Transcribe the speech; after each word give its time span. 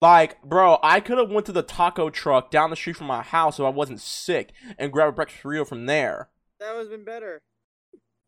Like, 0.00 0.42
bro, 0.42 0.78
I 0.82 1.00
could 1.00 1.18
have 1.18 1.30
went 1.30 1.46
to 1.46 1.52
the 1.52 1.62
taco 1.62 2.08
truck 2.08 2.50
down 2.50 2.70
the 2.70 2.76
street 2.76 2.96
from 2.96 3.06
my 3.06 3.22
house 3.22 3.58
if 3.58 3.64
I 3.64 3.68
wasn't 3.68 4.00
sick 4.00 4.52
and 4.78 4.90
grabbed 4.92 5.10
a 5.10 5.12
breakfast 5.12 5.42
burrito 5.42 5.66
from 5.66 5.86
there. 5.86 6.28
That 6.58 6.74
would 6.74 6.80
have 6.82 6.90
been 6.90 7.04
better. 7.04 7.40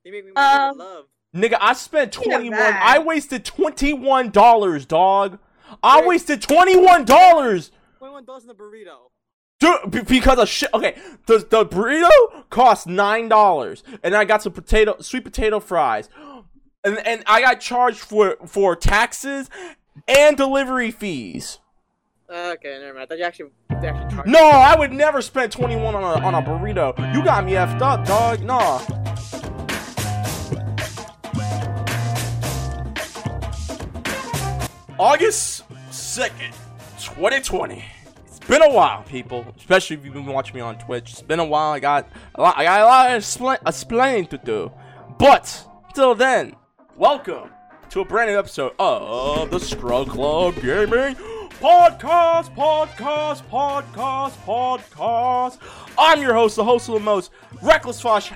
You 0.04 0.12
make 0.12 0.26
me 0.26 0.32
Um, 0.36 0.78
love. 0.78 1.04
Nigga, 1.34 1.56
I 1.60 1.72
spent 1.72 2.12
21 2.12 2.58
I 2.60 2.98
wasted 2.98 3.44
$21, 3.44 4.86
dog. 4.86 5.38
I 5.82 6.00
Wait. 6.00 6.06
wasted 6.08 6.42
$21. 6.42 7.06
Twenty-one 7.98 8.24
dollars 8.24 8.42
in 8.42 8.48
the 8.48 8.54
burrito. 8.54 9.10
Dude, 9.60 10.06
because 10.08 10.38
of 10.38 10.48
shit. 10.48 10.68
Okay, 10.74 10.96
the 11.26 11.38
the 11.38 11.64
burrito 11.64 12.10
cost 12.50 12.86
nine 12.88 13.28
dollars, 13.28 13.84
and 14.02 14.14
I 14.14 14.24
got 14.24 14.42
some 14.42 14.52
potato, 14.52 14.96
sweet 15.00 15.22
potato 15.24 15.60
fries, 15.60 16.08
and 16.84 16.98
and 17.06 17.22
I 17.26 17.40
got 17.40 17.60
charged 17.60 18.00
for 18.00 18.36
for 18.44 18.74
taxes 18.74 19.48
and 20.08 20.36
delivery 20.36 20.90
fees. 20.90 21.60
Okay, 22.32 22.78
never 22.80 22.94
mind. 22.94 23.12
You 23.14 23.24
actually. 23.24 23.50
No, 24.24 24.40
I 24.40 24.74
would 24.78 24.90
never 24.90 25.20
spend 25.20 25.52
twenty 25.52 25.76
one 25.76 25.94
on 25.94 26.02
a 26.02 26.24
on 26.24 26.34
a 26.34 26.40
burrito. 26.40 26.96
You 27.14 27.22
got 27.22 27.44
me 27.44 27.52
effed 27.52 27.82
up, 27.82 28.06
dog. 28.06 28.40
Nah. 28.42 28.80
August 34.98 35.64
second, 35.90 36.54
twenty 37.02 37.42
twenty. 37.42 37.84
It's 38.24 38.38
been 38.38 38.62
a 38.62 38.70
while, 38.70 39.02
people. 39.02 39.44
Especially 39.58 39.96
if 39.96 40.04
you've 40.06 40.14
been 40.14 40.24
watching 40.24 40.54
me 40.54 40.62
on 40.62 40.78
Twitch. 40.78 41.10
It's 41.10 41.20
been 41.20 41.38
a 41.38 41.44
while. 41.44 41.72
I 41.72 41.80
got 41.80 42.08
a 42.34 42.40
lot. 42.40 42.56
I 42.56 42.64
got 42.64 42.80
a 42.80 42.84
lot 42.84 43.10
of 43.10 43.16
explain, 43.18 43.58
explaining 43.66 44.28
to 44.28 44.38
do. 44.38 44.72
But 45.18 45.66
till 45.92 46.14
then, 46.14 46.56
welcome 46.96 47.50
to 47.90 48.00
a 48.00 48.06
brand 48.06 48.30
new 48.30 48.38
episode 48.38 48.72
of 48.78 49.50
the 49.50 49.60
Scrub 49.60 50.08
Club 50.08 50.54
Gaming 50.62 51.14
Podcast, 51.62 52.52
Podcast, 52.56 53.42
Podcast, 53.48 54.32
Podcast. 54.44 55.58
I'm 55.96 56.20
your 56.20 56.34
host, 56.34 56.56
the 56.56 56.64
host 56.64 56.88
of 56.88 56.94
the 56.94 57.00
most 57.00 57.30
reckless 57.62 58.02
Fosh, 58.02 58.32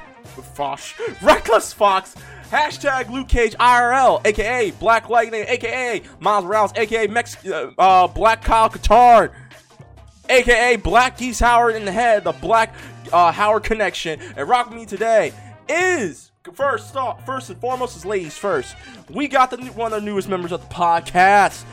Fosh, 0.54 0.94
reckless 1.20 1.72
Fox. 1.72 2.14
Hashtag 2.52 3.10
Luke 3.10 3.26
Cage 3.26 3.56
IRL, 3.56 4.24
aka 4.24 4.70
Black 4.70 5.08
Lightning, 5.08 5.44
aka 5.48 6.02
Miles 6.20 6.44
Morales, 6.44 6.70
aka 6.76 7.08
Mex- 7.08 7.44
uh, 7.44 7.72
uh, 7.76 8.06
Black 8.06 8.44
Kyle 8.44 8.70
Katarn, 8.70 9.32
aka 10.28 10.76
Black 10.76 11.18
Geese 11.18 11.40
Howard 11.40 11.74
in 11.74 11.84
the 11.84 11.90
head, 11.90 12.22
the 12.22 12.30
Black 12.30 12.76
uh, 13.12 13.32
Howard 13.32 13.64
connection. 13.64 14.20
And 14.36 14.48
rock 14.48 14.72
me 14.72 14.86
today 14.86 15.32
is 15.68 16.30
first 16.52 16.94
off, 16.94 17.26
first 17.26 17.50
and 17.50 17.60
foremost 17.60 17.96
is 17.96 18.04
ladies 18.06 18.38
first. 18.38 18.76
We 19.10 19.26
got 19.26 19.50
the 19.50 19.56
one 19.72 19.92
of 19.92 20.00
the 20.00 20.06
newest 20.06 20.28
members 20.28 20.52
of 20.52 20.60
the 20.60 20.72
podcast. 20.72 21.64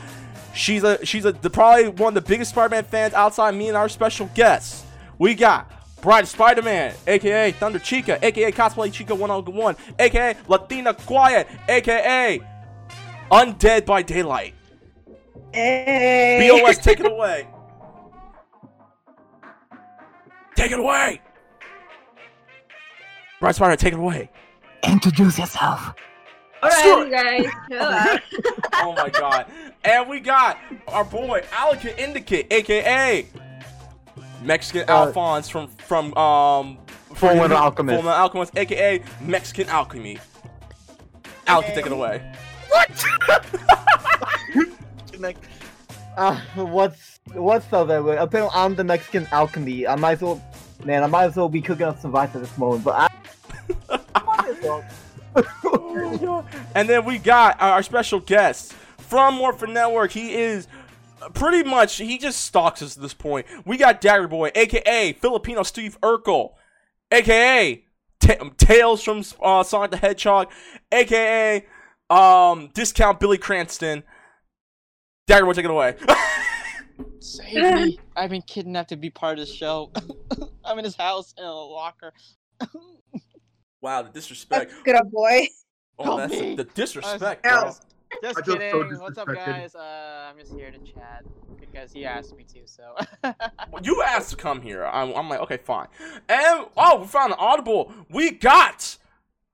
She's 0.54 0.84
a 0.84 1.04
she's 1.04 1.24
a 1.24 1.32
the, 1.32 1.50
probably 1.50 1.88
one 1.88 2.16
of 2.16 2.22
the 2.22 2.28
biggest 2.28 2.50
Spider-Man 2.52 2.84
fans 2.84 3.12
outside 3.14 3.54
me 3.54 3.68
and 3.68 3.76
our 3.76 3.88
special 3.88 4.30
guests. 4.34 4.84
We 5.18 5.34
got 5.34 5.70
Bride 6.00 6.28
Spider-Man, 6.28 6.94
aka 7.06 7.50
Thunder 7.52 7.78
Chica, 7.78 8.18
aka 8.24 8.52
Cosplay 8.52 8.92
Chica 8.92 9.14
101, 9.14 9.76
aka 9.98 10.36
Latina 10.46 10.94
Quiet, 10.94 11.48
aka 11.68 12.40
Undead 13.30 13.84
by 13.84 14.02
Daylight. 14.02 14.54
Hey. 15.52 16.48
BOS, 16.48 16.78
take 16.78 17.00
it 17.00 17.06
away. 17.10 17.48
Take 20.54 20.70
it 20.72 20.78
away. 20.78 21.20
Bride 23.40 23.54
Spider, 23.56 23.76
take 23.76 23.92
it 23.92 23.98
away. 23.98 24.30
Introduce 24.84 25.38
yourself. 25.38 25.94
Alright, 26.64 27.06
you 27.06 27.10
guys, 27.10 27.46
chill 27.68 27.82
out. 27.82 28.20
oh 28.74 28.92
my 28.96 29.10
god. 29.10 29.46
And 29.84 30.08
we 30.08 30.20
got 30.20 30.58
our 30.88 31.04
boy 31.04 31.42
Alaka 31.58 32.02
Indicate, 32.02 32.52
aka 32.52 33.26
Mexican 34.42 34.88
Uh, 34.88 35.06
Alphonse 35.06 35.48
from 35.48 35.68
from 35.68 36.14
um 36.16 36.78
Full 37.14 37.28
Metal 37.34 37.48
from- 37.48 37.56
Alchemist. 37.56 37.94
Full 37.96 38.02
Metal 38.04 38.20
Alchemist, 38.20 38.56
aka 38.56 39.02
Mexican 39.20 39.68
Alchemy. 39.68 40.18
Alaka, 41.46 41.74
take 41.74 41.86
it 41.86 41.92
away. 41.92 42.32
Uh, 46.16 46.38
what's 46.54 47.18
what's 47.32 47.72
up, 47.72 47.88
everyone? 47.88 48.18
Apparently, 48.18 48.52
I'm 48.54 48.74
the 48.76 48.84
Mexican 48.84 49.26
alchemy. 49.32 49.84
I 49.86 49.96
might 49.96 50.12
as 50.12 50.22
well, 50.22 50.40
man. 50.84 51.02
I 51.02 51.06
might 51.08 51.24
as 51.24 51.34
well 51.36 51.48
be 51.48 51.60
cooking 51.60 51.86
up 51.86 51.98
some 51.98 52.12
rice 52.12 52.32
at 52.36 52.40
this 52.42 52.56
moment. 52.56 52.84
But 52.84 53.10
I, 53.90 53.98
might 54.24 54.48
as 54.50 54.62
well. 54.62 54.84
and 56.74 56.88
then 56.88 57.04
we 57.04 57.18
got 57.18 57.60
our 57.60 57.82
special 57.82 58.20
guest 58.20 58.72
from 58.98 59.34
Morphin 59.34 59.72
Network. 59.72 60.12
He 60.12 60.34
is 60.34 60.68
pretty 61.32 61.68
much 61.68 61.96
he 61.96 62.18
just 62.18 62.42
stalks 62.42 62.82
us 62.82 62.96
at 62.96 63.02
this 63.02 63.14
point. 63.14 63.46
We 63.64 63.76
got 63.76 64.00
Dagger 64.00 64.28
Boy, 64.28 64.50
aka 64.54 65.12
Filipino 65.14 65.62
Steve 65.62 65.98
Urkel, 66.00 66.54
aka 67.10 67.84
Ta- 68.20 68.50
Tails 68.56 69.02
from 69.02 69.22
uh, 69.42 69.62
Sonic 69.62 69.90
the 69.90 69.96
Hedgehog, 69.96 70.50
aka 70.92 71.66
um 72.10 72.70
Discount 72.74 73.20
Billy 73.20 73.38
Cranston. 73.38 74.02
Dagger 75.26 75.46
Boy, 75.46 75.52
take 75.52 75.64
it 75.64 75.70
away. 75.70 75.96
Save 77.20 77.74
me! 77.74 77.98
I've 78.14 78.30
been 78.30 78.42
kidnapped 78.42 78.90
to 78.90 78.96
be 78.96 79.10
part 79.10 79.38
of 79.38 79.46
the 79.46 79.52
show. 79.52 79.90
I'm 80.64 80.78
in 80.78 80.84
his 80.84 80.96
house 80.96 81.34
in 81.36 81.44
a 81.44 81.52
locker. 81.52 82.12
wow, 83.84 84.02
the 84.02 84.08
disrespect. 84.08 84.72
Good 84.84 84.96
up, 84.96 85.10
boy. 85.10 85.46
Oh, 85.96 86.02
Help 86.02 86.18
that's 86.18 86.40
me. 86.40 86.56
the 86.56 86.64
disrespect, 86.64 87.46
Ow. 87.46 87.62
bro. 87.62 87.72
Just 88.20 88.38
I 88.40 88.42
feel 88.42 88.56
kidding. 88.56 88.96
so 88.96 89.00
What's 89.00 89.16
up, 89.16 89.28
guys? 89.28 89.76
Uh, 89.76 90.28
I'm 90.28 90.36
just 90.36 90.52
here 90.52 90.72
to 90.72 90.78
chat 90.78 91.22
because 91.60 91.92
he 91.92 92.04
asked 92.04 92.36
me 92.36 92.42
to. 92.52 92.66
So. 92.66 92.96
Well, 93.70 93.80
you 93.80 94.02
asked 94.06 94.30
to 94.30 94.36
come 94.36 94.60
here. 94.60 94.84
I'm, 94.84 95.12
I'm 95.14 95.28
like, 95.28 95.38
okay, 95.42 95.58
fine. 95.58 95.86
And 96.28 96.66
oh, 96.76 97.02
we 97.02 97.06
found 97.06 97.32
an 97.32 97.38
audible. 97.38 97.92
We 98.10 98.32
got 98.32 98.96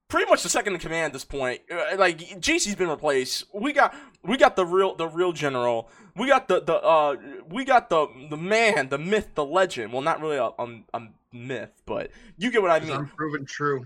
pretty 0.09 0.31
much 0.31 0.43
the 0.43 0.49
second 0.49 0.73
in 0.73 0.81
command 0.81 1.07
at 1.09 1.13
this 1.13 1.27
point. 1.27 1.61
Uh, 1.71 1.99
like 1.99 2.19
GC's 2.19 2.75
been 2.75 2.89
replaced. 2.89 3.45
We 3.53 3.75
got 3.75 3.95
we 4.23 4.39
got 4.39 4.57
the 4.57 4.65
real 4.65 4.95
the 4.95 5.09
real 5.09 5.33
general. 5.33 5.91
We 6.17 6.27
got 6.27 6.49
the 6.49 6.63
the 6.63 6.77
uh 6.77 7.17
we 7.51 7.67
got 7.67 7.91
the 7.91 8.07
the 8.31 8.39
man, 8.39 8.89
the 8.89 8.99
myth, 8.99 9.29
the 9.35 9.45
legend. 9.45 9.93
Well, 9.93 10.01
not 10.01 10.23
really 10.23 10.39
a, 10.39 10.45
a, 10.59 10.81
a 10.95 11.09
myth, 11.35 11.83
but 11.85 12.11
you 12.39 12.51
get 12.51 12.63
what 12.63 12.71
I 12.71 12.81
mean. 12.81 12.93
Unproven 12.93 13.45
true. 13.45 13.85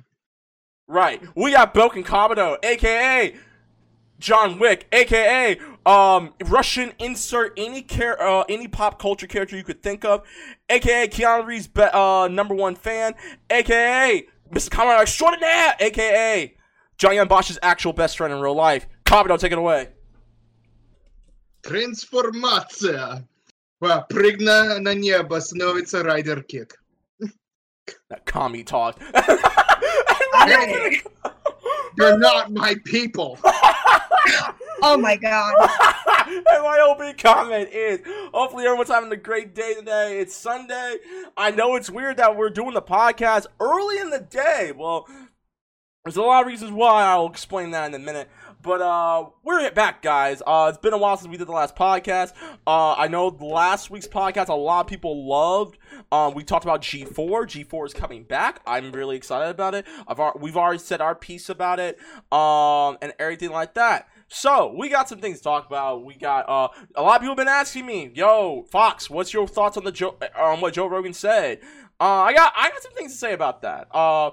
Right. 0.87 1.23
We 1.35 1.53
got 1.53 1.73
Bouken 1.73 2.05
Kabuto, 2.05 2.63
aka 2.63 3.35
John 4.19 4.59
Wick, 4.59 4.87
aka 4.93 5.59
um, 5.87 6.35
Russian 6.45 6.93
insert 6.99 7.55
any 7.57 7.83
care 7.83 8.21
uh, 8.23 8.45
any 8.49 8.69
pop 8.69 9.01
culture 9.01 9.27
character 9.27 9.57
you 9.57 9.65
could 9.65 9.83
think 9.83 10.05
of, 10.05 10.23
aka 10.69 11.09
Keanu 11.09 11.47
Reeves' 11.47 11.67
be- 11.67 11.83
uh, 11.83 12.29
number 12.29 12.55
one 12.55 12.75
fan, 12.75 13.15
aka 13.51 14.25
Mr. 14.51 14.69
Kabuto 14.69 15.01
Extraordinaire, 15.01 15.75
aka 15.81 16.55
John 16.99 17.29
Bosch's 17.29 17.59
actual 17.63 17.93
best 17.93 18.17
friend 18.17 18.33
in 18.33 18.41
real 18.41 18.55
life. 18.55 18.87
Kabuto, 19.05 19.39
take 19.39 19.53
it 19.53 19.59
away. 19.59 19.89
Трансформация. 21.63 23.27
Прыгна 24.09 24.79
на 24.79 24.95
небо 24.95 25.41
становится 25.41 26.03
Райдер 26.03 26.43
Кик. 26.43 26.81
That 28.11 28.25
commie 28.27 28.65
talk. 28.65 29.01
Hey. 30.47 31.01
You're 31.97 32.19
not 32.19 32.53
my 32.53 32.75
people. 32.85 33.39
Oh 34.87 34.99
my 34.99 35.17
god. 35.17 35.55
and 36.27 36.45
my 36.63 36.87
opening 36.87 37.15
comment 37.17 37.71
is 37.73 38.01
hopefully 38.35 38.65
everyone's 38.67 38.91
having 38.91 39.11
a 39.13 39.17
great 39.17 39.55
day 39.55 39.73
today. 39.75 40.19
It's 40.21 40.35
Sunday. 40.37 40.97
I 41.39 41.53
know 41.53 41.77
it's 41.77 41.89
weird 41.89 42.19
that 42.19 42.37
we're 42.37 42.51
doing 42.51 42.75
the 42.75 42.83
podcast 42.83 43.47
early 43.61 43.99
in 43.99 44.11
the 44.11 44.21
day. 44.21 44.73
Well, 44.77 45.07
there's 46.05 46.17
a 46.19 46.23
lot 46.23 46.43
of 46.43 46.47
reasons 46.49 46.71
why. 46.73 47.05
I'll 47.05 47.29
explain 47.29 47.71
that 47.71 47.87
in 47.87 47.95
a 47.95 47.99
minute. 47.99 48.29
But 48.65 48.81
uh, 48.81 49.27
we're 49.43 49.71
back, 49.73 50.01
guys. 50.01 50.41
Uh, 50.47 50.69
it's 50.71 50.79
been 50.79 50.95
a 50.95 50.99
while 50.99 51.19
since 51.19 51.29
we 51.29 51.37
did 51.37 51.47
the 51.47 51.53
last 51.53 51.77
podcast. 51.77 52.33
Uh, 52.67 52.95
I 52.95 53.09
know 53.09 53.29
last 53.29 53.91
week's 53.91 54.09
podcast 54.09 54.49
a 54.49 54.55
lot 54.55 54.81
of 54.81 54.87
people 54.87 55.29
loved. 55.29 55.77
Um, 56.11 56.33
we 56.33 56.45
talked 56.45 56.65
about 56.65 56.81
G4. 56.81 57.13
G4 57.13 57.87
is 57.89 57.93
coming 57.93 58.25
back. 58.25 58.63
I'm 58.67 58.91
really 58.91 59.19
excited 59.19 59.51
about 59.51 59.75
it. 59.75 59.85
I've 60.09 60.19
we've 60.41 60.57
already 60.57 60.79
said 60.79 61.03
our 61.03 61.15
piece 61.15 61.51
about 61.51 61.79
it. 61.79 61.99
Um, 62.33 62.97
and 63.03 63.13
everything 63.19 63.51
like 63.51 63.75
that. 63.75 64.09
So 64.29 64.75
we 64.75 64.89
got 64.89 65.11
some 65.11 65.21
things 65.21 65.39
to 65.39 65.45
talk 65.45 65.67
about. 65.67 66.05
We 66.05 66.15
got 66.15 66.49
uh, 66.49 66.69
a 66.95 67.03
lot 67.03 67.17
of 67.17 67.21
people 67.21 67.33
have 67.33 67.37
been 67.37 67.49
asking 67.49 67.85
me, 67.85 68.13
"Yo, 68.15 68.65
Fox, 68.71 69.11
what's 69.11 69.35
your 69.35 69.47
thoughts 69.47 69.77
on 69.77 69.85
the 69.85 69.93
Joe 69.93 70.17
on 70.37 70.63
what 70.63 70.73
Joe 70.73 70.87
Rogan 70.87 71.13
said?" 71.13 71.61
Uh, 72.01 72.05
I 72.05 72.33
got 72.33 72.53
I 72.57 72.71
got 72.71 72.83
some 72.83 72.93
things 72.93 73.13
to 73.13 73.19
say 73.19 73.33
about 73.33 73.63
that. 73.63 73.89
Uh, 73.95 74.33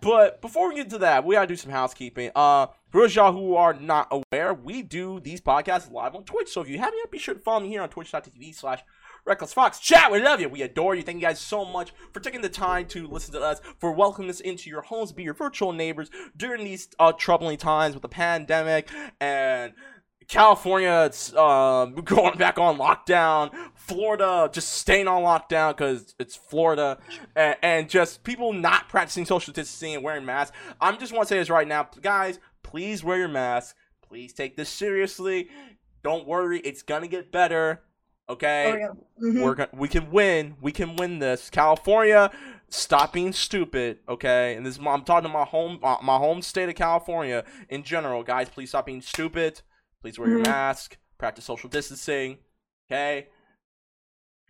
but 0.00 0.40
before 0.40 0.68
we 0.68 0.76
get 0.76 0.90
to 0.90 0.98
that, 0.98 1.24
we 1.24 1.34
gotta 1.34 1.46
do 1.46 1.56
some 1.56 1.72
housekeeping. 1.72 2.30
Uh, 2.36 2.66
for 2.90 3.02
those 3.02 3.14
y'all 3.14 3.32
who 3.32 3.54
are 3.56 3.74
not 3.74 4.08
aware, 4.10 4.54
we 4.54 4.82
do 4.82 5.20
these 5.20 5.40
podcasts 5.40 5.90
live 5.90 6.14
on 6.14 6.24
Twitch. 6.24 6.48
So 6.48 6.60
if 6.60 6.68
you 6.68 6.78
haven't 6.78 6.98
yet, 6.98 7.10
be 7.10 7.18
sure 7.18 7.34
to 7.34 7.40
follow 7.40 7.60
me 7.60 7.68
here 7.68 7.82
on 7.82 7.88
twitch.tv 7.88 8.54
slash 8.54 8.82
Reckless 9.24 9.52
Fox. 9.52 9.78
Chat, 9.78 10.10
we 10.10 10.22
love 10.22 10.40
you. 10.40 10.48
We 10.48 10.62
adore 10.62 10.94
you. 10.94 11.02
Thank 11.02 11.16
you 11.16 11.26
guys 11.26 11.38
so 11.38 11.64
much 11.64 11.92
for 12.12 12.20
taking 12.20 12.40
the 12.40 12.48
time 12.48 12.86
to 12.86 13.06
listen 13.06 13.34
to 13.34 13.40
us, 13.42 13.60
for 13.78 13.92
welcoming 13.92 14.30
us 14.30 14.40
into 14.40 14.70
your 14.70 14.80
homes, 14.80 15.12
be 15.12 15.22
your 15.22 15.34
virtual 15.34 15.72
neighbors 15.72 16.10
during 16.34 16.64
these 16.64 16.88
uh, 16.98 17.12
troubling 17.12 17.58
times 17.58 17.94
with 17.94 18.02
the 18.02 18.08
pandemic 18.08 18.88
and 19.20 19.74
California, 20.28 21.04
it's 21.06 21.32
uh, 21.36 21.86
going 22.04 22.36
back 22.38 22.58
on 22.58 22.78
lockdown. 22.78 23.50
Florida 23.74 24.50
just 24.52 24.74
staying 24.74 25.08
on 25.08 25.22
lockdown 25.22 25.76
because 25.76 26.14
it's 26.18 26.36
Florida, 26.36 26.98
and, 27.34 27.56
and 27.62 27.88
just 27.88 28.22
people 28.22 28.52
not 28.52 28.88
practicing 28.88 29.24
social 29.24 29.52
distancing 29.52 29.94
and 29.94 30.04
wearing 30.04 30.24
masks. 30.24 30.56
I'm 30.80 30.98
just 30.98 31.12
want 31.12 31.26
to 31.28 31.34
say 31.34 31.38
this 31.38 31.50
right 31.50 31.66
now, 31.66 31.88
guys. 32.02 32.38
Please 32.62 33.02
wear 33.02 33.18
your 33.18 33.28
mask. 33.28 33.74
Please 34.06 34.32
take 34.32 34.56
this 34.56 34.68
seriously. 34.68 35.48
Don't 36.04 36.26
worry, 36.26 36.60
it's 36.60 36.82
gonna 36.82 37.08
get 37.08 37.32
better. 37.32 37.82
Okay, 38.30 38.72
Oh, 38.72 38.76
yeah. 38.76 38.88
Mhm. 39.30 39.42
we're 39.42 39.54
gonna, 39.54 39.70
we 39.72 39.88
can 39.88 40.10
win. 40.10 40.56
We 40.60 40.70
can 40.70 40.96
win 40.96 41.18
this. 41.18 41.48
California, 41.48 42.30
stop 42.68 43.14
being 43.14 43.32
stupid. 43.32 43.98
Okay, 44.06 44.54
and 44.54 44.66
this 44.66 44.78
I'm 44.78 45.02
talking 45.02 45.28
to 45.30 45.32
my 45.32 45.44
home 45.44 45.78
my 45.80 46.16
home 46.18 46.42
state 46.42 46.68
of 46.68 46.74
California 46.74 47.44
in 47.70 47.82
general, 47.84 48.22
guys. 48.22 48.50
Please 48.50 48.68
stop 48.68 48.84
being 48.86 49.00
stupid. 49.00 49.62
Please 50.02 50.18
wear 50.18 50.28
your 50.28 50.40
Mhm. 50.40 50.46
mask. 50.46 50.96
Practice 51.18 51.44
social 51.44 51.68
distancing. 51.68 52.38
Okay, 52.90 53.28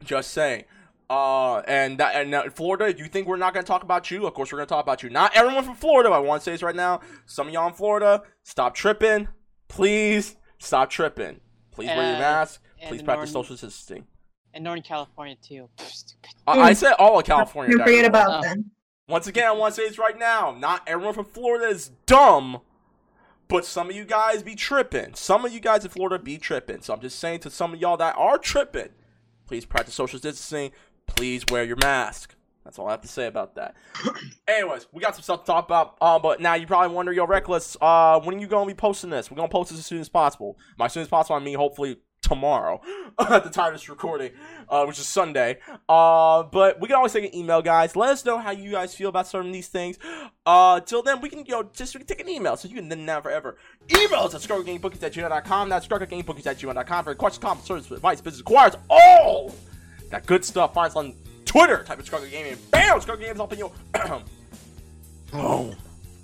just 0.04 0.30
saying. 0.30 0.64
Uh, 1.10 1.60
and 1.60 1.98
that 1.98 2.14
and 2.14 2.34
uh, 2.34 2.50
Florida, 2.50 2.94
you 2.96 3.06
think 3.06 3.26
we're 3.26 3.36
not 3.36 3.54
gonna 3.54 3.64
talk 3.64 3.82
about 3.82 4.10
you? 4.10 4.26
Of 4.26 4.34
course, 4.34 4.52
we're 4.52 4.58
gonna 4.58 4.66
talk 4.66 4.84
about 4.84 5.02
you. 5.02 5.08
Not 5.08 5.34
everyone 5.34 5.64
from 5.64 5.74
Florida. 5.74 6.10
I 6.10 6.18
want 6.18 6.42
to 6.42 6.44
say 6.44 6.52
this 6.52 6.62
right 6.62 6.76
now. 6.76 7.00
Some 7.26 7.48
of 7.48 7.52
y'all 7.54 7.66
in 7.68 7.72
Florida, 7.74 8.22
stop 8.42 8.74
tripping. 8.74 9.28
Please 9.68 10.36
stop 10.58 10.90
tripping. 10.90 11.40
Please 11.70 11.88
wear 11.88 11.96
your 12.08 12.16
Uh, 12.16 12.20
mask. 12.20 12.62
Please 12.88 13.02
practice 13.02 13.32
Northern- 13.32 13.56
social 13.56 13.68
distancing. 13.68 14.06
In 14.54 14.62
Northern 14.62 14.82
California 14.82 15.36
too. 15.36 15.68
I, 16.46 16.60
I 16.60 16.72
said 16.74 16.92
all 16.98 17.18
of 17.18 17.24
California. 17.24 17.76
Don't 17.76 17.86
forget 17.86 18.04
about 18.04 18.44
Oh. 18.44 18.48
them. 18.48 18.70
Once 19.08 19.26
again, 19.26 19.46
I 19.48 19.52
want 19.52 19.74
to 19.74 19.80
say 19.80 19.88
this 19.88 19.98
right 19.98 20.18
now. 20.18 20.50
Not 20.50 20.82
everyone 20.86 21.14
from 21.14 21.24
Florida 21.24 21.66
is 21.66 21.88
dumb, 22.04 22.60
but 23.48 23.64
some 23.64 23.90
of 23.90 23.96
you 23.96 24.04
guys 24.04 24.42
be 24.42 24.54
tripping. 24.54 25.14
Some 25.14 25.44
of 25.44 25.52
you 25.52 25.60
guys 25.60 25.84
in 25.84 25.90
Florida 25.90 26.18
be 26.22 26.38
tripping. 26.38 26.82
So 26.82 26.92
I'm 26.94 27.00
just 27.00 27.18
saying 27.18 27.40
to 27.40 27.50
some 27.50 27.74
of 27.74 27.80
y'all 27.80 27.96
that 27.96 28.14
are 28.16 28.38
tripping, 28.38 28.90
please 29.46 29.64
practice 29.64 29.94
social 29.94 30.18
distancing. 30.18 30.72
Please 31.06 31.44
wear 31.50 31.64
your 31.64 31.78
mask. 31.82 32.34
That's 32.64 32.78
all 32.78 32.86
I 32.86 32.90
have 32.90 33.00
to 33.00 33.08
say 33.08 33.26
about 33.26 33.54
that. 33.54 33.74
Anyways, 34.48 34.88
we 34.92 35.00
got 35.00 35.14
some 35.14 35.22
stuff 35.22 35.40
to 35.40 35.46
talk 35.46 35.64
about. 35.64 35.96
Uh, 36.02 36.18
but 36.18 36.38
now 36.40 36.52
you 36.52 36.66
probably 36.66 36.94
wonder, 36.94 37.10
yo, 37.10 37.26
Reckless, 37.26 37.78
uh, 37.80 38.20
when 38.20 38.36
are 38.36 38.40
you 38.40 38.46
gonna 38.46 38.66
be 38.66 38.74
posting 38.74 39.08
this? 39.08 39.30
We're 39.30 39.38
gonna 39.38 39.48
post 39.48 39.70
this 39.70 39.78
as 39.78 39.86
soon 39.86 40.02
as 40.02 40.10
possible. 40.10 40.58
By 40.76 40.84
as 40.86 40.92
soon 40.92 41.02
as 41.02 41.08
possible, 41.08 41.36
I 41.36 41.38
mean 41.38 41.56
hopefully 41.56 41.96
tomorrow 42.22 42.80
at 43.18 43.44
the 43.44 43.50
time 43.50 43.68
of 43.68 43.74
this 43.74 43.88
recording, 43.88 44.32
uh, 44.68 44.84
which 44.84 44.98
is 44.98 45.06
Sunday. 45.06 45.58
Uh, 45.88 46.42
but 46.42 46.80
we 46.80 46.88
can 46.88 46.96
always 46.96 47.12
take 47.12 47.24
an 47.24 47.34
email, 47.34 47.62
guys. 47.62 47.96
Let 47.96 48.10
us 48.10 48.24
know 48.24 48.38
how 48.38 48.50
you 48.50 48.70
guys 48.72 48.94
feel 48.94 49.08
about 49.08 49.32
of 49.32 49.52
these 49.52 49.68
things. 49.68 49.98
Uh, 50.44 50.80
till 50.80 51.02
then, 51.02 51.20
we 51.20 51.28
can, 51.28 51.40
you 51.40 51.52
know, 51.52 51.70
just 51.72 51.94
we 51.94 51.98
can 52.00 52.06
take 52.06 52.20
an 52.20 52.28
email 52.28 52.56
so 52.56 52.68
you 52.68 52.74
can 52.74 52.88
then 52.88 53.04
now 53.04 53.20
forever. 53.20 53.56
Email 53.90 54.20
us 54.20 54.34
at 54.34 54.40
strugglegamebookies 54.40 55.02
at 55.02 55.12
gmail.com. 55.12 55.68
That's 55.68 55.86
strugglegamebookies 55.86 56.46
at 56.46 56.58
gmail.com 56.58 57.04
for 57.04 57.14
questions, 57.14 57.42
comments, 57.42 57.66
service, 57.66 57.90
advice, 57.90 58.20
business, 58.20 58.40
requires 58.40 58.74
all 58.88 59.54
that 60.10 60.26
good 60.26 60.44
stuff. 60.44 60.74
Find 60.74 60.90
us 60.90 60.96
on 60.96 61.14
Twitter. 61.44 61.82
Type 61.84 61.98
in 61.98 62.04
Scrub 62.04 62.20
Club 62.20 62.30
Gaming. 62.30 62.56
Bam! 62.70 63.00
Struggle 63.00 63.24
Games 63.24 63.36
helping 63.36 63.58
you. 63.58 63.72
oh. 65.32 65.74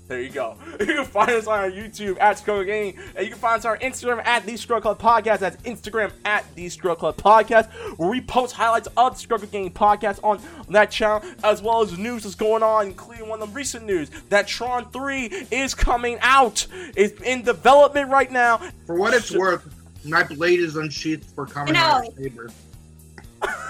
There 0.06 0.20
you 0.20 0.30
go. 0.30 0.56
You 0.80 0.86
can 0.86 1.04
find 1.06 1.30
us 1.30 1.46
on 1.46 1.58
our 1.58 1.70
YouTube 1.70 2.20
at 2.20 2.38
Scrub 2.38 2.56
Club 2.56 2.66
Gaming, 2.66 2.98
and 3.16 3.24
you 3.24 3.30
can 3.30 3.40
find 3.40 3.58
us 3.58 3.64
on 3.64 3.70
our 3.70 3.78
Instagram 3.78 4.24
at 4.26 4.44
The 4.44 4.56
Scrub 4.56 4.82
Club 4.82 5.00
Podcast. 5.00 5.38
That's 5.38 5.56
Instagram 5.62 6.12
at 6.24 6.44
The 6.54 6.68
Scrub 6.68 6.98
Club 6.98 7.16
Podcast, 7.16 7.70
where 7.98 8.10
we 8.10 8.20
post 8.20 8.54
highlights 8.54 8.88
of 8.96 9.14
the 9.14 9.20
Scrub 9.20 9.40
Club 9.40 9.50
Gaming 9.52 9.72
Podcast 9.72 10.20
on 10.22 10.40
that 10.68 10.90
channel, 10.90 11.22
as 11.42 11.62
well 11.62 11.80
as 11.80 11.96
news 11.96 12.24
that's 12.24 12.34
going 12.34 12.62
on, 12.62 12.88
including 12.88 13.28
one 13.28 13.40
of 13.40 13.48
the 13.48 13.54
recent 13.54 13.86
news 13.86 14.10
that 14.28 14.46
Tron 14.46 14.90
3 14.90 15.46
is 15.50 15.74
coming 15.74 16.18
out. 16.20 16.66
It's 16.96 17.18
in 17.22 17.42
development 17.42 18.10
right 18.10 18.30
now. 18.30 18.58
For 18.86 18.96
what 18.96 19.14
it's 19.14 19.34
worth, 19.34 19.66
my 20.04 20.22
blade 20.24 20.60
is 20.60 20.76
unsheathed 20.76 21.24
for 21.34 21.46
Kamen 21.46 21.72
know. 21.72 22.00
Rider 22.00 22.12
Saber. 22.16 22.50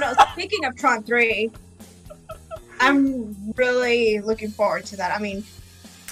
No, 0.01 0.15
speaking 0.33 0.65
of 0.65 0.77
Tron 0.77 1.03
3, 1.05 1.51
I'm 2.81 3.53
really 3.57 4.21
looking 4.21 4.51
forward 4.51 4.85
to 4.87 4.97
that. 4.97 5.15
I 5.15 5.23
mean, 5.23 5.45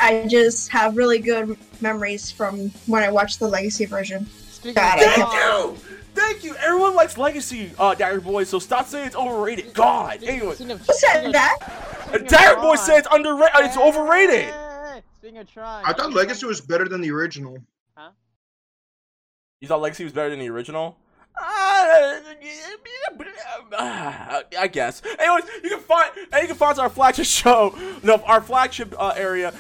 I 0.03 0.27
just 0.27 0.69
have 0.73 0.97
really 0.97 1.21
good 1.21 1.57
memories 1.81 2.31
from 2.31 2.71
when 2.87 3.05
I 3.05 3.11
watched 3.11 3.39
the 3.39 3.47
Legacy 3.47 3.85
version. 3.85 4.27
Speaking 4.27 4.75
God, 4.75 4.99
of 4.99 5.05
Thank 5.05 5.33
you! 5.33 5.77
Thank 6.15 6.45
you! 6.45 6.57
Everyone 6.57 6.97
likes 6.97 7.17
Legacy, 7.17 7.71
uh, 7.79 7.95
Dagger 7.95 8.21
Boy, 8.21 8.43
so 8.45 8.59
stop 8.59 8.87
saying 8.87 9.07
it's 9.07 9.17
overrated. 9.17 9.73
God! 9.75 10.23
Anyway, 10.25 10.55
speaking 10.55 10.73
of- 10.73 10.85
Who 10.85 10.93
said 10.93 11.33
that? 11.33 12.03
speaking 12.09 12.27
of 12.27 12.33
Dagger 12.33 12.61
Boy 12.61 12.75
said 12.75 12.99
it's 12.99 13.09
underrated. 13.13 13.55
It's 13.61 13.77
overrated. 13.77 14.47
Hey, 14.47 15.03
Speaking 15.21 15.39
of 15.39 15.53
Tron, 15.53 15.85
I 15.87 15.93
thought 15.93 16.13
Legacy 16.13 16.47
was 16.47 16.61
better 16.61 16.89
than 16.89 17.01
the 17.01 17.13
original. 17.13 17.59
Huh? 17.97 18.11
You 19.61 19.69
thought 19.69 19.81
Legacy 19.81 20.03
was 20.03 20.13
better 20.13 20.31
than 20.31 20.41
the 20.41 20.51
original? 20.51 20.97
Uh, 21.39 22.21
I 24.59 24.69
guess. 24.71 25.03
Anyways, 25.19 25.45
you 25.63 25.71
can 25.71 25.81
find 25.81 26.11
and 26.33 26.43
you 26.43 26.49
can 26.49 26.57
find 26.57 26.79
our 26.79 26.91
flagship 26.91 27.27
show, 27.27 27.75
no, 28.03 28.17
our 28.27 28.41
flagship 28.41 28.95
uh, 28.99 29.15
area. 29.17 29.55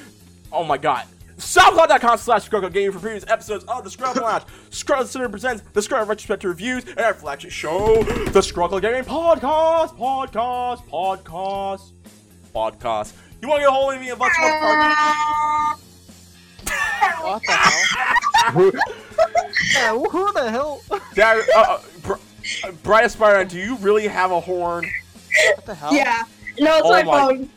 Oh 0.52 0.64
my 0.64 0.78
god. 0.78 1.06
SoundCloud.com 1.38 2.19
slash 2.19 2.49
Scruggle 2.49 2.72
Gaming 2.72 2.93
for 2.93 2.99
previous 3.00 3.25
episodes 3.26 3.64
of 3.64 3.82
the 3.82 3.90
Scruggle 3.90 4.22
Lounge. 4.22 4.44
Scruggle 4.70 5.06
Center 5.06 5.28
presents 5.28 5.62
the 5.72 5.81
Scruggle 5.81 6.06
Retrospective 6.06 6.49
Reviews 6.50 6.84
and 6.84 7.00
our 7.00 7.14
flagship 7.14 7.50
show, 7.50 8.02
the 8.04 8.40
Scruggle 8.40 8.81
Gaming 8.81 9.02
Podcast, 9.04 9.96
Podcast, 9.96 10.87
Podcast, 10.88 11.90
Podcast. 12.54 13.12
You 13.40 13.49
want 13.49 13.58
to 13.58 13.62
get 13.62 13.69
a 13.69 13.72
hold 13.72 13.94
of 13.94 14.00
me 14.00 14.10
and 14.10 14.19
bunch 14.19 14.32
more 14.40 14.50
What 17.22 17.43
the 17.43 17.52
hell? 17.52 18.72
Yeah, 19.75 19.98
who 19.98 20.32
the 20.32 20.50
hell? 20.50 20.82
Dagger, 21.14 21.43
uh, 21.56 21.60
uh, 21.60 21.81
Br- 22.02 22.12
uh, 22.64 22.70
Bright 22.82 23.05
Aspire, 23.05 23.44
do 23.44 23.58
you 23.58 23.76
really 23.76 24.06
have 24.06 24.31
a 24.31 24.40
horn? 24.40 24.88
What 25.56 25.66
the 25.66 25.75
hell? 25.75 25.93
Yeah. 25.94 26.22
No, 26.60 26.76
it's 26.76 26.87
Oh 26.87 26.90
my, 26.90 27.02
my- 27.02 27.19
phone. 27.37 27.50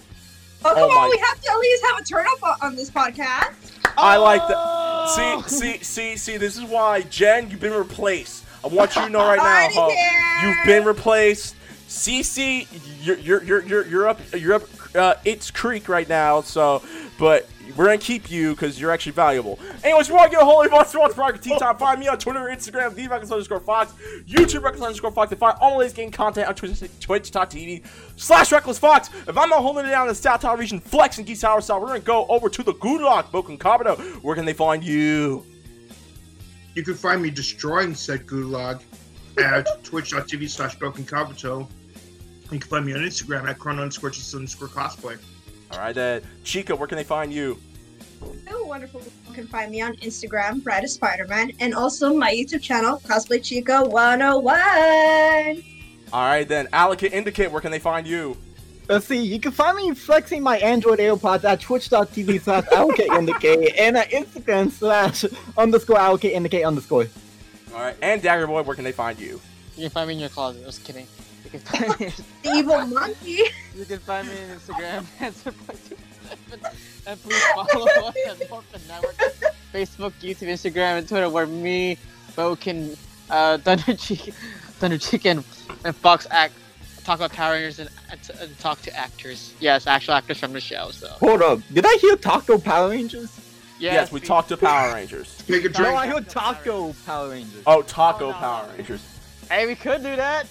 Oh, 0.66 0.74
come 0.74 0.84
Oh 0.84 0.88
my- 0.90 0.94
on, 0.96 1.10
we 1.12 1.18
have 1.18 1.40
to 1.42 1.52
at 1.52 1.58
least 1.60 1.84
have 1.86 2.00
a 2.00 2.04
turn 2.04 2.26
up 2.28 2.44
on, 2.44 2.56
on 2.70 2.76
this 2.76 2.90
podcast. 2.90 3.54
I 3.98 4.18
like 4.18 4.46
that. 4.48 4.58
Oh! 4.58 5.42
See, 5.48 5.56
see, 5.58 5.84
see, 5.84 6.18
see. 6.18 6.38
This 6.38 6.58
is 6.58 6.64
why, 6.64 7.02
Jen, 7.04 7.50
you've 7.50 7.60
been 7.62 7.74
replaced. 7.74 8.44
I 8.64 8.68
want 8.68 8.96
you 8.96 9.04
to 9.04 9.10
know 9.10 9.20
right 9.20 9.38
now, 9.74 9.82
huh? 9.90 10.48
You've 10.48 10.66
been 10.66 10.84
replaced. 10.86 11.56
CC, 11.88 12.68
you're 13.06 13.18
you're 13.20 13.44
you're 13.44 13.64
you're, 13.66 13.86
you're 13.88 14.08
up 14.08 14.20
you're 14.34 14.54
up 14.56 14.64
uh, 14.96 15.14
it's 15.24 15.52
creek 15.52 15.88
right 15.88 16.10
now. 16.10 16.42
So, 16.42 16.82
but 17.20 17.48
we're 17.76 17.86
gonna 17.86 17.98
keep 17.98 18.32
you 18.32 18.52
because 18.52 18.80
you're 18.80 18.92
actually 18.92 19.12
valuable. 19.12 19.60
Anyways, 19.84 20.06
if 20.06 20.10
you 20.10 20.16
want 20.16 20.32
to 20.32 20.36
get 20.38 20.42
a 20.42 20.46
hold 20.46 20.66
of 20.66 20.74
us, 20.74 20.96
watch 20.96 21.12
Project 21.14 21.44
Tea 21.44 21.58
Time. 21.60 21.78
Find 21.78 22.00
me 22.00 22.08
on 22.08 22.18
Twitter, 22.18 22.40
Instagram, 22.40 22.94
the 22.96 23.08
Reckless 23.08 23.32
underscore 23.32 23.60
Fox, 23.60 23.94
YouTube 24.28 24.64
Reckless 24.64 24.84
underscore 24.84 25.12
Fox. 25.12 25.32
And 25.32 25.40
find 25.40 25.58
all 25.60 25.82
of 25.82 25.86
this 25.86 25.94
game 25.94 26.12
content 26.12 26.48
on 26.48 26.56
Twitch, 26.56 26.80
Twitch.tv 27.00 27.84
slash 28.16 28.52
Reckless 28.52 28.80
Fox. 28.80 29.10
If 29.28 29.38
I'm 29.38 29.50
not 29.50 29.62
holding 29.62 29.86
it 29.86 29.90
down 29.90 30.04
in 30.04 30.10
the 30.10 30.16
South 30.16 30.42
Tower 30.42 30.58
region, 30.58 30.80
Flex 30.80 31.18
and 31.18 31.28
Geese 31.28 31.42
Tower 31.42 31.62
South, 31.62 31.82
we're 31.82 31.88
gonna 31.88 32.00
go 32.00 32.26
over 32.28 32.50
to 32.50 32.64
the 32.64 32.74
gulag, 32.74 33.26
Bouken 33.32 33.58
Kabuto. 33.58 33.98
Where 34.24 34.36
can 34.36 34.46
they 34.46 34.54
find 34.54 34.84
you? 34.84 35.46
You 36.76 36.84
can 36.84 36.96
find 36.96 37.22
me 37.22 37.30
destroying 37.30 37.96
said 37.96 38.26
gulag 38.26 38.82
at 39.38 39.84
twitch.tv 39.84 40.50
slash 40.50 40.78
bouken 40.78 41.06
kabuto. 41.06 41.68
You 42.52 42.60
can 42.60 42.62
find 42.62 42.86
me 42.86 42.94
on 42.94 43.00
Instagram 43.00 43.48
at 43.50 43.58
chrono 43.60 43.82
underscore 43.82 44.12
just 44.12 44.34
underscore 44.34 44.68
cosplay. 44.68 45.18
All 45.72 45.80
right, 45.80 45.96
then, 45.96 46.22
Chica, 46.44 46.76
where 46.76 46.88
can 46.88 46.98
they 46.98 47.04
find 47.04 47.34
you? 47.34 47.60
Oh, 48.50 48.66
wonderful. 48.66 49.02
You 49.28 49.34
can 49.34 49.48
find 49.48 49.72
me 49.72 49.82
on 49.82 49.96
Instagram, 49.98 50.64
Bride 50.64 50.84
of 50.84 50.90
Spider-Man, 50.90 51.52
and 51.60 51.74
also 51.74 52.16
my 52.16 52.32
YouTube 52.32 52.62
channel, 52.62 53.02
Cosplay 53.06 53.44
Chica 53.44 53.84
101. 53.84 55.64
All 56.14 56.22
right, 56.22 56.48
then, 56.48 56.68
Allocate 56.72 57.14
Indicate, 57.14 57.52
where 57.52 57.62
can 57.62 57.72
they 57.72 57.80
find 57.80 58.08
you? 58.08 58.38
Let's 58.88 59.08
see, 59.08 59.18
you 59.18 59.40
can 59.40 59.52
find 59.52 59.76
me 59.76 59.96
flexing 59.96 60.44
my 60.44 60.58
Android 60.60 61.00
AirPods 61.00 61.44
at 61.44 61.60
twitch.tv 61.60 62.42
slash 62.42 62.66
allocate 62.72 63.12
indicate 63.12 63.76
and 63.80 63.98
at 63.98 64.12
Instagram 64.12 64.70
slash 64.72 65.26
underscore 65.58 65.98
allocate 65.98 66.34
indicate 66.34 66.64
underscore. 66.64 67.08
All 67.74 67.80
right, 67.80 67.98
and 68.04 68.22
Dagger 68.22 68.46
Boy, 68.46 68.62
where 68.62 68.76
can 68.76 68.84
they 68.84 68.92
find 68.92 69.20
you? 69.20 69.42
You 69.76 69.84
can 69.84 69.90
find 69.90 70.08
me 70.08 70.14
in 70.14 70.20
your 70.20 70.30
closet. 70.30 70.64
Just 70.64 70.84
kidding. 70.84 71.08
You 71.56 71.62
can 71.62 71.88
find 71.88 72.00
me. 72.00 72.14
The 72.44 72.50
evil 72.52 72.86
monkey. 72.88 73.40
You 73.76 73.86
can 73.86 74.00
find 74.00 74.28
me 74.28 74.34
on 74.34 74.58
Instagram 74.58 75.06
at 75.22 75.34
Surprise27. 75.34 76.74
and 77.08 77.24
please 77.24 77.44
follow 77.54 77.88
us 78.08 78.16
at 78.28 78.50
Morphin 78.50 78.82
Network, 78.88 79.16
Facebook, 79.74 80.12
YouTube, 80.22 80.50
Instagram, 80.50 80.98
and 80.98 81.08
Twitter, 81.08 81.30
where 81.30 81.46
me, 81.48 81.98
Boken, 82.36 82.98
uh, 83.30 83.58
Thunder 83.60 83.94
Chicken, 83.96 84.34
Thunder 84.80 84.98
Chicken, 84.98 85.44
and 85.86 85.96
Fox 85.96 86.28
act 86.30 86.54
talk 87.06 87.20
about 87.20 87.32
Power 87.32 87.54
Rangers 87.54 87.80
and, 87.80 87.90
and, 88.12 88.20
and 88.42 88.60
talk 88.60 88.82
to 88.82 88.94
actors. 88.98 89.54
Yes, 89.60 89.88
actual 89.88 90.16
actors 90.16 90.40
from 90.40 90.52
the 90.54 90.60
show. 90.60 90.90
So 90.92 91.08
Hold 91.08 91.42
up, 91.42 91.60
did 91.72 91.86
I 91.86 91.96
hear 92.02 92.16
Taco 92.18 92.58
Power 92.58 92.90
Rangers? 92.90 93.40
Yes, 93.80 94.12
we 94.12 94.20
talked 94.20 94.50
to 94.50 94.58
Power 94.58 94.94
Rangers. 94.94 95.42
Make 95.48 95.64
a 95.66 95.70
No. 95.82 95.96
I 95.96 96.08
heard 96.08 96.28
Taco 96.28 96.94
Power 97.06 97.30
Rangers. 97.30 97.62
Oh, 97.66 97.82
Taco 97.82 98.26
Oh, 98.26 98.32
no, 98.32 98.38
Power. 98.38 98.70
Rangers. 98.76 99.08
Hey, 99.50 99.68
we 99.68 99.76
could 99.76 100.02
do 100.04 100.16
that. 100.16 100.48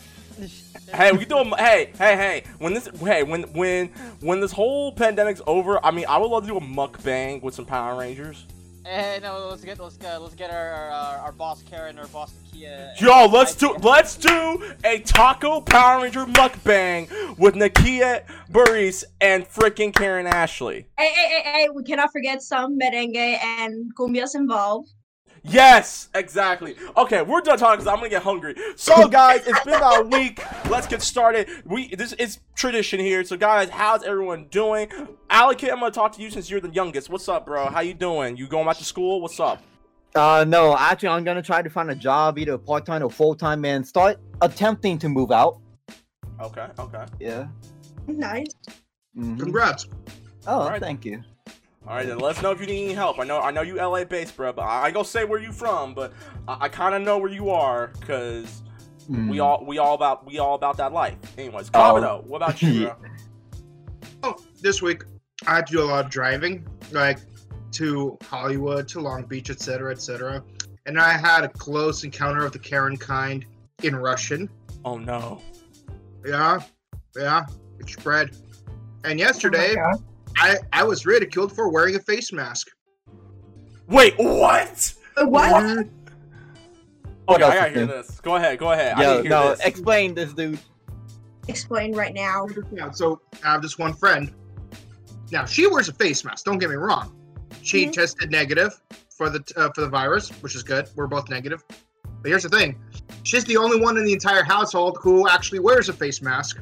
Hey, 0.93 1.13
we 1.13 1.19
can 1.19 1.29
do 1.29 1.39
a 1.39 1.57
hey, 1.57 1.93
hey, 1.99 2.17
hey. 2.17 2.45
When 2.59 2.75
this 2.75 2.89
hey, 3.01 3.23
when 3.23 3.43
when 3.55 3.89
when 4.21 4.41
this 4.41 4.53
whole 4.53 4.93
pandemic's 4.93 5.43
over, 5.47 5.85
I 5.85 5.91
mean, 5.91 6.07
I 6.09 6.19
would 6.19 6.31
love 6.31 6.45
to 6.45 6.49
do 6.49 6.57
a 6.57 6.61
mukbang 6.61 7.43
with 7.43 7.55
some 7.55 7.65
Power 7.65 7.99
Rangers. 7.99 8.47
Hey, 8.85 9.19
no, 9.23 9.49
let's 9.49 9.65
get 9.65 9.81
let's 9.81 9.97
get 9.97 10.21
let's 10.21 10.35
get 10.35 10.51
our 10.51 10.71
our, 10.73 11.19
our 11.19 11.33
boss 11.33 11.63
Karen, 11.63 11.99
our 11.99 12.07
boss 12.09 12.33
Nakia. 12.33 13.01
Yo, 13.01 13.27
let's 13.27 13.55
do 13.55 13.75
let's 13.81 14.17
do 14.17 14.63
a 14.85 14.99
Taco 15.01 15.61
Power 15.63 16.03
Ranger 16.03 16.27
mukbang 16.27 17.39
with 17.39 17.55
Nakia 17.55 18.23
Burris 18.51 19.05
and 19.21 19.49
freaking 19.49 19.95
Karen 19.95 20.27
Ashley. 20.27 20.87
Hey, 20.99 21.09
hey, 21.15 21.29
hey, 21.29 21.43
hey, 21.51 21.69
we 21.75 21.83
cannot 21.83 22.13
forget 22.13 22.43
some 22.43 22.79
merengue 22.79 23.17
and 23.17 23.91
cumbias 23.97 24.35
involved. 24.35 24.91
Yes, 25.47 26.09
exactly. 26.15 26.75
Okay, 26.97 27.21
we're 27.21 27.43
done 27.43 27.59
talking 27.59 27.77
because 27.81 27.87
I'm 27.87 27.97
gonna 27.99 28.09
get 28.09 28.23
hungry. 28.23 28.55
So, 28.77 29.09
guys, 29.09 29.47
it's 29.47 29.61
been 29.63 29.75
about 29.75 30.01
a 30.01 30.07
week. 30.17 30.43
Let's 30.71 30.87
get 30.87 31.03
started. 31.03 31.49
We 31.67 31.95
this 31.95 32.15
is 32.15 32.39
tradition 32.57 32.99
here. 32.99 33.23
So, 33.25 33.37
guys, 33.37 33.69
how's 33.69 34.03
everyone 34.05 34.47
doing? 34.51 34.91
Alec, 35.29 35.63
I'm 35.65 35.81
gonna 35.81 35.91
talk 35.91 36.13
to 36.17 36.23
you 36.23 36.31
since 36.31 36.49
you're 36.49 36.61
the 36.61 36.71
youngest. 36.71 37.11
What's 37.11 37.29
up, 37.29 37.45
bro? 37.45 37.67
How 37.67 37.81
you 37.81 37.93
doing? 37.93 38.39
You 38.39 38.47
going 38.49 38.67
back 38.67 38.79
to 38.79 38.85
school? 38.85 39.21
What's 39.21 39.39
up? 39.39 39.63
Uh, 40.15 40.45
no, 40.49 40.75
actually, 40.79 41.11
I'm 41.11 41.25
gonna 41.25 41.43
try 41.43 41.61
to 41.61 41.69
find 41.69 41.91
a 41.91 41.95
job, 41.95 42.39
either 42.39 42.57
part 42.57 42.87
time 42.87 43.03
or 43.03 43.11
full 43.11 43.35
time, 43.35 43.67
and 43.67 43.87
start 43.87 44.19
attempting 44.41 44.97
to 44.99 45.11
move 45.11 45.31
out. 45.31 45.59
Okay, 46.41 46.69
okay. 46.79 47.05
Yeah. 47.21 47.49
Nice. 48.07 48.47
Mhm. 49.17 49.39
Congrats. 49.39 49.89
Oh, 50.47 50.61
Alright. 50.63 50.81
thank 50.81 51.05
you. 51.05 51.23
All 51.87 51.95
right, 51.95 52.07
then 52.07 52.19
let 52.19 52.37
us 52.37 52.43
know 52.43 52.51
if 52.51 52.61
you 52.61 52.67
need 52.67 52.85
any 52.85 52.95
help. 52.95 53.19
I 53.19 53.25
know, 53.25 53.41
I 53.41 53.51
know 53.51 53.61
you 53.61 53.77
LA 53.77 54.05
based, 54.05 54.37
bro, 54.37 54.53
but 54.53 54.63
I, 54.63 54.85
I 54.87 54.91
go 54.91 55.03
say 55.03 55.25
where 55.25 55.39
you 55.41 55.53
from, 55.53 55.93
but 55.93 56.13
I, 56.49 56.57
I 56.63 56.69
kind 56.69 56.95
of 56.95 57.03
know 57.03 57.19
where 57.19 57.31
you 57.31 57.51
are 57.51 57.89
because 58.01 58.63
Mm. 59.11 59.29
we 59.29 59.39
all, 59.39 59.63
we 59.67 59.77
all 59.77 59.93
about, 59.95 60.25
we 60.25 60.39
all 60.39 60.55
about 60.55 60.79
that 60.79 60.95
life. 60.95 61.15
Anyways, 61.37 61.69
Oh. 61.75 61.79
Kabuto, 61.79 62.25
what 62.25 62.39
about 62.39 62.63
you, 62.63 62.85
bro? 62.87 62.95
Oh, 64.23 64.37
this 64.63 64.81
week 64.81 65.03
I 65.47 65.57
had 65.57 65.67
to 65.67 65.73
do 65.75 65.83
a 65.83 65.85
lot 65.85 66.07
of 66.07 66.11
driving, 66.11 66.67
like 66.91 67.19
to 67.73 68.17
Hollywood, 68.23 68.89
to 68.89 69.01
Long 69.01 69.25
Beach, 69.25 69.51
etc., 69.51 69.93
etc. 69.93 70.43
And 70.87 70.99
I 70.99 71.19
had 71.19 71.45
a 71.45 71.51
close 71.51 72.03
encounter 72.03 72.47
of 72.47 72.53
the 72.53 72.59
Karen 72.59 72.97
kind 72.97 73.45
in 73.83 73.95
Russian. 73.95 74.49
Oh 74.87 74.97
no. 74.97 75.43
Yeah, 76.25 76.61
yeah, 77.15 77.45
it 77.81 77.91
spread. 77.91 78.31
And 79.05 79.21
Oh 79.21 79.23
yesterday, 79.23 79.75
my 79.75 79.83
God. 79.93 80.03
I 80.37 80.59
I 80.73 80.85
was 80.85 81.07
ridiculed 81.07 81.55
for 81.55 81.69
wearing 81.69 81.97
a 81.97 82.01
face 82.01 82.33
mask. 82.33 82.69
Wait, 83.89 84.15
what? 84.19 84.95
What? 85.17 85.87
What 87.27 87.41
Okay, 87.41 87.43
else 87.43 87.53
I 87.55 87.57
gotta 87.57 87.71
hear 87.71 87.87
this. 87.87 88.21
Go 88.21 88.37
ahead, 88.37 88.59
go 88.59 88.73
ahead. 88.73 88.95
I 88.97 89.03
Yo, 89.03 89.15
need 89.17 89.23
hear 89.23 89.31
no, 89.31 89.51
this. 89.51 89.61
explain 89.65 90.15
this, 90.15 90.33
dude. 90.33 90.59
Explain 91.49 91.95
right 91.95 92.15
now. 92.15 92.47
So 92.93 93.21
I 93.43 93.53
have 93.53 93.63
this 93.63 93.79
one 93.79 93.93
friend. 93.95 94.33
Now 95.33 95.45
she 95.45 95.67
wears 95.67 95.89
a 95.89 95.93
face 95.95 96.25
mask. 96.25 96.45
Don't 96.45 96.59
get 96.59 96.71
me 96.71 96.77
wrong. 96.77 97.15
She 97.63 97.87
Mhm. 97.87 97.93
tested 97.93 98.31
negative 98.31 98.81
for 99.17 99.31
the 99.31 99.41
uh, 99.57 99.71
for 99.75 99.83
the 99.83 99.89
virus, 99.89 100.31
which 100.43 100.55
is 100.55 100.63
good. 100.63 100.89
We're 100.97 101.07
both 101.07 101.29
negative. 101.31 101.63
But 102.23 102.29
here's 102.31 102.43
the 102.43 102.49
thing: 102.49 102.79
she's 103.23 103.45
the 103.45 103.57
only 103.57 103.81
one 103.81 103.97
in 103.97 104.05
the 104.05 104.13
entire 104.13 104.43
household 104.43 104.99
who 105.01 105.29
actually 105.29 105.61
wears 105.61 105.89
a 105.89 105.93
face 105.93 106.21
mask. 106.23 106.59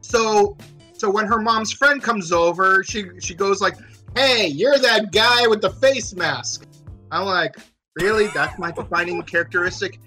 So, 0.00 0.56
so 0.98 1.10
when 1.10 1.26
her 1.26 1.38
mom's 1.38 1.72
friend 1.72 2.02
comes 2.02 2.32
over, 2.32 2.82
she 2.84 3.04
she 3.20 3.34
goes 3.34 3.60
like, 3.60 3.76
"Hey, 4.14 4.46
you're 4.46 4.78
that 4.78 5.12
guy 5.12 5.46
with 5.46 5.60
the 5.60 5.70
face 5.70 6.14
mask." 6.14 6.66
I'm 7.10 7.24
like, 7.26 7.56
"Really? 8.00 8.28
That's 8.28 8.58
my 8.58 8.70
defining 8.72 9.22
characteristic? 9.22 10.00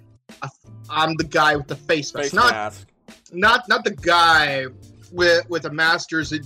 I'm 0.89 1.15
the 1.15 1.23
guy 1.23 1.55
with 1.55 1.67
the 1.67 1.75
face 1.75 2.13
mask, 2.13 2.25
Face 2.25 2.33
not 2.33 2.51
mask. 2.51 2.87
not 3.31 3.69
not 3.69 3.83
the 3.83 3.91
guy 3.91 4.65
with 5.11 5.47
with 5.49 5.65
a 5.65 5.69
master's 5.69 6.31
in 6.33 6.43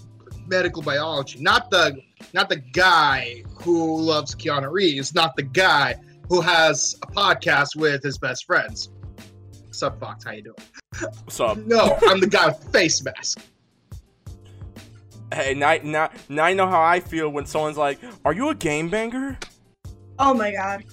medical 0.47 0.81
biology, 0.81 1.39
not 1.39 1.71
the 1.71 1.97
not 2.33 2.50
the 2.50 2.57
guy 2.57 3.43
who 3.62 4.01
loves 4.01 4.35
Keanu 4.35 4.71
Reeves, 4.71 5.15
not 5.15 5.35
the 5.35 5.43
guy 5.43 5.95
who 6.29 6.41
has 6.41 6.95
a 7.01 7.07
podcast 7.07 7.75
with 7.75 8.03
his 8.03 8.17
best 8.17 8.45
friends. 8.45 8.89
Sup, 9.71 10.00
Fox? 10.00 10.25
How 10.25 10.31
you 10.31 10.43
doing? 10.43 10.55
What's 11.23 11.39
up? 11.39 11.57
No, 11.57 11.97
I'm 12.03 12.19
the 12.19 12.27
guy 12.27 12.47
with 12.47 12.62
the 12.62 12.69
face 12.69 13.03
mask. 13.03 13.39
Hey, 15.33 15.53
now, 15.55 15.77
now, 15.83 16.09
now 16.29 16.47
you 16.47 16.55
know 16.55 16.67
how 16.67 16.81
I 16.81 16.99
feel 16.99 17.29
when 17.29 17.45
someone's 17.45 17.77
like, 17.77 17.99
"Are 18.23 18.33
you 18.33 18.49
a 18.49 18.55
game 18.55 18.89
banger? 18.89 19.37
Oh 20.19 20.33
my 20.33 20.51
god. 20.51 20.83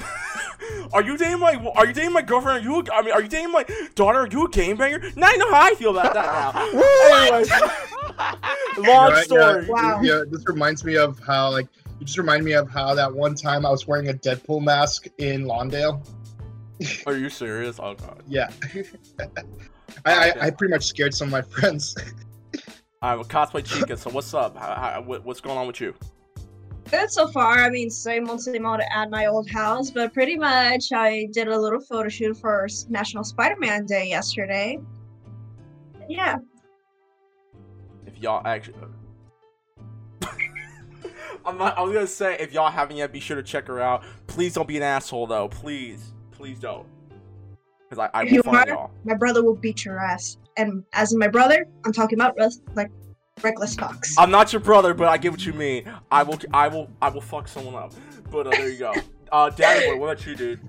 Are 0.92 1.02
you 1.02 1.16
dating 1.16 1.38
my? 1.38 1.54
Are 1.76 1.86
you 1.86 1.92
dating 1.92 2.12
my 2.12 2.22
girlfriend? 2.22 2.60
Are 2.60 2.68
you? 2.68 2.80
A, 2.80 2.92
I 2.92 3.02
mean, 3.02 3.12
are 3.12 3.22
you 3.22 3.28
dating 3.28 3.52
my 3.52 3.64
daughter? 3.94 4.20
Are 4.20 4.26
you 4.26 4.46
a 4.46 4.50
game 4.50 4.76
banger? 4.76 5.00
Now 5.16 5.30
you 5.30 5.38
know 5.38 5.50
how 5.50 5.62
I 5.62 5.74
feel 5.74 5.90
about 5.96 6.14
that 6.14 6.26
now. 6.26 7.32
Anyways, 7.36 7.50
long 8.88 9.10
Yeah, 9.10 9.22
story. 9.22 9.66
Wow. 9.68 10.00
Yeah, 10.02 10.22
this 10.28 10.46
reminds 10.46 10.84
me 10.84 10.96
of 10.96 11.18
how 11.20 11.50
like 11.50 11.68
you 12.00 12.06
just 12.06 12.18
remind 12.18 12.44
me 12.44 12.52
of 12.52 12.68
how 12.68 12.94
that 12.94 13.12
one 13.12 13.34
time 13.34 13.64
I 13.64 13.70
was 13.70 13.86
wearing 13.86 14.08
a 14.08 14.14
Deadpool 14.14 14.62
mask 14.62 15.06
in 15.18 15.44
Lawndale. 15.44 16.04
Are 17.06 17.16
you 17.16 17.30
serious? 17.30 17.78
Oh 17.78 17.94
god. 17.94 18.22
Yeah. 18.26 18.50
I, 20.04 20.30
I, 20.30 20.32
I 20.46 20.50
pretty 20.50 20.72
much 20.72 20.84
scared 20.84 21.14
some 21.14 21.28
of 21.28 21.32
my 21.32 21.42
friends. 21.42 21.94
All 23.04 23.10
right, 23.10 23.16
well, 23.16 23.26
cosplay 23.26 23.62
Chica. 23.62 23.98
So 23.98 24.08
what's 24.08 24.32
up? 24.32 24.56
How, 24.56 24.74
how, 24.74 25.02
what's 25.02 25.38
going 25.38 25.58
on 25.58 25.66
with 25.66 25.78
you? 25.78 25.94
Good 26.90 27.10
so 27.10 27.28
far. 27.28 27.58
I 27.58 27.68
mean, 27.68 27.90
same 27.90 28.30
old, 28.30 28.40
same 28.40 28.64
old 28.64 28.80
at 28.80 29.10
my 29.10 29.26
old 29.26 29.46
house, 29.50 29.90
but 29.90 30.14
pretty 30.14 30.38
much 30.38 30.90
I 30.90 31.28
did 31.30 31.48
a 31.48 31.60
little 31.60 31.80
photo 31.80 32.08
shoot 32.08 32.34
for 32.38 32.66
National 32.88 33.22
Spider-Man 33.22 33.84
Day 33.84 34.08
yesterday. 34.08 34.78
Yeah. 36.08 36.36
If 38.06 38.16
y'all 38.20 38.40
actually. 38.46 38.78
I'm 41.44 41.58
not, 41.58 41.76
I 41.76 41.82
was 41.82 41.92
gonna 41.92 42.06
say 42.06 42.38
if 42.40 42.54
y'all 42.54 42.70
haven't 42.70 42.96
yet, 42.96 43.12
be 43.12 43.20
sure 43.20 43.36
to 43.36 43.42
check 43.42 43.66
her 43.66 43.82
out. 43.82 44.02
Please 44.28 44.54
don't 44.54 44.66
be 44.66 44.78
an 44.78 44.82
asshole 44.82 45.26
though. 45.26 45.48
Please, 45.48 46.14
please 46.30 46.58
don't. 46.58 46.86
Because 47.86 48.08
I, 48.14 48.18
I 48.18 48.24
will 48.24 48.42
find 48.42 48.68
y'all. 48.68 48.92
My 49.04 49.12
brother 49.12 49.44
will 49.44 49.56
beat 49.56 49.84
your 49.84 49.98
ass. 50.00 50.38
And 50.56 50.84
as 50.92 51.12
in 51.12 51.18
my 51.18 51.28
brother, 51.28 51.66
I'm 51.84 51.92
talking 51.92 52.18
about 52.18 52.36
res- 52.38 52.60
like 52.74 52.90
reckless 53.42 53.74
fox. 53.74 54.14
I'm 54.18 54.30
not 54.30 54.52
your 54.52 54.60
brother, 54.60 54.94
but 54.94 55.08
I 55.08 55.16
get 55.18 55.32
what 55.32 55.44
you 55.44 55.52
mean. 55.52 55.90
I 56.10 56.22
will, 56.22 56.38
I 56.52 56.68
will, 56.68 56.88
I 57.02 57.08
will 57.08 57.20
fuck 57.20 57.48
someone 57.48 57.74
up. 57.74 57.92
But 58.30 58.46
uh, 58.46 58.50
there 58.50 58.68
you 58.70 58.78
go. 58.78 58.92
Uh, 59.32 59.50
Daddy 59.50 59.86
boy, 59.88 59.96
what 59.98 60.12
about 60.12 60.26
you, 60.26 60.36
dude? 60.36 60.60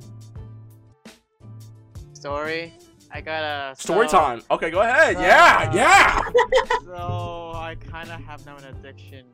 story. 2.14 2.74
I 3.12 3.22
got 3.22 3.44
a 3.44 3.76
Story 3.80 4.10
so- 4.10 4.18
time. 4.18 4.42
Okay, 4.50 4.72
go 4.72 4.82
ahead. 4.82 5.14
Yeah, 5.20 5.70
Uh, 5.70 5.76
yeah. 5.76 6.22
So 6.86 7.52
I 7.54 7.76
kind 7.92 8.10
of 8.10 8.20
have 8.24 8.44
now 8.46 8.58
an 8.58 8.64
addiction. 8.66 9.26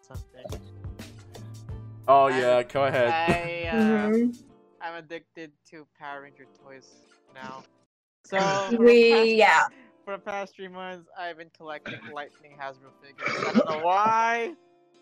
Something. 0.00 0.60
Oh 2.08 2.24
I'm- 2.26 2.40
yeah, 2.40 2.62
go 2.64 2.84
ahead. 2.84 3.08
I 3.10 3.68
uh, 3.68 3.74
Mhm. 4.10 4.42
I'm 4.80 4.94
addicted 4.94 5.52
to 5.70 5.86
Power 5.96 6.22
Ranger 6.22 6.46
toys 6.60 6.88
now. 7.34 7.62
So 8.24 8.76
We 8.78 9.34
yeah. 9.34 9.62
For 10.04 10.16
the 10.16 10.22
past 10.22 10.54
three 10.54 10.68
months, 10.68 11.08
I've 11.18 11.38
been 11.38 11.50
collecting 11.56 11.94
Lightning 12.12 12.56
Hasbro 12.60 12.90
figures. 13.02 13.28
I 13.46 13.52
don't 13.52 13.68
know 13.68 13.84
why, 13.84 14.54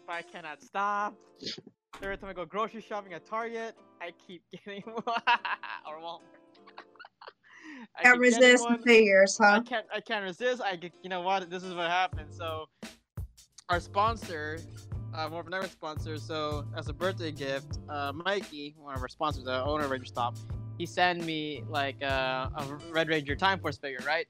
but 0.07 0.13
I 0.15 0.23
cannot 0.23 0.63
stop. 0.63 1.15
Every 2.03 2.17
time 2.17 2.31
I 2.31 2.33
go 2.33 2.45
grocery 2.45 2.81
shopping 2.81 3.13
at 3.15 3.27
Target, 3.27 3.75
I 4.01 4.13
keep 4.27 4.43
getting 4.53 4.83
or 4.87 5.03
Walmart. 6.03 6.21
I 7.99 8.03
Can't 8.03 8.19
resist 8.19 8.63
the 8.63 8.71
one. 8.71 8.83
figures, 8.83 9.39
I 9.41 9.61
can't. 9.61 9.87
I 9.95 10.01
can't 10.01 10.23
resist. 10.25 10.61
I 10.63 10.77
get. 10.77 10.93
You 11.03 11.09
know 11.09 11.23
what? 11.23 11.49
This 11.51 11.63
is 11.63 11.75
what 11.75 11.89
happened. 11.89 12.33
So, 12.33 12.69
our 13.71 13.81
sponsor, 13.81 14.59
uh, 15.15 15.29
more 15.29 15.41
of 15.41 15.47
another 15.47 15.69
sponsor. 15.69 16.19
So, 16.19 16.67
as 16.77 16.89
a 16.89 16.93
birthday 16.93 17.33
gift, 17.33 17.79
uh, 17.89 18.13
Mikey, 18.13 18.75
one 18.79 18.95
of 18.95 19.01
our 19.01 19.09
sponsors, 19.09 19.45
the 19.45 19.63
owner 19.65 19.85
of 19.85 19.91
Ranger 19.91 20.07
Stop, 20.07 20.37
he 20.79 20.85
sent 20.87 21.25
me 21.25 21.63
like 21.69 22.03
uh, 22.03 22.49
a 22.55 22.79
Red 22.91 23.09
Ranger 23.09 23.35
Time 23.37 23.61
Force 23.61 23.79
figure, 23.79 24.01
right? 24.07 24.27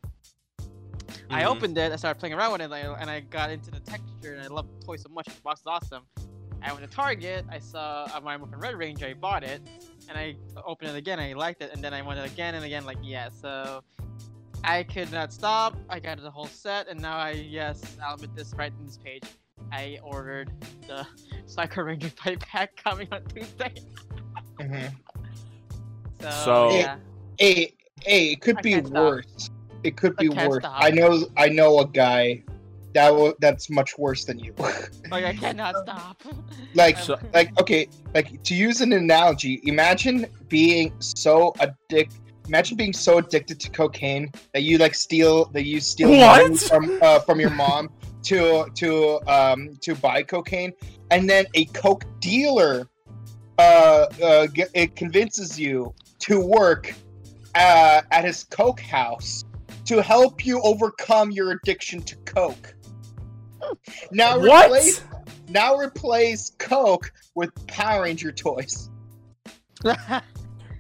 I 1.30 1.42
Mhm. 1.42 1.46
opened 1.46 1.78
it. 1.78 1.92
I 1.92 1.96
started 1.96 2.18
playing 2.18 2.34
around 2.34 2.52
with 2.52 2.60
it, 2.62 2.68
like, 2.70 2.84
and 2.84 3.08
I 3.10 3.20
got 3.20 3.50
into 3.50 3.70
the 3.70 3.80
texture, 3.80 4.34
and 4.34 4.42
I 4.42 4.48
love 4.48 4.66
the 4.80 4.84
toy 4.84 4.96
so 4.96 5.08
much. 5.10 5.26
The 5.26 5.40
box 5.42 5.60
is 5.60 5.66
awesome. 5.66 6.02
I 6.62 6.72
went 6.72 6.84
to 6.88 6.94
Target. 6.94 7.46
I 7.50 7.58
saw 7.58 8.04
a 8.14 8.20
Mighty 8.20 8.38
Morphin 8.40 8.58
Red 8.58 8.74
Ranger. 8.76 9.06
I 9.06 9.14
bought 9.14 9.42
it, 9.44 9.62
and 10.08 10.18
I 10.18 10.36
opened 10.66 10.90
it 10.90 10.96
again. 10.96 11.18
I 11.18 11.32
liked 11.32 11.62
it, 11.62 11.70
and 11.72 11.82
then 11.82 11.94
I 11.94 12.02
went 12.02 12.20
again 12.20 12.54
and 12.54 12.64
again. 12.64 12.84
Like, 12.84 12.98
yeah. 13.02 13.28
So 13.30 13.82
I 14.64 14.82
could 14.82 15.10
not 15.10 15.32
stop. 15.32 15.76
I 15.88 16.00
got 16.00 16.20
the 16.20 16.30
whole 16.30 16.46
set, 16.46 16.88
and 16.88 17.00
now 17.00 17.16
I 17.16 17.30
yes, 17.30 17.96
I'll 18.04 18.16
admit 18.16 18.34
this 18.34 18.52
right 18.54 18.72
in 18.78 18.84
this 18.84 18.98
page. 18.98 19.22
I 19.72 19.98
ordered 20.02 20.50
the 20.86 21.06
Psycho 21.46 21.82
Ranger 21.82 22.10
fight 22.10 22.40
pack 22.40 22.76
coming 22.76 23.08
on 23.12 23.24
Tuesday. 23.26 23.74
Mhm. 24.60 24.92
So, 26.20 26.30
So- 26.30 26.70
yeah. 26.76 26.98
Hey, 27.38 27.74
hey, 28.02 28.32
it 28.32 28.42
could 28.42 28.58
I 28.58 28.60
be 28.60 28.72
can't 28.72 28.86
stop. 28.88 29.24
Worse. 29.82 29.88
It 29.88 29.96
could 29.96 30.16
be 30.16 30.28
worse. 30.28 30.64
I 30.64 30.90
know. 30.90 31.26
I 31.36 31.48
know 31.48 31.80
a 31.80 31.88
guy 31.88 32.42
that 32.94 33.10
w- 33.10 33.34
that's 33.40 33.70
much 33.70 33.96
worse 33.98 34.24
than 34.24 34.38
you. 34.38 34.54
like 35.10 35.24
I 35.24 35.34
cannot 35.34 35.76
stop. 35.78 36.22
like, 36.74 36.98
So- 36.98 37.18
like 37.32 37.58
okay, 37.60 37.88
like 38.14 38.42
to 38.44 38.54
use 38.54 38.80
an 38.80 38.92
analogy, 38.92 39.60
imagine 39.64 40.26
being 40.48 40.92
so 41.00 41.54
addict. 41.60 42.14
Imagine 42.48 42.76
being 42.76 42.92
so 42.92 43.18
addicted 43.18 43.60
to 43.60 43.70
cocaine 43.70 44.28
that 44.54 44.62
you 44.62 44.78
like 44.78 44.94
steal 44.94 45.44
that 45.52 45.64
you 45.64 45.78
steal 45.78 46.10
What? 46.10 46.42
money 46.42 46.56
from 46.56 46.98
uh, 47.00 47.20
from 47.20 47.38
your 47.38 47.50
mom 47.50 47.90
to 48.24 48.66
to 48.74 49.20
um 49.28 49.76
to 49.82 49.94
buy 49.94 50.22
cocaine, 50.22 50.72
and 51.10 51.30
then 51.30 51.44
a 51.54 51.66
coke 51.66 52.04
dealer 52.20 52.88
uh, 53.58 54.06
uh 54.22 54.46
g- 54.48 54.64
it 54.74 54.96
convinces 54.96 55.60
you 55.60 55.94
to 56.20 56.40
work 56.40 56.92
uh, 57.54 58.02
at 58.10 58.24
his 58.24 58.44
coke 58.44 58.80
house 58.80 59.44
to 59.90 60.00
help 60.02 60.46
you 60.46 60.60
overcome 60.62 61.32
your 61.32 61.50
addiction 61.50 62.00
to 62.02 62.16
coke. 62.24 62.74
Now 64.12 64.38
replace 64.38 65.00
What? 65.00 65.50
now 65.50 65.76
replace 65.76 66.50
coke 66.58 67.12
with 67.34 67.50
Power 67.66 68.02
Ranger 68.04 68.32
toys. 68.32 68.88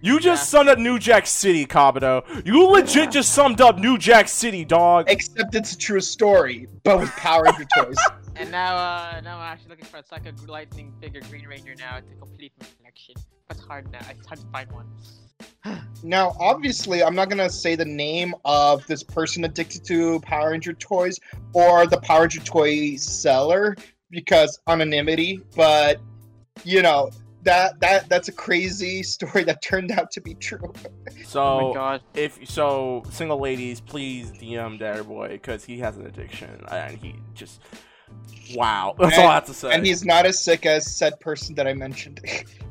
You 0.02 0.18
just 0.18 0.48
summed 0.48 0.68
up 0.70 0.78
New 0.78 0.98
Jack 0.98 1.26
City, 1.26 1.66
Kabuto. 1.66 2.46
You 2.46 2.66
legit 2.68 3.10
just 3.10 3.34
summed 3.34 3.60
up 3.60 3.78
New 3.78 3.98
Jack 3.98 4.28
City, 4.28 4.64
dog. 4.64 5.06
Except 5.08 5.54
it's 5.54 5.72
a 5.74 5.78
true 5.78 6.00
story, 6.00 6.68
but 6.84 7.00
with 7.00 7.10
Power 7.10 7.42
Ranger 7.44 7.66
toys. 7.76 7.98
and 8.36 8.50
now, 8.50 8.76
uh, 8.76 9.20
now 9.22 9.36
I'm 9.38 9.52
actually 9.52 9.70
looking 9.70 9.84
for 9.86 9.98
a 9.98 10.04
Psycho 10.04 10.32
Lightning 10.48 10.94
figure 11.02 11.20
Green 11.28 11.46
Ranger 11.46 11.74
now 11.78 11.96
to 11.98 12.14
complete 12.18 12.52
my 12.60 12.66
collection. 12.78 13.14
That's 13.48 13.60
hard 13.60 13.90
now. 13.92 13.98
It's 14.08 14.26
hard 14.26 14.40
to 14.40 14.46
find 14.46 14.70
one. 14.72 14.86
Now, 16.02 16.34
obviously, 16.40 17.02
I'm 17.02 17.14
not 17.14 17.28
gonna 17.28 17.50
say 17.50 17.74
the 17.76 17.84
name 17.84 18.34
of 18.44 18.86
this 18.86 19.02
person 19.02 19.44
addicted 19.44 19.84
to 19.84 20.20
Power 20.20 20.50
Ranger 20.50 20.72
toys 20.72 21.18
or 21.52 21.86
the 21.86 21.98
Power 22.00 22.22
Ranger 22.22 22.40
toy 22.40 22.96
seller 22.96 23.76
because 24.10 24.58
anonymity. 24.66 25.40
But 25.54 26.00
you 26.64 26.82
know 26.82 27.10
that 27.42 27.78
that 27.80 28.08
that's 28.08 28.28
a 28.28 28.32
crazy 28.32 29.02
story 29.14 29.44
that 29.44 29.62
turned 29.62 29.90
out 29.92 30.10
to 30.12 30.20
be 30.20 30.34
true. 30.34 30.58
oh 30.62 31.12
my 31.12 31.22
So 31.24 31.72
god. 31.74 32.02
if 32.14 32.38
so, 32.48 33.02
single 33.10 33.38
ladies, 33.38 33.80
please 33.80 34.30
DM 34.32 34.78
Dare 34.78 35.04
Boy 35.04 35.28
because 35.28 35.64
he 35.64 35.78
has 35.80 35.96
an 35.96 36.06
addiction 36.06 36.64
uh, 36.68 36.74
and 36.74 36.96
he 36.96 37.14
just 37.34 37.60
wow. 38.54 38.94
That's 38.98 39.18
all 39.18 39.28
I 39.28 39.34
have 39.34 39.46
to 39.46 39.54
say. 39.54 39.72
And 39.72 39.84
he's 39.84 40.04
not 40.04 40.24
as 40.26 40.38
sick 40.38 40.66
as 40.66 40.90
said 40.90 41.18
person 41.20 41.54
that 41.56 41.66
I 41.66 41.74
mentioned. 41.74 42.20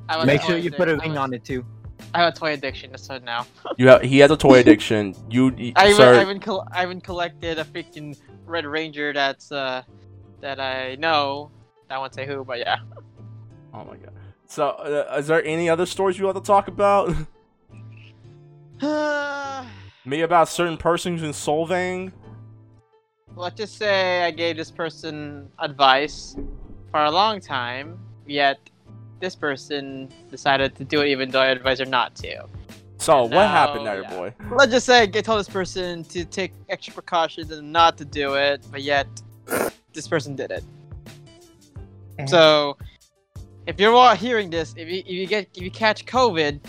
I 0.09 0.13
have 0.13 0.23
a 0.23 0.25
Make 0.25 0.41
sure 0.41 0.57
you 0.57 0.71
put 0.71 0.89
a 0.89 0.95
addic- 0.97 1.01
ring 1.01 1.17
on 1.17 1.33
it 1.33 1.43
too. 1.45 1.63
I 2.13 2.19
have 2.23 2.33
a 2.33 2.37
toy 2.37 2.53
addiction. 2.53 2.91
That's 2.91 3.05
so 3.05 3.17
now. 3.19 3.45
you 3.77 3.87
have, 3.87 4.01
he 4.01 4.19
has 4.19 4.31
a 4.31 4.37
toy 4.37 4.59
addiction. 4.59 5.15
You, 5.29 5.47
I 5.75 5.89
even. 5.89 6.01
I 6.01 6.21
even, 6.21 6.39
col- 6.39 6.67
I 6.71 6.83
even 6.83 7.01
collected 7.01 7.59
a 7.59 7.63
freaking 7.63 8.17
Red 8.45 8.65
Ranger 8.65 9.13
that's 9.13 9.51
uh 9.51 9.83
that 10.41 10.59
I 10.59 10.95
know. 10.95 11.51
I 11.89 11.97
won't 11.97 12.13
say 12.13 12.25
who, 12.25 12.43
but 12.43 12.59
yeah. 12.59 12.77
oh 13.73 13.83
my 13.83 13.95
god. 13.97 14.13
So, 14.47 14.69
uh, 14.69 15.15
is 15.17 15.27
there 15.27 15.43
any 15.43 15.69
other 15.69 15.85
stories 15.85 16.17
you 16.17 16.25
want 16.25 16.37
to 16.37 16.43
talk 16.43 16.67
about? 16.67 17.13
Me 20.05 20.21
about 20.21 20.49
certain 20.49 20.77
persons 20.77 21.21
in 21.21 21.31
Solvang? 21.31 22.11
Let's 23.35 23.57
just 23.57 23.77
say 23.77 24.23
I 24.23 24.31
gave 24.31 24.57
this 24.57 24.71
person 24.71 25.49
advice 25.59 26.35
for 26.91 27.03
a 27.03 27.11
long 27.11 27.39
time, 27.39 27.99
yet 28.25 28.57
this 29.19 29.35
person 29.35 30.09
decided 30.31 30.75
to 30.75 30.83
do 30.83 31.01
it 31.01 31.07
even 31.09 31.29
though 31.29 31.41
I 31.41 31.47
advised 31.47 31.79
her 31.79 31.85
not 31.85 32.15
to. 32.17 32.45
So, 32.97 33.23
what 33.23 33.31
No, 33.31 33.47
happened, 33.47 33.87
there, 33.87 34.01
yeah. 34.01 34.09
Boy? 34.09 34.33
Let's 34.51 34.71
just 34.71 34.85
say 34.85 35.03
I 35.03 35.07
told 35.07 35.39
this 35.39 35.47
person 35.49 36.03
to 36.05 36.25
take 36.25 36.51
extra 36.67 36.93
precautions 36.93 37.51
and 37.51 37.71
not 37.71 37.97
to 37.97 38.05
do 38.05 38.35
it, 38.35 38.65
but 38.71 38.81
yet 38.81 39.07
this 39.93 40.07
person 40.07 40.35
did 40.35 40.51
it. 40.51 40.63
So, 42.27 42.77
if 43.67 43.79
you're 43.79 43.93
all 43.93 44.13
hearing 44.15 44.49
this, 44.49 44.73
if 44.75 44.89
you 44.89 44.99
if 44.99 45.07
you 45.07 45.25
get 45.27 45.47
if 45.55 45.63
you 45.63 45.71
catch 45.71 46.05
COVID, 46.05 46.59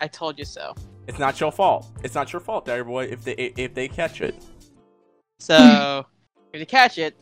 I 0.00 0.08
told 0.08 0.36
you 0.38 0.44
so. 0.44 0.74
It's 1.06 1.20
not 1.20 1.38
your 1.38 1.52
fault. 1.52 1.86
It's 2.02 2.16
not 2.16 2.32
your 2.32 2.40
fault, 2.40 2.64
there, 2.64 2.82
Boy, 2.82 3.04
if 3.04 3.22
they 3.22 3.34
if 3.34 3.74
they 3.74 3.86
catch 3.86 4.20
it. 4.20 4.34
So, 5.38 6.04
if 6.52 6.58
you 6.58 6.66
catch 6.66 6.98
it, 6.98 7.16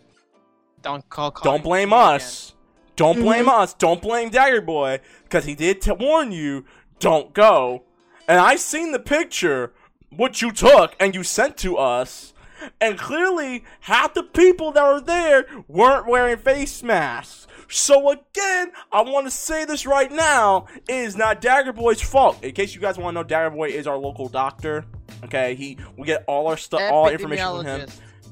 don't 0.80 1.06
call. 1.10 1.30
call 1.30 1.52
Don't 1.52 1.62
blame 1.62 1.92
us. 1.92 2.54
Don't 3.00 3.14
mm-hmm. 3.14 3.24
blame 3.24 3.48
us. 3.48 3.72
Don't 3.72 4.02
blame 4.02 4.28
Dagger 4.28 4.60
Boy 4.60 5.00
because 5.22 5.46
he 5.46 5.54
did 5.54 5.80
t- 5.80 5.90
warn 5.90 6.32
you. 6.32 6.66
Don't 6.98 7.32
go. 7.32 7.84
And 8.28 8.38
I 8.38 8.56
seen 8.56 8.92
the 8.92 8.98
picture 8.98 9.72
what 10.10 10.42
you 10.42 10.52
took 10.52 10.96
and 11.00 11.14
you 11.14 11.24
sent 11.24 11.56
to 11.58 11.78
us, 11.78 12.34
and 12.78 12.98
clearly 12.98 13.64
half 13.80 14.12
the 14.12 14.22
people 14.22 14.70
that 14.72 14.86
were 14.86 15.00
there 15.00 15.46
weren't 15.66 16.08
wearing 16.08 16.36
face 16.36 16.82
masks. 16.82 17.46
So 17.70 18.10
again, 18.10 18.72
I 18.92 19.00
want 19.00 19.26
to 19.26 19.30
say 19.30 19.64
this 19.64 19.86
right 19.86 20.12
now: 20.12 20.66
it 20.86 20.94
is 20.94 21.16
not 21.16 21.40
Dagger 21.40 21.72
Boy's 21.72 22.02
fault. 22.02 22.44
In 22.44 22.52
case 22.52 22.74
you 22.74 22.82
guys 22.82 22.98
want 22.98 23.14
to 23.14 23.22
know, 23.22 23.26
Dagger 23.26 23.56
Boy 23.56 23.70
is 23.70 23.86
our 23.86 23.96
local 23.96 24.28
doctor. 24.28 24.84
Okay, 25.24 25.54
he 25.54 25.78
we 25.96 26.04
get 26.06 26.22
all 26.26 26.48
our 26.48 26.58
stuff, 26.58 26.82
all 26.92 27.08
information 27.08 27.46
from 27.46 27.64
him. 27.64 27.88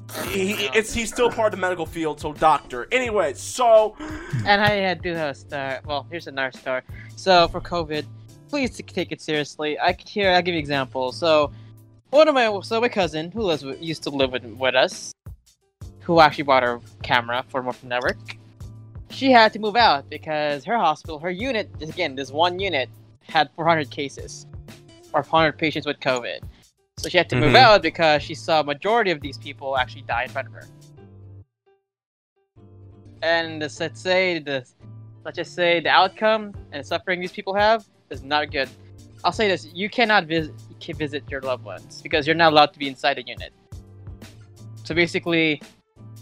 Epidemiologist. 0.09 0.25
He, 0.31 0.53
he- 0.53 0.65
it's 0.77 0.93
he's 0.93 1.09
still 1.11 1.29
part 1.29 1.53
of 1.53 1.59
the 1.59 1.61
medical 1.61 1.85
field, 1.85 2.19
so 2.19 2.33
doctor. 2.33 2.87
Anyway, 2.91 3.33
so 3.33 3.95
And 4.45 4.61
I 4.61 4.69
had 4.71 5.01
to 5.03 5.15
have 5.15 5.29
a 5.31 5.35
star. 5.35 5.79
Well, 5.85 6.07
here's 6.09 6.27
another 6.27 6.57
star. 6.57 6.83
So 7.15 7.47
for 7.49 7.61
COVID, 7.61 8.05
please 8.49 8.71
take 8.87 9.11
it 9.11 9.21
seriously. 9.21 9.79
I 9.79 9.93
could 9.93 10.07
here. 10.09 10.31
I'll 10.31 10.41
give 10.41 10.53
you 10.53 10.59
examples. 10.59 11.17
So 11.17 11.51
one 12.09 12.27
of 12.27 12.35
my 12.35 12.59
so 12.61 12.81
my 12.81 12.89
cousin 12.89 13.31
who 13.31 13.41
lives 13.43 13.63
with, 13.63 13.81
used 13.81 14.03
to 14.03 14.09
live 14.09 14.31
with, 14.31 14.43
with 14.45 14.75
us, 14.75 15.13
who 16.01 16.19
actually 16.19 16.45
bought 16.45 16.63
her 16.63 16.79
camera 17.03 17.43
for 17.49 17.61
Morphin 17.61 17.89
Network. 17.89 18.17
She 19.11 19.31
had 19.31 19.51
to 19.53 19.59
move 19.59 19.75
out 19.75 20.09
because 20.09 20.63
her 20.65 20.77
hospital, 20.77 21.19
her 21.19 21.31
unit, 21.31 21.69
again, 21.81 22.15
this 22.15 22.31
one 22.31 22.59
unit 22.59 22.89
had 23.23 23.49
400 23.55 23.89
cases 23.89 24.45
or 25.13 25.23
400 25.23 25.57
patients 25.57 25.85
with 25.87 25.99
COVID. 25.99 26.39
So 26.99 27.07
she 27.07 27.17
had 27.17 27.29
to 27.29 27.37
move 27.37 27.53
Mhm. 27.53 27.63
out 27.65 27.81
because 27.81 28.21
she 28.21 28.35
saw 28.35 28.59
a 28.59 28.63
majority 28.63 29.11
of 29.11 29.21
these 29.21 29.37
people 29.37 29.77
actually 29.77 30.01
die 30.01 30.23
in 30.23 30.29
front 30.29 30.49
of 30.49 30.53
her. 30.53 30.67
And 33.21 33.61
let's 33.61 34.01
say 34.01 34.39
the 34.39 34.65
let's 35.23 35.37
just 35.37 35.55
say 35.55 35.79
the 35.79 35.89
outcome 35.89 36.53
and 36.71 36.83
the 36.83 36.83
suffering 36.83 37.21
these 37.21 37.31
people 37.31 37.53
have 37.53 37.85
is 38.09 38.21
not 38.21 38.51
good. 38.51 38.69
I'll 39.23 39.31
say 39.31 39.47
this: 39.47 39.65
you 39.73 39.89
cannot 39.89 40.25
visit 40.25 40.53
visit 40.97 41.23
your 41.29 41.41
loved 41.41 41.63
ones 41.63 42.01
because 42.01 42.25
you're 42.25 42.35
not 42.43 42.51
allowed 42.51 42.73
to 42.73 42.79
be 42.79 42.87
inside 42.87 43.17
a 43.17 43.21
unit. 43.21 43.53
So 44.83 44.93
basically, 44.93 45.61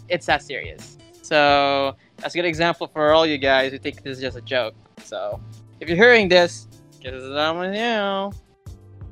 it's 0.09 0.27
that 0.27 0.43
serious. 0.43 0.97
So 1.23 1.95
that's 2.17 2.35
a 2.35 2.37
good 2.37 2.45
example 2.45 2.87
for 2.87 3.13
all 3.13 3.25
you 3.25 3.37
guys 3.37 3.71
who 3.71 3.79
think 3.79 4.03
this 4.03 4.17
is 4.17 4.21
just 4.21 4.37
a 4.37 4.41
joke. 4.41 4.75
So 5.03 5.39
if 5.79 5.87
you're 5.87 5.97
hearing 5.97 6.27
this, 6.27 6.67
because 6.97 7.23
I'm 7.35 7.57
with 7.57 7.75
you, 7.75 8.31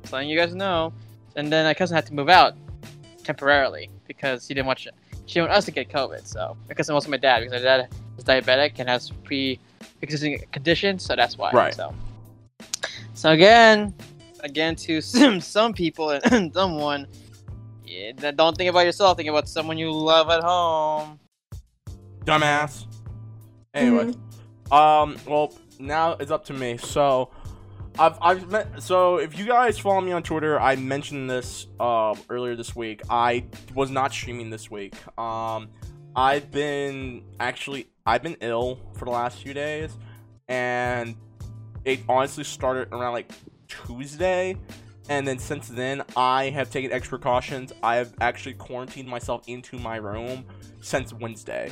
just 0.01 0.13
letting 0.13 0.29
you 0.29 0.37
guys 0.37 0.53
know. 0.53 0.93
And 1.35 1.51
then 1.51 1.65
my 1.65 1.73
cousin 1.73 1.95
had 1.95 2.05
to 2.07 2.13
move 2.13 2.29
out 2.29 2.55
temporarily 3.23 3.89
because 4.07 4.47
he 4.47 4.53
didn't 4.53 4.67
want 4.67 4.79
she 4.79 4.89
didn't 5.25 5.49
want 5.49 5.57
us 5.57 5.65
to 5.65 5.71
get 5.71 5.89
COVID. 5.89 6.25
So 6.25 6.55
my 6.67 6.73
cousin 6.73 6.93
also 6.95 7.09
my 7.09 7.17
dad 7.17 7.39
because 7.39 7.61
my 7.61 7.63
dad 7.63 7.89
is 8.17 8.23
diabetic 8.23 8.73
and 8.77 8.87
has 8.87 9.11
pre-existing 9.23 10.43
conditions, 10.51 11.03
so 11.03 11.15
that's 11.15 11.37
why. 11.37 11.51
Right. 11.51 11.73
So, 11.73 11.93
so 13.13 13.31
again, 13.31 13.93
again 14.41 14.75
to 14.77 15.01
some 15.13 15.41
some 15.41 15.73
people 15.73 16.11
and 16.11 16.53
someone, 16.53 17.07
yeah, 17.83 18.11
don't 18.31 18.55
think 18.55 18.69
about 18.69 18.85
yourself. 18.85 19.17
Think 19.17 19.29
about 19.29 19.49
someone 19.49 19.77
you 19.77 19.91
love 19.91 20.29
at 20.29 20.43
home. 20.43 21.19
dumbass. 22.23 22.85
Anyway, 23.73 24.13
um, 24.71 25.17
well 25.27 25.53
now 25.79 26.13
it's 26.13 26.31
up 26.31 26.45
to 26.45 26.53
me. 26.53 26.77
So. 26.77 27.29
I've, 27.97 28.17
I've 28.21 28.51
met, 28.51 28.83
so 28.83 29.17
if 29.17 29.37
you 29.37 29.45
guys 29.45 29.79
follow 29.79 30.01
me 30.01 30.11
on 30.11 30.21
Twitter, 30.21 30.59
I 30.59 30.75
mentioned 30.75 31.29
this 31.29 31.67
uh, 31.79 32.13
earlier 32.29 32.55
this 32.55 32.75
week. 32.75 33.01
I 33.09 33.45
was 33.73 33.89
not 33.89 34.11
streaming 34.11 34.49
this 34.49 34.69
week. 34.69 34.95
Um, 35.17 35.69
I've 36.15 36.51
been 36.51 37.23
actually 37.39 37.87
I've 38.05 38.21
been 38.21 38.37
ill 38.41 38.79
for 38.93 39.05
the 39.05 39.11
last 39.11 39.41
few 39.41 39.53
days, 39.53 39.95
and 40.47 41.15
it 41.85 42.01
honestly 42.09 42.43
started 42.43 42.89
around 42.91 43.13
like 43.13 43.31
Tuesday, 43.67 44.57
and 45.07 45.25
then 45.27 45.39
since 45.39 45.69
then 45.69 46.03
I 46.17 46.49
have 46.49 46.69
taken 46.69 46.91
extra 46.91 47.17
precautions. 47.17 47.71
I 47.81 47.95
have 47.95 48.13
actually 48.19 48.55
quarantined 48.55 49.07
myself 49.07 49.43
into 49.47 49.79
my 49.79 49.97
room 49.97 50.45
since 50.81 51.13
Wednesday, 51.13 51.71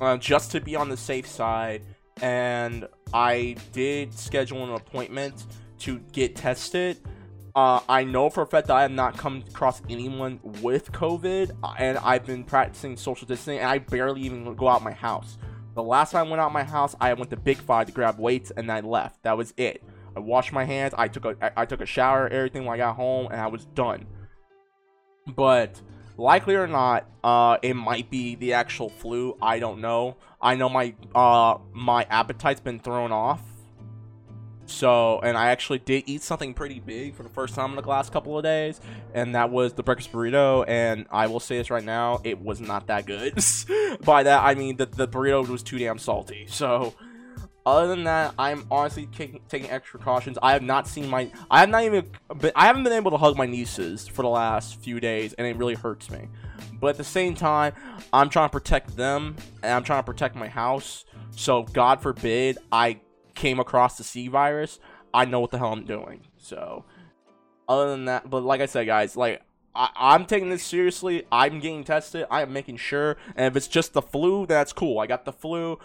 uh, 0.00 0.16
just 0.16 0.52
to 0.52 0.60
be 0.60 0.76
on 0.76 0.88
the 0.88 0.96
safe 0.96 1.26
side. 1.26 1.82
And 2.22 2.88
I 3.12 3.56
did 3.72 4.12
schedule 4.12 4.64
an 4.64 4.70
appointment 4.70 5.46
to 5.80 5.98
get 6.12 6.36
tested. 6.36 6.98
Uh, 7.54 7.80
I 7.88 8.04
know 8.04 8.28
for 8.28 8.42
a 8.42 8.46
fact 8.46 8.66
that 8.66 8.76
I 8.76 8.82
have 8.82 8.90
not 8.90 9.16
come 9.16 9.42
across 9.48 9.80
anyone 9.88 10.40
with 10.42 10.92
COVID, 10.92 11.52
and 11.78 11.96
I've 11.98 12.26
been 12.26 12.44
practicing 12.44 12.96
social 12.96 13.26
distancing, 13.26 13.60
and 13.60 13.68
I 13.68 13.78
barely 13.78 14.20
even 14.22 14.54
go 14.54 14.68
out 14.68 14.82
my 14.82 14.92
house. 14.92 15.38
The 15.74 15.82
last 15.82 16.12
time 16.12 16.26
I 16.26 16.30
went 16.30 16.40
out 16.40 16.52
my 16.52 16.64
house, 16.64 16.94
I 17.00 17.12
went 17.14 17.30
to 17.30 17.36
Big 17.36 17.58
Five 17.58 17.86
to 17.86 17.92
grab 17.92 18.18
weights, 18.18 18.50
and 18.50 18.70
I 18.70 18.80
left. 18.80 19.22
That 19.22 19.38
was 19.38 19.54
it. 19.56 19.82
I 20.14 20.20
washed 20.20 20.52
my 20.52 20.64
hands. 20.64 20.94
I 20.96 21.08
took 21.08 21.24
a 21.24 21.58
I 21.58 21.66
took 21.66 21.80
a 21.80 21.86
shower, 21.86 22.28
everything 22.28 22.64
when 22.64 22.74
I 22.74 22.78
got 22.78 22.96
home, 22.96 23.28
and 23.30 23.40
I 23.40 23.46
was 23.46 23.66
done. 23.66 24.06
But 25.34 25.80
likely 26.16 26.54
or 26.54 26.66
not, 26.66 27.06
uh, 27.22 27.58
it 27.62 27.74
might 27.74 28.10
be 28.10 28.34
the 28.34 28.54
actual 28.54 28.88
flu. 28.88 29.36
I 29.40 29.58
don't 29.58 29.80
know. 29.80 30.16
I 30.40 30.54
know 30.54 30.68
my 30.68 30.94
uh 31.14 31.58
my 31.72 32.06
appetite's 32.10 32.60
been 32.60 32.78
thrown 32.78 33.12
off. 33.12 33.40
So, 34.68 35.20
and 35.20 35.38
I 35.38 35.50
actually 35.50 35.78
did 35.78 36.04
eat 36.06 36.22
something 36.22 36.52
pretty 36.52 36.80
big 36.80 37.14
for 37.14 37.22
the 37.22 37.28
first 37.28 37.54
time 37.54 37.70
in 37.70 37.76
the 37.76 37.88
last 37.88 38.12
couple 38.12 38.36
of 38.36 38.42
days, 38.42 38.80
and 39.14 39.34
that 39.36 39.50
was 39.50 39.74
the 39.74 39.84
breakfast 39.84 40.12
burrito. 40.12 40.64
And 40.66 41.06
I 41.10 41.28
will 41.28 41.38
say 41.38 41.56
this 41.56 41.70
right 41.70 41.84
now, 41.84 42.20
it 42.24 42.40
was 42.40 42.60
not 42.60 42.88
that 42.88 43.06
good. 43.06 43.34
By 44.04 44.24
that, 44.24 44.42
I 44.42 44.56
mean 44.56 44.76
that 44.78 44.92
the 44.92 45.06
burrito 45.06 45.46
was 45.48 45.62
too 45.62 45.78
damn 45.78 45.98
salty. 45.98 46.46
So, 46.48 46.94
other 47.66 47.88
than 47.88 48.04
that, 48.04 48.32
I'm 48.38 48.64
honestly 48.70 49.06
taking, 49.06 49.68
extra 49.68 49.98
precautions. 49.98 50.38
I 50.40 50.52
have 50.52 50.62
not 50.62 50.86
seen 50.86 51.10
my, 51.10 51.30
I 51.50 51.60
have 51.60 51.68
not 51.68 51.82
even, 51.82 52.08
been, 52.38 52.52
I 52.54 52.66
haven't 52.66 52.84
been 52.84 52.92
able 52.92 53.10
to 53.10 53.16
hug 53.16 53.36
my 53.36 53.44
nieces 53.44 54.06
for 54.06 54.22
the 54.22 54.28
last 54.28 54.80
few 54.80 55.00
days, 55.00 55.32
and 55.32 55.46
it 55.46 55.56
really 55.56 55.74
hurts 55.74 56.08
me. 56.08 56.28
But 56.80 56.88
at 56.88 56.96
the 56.96 57.04
same 57.04 57.34
time, 57.34 57.72
I'm 58.12 58.30
trying 58.30 58.48
to 58.48 58.52
protect 58.52 58.96
them, 58.96 59.36
and 59.64 59.72
I'm 59.72 59.82
trying 59.82 59.98
to 59.98 60.06
protect 60.06 60.36
my 60.36 60.48
house. 60.48 61.04
So, 61.32 61.64
God 61.64 62.00
forbid, 62.00 62.56
I 62.70 63.00
came 63.34 63.58
across 63.58 63.98
the 63.98 64.04
C 64.04 64.28
virus, 64.28 64.78
I 65.12 65.24
know 65.24 65.40
what 65.40 65.50
the 65.50 65.58
hell 65.58 65.72
I'm 65.72 65.84
doing. 65.84 66.20
So, 66.38 66.84
other 67.68 67.90
than 67.90 68.04
that, 68.04 68.30
but 68.30 68.44
like 68.44 68.60
I 68.60 68.66
said, 68.66 68.86
guys, 68.86 69.16
like 69.16 69.42
I, 69.76 69.90
I'm 69.94 70.24
taking 70.24 70.48
this 70.48 70.64
seriously. 70.64 71.26
I'm 71.30 71.60
getting 71.60 71.84
tested. 71.84 72.26
I 72.30 72.42
am 72.42 72.52
making 72.52 72.78
sure, 72.78 73.16
and 73.36 73.46
if 73.46 73.56
it's 73.56 73.68
just 73.68 73.92
the 73.92 74.00
flu, 74.00 74.46
that's 74.46 74.72
cool. 74.72 74.98
I 74.98 75.06
got 75.06 75.26
the 75.26 75.32
flu. 75.32 75.78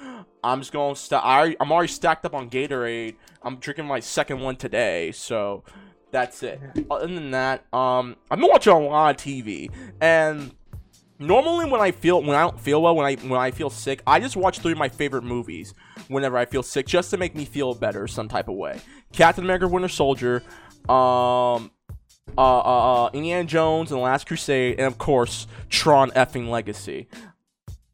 I'm 0.43 0.62
just 0.62 0.71
going. 0.71 0.95
St- 0.95 1.21
I, 1.21 1.56
I'm 1.60 1.71
already 1.71 1.91
stacked 1.91 2.25
up 2.25 2.34
on 2.34 2.49
Gatorade. 2.49 3.15
I'm 3.43 3.58
drinking 3.58 3.86
my 3.86 3.99
second 3.99 4.39
one 4.39 4.56
today, 4.56 5.12
so 5.12 5.63
that's 6.10 6.41
it. 6.41 6.62
Other 6.89 7.08
than 7.08 7.32
that, 7.32 7.65
um, 7.73 8.15
I've 8.30 8.39
been 8.39 8.49
watching 8.49 8.71
a 8.71 8.80
lot 8.80 9.15
of 9.15 9.21
TV, 9.21 9.69
and 9.99 10.56
normally 11.19 11.69
when 11.69 11.82
I 11.82 11.91
feel 11.91 12.21
when 12.21 12.36
I 12.36 12.41
don't 12.41 12.60
feel 12.60 12.82
well, 12.82 12.95
when 12.95 13.06
I 13.06 13.15
when 13.27 13.39
I 13.39 13.51
feel 13.51 13.69
sick, 13.69 14.01
I 14.08 14.21
just 14.21 14.38
watch 14.38 14.60
three 14.60 14.71
of 14.71 14.77
my 14.77 14.89
favorite 14.89 15.23
movies 15.23 15.73
whenever 16.08 16.38
I 16.38 16.45
feel 16.45 16.63
sick, 16.63 16.88
just 16.88 17.10
to 17.12 17.17
make 17.17 17.36
me 17.36 17.43
feel 17.43 17.73
better 17.73 18.08
some 18.08 18.30
type 18.30 18.47
of 18.47 18.56
way. 18.56 18.80
Captain 19.12 19.43
America: 19.43 19.67
Winter 19.67 19.89
Soldier, 19.89 20.43
um, 20.89 21.71
uh, 22.38 22.60
uh, 22.60 23.06
uh, 23.06 23.10
Indiana 23.13 23.44
Jones 23.46 23.91
and 23.91 24.00
the 24.00 24.04
Last 24.04 24.28
Crusade, 24.28 24.78
and 24.80 24.88
of 24.88 24.98
course 24.98 25.48
Tron 25.70 26.12
effing 26.12 26.50
Legacy. 26.50 27.08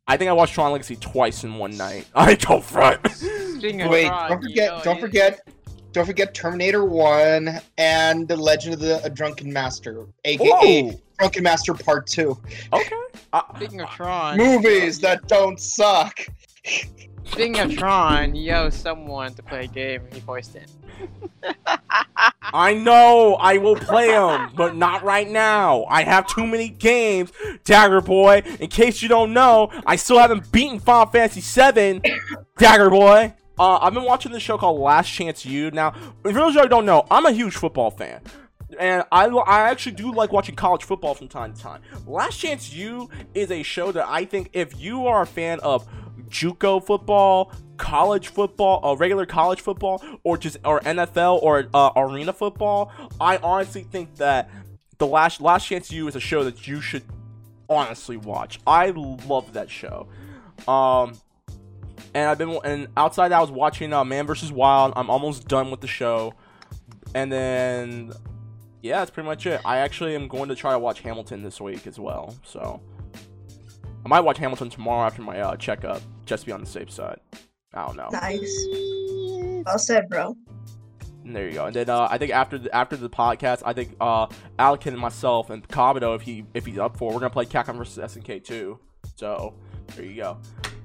I 0.08 0.15
think 0.17 0.30
I 0.30 0.34
watched 0.34 0.54
Tron 0.54 0.71
Legacy 0.71 0.95
twice 0.95 1.43
in 1.43 1.56
one 1.56 1.76
night. 1.78 2.08
I 2.15 2.36
don't 2.36 2.63
front. 2.63 3.02
Wait, 3.04 4.08
Tron, 4.08 4.30
don't 4.30 4.41
you 4.43 4.50
forget, 4.50 4.71
know, 4.71 4.82
don't 4.84 4.95
you- 4.95 5.02
forget, 5.02 5.47
don't 5.91 6.06
forget 6.06 6.34
Terminator 6.34 6.86
One 6.86 7.60
and 7.78 8.28
the 8.28 8.36
Legend 8.38 8.76
of 8.76 8.80
the 8.80 9.04
uh, 9.04 9.10
Drunken 9.10 9.52
Master, 9.52 10.06
aka 10.26 10.84
Whoa. 10.84 11.00
Drunken 11.17 11.43
Master 11.43 11.73
Part 11.73 12.08
Two. 12.08 12.38
Okay. 12.71 12.95
Uh, 13.34 13.41
Speaking 13.56 13.82
of 13.82 13.89
Tron, 13.89 14.38
Movies 14.38 15.00
that 15.00 15.28
don't 15.28 15.60
suck. 15.60 16.19
Speaking 17.25 17.60
of 17.60 17.75
Tron, 17.75 18.36
you 18.36 18.53
owe 18.53 18.69
someone 18.69 19.34
to 19.34 19.43
play 19.43 19.65
a 19.65 19.67
game 19.67 20.01
and 20.06 20.13
he 20.13 20.19
voiced 20.21 20.56
it. 20.56 20.71
I 22.41 22.73
know 22.73 23.36
I 23.36 23.58
will 23.58 23.75
play 23.75 24.08
them, 24.08 24.51
but 24.56 24.75
not 24.75 25.03
right 25.03 25.30
now. 25.30 25.86
I 25.89 26.03
have 26.03 26.25
too 26.27 26.47
many 26.47 26.69
games, 26.69 27.32
Dagger 27.65 28.01
Boy. 28.01 28.43
In 28.60 28.69
case 28.69 29.01
you 29.01 29.10
don't 29.10 29.34
know, 29.34 29.69
I 29.86 29.97
still 29.97 30.17
haven't 30.17 30.51
beaten 30.51 30.80
Final 30.80 31.06
Fantasy 31.12 31.41
VII, 31.41 32.01
Dagger 32.58 32.89
Boy. 32.89 33.34
Uh, 33.60 33.80
I've 33.82 33.93
been 33.93 34.03
watching 34.03 34.32
this 34.32 34.43
show 34.43 34.58
called 34.58 34.80
Last 34.80 35.12
Chance 35.12 35.45
U. 35.45 35.71
Now, 35.71 35.91
for 36.23 36.32
those 36.32 36.51
of 36.51 36.56
you 36.56 36.62
who 36.62 36.69
don't 36.69 36.86
know, 36.86 37.06
I'm 37.12 37.25
a 37.25 37.32
huge 37.32 37.56
football 37.56 37.91
fan. 37.91 38.21
And 38.80 39.03
I, 39.12 39.25
I 39.25 39.69
actually 39.69 39.93
do 39.93 40.13
like 40.13 40.32
watching 40.32 40.56
college 40.56 40.84
football 40.84 41.13
from 41.13 41.27
time 41.27 41.53
to 41.53 41.62
time. 41.62 41.82
Last 42.06 42.39
Chance 42.39 42.73
U 42.73 43.10
is 43.34 43.51
a 43.51 43.63
show 43.63 43.91
that 43.91 44.08
I 44.08 44.25
think 44.25 44.49
if 44.53 44.80
you 44.80 45.08
are 45.08 45.23
a 45.23 45.27
fan 45.27 45.60
of 45.62 45.88
JUCO 46.29 46.85
football, 46.85 47.51
college 47.77 48.29
football, 48.29 48.85
uh, 48.85 48.95
regular 48.95 49.25
college 49.25 49.61
football, 49.61 50.03
or 50.23 50.37
just 50.37 50.57
or 50.65 50.79
NFL 50.81 51.41
or 51.41 51.67
uh, 51.73 51.91
arena 51.95 52.33
football, 52.33 52.91
I 53.19 53.37
honestly 53.37 53.83
think 53.83 54.15
that 54.15 54.49
the 54.97 55.07
last 55.07 55.41
Last 55.41 55.67
Chance 55.67 55.91
you 55.91 56.07
is 56.07 56.15
a 56.15 56.19
show 56.19 56.43
that 56.43 56.67
you 56.67 56.81
should 56.81 57.03
honestly 57.69 58.17
watch. 58.17 58.59
I 58.65 58.91
love 58.91 59.53
that 59.53 59.69
show. 59.69 60.07
Um, 60.67 61.13
and 62.13 62.29
I've 62.29 62.37
been 62.37 62.57
and 62.63 62.87
outside 62.97 63.31
I 63.31 63.39
was 63.39 63.51
watching 63.51 63.93
uh, 63.93 64.03
Man 64.03 64.25
vs 64.25 64.51
Wild. 64.51 64.93
I'm 64.95 65.09
almost 65.09 65.47
done 65.47 65.71
with 65.71 65.81
the 65.81 65.87
show, 65.87 66.33
and 67.13 67.31
then 67.31 68.13
yeah, 68.81 68.99
that's 68.99 69.11
pretty 69.11 69.27
much 69.27 69.45
it. 69.45 69.61
I 69.65 69.77
actually 69.77 70.15
am 70.15 70.27
going 70.27 70.49
to 70.49 70.55
try 70.55 70.71
to 70.71 70.79
watch 70.79 71.01
Hamilton 71.01 71.43
this 71.43 71.59
week 71.59 71.87
as 71.87 71.99
well. 71.99 72.35
So 72.43 72.81
I 74.05 74.09
might 74.09 74.21
watch 74.21 74.37
Hamilton 74.37 74.69
tomorrow 74.69 75.05
after 75.05 75.21
my 75.21 75.39
uh, 75.39 75.55
checkup, 75.57 76.01
just 76.27 76.45
be 76.45 76.51
on 76.51 76.59
the 76.59 76.67
safe 76.67 76.91
side. 76.91 77.19
I 77.73 77.85
don't 77.85 77.95
know. 77.95 78.09
Nice. 78.11 78.67
Well 79.65 79.79
said, 79.79 80.09
bro. 80.09 80.35
And 81.23 81.35
there 81.35 81.47
you 81.47 81.55
go. 81.55 81.65
And 81.65 81.75
then 81.75 81.89
uh, 81.89 82.07
I 82.09 82.17
think 82.17 82.31
after 82.31 82.57
the, 82.57 82.73
after 82.73 82.95
the 82.95 83.09
podcast, 83.09 83.61
I 83.65 83.73
think 83.73 83.95
uh, 83.99 84.27
Alec 84.59 84.85
and 84.85 84.97
myself 84.97 85.49
and 85.49 85.67
Kabuto, 85.67 86.15
if 86.15 86.21
he 86.21 86.45
if 86.53 86.65
he's 86.65 86.77
up 86.77 86.97
for, 86.97 87.11
it, 87.11 87.13
we're 87.13 87.19
gonna 87.19 87.29
play 87.29 87.45
Capcom 87.45 87.77
versus 87.77 87.97
SNK 88.15 88.43
too. 88.43 88.79
So 89.15 89.53
there 89.95 90.05
you 90.05 90.15
go. 90.15 90.31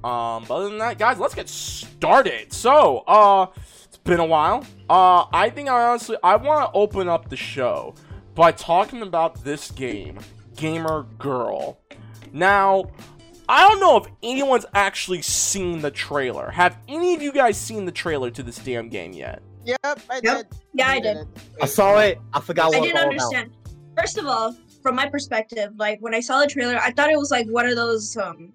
Um, 0.08 0.44
but 0.48 0.54
other 0.54 0.68
than 0.68 0.78
that, 0.78 0.98
guys, 0.98 1.18
let's 1.18 1.34
get 1.34 1.48
started. 1.48 2.52
So 2.52 3.04
uh, 3.06 3.46
it's 3.84 3.98
been 3.98 4.20
a 4.20 4.24
while. 4.24 4.64
Uh, 4.90 5.26
I 5.32 5.50
think 5.50 5.68
I 5.68 5.90
honestly 5.90 6.16
I 6.24 6.36
want 6.36 6.72
to 6.72 6.76
open 6.76 7.08
up 7.08 7.28
the 7.28 7.36
show 7.36 7.94
by 8.34 8.50
talking 8.52 9.02
about 9.02 9.44
this 9.44 9.70
game, 9.70 10.18
Gamer 10.56 11.06
Girl. 11.18 11.78
Now. 12.32 12.90
I 13.52 13.68
don't 13.68 13.80
know 13.80 13.98
if 13.98 14.06
anyone's 14.22 14.64
actually 14.74 15.20
seen 15.20 15.82
the 15.82 15.90
trailer. 15.90 16.50
Have 16.50 16.78
any 16.88 17.12
of 17.14 17.20
you 17.20 17.32
guys 17.32 17.58
seen 17.58 17.84
the 17.84 17.92
trailer 17.92 18.30
to 18.30 18.42
this 18.42 18.56
damn 18.56 18.88
game 18.88 19.12
yet? 19.12 19.42
Yep, 19.66 19.78
I 19.84 20.20
Yep. 20.22 20.22
did. 20.22 20.46
Yeah, 20.72 20.88
I 20.88 21.00
did. 21.00 21.18
I 21.60 21.66
saw 21.66 21.98
it. 21.98 22.18
I 22.32 22.40
forgot 22.40 22.70
what 22.70 22.78
I 22.78 22.80
didn't 22.80 22.96
all 22.96 23.10
understand. 23.10 23.50
First 23.94 24.16
of 24.16 24.24
all, 24.24 24.56
from 24.82 24.94
my 24.96 25.06
perspective, 25.06 25.74
like 25.76 25.98
when 26.00 26.14
I 26.14 26.20
saw 26.20 26.40
the 26.40 26.46
trailer, 26.46 26.78
I 26.78 26.92
thought 26.92 27.10
it 27.10 27.18
was 27.18 27.30
like 27.30 27.46
one 27.48 27.66
of 27.66 27.76
those 27.76 28.16
um 28.16 28.54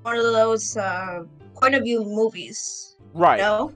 one 0.00 0.16
of 0.16 0.22
those 0.22 0.78
uh 0.78 1.24
point 1.60 1.74
of 1.74 1.82
view 1.82 2.02
movies. 2.02 2.96
Right. 3.12 3.36
You 3.36 3.42
know? 3.42 3.72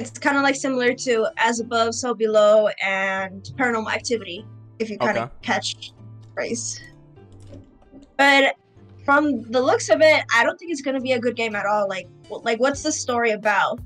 It's 0.00 0.18
kind 0.18 0.36
of 0.36 0.42
like 0.42 0.54
similar 0.54 0.92
to 0.92 1.28
As 1.38 1.60
Above, 1.60 1.94
So 1.94 2.12
Below, 2.12 2.68
and 2.84 3.42
Paranormal 3.58 3.90
Activity, 3.90 4.44
if 4.78 4.90
you 4.90 4.98
kind 4.98 5.16
of 5.16 5.24
Okay. 5.24 5.32
catch 5.40 5.92
the 5.92 6.28
phrase. 6.34 6.78
But 8.18 8.54
from 9.08 9.40
the 9.50 9.62
looks 9.62 9.88
of 9.88 10.02
it, 10.02 10.22
I 10.34 10.44
don't 10.44 10.58
think 10.58 10.70
it's 10.70 10.82
gonna 10.82 11.00
be 11.00 11.12
a 11.12 11.18
good 11.18 11.34
game 11.34 11.56
at 11.56 11.64
all. 11.64 11.88
Like, 11.88 12.06
like 12.28 12.60
what's 12.60 12.82
the 12.82 12.92
story 12.92 13.30
about? 13.30 13.80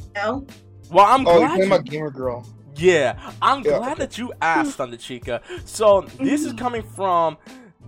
You 0.00 0.10
know? 0.16 0.46
Well, 0.90 1.04
I'm 1.06 1.24
Oh, 1.28 1.30
you're 1.30 1.38
glad. 1.38 1.48
talking 1.50 1.62
You, 1.62 1.66
about 1.74 1.84
Gamer 1.84 2.10
Girl. 2.10 2.48
yeah, 2.74 3.32
I'm 3.40 3.58
Yeah, 3.62 3.78
glad 3.78 3.92
okay. 3.92 4.02
that 4.02 4.18
you 4.18 4.32
asked, 4.42 4.72
Thunder 4.78 4.96
Chica. 4.96 5.42
So 5.64 6.00
this 6.18 6.40
is 6.42 6.48
mm-hmm. 6.48 6.58
coming 6.58 6.82
from 6.82 7.36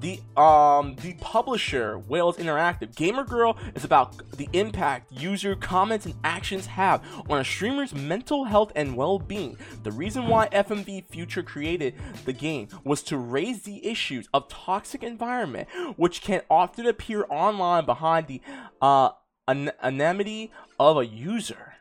the 0.01 0.21
um 0.41 0.95
the 0.97 1.15
publisher 1.21 1.99
Wales 1.99 2.37
Interactive. 2.37 2.95
Gamer 2.95 3.25
Girl 3.25 3.57
is 3.75 3.85
about 3.85 4.17
the 4.37 4.49
impact 4.53 5.11
user 5.13 5.55
comments 5.55 6.07
and 6.07 6.15
actions 6.25 6.67
have 6.67 7.03
on 7.29 7.39
a 7.39 7.45
streamer's 7.45 7.95
mental 7.95 8.45
health 8.45 8.73
and 8.77 8.97
well-being. 8.97 9.57
The 9.83 9.93
reason 9.93 10.27
why 10.29 10.49
FMV 10.49 11.07
Future 11.07 11.43
created 11.43 11.95
the 12.25 12.33
game 12.33 12.69
was 12.85 13.03
to 13.05 13.17
raise 13.17 13.63
the 13.63 13.87
issues 13.87 14.29
of 14.35 14.49
toxic 14.49 15.03
environment, 15.03 15.69
which 15.97 16.21
can 16.21 16.43
often 16.51 16.87
appear 16.87 17.25
online 17.31 17.87
behind 17.87 18.27
the 18.27 18.41
uh 18.81 19.11
an- 19.49 19.73
anonymity 19.83 20.53
of 20.79 20.97
a 20.99 21.07
user. 21.07 21.75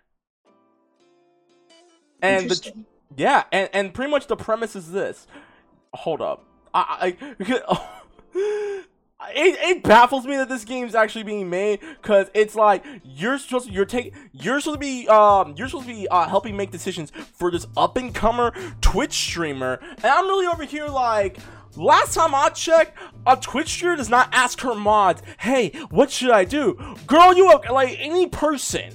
And 2.22 2.50
the, 2.50 2.86
yeah, 3.16 3.44
and, 3.52 3.70
and 3.74 3.94
pretty 3.94 4.10
much 4.10 4.28
the 4.28 4.36
premise 4.36 4.76
is 4.76 4.92
this. 4.92 5.28
Hold 5.94 6.22
up. 6.22 6.46
I, 6.74 7.16
I 7.20 7.88
it, 8.36 9.78
it 9.78 9.84
baffles 9.84 10.26
me 10.26 10.36
that 10.38 10.50
this 10.50 10.66
game's 10.66 10.96
actually 10.96 11.24
being 11.24 11.50
made 11.50 11.80
because 12.02 12.30
it's 12.34 12.56
like 12.56 12.84
you're 13.04 13.38
supposed 13.38 13.68
to, 13.68 13.74
you're 13.74 13.86
take 13.86 14.14
you're 14.32 14.60
supposed 14.60 14.76
to 14.76 14.86
be 14.86 15.08
um 15.08 15.56
you're 15.58 15.68
supposed 15.68 15.88
to 15.88 15.94
be 15.94 16.08
uh, 16.10 16.28
helping 16.28 16.56
make 16.58 16.72
decisions 16.72 17.12
for 17.12 17.50
this 17.52 17.66
up 17.78 17.98
and 17.98 18.14
comer 18.14 18.52
Twitch 18.82 19.14
streamer, 19.14 19.80
and 19.98 20.06
I'm 20.06 20.26
really 20.26 20.48
over 20.48 20.64
here 20.64 20.88
like. 20.88 21.38
Last 21.78 22.14
time 22.14 22.34
I 22.34 22.48
checked, 22.52 22.98
a 23.28 23.36
Twitch 23.36 23.68
streamer 23.68 23.98
does 23.98 24.08
not 24.10 24.30
ask 24.32 24.62
her 24.62 24.74
mods, 24.74 25.22
"Hey, 25.38 25.72
what 25.90 26.10
should 26.10 26.30
I 26.30 26.46
do?" 26.46 26.78
Girl, 27.06 27.36
you 27.36 27.50
have, 27.50 27.70
like 27.70 27.98
any 28.00 28.28
person, 28.28 28.94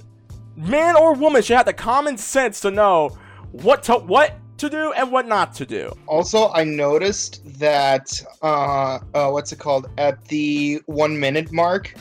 man 0.57 0.97
or 0.97 1.13
woman, 1.13 1.43
should 1.43 1.59
have 1.59 1.67
the 1.67 1.75
common 1.75 2.17
sense 2.17 2.59
to 2.61 2.71
know 2.71 3.19
what 3.53 3.83
to 3.83 3.97
what 3.97 4.35
to 4.61 4.71
do 4.71 4.93
and 4.93 5.11
what 5.11 5.27
not 5.27 5.55
to 5.55 5.67
do. 5.67 5.93
Also, 6.07 6.51
I 6.51 6.65
noticed 6.65 7.59
that 7.59 8.09
uh, 8.43 9.01
uh, 9.15 9.31
what's 9.31 9.53
it 9.53 9.59
called? 9.59 9.89
At 9.99 10.25
the 10.27 10.81
one 10.87 11.19
minute 11.19 11.53
mark, 11.53 11.95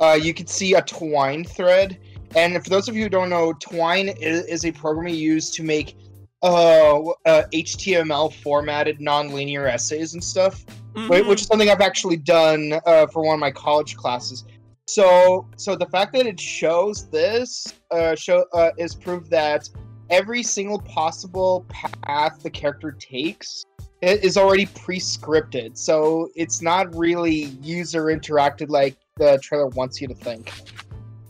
uh, 0.00 0.18
you 0.20 0.34
could 0.34 0.48
see 0.48 0.74
a 0.74 0.82
Twine 0.82 1.44
thread. 1.44 1.98
And 2.34 2.62
for 2.62 2.70
those 2.70 2.88
of 2.88 2.96
you 2.96 3.04
who 3.04 3.08
don't 3.08 3.30
know, 3.30 3.52
Twine 3.54 4.08
is, 4.08 4.44
is 4.46 4.64
a 4.64 4.72
program 4.72 5.08
you 5.08 5.14
use 5.14 5.50
to 5.52 5.62
make 5.62 5.96
uh, 6.42 7.00
uh, 7.00 7.44
HTML 7.52 8.32
formatted 8.32 9.00
non-linear 9.00 9.66
essays 9.66 10.14
and 10.14 10.22
stuff. 10.22 10.64
Mm-hmm. 10.94 11.28
Which 11.28 11.42
is 11.42 11.46
something 11.46 11.68
I've 11.68 11.82
actually 11.82 12.16
done 12.16 12.80
uh, 12.86 13.06
for 13.08 13.22
one 13.22 13.34
of 13.34 13.40
my 13.40 13.50
college 13.50 13.96
classes. 13.96 14.44
So, 14.88 15.46
so 15.56 15.76
the 15.76 15.86
fact 15.86 16.14
that 16.14 16.26
it 16.26 16.40
shows 16.40 17.10
this 17.10 17.74
uh, 17.90 18.14
show 18.14 18.46
uh, 18.54 18.70
is 18.78 18.94
proof 18.94 19.28
that 19.28 19.68
every 20.10 20.42
single 20.42 20.80
possible 20.80 21.66
path 21.68 22.42
the 22.42 22.50
character 22.50 22.92
takes 22.92 23.64
is 24.02 24.36
already 24.36 24.66
pre-scripted, 24.66 25.76
so 25.76 26.28
it's 26.36 26.62
not 26.62 26.94
really 26.94 27.44
user 27.62 28.04
interacted 28.04 28.68
like 28.68 28.96
the 29.16 29.38
trailer 29.42 29.68
wants 29.68 30.00
you 30.00 30.08
to 30.08 30.14
think. 30.14 30.52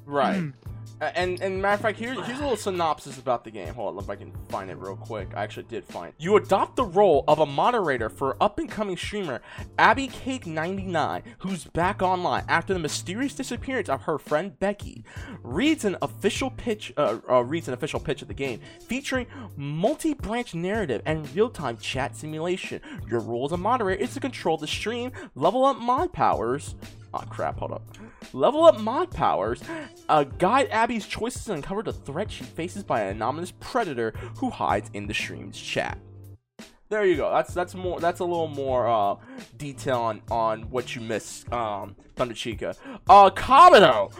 Right. 0.04 0.40
Hmm. 0.40 0.50
A- 1.00 1.18
And 1.18 1.40
and 1.42 1.61
matter 1.61 1.74
of 1.74 1.80
fact, 1.80 1.98
here, 1.98 2.14
here's 2.14 2.38
a 2.38 2.42
little 2.42 2.56
synopsis 2.56 3.18
about 3.18 3.44
the 3.44 3.50
game. 3.50 3.72
Hold 3.74 3.96
on, 3.96 4.02
if 4.02 4.09
I 4.09 4.16
can 4.16 4.32
find 4.48 4.70
it 4.70 4.76
real 4.78 4.96
quick. 4.96 5.28
I 5.35 5.42
actually 5.42 5.64
did 5.64 5.85
find. 5.85 6.09
It. 6.09 6.14
You 6.22 6.37
adopt 6.37 6.76
the 6.76 6.85
role 6.85 7.24
of 7.28 7.38
a 7.38 7.46
moderator 7.46 8.09
for 8.09 8.37
up 8.42 8.59
and 8.59 8.70
coming 8.70 8.96
streamer 8.96 9.42
Abby 9.78 10.09
Cake 10.09 10.46
99, 10.46 11.22
who's 11.40 11.64
back 11.64 12.00
online 12.02 12.44
after 12.48 12.72
the 12.72 12.80
mysterious 12.80 13.35
disappearance 13.35 13.88
of 13.88 14.02
her 14.02 14.18
friend 14.18 14.59
Becky. 14.59 15.04
Reads 15.42 15.85
an 15.85 15.96
official 16.02 16.50
pitch. 16.50 16.92
Uh, 16.96 17.18
uh, 17.28 17.44
reads 17.44 17.68
an 17.68 17.74
official 17.74 18.00
pitch 18.00 18.22
of 18.22 18.28
the 18.28 18.35
game 18.35 18.61
featuring 18.88 19.26
multi-branch 19.56 20.54
narrative 20.54 21.02
and 21.04 21.28
real-time 21.35 21.76
chat 21.76 22.16
simulation. 22.16 22.80
Your 23.11 23.20
role 23.20 23.44
as 23.46 23.52
a 23.52 23.56
moderator 23.56 24.02
is 24.02 24.14
to 24.14 24.20
control 24.20 24.56
the 24.56 24.66
stream, 24.66 25.12
level 25.35 25.64
up 25.64 25.76
mod 25.78 26.12
powers. 26.12 26.74
Oh 27.14 27.22
crap! 27.28 27.59
Hold 27.59 27.72
up. 27.72 27.82
Level 28.32 28.64
up 28.64 28.80
mod 28.80 29.10
powers, 29.10 29.62
uh, 30.08 30.24
guide 30.24 30.68
Abby's 30.70 31.06
choices 31.06 31.48
and 31.48 31.56
uncover 31.58 31.82
the 31.82 31.92
threat 31.92 32.30
she 32.30 32.44
faces 32.44 32.82
by 32.82 33.02
an 33.02 33.16
anonymous 33.16 33.52
predator 33.60 34.12
who 34.38 34.50
hides 34.50 34.90
in 34.94 35.06
the 35.06 35.14
stream's 35.14 35.58
chat. 35.60 35.98
There 36.88 37.04
you 37.04 37.16
go. 37.16 37.30
That's 37.32 37.52
that's 37.54 37.74
more. 37.74 37.98
That's 38.00 38.20
a 38.20 38.24
little 38.24 38.46
more 38.48 38.86
uh, 38.88 39.16
detail 39.56 39.98
on 39.98 40.22
on 40.30 40.62
what 40.70 40.94
you 40.94 41.00
missed, 41.02 41.52
um, 41.52 41.96
Thunder 42.14 42.34
Chica. 42.34 42.76
Uh, 43.08 43.30
Kabuto, 43.30 44.12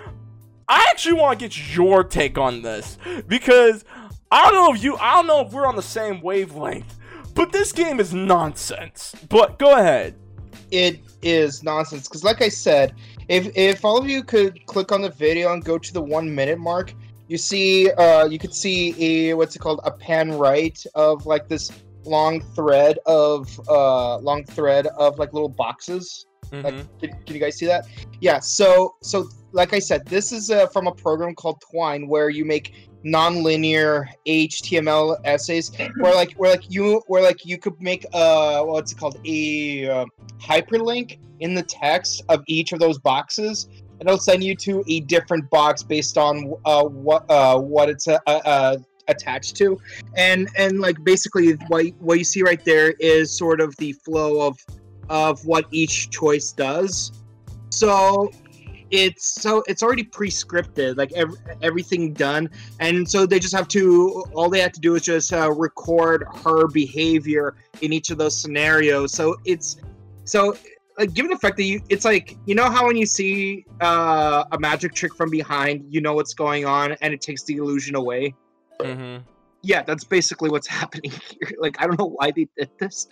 I 0.69 0.87
actually 0.91 1.15
want 1.15 1.39
to 1.39 1.45
get 1.45 1.77
your 1.77 2.03
take 2.05 2.39
on 2.39 2.63
this 2.63 2.99
because 3.29 3.85
I 4.33 4.45
don't 4.51 4.55
know 4.55 4.75
if 4.75 4.83
you. 4.83 4.97
I 4.97 5.15
don't 5.15 5.29
know 5.29 5.47
if 5.47 5.53
we're 5.53 5.67
on 5.67 5.77
the 5.77 5.83
same 5.83 6.21
wavelength, 6.23 6.97
but 7.35 7.53
this 7.53 7.71
game 7.73 8.01
is 8.01 8.13
nonsense. 8.13 9.15
But 9.29 9.59
go 9.61 9.77
ahead. 9.79 10.17
it 10.71 11.01
is 11.23 11.63
nonsense 11.63 12.09
because 12.09 12.25
like 12.25 12.43
i 12.43 12.49
said 12.49 12.95
if 13.29 13.51
if 13.57 13.85
all 13.85 13.99
of 13.99 14.09
you 14.09 14.23
could 14.23 14.65
click 14.67 14.93
on 14.93 15.03
the 15.03 15.11
video 15.11 15.53
and 15.53 15.65
go 15.65 15.79
to 15.79 15.93
the 15.93 16.01
one 16.03 16.33
minute 16.35 16.59
mark 16.59 16.95
you 17.29 17.39
see 17.39 17.91
uh 17.93 18.25
you 18.27 18.39
could 18.39 18.55
see 18.55 18.95
a 19.05 19.35
what's 19.35 19.57
it 19.57 19.59
called? 19.59 19.81
A 19.85 19.91
pan 19.91 20.33
right 20.33 20.81
of 20.95 21.27
like 21.27 21.49
this 21.49 21.73
long 22.05 22.41
thread 22.55 22.99
of 23.07 23.61
uh 23.69 24.19
long 24.19 24.45
thread 24.45 24.87
of 24.87 25.19
like 25.19 25.33
little 25.33 25.49
boxes. 25.49 26.27
Like 26.53 26.75
Mhm. 26.75 26.87
can, 27.01 27.11
can 27.27 27.35
you 27.35 27.41
guys 27.41 27.57
see 27.57 27.67
that? 27.67 27.87
Yeah 28.21 28.39
so 28.39 28.95
so 29.03 29.29
like 29.53 29.73
i 29.73 29.81
said 29.81 30.07
this 30.07 30.31
is 30.31 30.51
uh, 30.51 30.67
from 30.69 30.87
a 30.87 30.95
program 30.95 31.35
called 31.35 31.61
twine 31.71 32.07
where 32.07 32.29
you 32.31 32.45
make 32.45 32.86
non-linear 33.03 34.09
html 34.27 35.17
essays 35.25 35.71
where 36.01 36.15
like 36.15 36.33
where 36.35 36.51
like 36.51 36.71
you 36.71 37.03
where 37.07 37.23
like 37.23 37.45
you 37.45 37.59
could 37.59 37.81
make 37.81 38.05
uh 38.13 38.63
what's 38.63 38.93
it 38.93 38.99
called? 38.99 39.19
A 39.25 39.89
uh, 39.89 40.07
hyperlink 40.41 41.19
in 41.41 41.55
the 41.55 41.63
text 41.63 42.23
of 42.29 42.43
each 42.47 42.73
of 42.73 42.81
those 42.81 42.99
boxes 42.99 43.69
and 43.99 44.03
it'll 44.03 44.19
send 44.19 44.43
you 44.43 44.55
to 44.55 44.83
a 44.89 45.01
different 45.01 45.49
box 45.51 45.83
based 45.83 46.19
on 46.19 46.55
uh 46.65 46.85
what 46.85 47.25
uh 47.31 47.59
what 47.59 47.89
it's 47.89 48.09
uh, 48.09 48.19
uh 48.27 48.77
attached 49.09 49.57
to. 49.57 49.79
And 50.17 50.49
and 50.57 50.81
like 50.81 51.03
basically 51.05 51.53
what 51.69 51.87
what 51.99 52.19
you 52.19 52.25
see 52.25 52.43
right 52.43 52.63
there 52.65 52.91
is 52.99 53.37
sort 53.37 53.61
of 53.61 53.77
the 53.77 53.93
flow 53.93 54.47
of 54.47 54.59
of 55.09 55.45
what 55.47 55.67
each 55.71 56.11
choice 56.11 56.53
does. 56.53 57.13
So 57.71 58.31
it's 58.91 59.27
so 59.43 59.63
it's 59.67 59.83
already 59.83 60.05
pre-scripted 60.05 60.97
like 60.97 61.13
ev- 61.13 61.37
everything 61.63 62.13
done. 62.13 62.49
And 62.81 63.09
so 63.09 63.27
they 63.27 63.39
just 63.39 63.55
have 63.55 63.69
to 63.69 64.25
all 64.35 64.49
they 64.49 64.61
have 64.61 64.73
to 64.73 64.81
do 64.81 64.95
is 64.95 65.03
just 65.03 65.33
uh, 65.33 65.51
record 65.53 66.25
her 66.45 66.69
behavior 66.69 67.57
in 67.81 67.93
each 67.93 68.11
of 68.11 68.19
those 68.19 68.41
scenarios. 68.41 69.13
So 69.13 69.37
it's 69.45 69.77
so 70.25 70.57
like 70.99 71.13
given 71.15 71.31
the 71.31 71.39
fact 71.39 71.57
that 71.57 71.65
you 71.65 71.81
it's 71.89 72.05
like 72.05 72.37
you 72.47 72.55
know 72.55 72.71
how 72.71 72.87
when 72.87 72.97
you 72.97 73.07
see 73.07 73.65
uh, 73.81 74.45
a 74.53 74.59
magic 74.59 74.95
trick 74.95 75.15
from 75.15 75.31
behind 75.31 75.85
you 75.93 76.01
know 76.01 76.15
what's 76.15 76.35
going 76.35 76.65
on 76.65 76.93
and 77.01 77.13
it 77.13 77.21
takes 77.21 77.45
the 77.45 77.57
illusion 77.57 77.97
away? 77.97 78.35
Mhm. 78.81 79.23
yeah 79.63 79.83
that's 79.83 80.05
basically 80.05 80.51
what's 80.51 80.67
happening 80.81 81.11
here. 81.11 81.51
Like 81.59 81.81
i 81.81 81.87
don't 81.87 81.99
know 81.99 82.11
why 82.15 82.31
they 82.31 82.47
did 82.57 82.71
this. 82.79 83.09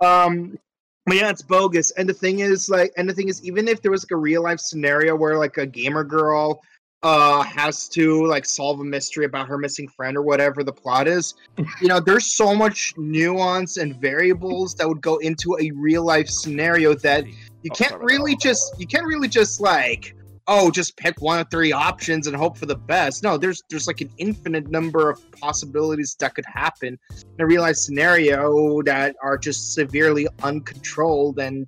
Um 0.00 0.58
but 1.06 1.16
yeah 1.16 1.30
it's 1.30 1.42
bogus. 1.42 1.90
And 1.92 2.08
the 2.08 2.14
thing 2.14 2.40
is 2.40 2.68
like 2.68 2.92
and 2.96 3.08
the 3.08 3.14
thing 3.14 3.28
is 3.28 3.44
even 3.44 3.68
if 3.68 3.82
there 3.82 3.90
was 3.90 4.04
like 4.04 4.12
a 4.12 4.16
real 4.16 4.42
life 4.42 4.60
scenario 4.60 5.16
where 5.16 5.36
like 5.38 5.58
a 5.58 5.66
gamer 5.66 6.04
girl 6.04 6.62
uh 7.02 7.42
has 7.42 7.88
to 7.88 8.24
like 8.26 8.44
solve 8.44 8.78
a 8.78 8.84
mystery 8.84 9.24
about 9.24 9.48
her 9.48 9.58
missing 9.58 9.88
friend 9.88 10.16
or 10.16 10.22
whatever 10.22 10.62
the 10.62 10.72
plot 10.72 11.08
is 11.08 11.34
you 11.80 11.88
know 11.88 11.98
there's 11.98 12.36
so 12.36 12.54
much 12.54 12.94
nuance 12.96 13.76
and 13.76 14.00
variables 14.00 14.74
that 14.76 14.86
would 14.86 15.00
go 15.00 15.16
into 15.18 15.56
a 15.60 15.70
real 15.72 16.04
life 16.04 16.28
scenario 16.28 16.94
that 16.94 17.24
you 17.62 17.70
Oh, 17.70 17.74
can't 17.74 18.00
really 18.00 18.36
just 18.36 18.78
you 18.78 18.86
can't 18.86 19.04
really 19.06 19.26
just 19.28 19.60
like 19.60 20.14
oh 20.46 20.70
just 20.70 20.96
pick 20.96 21.20
one 21.20 21.38
of 21.38 21.50
three 21.50 21.72
options 21.72 22.26
and 22.26 22.36
hope 22.36 22.56
for 22.56 22.66
the 22.66 22.76
best 22.76 23.22
no 23.22 23.36
there's 23.36 23.62
there's 23.70 23.86
like 23.86 24.00
an 24.00 24.10
infinite 24.18 24.70
number 24.70 25.10
of 25.10 25.30
possibilities 25.32 26.16
that 26.18 26.34
could 26.34 26.44
happen 26.46 26.98
in 27.10 27.40
a 27.40 27.46
real 27.46 27.62
life 27.62 27.76
scenario 27.76 28.82
that 28.82 29.14
are 29.22 29.38
just 29.38 29.74
severely 29.74 30.26
uncontrolled 30.42 31.38
and 31.38 31.66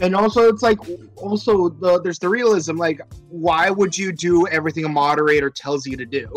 and 0.00 0.14
also 0.14 0.48
it's 0.48 0.62
like 0.62 0.78
also 1.16 1.68
the 1.68 2.00
there's 2.02 2.18
the 2.18 2.28
realism 2.28 2.76
like 2.76 3.00
why 3.28 3.70
would 3.70 3.96
you 3.96 4.12
do 4.12 4.46
everything 4.48 4.84
a 4.84 4.88
moderator 4.88 5.50
tells 5.50 5.86
you 5.86 5.96
to 5.96 6.06
do 6.06 6.28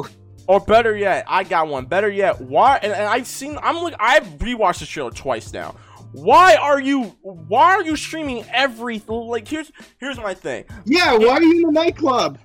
Or 0.50 0.60
better 0.60 0.98
yet, 0.98 1.26
I 1.28 1.44
got 1.44 1.68
one. 1.68 1.86
Better 1.86 2.10
yet, 2.10 2.42
why? 2.42 2.80
And, 2.82 2.92
and 2.92 3.04
I've 3.04 3.28
seen. 3.28 3.60
I'm 3.62 3.84
like, 3.84 3.94
I've 4.00 4.24
rewatched 4.40 4.80
the 4.80 4.88
trailer 4.88 5.12
twice 5.12 5.54
now. 5.54 5.76
Why 6.14 6.56
are 6.56 6.80
you? 6.82 7.04
Why 7.22 7.72
are 7.76 7.84
you 7.84 7.96
streaming 7.96 8.44
everything? 8.52 9.16
Like, 9.28 9.48
here's 9.48 9.72
here's 10.00 10.18
my 10.18 10.34
thing. 10.34 10.66
yeah 10.86 11.16
why 11.18 11.34
are 11.34 11.44
you 11.44 11.58
in 11.58 11.62
the 11.64 11.72
nightclub 11.72 12.40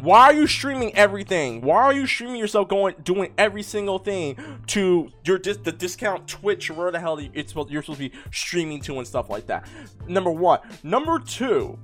Why 0.00 0.22
are 0.26 0.32
you 0.32 0.46
streaming 0.46 0.94
everything? 0.96 1.60
Why 1.60 1.82
are 1.82 1.92
you 1.92 2.06
streaming 2.06 2.36
yourself 2.36 2.68
going 2.68 2.94
doing 3.04 3.32
every 3.38 3.62
single 3.62 3.98
thing 3.98 4.36
to 4.68 5.10
your 5.24 5.38
dis- 5.38 5.58
the 5.58 5.70
discount 5.72 6.26
Twitch 6.26 6.70
or 6.70 6.74
where 6.74 6.90
the 6.90 6.98
hell 6.98 7.18
it's 7.34 7.50
supposed 7.52 7.70
you're 7.70 7.82
supposed 7.82 8.00
to 8.00 8.08
be 8.08 8.16
streaming 8.32 8.80
to 8.82 8.98
and 8.98 9.06
stuff 9.06 9.30
like 9.30 9.46
that? 9.46 9.68
Number 10.08 10.30
one. 10.30 10.60
Number 10.82 11.18
two. 11.18 11.78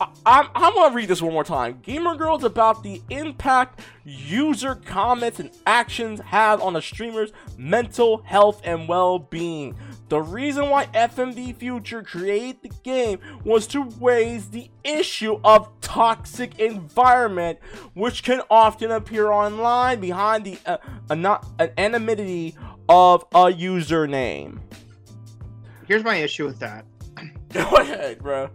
I, 0.00 0.08
I'm, 0.26 0.48
I'm 0.56 0.74
gonna 0.74 0.94
read 0.94 1.08
this 1.08 1.22
one 1.22 1.32
more 1.32 1.44
time. 1.44 1.78
Gamer 1.82 2.16
Girls 2.16 2.42
about 2.42 2.82
the 2.82 3.00
impact 3.10 3.80
user 4.04 4.74
comments 4.74 5.38
and 5.38 5.50
actions 5.66 6.20
have 6.20 6.60
on 6.62 6.74
a 6.76 6.82
streamer's 6.82 7.30
mental 7.58 8.22
health 8.22 8.60
and 8.64 8.88
well-being. 8.88 9.76
The 10.08 10.20
reason 10.20 10.68
why 10.68 10.86
FMV 10.86 11.56
Future 11.56 12.02
created 12.02 12.62
the 12.62 12.68
game 12.82 13.18
was 13.44 13.66
to 13.68 13.84
raise 14.00 14.50
the 14.50 14.70
issue 14.84 15.40
of 15.44 15.68
toxic 15.80 16.58
environment, 16.58 17.58
which 17.94 18.22
can 18.22 18.42
often 18.50 18.90
appear 18.90 19.30
online 19.30 20.00
behind 20.00 20.44
the 20.44 20.58
uh, 20.66 20.76
an 21.08 21.70
anonymity 21.78 22.56
of 22.88 23.24
a 23.32 23.46
username. 23.46 24.60
here's 25.86 26.04
my 26.04 26.16
issue 26.16 26.44
with 26.44 26.58
that 26.58 26.84
Go 27.52 27.62
ahead, 27.76 28.18
bro. 28.18 28.50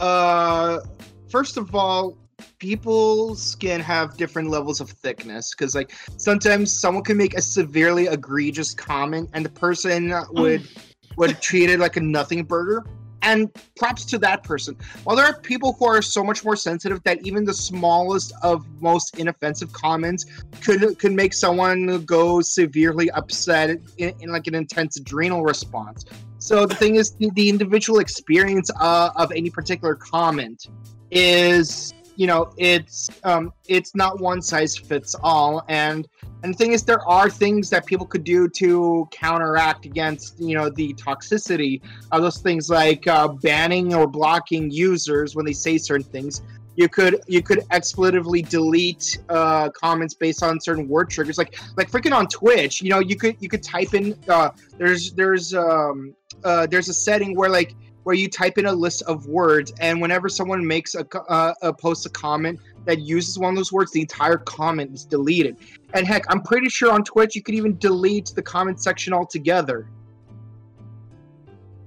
Uh, 0.00 0.80
first 1.28 1.56
of 1.56 1.74
all, 1.74 2.16
people's 2.58 3.54
can 3.56 3.80
have 3.80 4.16
different 4.16 4.50
levels 4.50 4.80
of 4.80 4.90
thickness 4.90 5.54
because, 5.54 5.74
like, 5.74 5.92
sometimes 6.16 6.72
someone 6.72 7.04
can 7.04 7.16
make 7.16 7.34
a 7.34 7.42
severely 7.42 8.06
egregious 8.06 8.74
comment, 8.74 9.30
and 9.32 9.44
the 9.44 9.50
person 9.50 10.14
would 10.32 10.68
would 11.16 11.40
treat 11.40 11.70
it 11.70 11.80
like 11.80 11.96
a 11.96 12.00
nothing 12.00 12.44
burger. 12.44 12.84
And 13.22 13.50
props 13.76 14.04
to 14.06 14.18
that 14.18 14.42
person. 14.42 14.76
While 15.04 15.16
there 15.16 15.24
are 15.24 15.40
people 15.40 15.74
who 15.78 15.86
are 15.86 16.02
so 16.02 16.22
much 16.22 16.44
more 16.44 16.56
sensitive 16.56 17.02
that 17.04 17.26
even 17.26 17.46
the 17.46 17.54
smallest 17.54 18.34
of 18.42 18.66
most 18.82 19.18
inoffensive 19.18 19.72
comments 19.72 20.26
could 20.60 20.98
could 20.98 21.12
make 21.12 21.32
someone 21.32 22.04
go 22.04 22.42
severely 22.42 23.10
upset 23.12 23.78
in, 23.96 24.12
in 24.20 24.30
like 24.30 24.46
an 24.46 24.54
intense 24.54 24.98
adrenal 24.98 25.42
response. 25.42 26.04
So 26.44 26.66
the 26.66 26.74
thing 26.74 26.96
is, 26.96 27.12
the, 27.12 27.30
the 27.30 27.48
individual 27.48 28.00
experience 28.00 28.70
uh, 28.78 29.08
of 29.16 29.32
any 29.32 29.48
particular 29.48 29.94
comment 29.94 30.66
is, 31.10 31.94
you 32.16 32.26
know, 32.26 32.52
it's 32.56 33.10
um, 33.24 33.52
it's 33.68 33.94
not 33.94 34.20
one 34.20 34.40
size 34.42 34.76
fits 34.76 35.14
all. 35.22 35.64
And 35.68 36.06
and 36.42 36.52
the 36.52 36.58
thing 36.58 36.72
is, 36.72 36.84
there 36.84 37.06
are 37.08 37.30
things 37.30 37.70
that 37.70 37.86
people 37.86 38.06
could 38.06 38.24
do 38.24 38.48
to 38.50 39.08
counteract 39.10 39.86
against, 39.86 40.38
you 40.40 40.54
know, 40.54 40.68
the 40.68 40.92
toxicity 40.94 41.80
of 42.12 42.22
those 42.22 42.38
things, 42.38 42.68
like 42.68 43.06
uh, 43.06 43.28
banning 43.28 43.94
or 43.94 44.06
blocking 44.06 44.70
users 44.70 45.34
when 45.34 45.46
they 45.46 45.52
say 45.52 45.78
certain 45.78 46.04
things. 46.04 46.42
You 46.76 46.88
could 46.88 47.20
you 47.28 47.40
could 47.40 47.60
expletively 47.70 48.46
delete 48.48 49.18
uh, 49.28 49.70
comments 49.70 50.14
based 50.14 50.42
on 50.42 50.60
certain 50.60 50.88
word 50.88 51.08
triggers, 51.08 51.38
like 51.38 51.58
like 51.76 51.90
freaking 51.90 52.12
on 52.12 52.26
Twitch. 52.26 52.82
You 52.82 52.90
know, 52.90 52.98
you 52.98 53.16
could 53.16 53.36
you 53.40 53.48
could 53.48 53.62
type 53.62 53.94
in 53.94 54.18
uh, 54.28 54.50
there's 54.76 55.12
there's 55.12 55.54
um, 55.54 56.14
uh, 56.42 56.66
there's 56.66 56.88
a 56.88 56.94
setting 56.94 57.36
where 57.36 57.48
like 57.48 57.74
where 58.04 58.14
you 58.14 58.28
type 58.28 58.58
in 58.58 58.66
a 58.66 58.72
list 58.72 59.02
of 59.02 59.26
words 59.26 59.72
and 59.80 60.00
whenever 60.00 60.28
someone 60.28 60.64
makes 60.66 60.94
a, 60.94 61.06
uh, 61.28 61.54
a 61.62 61.72
post 61.72 62.06
a 62.06 62.10
comment 62.10 62.60
that 62.84 63.00
uses 63.00 63.38
one 63.38 63.50
of 63.50 63.56
those 63.56 63.72
words, 63.72 63.92
the 63.92 64.00
entire 64.00 64.36
comment 64.36 64.94
is 64.94 65.04
deleted. 65.04 65.56
And 65.94 66.06
heck, 66.06 66.24
I'm 66.30 66.42
pretty 66.42 66.68
sure 66.68 66.92
on 66.92 67.02
Twitch 67.02 67.34
you 67.34 67.42
could 67.42 67.54
even 67.54 67.76
delete 67.78 68.32
the 68.34 68.42
comment 68.42 68.80
section 68.80 69.12
altogether. 69.12 69.88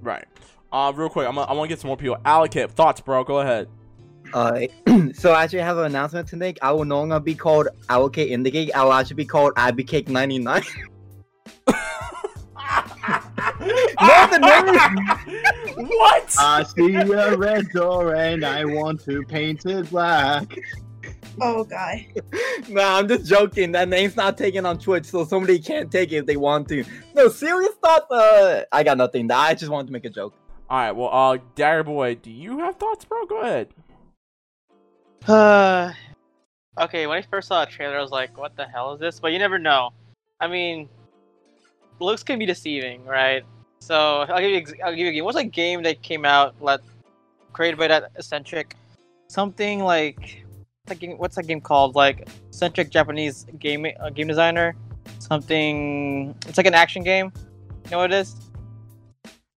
Right. 0.00 0.26
Uh, 0.72 0.92
real 0.94 1.08
quick, 1.08 1.26
I'm 1.26 1.38
I 1.38 1.52
want 1.52 1.62
to 1.62 1.68
get 1.68 1.80
some 1.80 1.88
more 1.88 1.96
people. 1.96 2.18
Allocate 2.24 2.70
thoughts, 2.70 3.00
bro. 3.00 3.24
Go 3.24 3.38
ahead. 3.40 3.68
Uh, 4.34 4.66
so 5.14 5.32
I 5.32 5.44
actually 5.44 5.60
have 5.60 5.78
an 5.78 5.86
announcement 5.86 6.28
to 6.28 6.36
make. 6.36 6.58
I 6.60 6.72
will 6.72 6.84
no 6.84 6.98
longer 6.98 7.20
be 7.20 7.34
called 7.34 7.68
Allocate 7.88 8.30
Indicate. 8.30 8.74
I 8.74 8.84
will 8.84 8.92
actually 8.92 9.16
be 9.16 9.24
called 9.24 9.54
Abicake 9.54 10.08
99. 10.08 10.62
no, 14.00 14.26
the 14.30 14.38
name. 14.38 15.42
what? 15.86 16.34
I 16.38 16.62
see 16.64 16.94
a 16.94 17.36
red 17.36 17.68
door 17.70 18.14
and 18.14 18.44
I 18.44 18.64
want 18.64 19.04
to 19.04 19.22
paint 19.24 19.66
it 19.66 19.90
black. 19.90 20.58
Oh 21.40 21.64
god. 21.64 22.04
nah, 22.68 22.98
I'm 22.98 23.08
just 23.08 23.26
joking. 23.26 23.72
That 23.72 23.88
name's 23.88 24.16
not 24.16 24.36
taken 24.36 24.66
on 24.66 24.78
Twitch, 24.78 25.06
so 25.06 25.24
somebody 25.24 25.58
can't 25.58 25.90
take 25.90 26.12
it 26.12 26.16
if 26.16 26.26
they 26.26 26.36
want 26.36 26.68
to. 26.68 26.84
No, 27.14 27.28
serious 27.28 27.74
thoughts. 27.82 28.10
Uh, 28.10 28.64
I 28.72 28.82
got 28.82 28.98
nothing. 28.98 29.30
I 29.30 29.54
just 29.54 29.70
wanted 29.70 29.86
to 29.86 29.92
make 29.92 30.04
a 30.04 30.10
joke. 30.10 30.34
All 30.68 30.78
right. 30.78 30.92
Well, 30.92 31.10
uh, 31.12 31.38
Dagger 31.54 31.84
Boy, 31.84 32.16
do 32.16 32.30
you 32.30 32.58
have 32.58 32.76
thoughts, 32.76 33.04
bro? 33.04 33.24
Go 33.26 33.40
ahead. 33.42 33.68
Uh, 35.26 35.92
okay, 36.80 37.06
when 37.06 37.18
I 37.18 37.22
first 37.22 37.48
saw 37.48 37.64
the 37.64 37.70
trailer, 37.70 37.98
I 37.98 38.02
was 38.02 38.10
like, 38.10 38.36
"What 38.36 38.56
the 38.56 38.66
hell 38.66 38.94
is 38.94 39.00
this?" 39.00 39.20
But 39.20 39.32
you 39.32 39.38
never 39.38 39.58
know. 39.58 39.90
I 40.40 40.48
mean, 40.48 40.88
looks 42.00 42.22
can 42.22 42.38
be 42.38 42.46
deceiving, 42.46 43.04
right? 43.04 43.44
So 43.80 44.20
I'll 44.28 44.40
give 44.40 44.68
you. 44.68 44.74
I'll 44.84 44.90
give 44.94 44.98
you 45.00 45.08
a 45.08 45.12
game. 45.12 45.24
What's 45.24 45.38
a 45.38 45.44
game 45.44 45.82
that 45.84 46.02
came 46.02 46.24
out 46.24 46.54
let 46.60 46.80
created 47.52 47.78
by 47.78 47.88
that 47.88 48.10
eccentric? 48.16 48.76
Something 49.28 49.80
like 49.84 50.44
what's 50.84 50.88
that 50.88 50.98
game, 50.98 51.18
what's 51.18 51.36
that 51.36 51.46
game 51.46 51.60
called? 51.60 51.94
Like 51.94 52.28
eccentric 52.48 52.90
Japanese 52.90 53.46
game 53.58 53.86
uh, 54.00 54.10
game 54.10 54.26
designer. 54.26 54.74
Something. 55.18 56.34
It's 56.46 56.56
like 56.56 56.66
an 56.66 56.74
action 56.74 57.02
game. 57.02 57.32
You 57.84 57.90
know 57.90 57.98
what 57.98 58.12
it 58.12 58.16
is? 58.16 58.36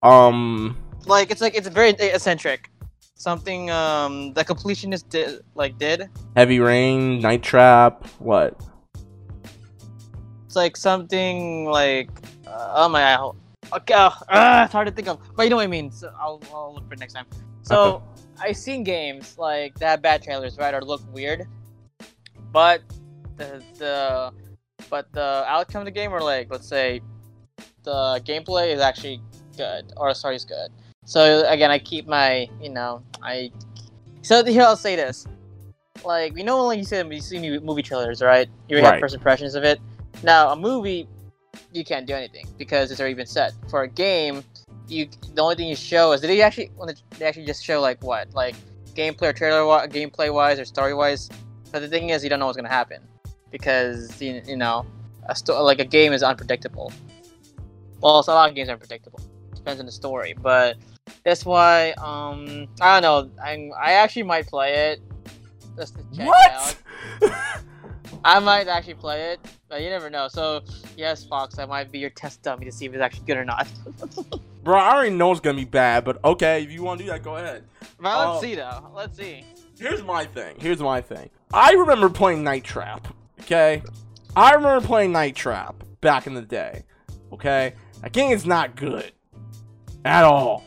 Um. 0.03 0.77
Like 1.05 1.31
it's 1.31 1.41
like 1.41 1.55
it's 1.55 1.67
very 1.67 1.89
eccentric. 1.89 2.69
Something 3.15 3.69
um 3.69 4.33
the 4.33 4.43
completionist 4.43 5.09
did 5.09 5.41
like 5.55 5.77
did. 5.77 6.09
Heavy 6.35 6.59
Rain, 6.59 7.19
Night 7.19 7.43
Trap. 7.43 8.07
What? 8.19 8.59
It's 10.45 10.55
like 10.55 10.75
something 10.75 11.65
like 11.65 12.09
uh, 12.47 12.73
oh 12.75 12.89
my 12.89 13.01
god. 13.01 13.35
Okay, 13.73 13.93
uh, 13.93 14.09
uh, 14.27 14.61
it's 14.65 14.73
hard 14.73 14.87
to 14.87 14.93
think 14.93 15.07
of, 15.07 15.19
but 15.35 15.43
you 15.43 15.49
know 15.49 15.55
what 15.55 15.63
I 15.63 15.67
mean. 15.67 15.91
So 15.91 16.11
I'll, 16.19 16.41
I'll 16.53 16.73
look 16.75 16.87
for 16.89 16.95
next 16.97 17.13
time. 17.13 17.25
So 17.61 18.03
I've 18.41 18.57
seen 18.57 18.83
games 18.83 19.37
like 19.37 19.75
that 19.79 19.87
have 19.89 20.01
bad 20.01 20.23
trailers, 20.23 20.57
right, 20.57 20.73
or 20.73 20.81
look 20.81 21.01
weird, 21.13 21.47
but 22.51 22.81
the 23.37 23.63
the 23.77 24.31
but 24.89 25.11
the 25.13 25.43
outcome 25.47 25.81
of 25.81 25.85
the 25.85 25.91
game, 25.91 26.11
or 26.11 26.21
like 26.21 26.47
let's 26.51 26.67
say 26.67 27.01
the 27.83 28.21
gameplay 28.25 28.73
is 28.73 28.81
actually 28.81 29.21
good, 29.55 29.93
or 29.95 30.13
sorry, 30.13 30.35
is 30.35 30.45
good. 30.45 30.69
So 31.05 31.45
again, 31.47 31.71
I 31.71 31.79
keep 31.79 32.07
my 32.07 32.49
you 32.61 32.69
know 32.69 33.03
I. 33.23 33.51
So 34.21 34.43
here 34.43 34.63
I'll 34.63 34.75
say 34.75 34.95
this, 34.97 35.25
like 36.03 36.37
you 36.37 36.43
know 36.43 36.67
when 36.67 36.77
you 36.79 36.83
see 36.85 36.97
you 36.97 37.21
see 37.21 37.59
movie 37.59 37.83
trailers, 37.83 38.21
right? 38.21 38.49
You 38.67 38.77
Right. 38.77 38.85
have 38.85 38.99
first 38.99 39.15
impressions 39.15 39.55
of 39.55 39.63
it. 39.63 39.79
Now 40.23 40.49
a 40.51 40.55
movie, 40.55 41.07
you 41.73 41.83
can't 41.83 42.05
do 42.05 42.13
anything 42.13 42.47
because 42.57 42.91
it's 42.91 42.99
already 42.99 43.15
been 43.15 43.25
set. 43.25 43.53
For 43.69 43.83
a 43.83 43.87
game, 43.87 44.43
you 44.87 45.07
the 45.35 45.41
only 45.41 45.55
thing 45.55 45.67
you 45.67 45.75
show 45.75 46.11
is 46.11 46.21
did 46.21 46.29
they 46.29 46.41
actually 46.41 46.71
when 46.75 46.93
they- 47.17 47.25
actually 47.25 47.45
just 47.45 47.63
show 47.63 47.79
like 47.81 48.03
what 48.03 48.33
like 48.33 48.55
gameplay 48.95 49.29
or 49.29 49.33
trailer 49.33 49.61
gameplay 49.87 50.33
wise 50.33 50.59
or 50.59 50.65
story 50.65 50.93
wise. 50.93 51.29
But 51.71 51.79
the 51.79 51.87
thing 51.87 52.09
is, 52.09 52.23
you 52.23 52.29
don't 52.29 52.39
know 52.39 52.47
what's 52.47 52.57
gonna 52.57 52.67
happen 52.69 53.01
because 53.51 54.21
you, 54.21 54.41
you 54.45 54.57
know 54.57 54.85
a 55.27 55.35
sto- 55.35 55.63
like 55.63 55.79
a 55.79 55.85
game 55.85 56.13
is 56.13 56.23
unpredictable. 56.23 56.91
Well, 58.01 58.19
a 58.19 58.31
lot 58.31 58.49
of 58.49 58.55
games 58.55 58.69
are 58.69 58.73
unpredictable. 58.73 59.21
Depends 59.55 59.79
on 59.79 59.85
the 59.85 59.91
story, 59.91 60.33
but 60.41 60.77
that's 61.23 61.45
why 61.45 61.91
um 61.93 62.67
I 62.81 62.99
don't 62.99 63.03
know. 63.03 63.43
I 63.43 63.69
I 63.79 63.93
actually 63.93 64.23
might 64.23 64.47
play 64.47 64.91
it 64.91 65.01
just 65.77 65.95
to 65.95 66.03
check 66.15 66.27
it 66.27 67.21
out. 67.21 67.61
I 68.23 68.39
might 68.39 68.67
actually 68.67 68.93
play 68.95 69.31
it, 69.31 69.39
but 69.67 69.81
you 69.81 69.89
never 69.89 70.09
know. 70.09 70.27
So 70.27 70.61
yes, 70.95 71.23
Fox, 71.23 71.57
I 71.57 71.65
might 71.65 71.91
be 71.91 71.99
your 71.99 72.11
test 72.11 72.43
dummy 72.43 72.65
to 72.65 72.71
see 72.71 72.85
if 72.85 72.93
it's 72.93 73.01
actually 73.01 73.25
good 73.25 73.37
or 73.37 73.45
not. 73.45 73.67
bro, 74.63 74.77
I 74.77 74.93
already 74.93 75.15
know 75.15 75.31
it's 75.31 75.41
gonna 75.41 75.57
be 75.57 75.65
bad, 75.65 76.03
but 76.05 76.23
okay, 76.23 76.63
if 76.63 76.71
you 76.71 76.83
want 76.83 76.99
to 76.99 77.05
do 77.05 77.11
that, 77.11 77.23
go 77.23 77.37
ahead. 77.37 77.63
But 77.99 78.17
let's 78.27 78.37
Oh. 78.37 78.41
see 78.41 78.55
though. 78.55 78.91
Let's 78.93 79.17
see. 79.17 79.43
Here's 79.79 80.03
my 80.03 80.25
thing. 80.25 80.55
Here's 80.59 80.79
my 80.79 81.01
thing. 81.01 81.29
I 81.51 81.71
remember 81.73 82.09
playing 82.09 82.43
Night 82.43 82.63
Trap. 82.63 83.07
Okay, 83.41 83.81
I 84.35 84.53
remember 84.53 84.85
playing 84.85 85.11
Night 85.11 85.35
Trap 85.35 85.83
back 86.01 86.27
in 86.27 86.35
the 86.35 86.41
day. 86.43 86.83
Okay, 87.33 87.73
that 88.01 88.11
game 88.11 88.31
is 88.31 88.45
not 88.45 88.75
good 88.75 89.11
at 90.05 90.23
all. 90.23 90.63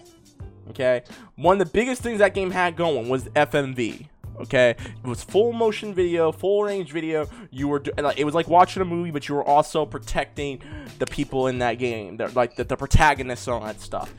Okay, 0.70 1.02
one 1.36 1.60
of 1.60 1.66
the 1.68 1.72
biggest 1.72 2.02
things 2.02 2.18
that 2.18 2.34
game 2.34 2.50
had 2.50 2.74
going 2.74 3.08
was 3.08 3.28
FMV. 3.28 4.08
Okay, 4.40 4.70
it 4.78 5.06
was 5.06 5.22
full 5.22 5.52
motion 5.52 5.94
video, 5.94 6.32
full 6.32 6.64
range 6.64 6.92
video. 6.92 7.28
You 7.50 7.68
were 7.68 7.82
it 8.16 8.24
was 8.24 8.34
like 8.34 8.48
watching 8.48 8.82
a 8.82 8.84
movie, 8.84 9.10
but 9.10 9.28
you 9.28 9.34
were 9.34 9.44
also 9.44 9.86
protecting 9.86 10.60
the 10.98 11.06
people 11.06 11.46
in 11.46 11.58
that 11.58 11.74
game, 11.74 12.18
like 12.34 12.56
the, 12.56 12.64
the 12.64 12.76
protagonists 12.76 13.46
and 13.46 13.54
all 13.54 13.60
that 13.60 13.80
stuff. 13.80 14.12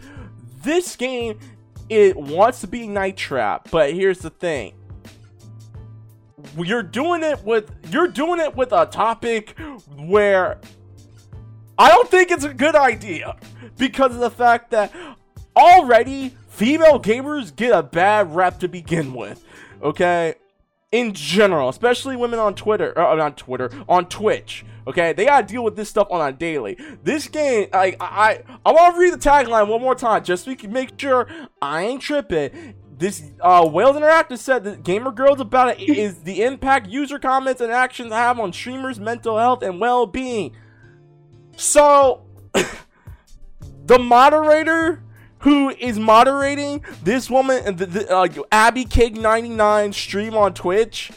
This 0.63 0.95
game, 0.95 1.39
it 1.89 2.15
wants 2.15 2.61
to 2.61 2.67
be 2.67 2.87
Night 2.87 3.17
Trap, 3.17 3.69
but 3.71 3.93
here's 3.93 4.19
the 4.19 4.29
thing: 4.29 4.73
you're 6.57 6.83
doing 6.83 7.23
it 7.23 7.43
with 7.43 7.71
you're 7.91 8.07
doing 8.07 8.39
it 8.39 8.55
with 8.55 8.71
a 8.71 8.85
topic 8.85 9.57
where 9.97 10.59
I 11.77 11.89
don't 11.89 12.09
think 12.09 12.31
it's 12.31 12.45
a 12.45 12.53
good 12.53 12.75
idea 12.75 13.35
because 13.77 14.13
of 14.13 14.21
the 14.21 14.29
fact 14.29 14.71
that 14.71 14.93
already 15.55 16.35
female 16.47 16.99
gamers 16.99 17.55
get 17.55 17.71
a 17.71 17.83
bad 17.83 18.33
rep 18.35 18.59
to 18.59 18.67
begin 18.67 19.13
with. 19.13 19.43
Okay? 19.81 20.35
In 20.91 21.13
general, 21.13 21.69
especially 21.69 22.15
women 22.15 22.39
on 22.39 22.55
Twitter, 22.55 22.97
uh, 22.97 23.15
not 23.15 23.37
Twitter, 23.37 23.69
on 23.89 24.07
Twitch. 24.07 24.65
Okay, 24.87 25.13
they 25.13 25.25
gotta 25.25 25.45
deal 25.45 25.63
with 25.63 25.75
this 25.75 25.89
stuff 25.89 26.07
on 26.11 26.25
a 26.25 26.31
daily. 26.31 26.77
This 27.03 27.27
game, 27.27 27.67
like 27.73 27.97
I, 27.99 28.05
I, 28.05 28.43
I 28.65 28.71
want 28.71 28.95
to 28.95 29.01
read 29.01 29.13
the 29.13 29.17
tagline 29.17 29.67
one 29.67 29.81
more 29.81 29.95
time, 29.95 30.23
just 30.23 30.45
so 30.45 30.51
we 30.51 30.55
can 30.55 30.71
make 30.71 30.99
sure 30.99 31.27
I 31.61 31.83
ain't 31.83 32.01
tripping. 32.01 32.75
This 32.97 33.23
uh, 33.41 33.67
Wales 33.69 33.97
Interactive 33.97 34.37
said 34.37 34.63
that 34.63 34.83
Gamer 34.83 35.11
Girls 35.11 35.41
about 35.41 35.79
it 35.79 35.81
is 35.81 36.21
the 36.21 36.43
impact 36.43 36.87
user 36.87 37.19
comments 37.19 37.61
and 37.61 37.71
actions 37.71 38.13
have 38.13 38.39
on 38.39 38.53
streamers' 38.53 38.99
mental 38.99 39.37
health 39.37 39.63
and 39.63 39.81
well-being. 39.81 40.55
So, 41.57 42.21
the 43.85 43.99
moderator 43.99 45.03
who 45.45 45.69
is 45.69 45.99
moderating 45.99 46.83
this 47.03 47.29
woman, 47.29 47.75
the, 47.75 47.85
the, 47.85 48.11
uh, 48.11 48.27
Abby 48.51 48.83
Cake 48.83 49.13
99 49.13 49.93
stream 49.93 50.33
on 50.33 50.55
Twitch, 50.55 51.11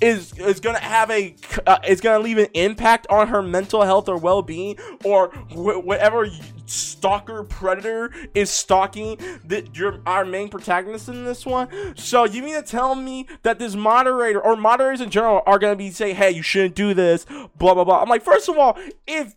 is 0.00 0.36
is 0.38 0.58
gonna 0.58 0.80
have 0.80 1.10
a 1.12 1.34
uh, 1.64 1.78
is 1.86 2.00
gonna 2.00 2.18
leave 2.18 2.38
an 2.38 2.48
impact 2.54 3.06
on 3.08 3.28
her 3.28 3.40
mental 3.40 3.82
health 3.82 4.08
or 4.08 4.18
well 4.18 4.42
being, 4.42 4.76
or 5.04 5.28
wh- 5.52 5.86
whatever 5.86 6.28
stalker 6.66 7.44
predator 7.44 8.12
is 8.34 8.50
stalking 8.50 9.16
that 9.46 9.76
your 9.76 10.00
our 10.06 10.24
main 10.24 10.48
protagonist 10.48 11.08
in 11.08 11.24
this 11.24 11.46
one. 11.46 11.68
So 11.96 12.24
you 12.24 12.42
mean 12.42 12.56
to 12.56 12.62
tell 12.62 12.96
me 12.96 13.28
that 13.44 13.60
this 13.60 13.76
moderator 13.76 14.40
or 14.40 14.56
moderators 14.56 15.00
in 15.00 15.08
general 15.08 15.40
are 15.46 15.60
gonna 15.60 15.76
be 15.76 15.92
saying, 15.92 16.16
"Hey, 16.16 16.32
you 16.32 16.42
shouldn't 16.42 16.74
do 16.74 16.94
this," 16.94 17.24
blah 17.56 17.74
blah 17.74 17.84
blah. 17.84 18.02
I'm 18.02 18.08
like, 18.08 18.22
first 18.22 18.48
of 18.48 18.58
all, 18.58 18.76
if 19.06 19.36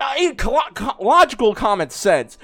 uh, 0.00 0.14
in 0.18 0.36
co- 0.36 0.58
co- 0.72 0.96
logical 1.04 1.54
common 1.54 1.90
sense. 1.90 2.38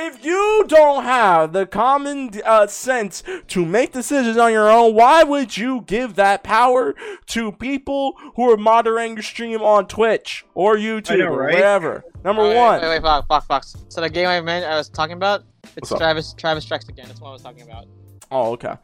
If 0.00 0.24
you 0.24 0.64
don't 0.68 1.02
have 1.02 1.52
the 1.52 1.66
common 1.66 2.30
uh, 2.44 2.68
sense 2.68 3.24
to 3.48 3.64
make 3.64 3.92
decisions 3.92 4.36
on 4.36 4.52
your 4.52 4.70
own, 4.70 4.94
why 4.94 5.24
would 5.24 5.56
you 5.56 5.80
give 5.82 6.14
that 6.14 6.44
power 6.44 6.94
to 7.26 7.50
people 7.50 8.14
who 8.36 8.48
are 8.48 8.56
moderating 8.56 9.16
your 9.16 9.24
stream 9.24 9.60
on 9.60 9.88
Twitch 9.88 10.44
or 10.54 10.76
YouTube 10.76 11.10
I 11.10 11.16
know, 11.16 11.26
or 11.26 11.38
right? 11.40 11.54
wherever? 11.54 12.04
Number 12.24 12.42
Wait, 12.42 12.56
one. 12.56 12.80
Wait, 12.80 12.88
wait, 12.90 13.02
Fox, 13.02 13.26
Fox, 13.26 13.46
Fox. 13.46 13.76
So 13.88 14.00
the 14.00 14.08
game 14.08 14.28
I 14.28 14.40
meant 14.40 14.64
I 14.64 14.76
was 14.76 14.88
talking 14.88 15.14
about, 15.14 15.42
it's 15.64 15.90
What's 15.90 15.92
up? 15.92 15.98
Travis 15.98 16.32
Travis 16.34 16.62
Strikes 16.62 16.88
Again. 16.88 17.08
That's 17.08 17.20
what 17.20 17.30
I 17.30 17.32
was 17.32 17.42
talking 17.42 17.62
about. 17.62 17.86
Oh, 18.30 18.52
okay. 18.52 18.76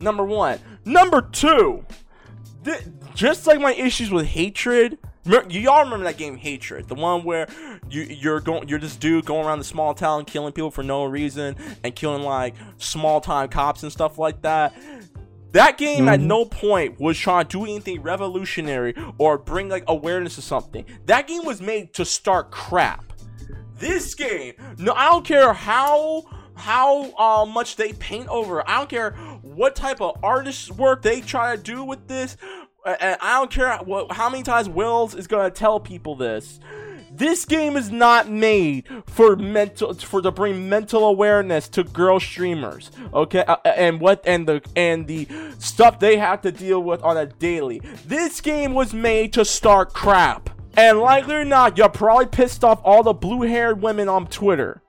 Number 0.00 0.24
one. 0.24 0.58
Number 0.84 1.22
two. 1.22 1.84
Th- 2.64 2.82
just 3.14 3.46
like 3.46 3.60
my 3.60 3.72
issues 3.74 4.10
with 4.10 4.26
hatred. 4.26 4.98
You 5.48 5.70
all 5.70 5.84
remember 5.84 6.04
that 6.04 6.16
game 6.18 6.36
Hatred, 6.36 6.88
the 6.88 6.94
one 6.94 7.24
where 7.24 7.48
you 7.90 8.02
you're 8.02 8.40
going 8.40 8.68
you're 8.68 8.78
this 8.78 8.96
dude 8.96 9.24
going 9.24 9.46
around 9.46 9.58
the 9.58 9.64
small 9.64 9.94
town 9.94 10.24
killing 10.24 10.52
people 10.52 10.70
for 10.70 10.82
no 10.82 11.04
reason 11.04 11.56
and 11.82 11.94
killing 11.94 12.22
like 12.22 12.54
small 12.78 13.20
time 13.20 13.48
cops 13.48 13.82
and 13.82 13.90
stuff 13.90 14.18
like 14.18 14.42
that. 14.42 14.74
That 15.52 15.78
game 15.78 16.08
at 16.08 16.20
Mhm. 16.20 16.24
no 16.24 16.44
point 16.44 17.00
was 17.00 17.18
trying 17.18 17.46
to 17.46 17.58
do 17.58 17.64
anything 17.64 18.02
revolutionary 18.02 18.94
or 19.18 19.38
bring 19.38 19.68
like 19.68 19.84
awareness 19.88 20.34
to 20.34 20.42
something. 20.42 20.84
That 21.06 21.26
game 21.26 21.44
was 21.44 21.60
made 21.60 21.94
to 21.94 22.04
start 22.04 22.50
crap. 22.50 23.12
This 23.78 24.14
game, 24.14 24.54
no, 24.78 24.92
I 24.92 25.06
don't 25.06 25.24
care 25.24 25.52
how 25.52 26.24
how 26.54 27.12
uh, 27.18 27.44
much 27.44 27.76
they 27.76 27.92
paint 27.94 28.28
over. 28.28 28.66
I 28.68 28.78
don't 28.78 28.88
care 28.88 29.10
what 29.42 29.76
type 29.76 30.00
of 30.00 30.16
artist 30.22 30.70
work 30.72 31.02
they 31.02 31.20
try 31.20 31.54
to 31.54 31.62
do 31.62 31.84
with 31.84 32.06
this. 32.08 32.36
And 32.86 33.18
I 33.20 33.38
don't 33.38 33.50
care 33.50 33.76
what, 33.78 34.12
how 34.12 34.30
many 34.30 34.42
times 34.42 34.68
Wills 34.68 35.14
is 35.14 35.26
gonna 35.26 35.50
tell 35.50 35.80
people 35.80 36.14
this. 36.14 36.60
This 37.10 37.44
game 37.46 37.76
is 37.76 37.90
not 37.90 38.28
made 38.28 38.86
for 39.06 39.36
mental 39.36 39.94
for 39.94 40.20
to 40.20 40.30
bring 40.30 40.68
mental 40.68 41.04
awareness 41.04 41.66
to 41.70 41.82
girl 41.84 42.20
streamers. 42.20 42.90
Okay, 43.14 43.42
Uh, 43.46 43.56
and 43.64 44.00
what 44.00 44.22
and 44.26 44.46
the 44.46 44.60
and 44.76 45.06
the 45.06 45.26
stuff 45.58 45.98
they 45.98 46.18
have 46.18 46.42
to 46.42 46.52
deal 46.52 46.82
with 46.82 47.02
on 47.02 47.16
a 47.16 47.26
daily. 47.26 47.80
This 48.06 48.40
game 48.40 48.74
was 48.74 48.92
made 48.92 49.32
to 49.34 49.44
start 49.44 49.94
crap. 49.94 50.50
And 50.76 50.98
likely 51.00 51.36
or 51.36 51.44
not, 51.44 51.78
you're 51.78 51.88
probably 51.88 52.26
pissed 52.26 52.62
off 52.62 52.82
all 52.84 53.02
the 53.02 53.14
blue-haired 53.14 53.80
women 53.80 54.10
on 54.10 54.26
Twitter. 54.26 54.82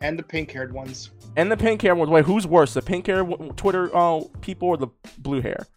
And 0.00 0.18
the 0.18 0.24
pink 0.24 0.50
haired 0.50 0.72
ones. 0.72 1.10
And 1.36 1.52
the 1.52 1.56
pink 1.56 1.82
hair 1.82 1.94
ones. 1.94 2.10
Wait, 2.10 2.24
who's 2.24 2.48
worse, 2.48 2.74
the 2.74 2.82
pink 2.82 3.06
hair 3.06 3.22
w- 3.22 3.52
Twitter 3.52 3.94
uh, 3.96 4.22
people 4.40 4.66
or 4.68 4.76
the 4.76 4.88
blue 5.18 5.40
hair? 5.40 5.68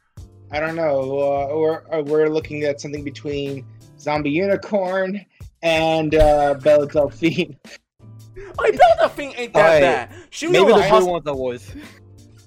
I 0.53 0.59
don't 0.59 0.75
know. 0.75 0.99
Uh, 1.19 1.57
we're, 1.57 1.83
uh, 1.91 2.03
we're 2.03 2.29
looking 2.29 2.63
at 2.63 2.79
something 2.79 3.03
between 3.03 3.65
Zombie 3.99 4.29
Unicorn 4.29 5.25
and 5.63 6.13
uh, 6.15 6.53
Belle 6.55 6.85
Delphine. 6.87 7.57
Like 8.57 8.77
Belle 8.77 8.95
Delphine 8.99 9.33
ain't 9.35 9.53
that 9.53 9.59
Alright, 9.65 9.81
bad. 9.81 10.11
She 10.29 10.47
was 10.47 10.53
Maybe 10.53 10.65
able 10.65 10.75
the 10.77 10.83
to 10.83 10.89
blue 10.89 10.95
hustle. 10.97 11.11
one's 11.11 11.25
the 11.25 11.35
worst. 11.35 11.75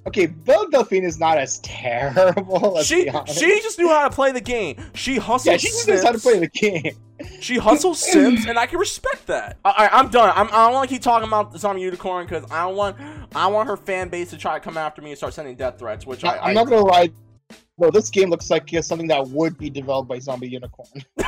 Okay, 0.06 0.26
Belle 0.26 0.68
Delphine 0.68 1.02
is 1.04 1.18
not 1.18 1.36
as 1.38 1.58
terrible. 1.60 2.72
Let's 2.74 2.86
She 2.86 3.04
be 3.04 3.10
she 3.32 3.60
just 3.60 3.78
knew 3.78 3.88
how 3.88 4.08
to 4.08 4.14
play 4.14 4.30
the 4.30 4.40
game. 4.40 4.76
She 4.94 5.16
hustled. 5.16 5.52
yeah, 5.52 5.56
she 5.58 5.68
just 5.68 5.88
knows 5.88 6.04
how 6.04 6.12
to 6.12 6.18
play 6.18 6.38
the 6.38 6.48
game. 6.48 6.92
She 7.40 7.58
hustles 7.58 7.98
Sims, 8.12 8.46
and 8.46 8.56
I 8.58 8.66
can 8.66 8.78
respect 8.78 9.26
that. 9.26 9.58
All 9.64 9.74
right, 9.76 9.90
I'm 9.92 10.08
done. 10.08 10.32
I'm, 10.34 10.46
I 10.48 10.66
don't 10.66 10.74
want 10.74 10.88
to 10.88 10.94
keep 10.94 11.02
talking 11.02 11.26
about 11.26 11.56
Zombie 11.58 11.82
Unicorn 11.82 12.26
because 12.26 12.48
I 12.52 12.64
don't 12.66 12.76
want 12.76 12.96
I 13.34 13.46
want 13.48 13.68
her 13.68 13.76
fan 13.76 14.08
base 14.08 14.30
to 14.30 14.36
try 14.36 14.54
to 14.54 14.60
come 14.60 14.76
after 14.76 15.02
me 15.02 15.10
and 15.10 15.18
start 15.18 15.34
sending 15.34 15.56
death 15.56 15.78
threats. 15.78 16.06
Which 16.06 16.24
I, 16.24 16.36
I'm 16.38 16.54
not 16.54 16.68
gonna 16.68 16.82
lie. 16.84 17.10
No, 17.78 17.90
this 17.90 18.08
game 18.08 18.30
looks 18.30 18.48
like 18.50 18.72
uh, 18.72 18.80
something 18.80 19.08
that 19.08 19.26
would 19.28 19.58
be 19.58 19.68
developed 19.68 20.08
by 20.08 20.18
Zombie 20.18 20.48
Unicorn. 20.48 21.04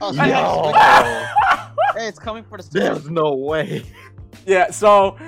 Oh, 0.00 0.10
No, 0.12 0.72
Hey, 2.00 2.08
it's 2.08 2.18
coming 2.18 2.44
for 2.44 2.56
the 2.56 2.62
Switch. 2.64 2.72
there's 2.82 3.10
no 3.10 3.34
way. 3.34 3.84
yeah. 4.46 4.70
So 4.70 5.18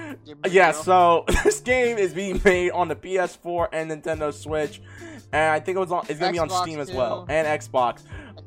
yeah. 0.48 0.72
So 0.72 1.24
this 1.44 1.60
game 1.60 1.98
is 1.98 2.14
being 2.14 2.40
made 2.44 2.70
on 2.70 2.88
the 2.88 2.96
PS4 2.96 3.68
and 3.72 3.90
Nintendo 3.90 4.32
Switch, 4.32 4.80
and 5.32 5.52
I 5.52 5.60
think 5.60 5.76
it 5.76 5.80
was 5.80 5.92
on. 5.92 6.06
It's 6.08 6.18
gonna 6.18 6.32
be 6.32 6.38
on 6.38 6.48
Xbox 6.48 6.62
Steam 6.62 6.80
as 6.80 6.88
too. 6.90 6.96
well 6.96 7.26
and 7.28 7.46
Xbox. 7.60 8.02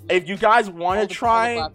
If 0.09 0.27
you 0.27 0.37
guys 0.37 0.69
want 0.69 0.99
All 1.01 1.07
to 1.07 1.13
the- 1.19 1.25
all 1.27 1.43
the 1.51 1.67
try. 1.67 1.69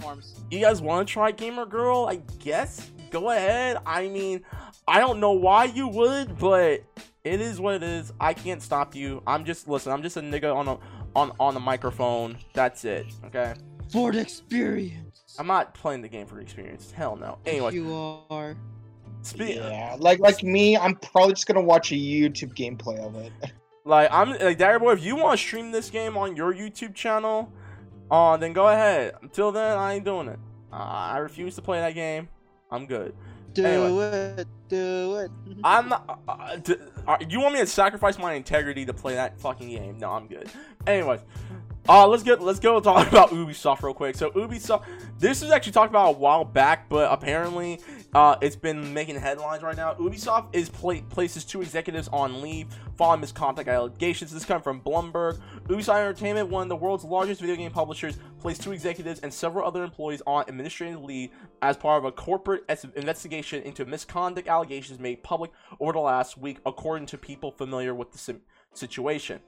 you 0.50 0.60
guys 0.60 0.80
want 0.82 1.06
to 1.06 1.12
try 1.12 1.30
Gamer 1.30 1.66
Girl? 1.66 2.06
I 2.08 2.16
guess 2.40 2.90
go 3.10 3.30
ahead. 3.30 3.76
I 3.86 4.08
mean, 4.08 4.42
I 4.88 4.98
don't 4.98 5.20
know 5.20 5.32
why 5.32 5.64
you 5.64 5.86
would, 5.88 6.38
but 6.38 6.82
it 7.24 7.40
is 7.40 7.60
what 7.60 7.74
it 7.74 7.82
is. 7.82 8.12
I 8.20 8.34
can't 8.34 8.62
stop 8.62 8.94
you. 8.94 9.22
I'm 9.26 9.44
just 9.44 9.68
listen. 9.68 9.92
I'm 9.92 10.02
just 10.02 10.16
a 10.16 10.20
nigga 10.20 10.54
on 10.54 10.68
a 10.68 10.78
on 11.14 11.32
on 11.38 11.54
the 11.54 11.60
microphone. 11.60 12.36
That's 12.52 12.84
it. 12.84 13.06
Okay. 13.26 13.54
For 13.90 14.12
the 14.12 14.20
experience. 14.20 15.36
I'm 15.38 15.46
not 15.46 15.74
playing 15.74 16.02
the 16.02 16.08
game 16.08 16.26
for 16.26 16.36
the 16.36 16.40
experience. 16.40 16.90
Hell 16.90 17.16
no. 17.16 17.38
Anyway, 17.46 17.74
you 17.74 17.94
are. 18.30 18.56
speak, 19.22 19.56
yeah, 19.56 19.96
like 19.98 20.18
like 20.18 20.42
me, 20.42 20.76
I'm 20.76 20.96
probably 20.96 21.34
just 21.34 21.46
gonna 21.46 21.62
watch 21.62 21.92
a 21.92 21.94
YouTube 21.94 22.54
gameplay 22.54 22.98
of 22.98 23.14
it. 23.16 23.32
like 23.84 24.08
I'm 24.12 24.30
like 24.30 24.58
Dagger 24.58 24.80
Boy. 24.80 24.92
If 24.92 25.04
you 25.04 25.16
want 25.16 25.38
to 25.38 25.44
stream 25.44 25.70
this 25.70 25.90
game 25.90 26.16
on 26.16 26.34
your 26.36 26.52
YouTube 26.52 26.94
channel, 26.94 27.52
uh, 28.10 28.36
then 28.36 28.52
go 28.52 28.68
ahead. 28.68 29.14
Until 29.22 29.52
then, 29.52 29.78
I 29.78 29.94
ain't 29.94 30.04
doing 30.04 30.28
it. 30.28 30.38
Uh, 30.72 30.76
I 30.76 31.18
refuse 31.18 31.54
to 31.56 31.62
play 31.62 31.78
that 31.78 31.94
game. 31.94 32.28
I'm 32.70 32.86
good. 32.86 33.14
Do 33.54 33.64
Anyway. 33.64 34.34
it. 34.38 34.46
Do 34.68 35.16
it. 35.16 35.30
I'm 35.64 35.88
not. 35.90 36.20
Uh, 36.28 36.32
uh, 36.32 36.56
d- 36.56 36.76
uh, 37.06 37.16
you 37.28 37.40
want 37.40 37.54
me 37.54 37.60
to 37.60 37.66
sacrifice 37.66 38.18
my 38.18 38.32
integrity 38.34 38.86
to 38.86 38.94
play 38.94 39.14
that 39.14 39.38
fucking 39.40 39.68
game? 39.68 39.98
No, 39.98 40.10
I'm 40.10 40.26
good. 40.26 40.48
Anyways, 40.86 41.20
uh, 41.88 42.06
let's 42.06 42.22
get 42.22 42.40
let's 42.40 42.60
go 42.60 42.78
talk 42.80 43.08
about 43.10 43.30
Ubisoft 43.30 43.82
real 43.82 43.94
quick. 43.94 44.16
So 44.16 44.30
Ubisoft, 44.30 44.84
this 45.18 45.42
was 45.42 45.50
actually 45.50 45.72
talked 45.72 45.90
about 45.90 46.14
a 46.14 46.18
while 46.18 46.44
back, 46.44 46.88
but 46.88 47.10
apparently, 47.12 47.80
uh, 48.14 48.36
it's 48.40 48.56
been 48.56 48.94
making 48.94 49.16
headlines 49.16 49.62
right 49.62 49.76
now. 49.76 49.94
Ubisoft 49.94 50.54
is 50.54 50.68
pla- 50.68 51.00
places 51.08 51.44
two 51.44 51.60
executives 51.60 52.08
on 52.12 52.40
leave 52.40 52.68
following 52.96 53.20
misconduct 53.20 53.68
allegations. 53.68 54.32
This 54.32 54.44
comes 54.44 54.62
from 54.62 54.80
Bloomberg. 54.80 55.40
Ubisoft 55.64 55.96
Entertainment, 55.96 56.48
one 56.48 56.62
of 56.64 56.68
the 56.68 56.76
world's 56.76 57.04
largest 57.04 57.40
video 57.40 57.56
game 57.56 57.70
publishers, 57.70 58.16
placed 58.38 58.62
two 58.62 58.72
executives 58.72 59.20
and 59.20 59.32
several 59.32 59.66
other 59.66 59.82
employees 59.82 60.22
on 60.26 60.44
administrative 60.46 61.02
leave 61.02 61.30
as 61.62 61.76
part 61.76 61.98
of 61.98 62.04
a 62.04 62.12
corporate 62.12 62.64
es- 62.68 62.86
investigation 62.96 63.62
into 63.62 63.84
misconduct 63.84 64.46
allegations 64.46 65.00
made 65.00 65.22
public 65.22 65.50
over 65.80 65.92
the 65.92 65.98
last 65.98 66.38
week, 66.38 66.58
according 66.64 67.06
to 67.06 67.18
people 67.18 67.50
familiar 67.50 67.94
with 67.94 68.12
the 68.12 68.38
situation. 68.74 69.40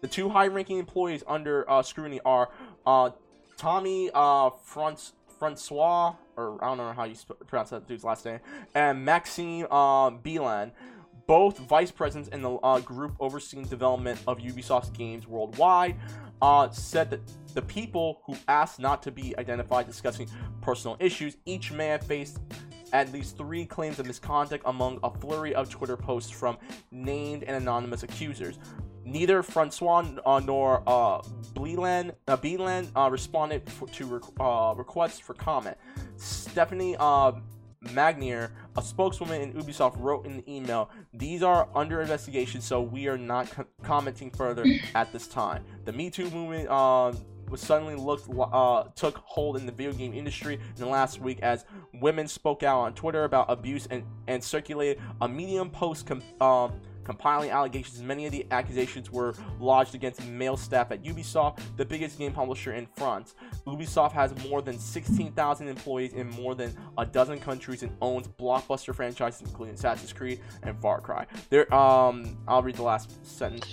The 0.00 0.08
two 0.08 0.28
high-ranking 0.28 0.78
employees 0.78 1.22
under 1.26 1.68
uh, 1.70 1.82
scrutiny 1.82 2.20
are 2.24 2.50
uh, 2.86 3.10
Tommy 3.56 4.10
uh, 4.14 4.50
Frantz- 4.50 5.12
Francois, 5.38 6.14
or 6.36 6.62
I 6.62 6.68
don't 6.68 6.78
know 6.78 6.92
how 6.92 7.04
you 7.04 7.14
sp- 7.16 7.40
pronounce 7.46 7.70
that 7.70 7.86
dude's 7.86 8.04
last 8.04 8.24
name, 8.24 8.40
and 8.74 9.04
Maxime 9.04 9.66
uh, 9.70 10.10
both 11.26 11.58
vice 11.58 11.90
presidents 11.90 12.28
in 12.30 12.42
the 12.42 12.54
uh, 12.56 12.80
group 12.80 13.14
overseeing 13.20 13.64
development 13.64 14.20
of 14.26 14.38
Ubisoft's 14.38 14.90
games 14.90 15.26
worldwide, 15.26 15.96
uh, 16.42 16.68
said 16.70 17.10
that 17.10 17.20
the 17.54 17.62
people 17.62 18.20
who 18.24 18.36
asked 18.48 18.80
not 18.80 19.02
to 19.02 19.10
be 19.10 19.36
identified 19.38 19.86
discussing 19.86 20.28
personal 20.60 20.96
issues, 20.98 21.36
each 21.44 21.70
man 21.72 22.00
faced 22.00 22.40
at 22.92 23.12
least 23.12 23.36
three 23.36 23.64
claims 23.64 23.98
of 23.98 24.06
misconduct 24.06 24.62
among 24.66 24.98
a 25.02 25.10
flurry 25.10 25.54
of 25.54 25.70
Twitter 25.70 25.96
posts 25.96 26.30
from 26.30 26.58
named 26.90 27.44
and 27.44 27.56
anonymous 27.56 28.02
accusers. 28.02 28.58
Neither 29.04 29.42
Francois 29.42 30.04
uh, 30.24 30.40
nor 30.40 30.82
uh, 30.86 31.22
Bleeland, 31.54 32.12
uh, 32.28 33.00
uh, 33.00 33.10
responded 33.10 33.68
for, 33.70 33.88
to 33.88 34.20
uh, 34.40 34.74
requests 34.76 35.18
for 35.18 35.34
comment. 35.34 35.76
Stephanie 36.16 36.96
uh, 36.98 37.32
Magnier, 37.80 38.52
a 38.76 38.82
spokeswoman 38.82 39.40
in 39.40 39.52
Ubisoft, 39.54 39.94
wrote 39.98 40.26
in 40.26 40.36
the 40.36 40.50
email, 40.50 40.90
"These 41.14 41.42
are 41.42 41.68
under 41.74 42.02
investigation, 42.02 42.60
so 42.60 42.82
we 42.82 43.08
are 43.08 43.16
not 43.16 43.50
co- 43.50 43.66
commenting 43.82 44.30
further 44.30 44.64
at 44.94 45.12
this 45.12 45.26
time." 45.26 45.64
The 45.86 45.92
Me 45.92 46.10
Too 46.10 46.28
movement 46.30 46.68
uh, 46.68 47.12
was 47.48 47.60
suddenly 47.60 47.94
looked 47.96 48.28
uh, 48.38 48.84
took 48.94 49.16
hold 49.24 49.56
in 49.56 49.66
the 49.66 49.72
video 49.72 49.92
game 49.92 50.14
industry 50.14 50.54
in 50.54 50.76
the 50.76 50.86
last 50.86 51.20
week 51.20 51.40
as 51.40 51.64
women 51.94 52.28
spoke 52.28 52.62
out 52.62 52.80
on 52.80 52.94
Twitter 52.94 53.24
about 53.24 53.50
abuse 53.50 53.86
and, 53.90 54.04
and 54.28 54.42
circulated 54.42 55.02
a 55.20 55.28
Medium 55.28 55.70
post 55.70 56.06
com- 56.06 56.22
um, 56.40 56.80
compiling 57.10 57.50
allegations. 57.50 58.00
Many 58.00 58.26
of 58.26 58.30
the 58.30 58.46
accusations 58.52 59.10
were 59.10 59.34
lodged 59.58 59.96
against 59.96 60.24
male 60.28 60.56
staff 60.56 60.92
at 60.92 61.02
Ubisoft, 61.02 61.58
the 61.76 61.84
biggest 61.84 62.18
game 62.18 62.32
publisher 62.32 62.72
in 62.74 62.86
France. 62.96 63.34
Ubisoft 63.66 64.12
has 64.12 64.32
more 64.48 64.62
than 64.62 64.78
16,000 64.78 65.66
employees 65.66 66.12
in 66.12 66.30
more 66.30 66.54
than 66.54 66.72
a 66.98 67.04
dozen 67.04 67.40
countries 67.40 67.82
and 67.82 67.90
owns 68.00 68.28
blockbuster 68.28 68.94
franchises 68.94 69.40
including 69.40 69.74
Assassin's 69.74 70.12
Creed 70.12 70.40
and 70.62 70.80
Far 70.80 71.00
Cry. 71.00 71.26
There, 71.48 71.72
um, 71.74 72.38
I'll 72.46 72.62
read 72.62 72.76
the 72.76 72.84
last 72.84 73.26
sentence. 73.26 73.66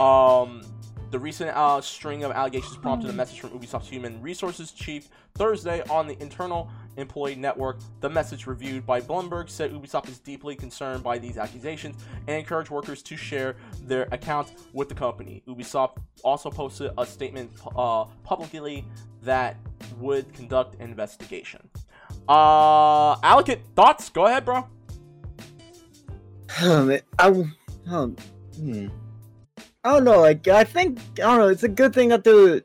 Um, 0.00 0.62
the 1.10 1.18
recent 1.18 1.50
uh, 1.50 1.82
string 1.82 2.24
of 2.24 2.32
allegations 2.32 2.78
prompted 2.78 3.10
a 3.10 3.12
message 3.12 3.40
from 3.40 3.50
Ubisoft's 3.50 3.90
human 3.90 4.22
resources 4.22 4.72
chief 4.72 5.10
Thursday 5.34 5.82
on 5.90 6.06
the 6.06 6.20
internal 6.22 6.70
employee 6.96 7.34
network. 7.34 7.80
The 8.00 8.08
message 8.08 8.46
reviewed 8.46 8.86
by 8.86 9.00
Bloomberg 9.00 9.50
said 9.50 9.72
Ubisoft 9.72 10.08
is 10.08 10.18
deeply 10.18 10.56
concerned 10.56 11.02
by 11.02 11.18
these 11.18 11.38
accusations 11.38 11.96
and 12.26 12.36
encouraged 12.36 12.70
workers 12.70 13.02
to 13.02 13.16
share 13.16 13.56
their 13.82 14.08
accounts 14.12 14.52
with 14.72 14.88
the 14.88 14.94
company. 14.94 15.42
Ubisoft 15.48 15.98
also 16.22 16.50
posted 16.50 16.92
a 16.98 17.06
statement 17.06 17.50
uh, 17.76 18.04
publicly 18.22 18.84
that 19.22 19.56
would 19.98 20.32
conduct 20.32 20.74
an 20.76 20.90
investigation. 20.90 21.60
Uh, 22.28 23.16
Alec, 23.22 23.60
thoughts? 23.74 24.08
Go 24.08 24.26
ahead, 24.26 24.44
bro. 24.44 24.66
I, 26.60 27.00
um, 27.88 28.16
hmm. 28.56 28.88
I 29.82 29.92
don't 29.92 30.04
know. 30.04 30.20
Like, 30.20 30.46
I 30.48 30.64
think 30.64 30.98
I 31.18 31.22
don't 31.22 31.38
know. 31.38 31.48
It's 31.48 31.64
a 31.64 31.68
good 31.68 31.92
thing 31.92 32.08
that 32.08 32.24
they're, 32.24 32.62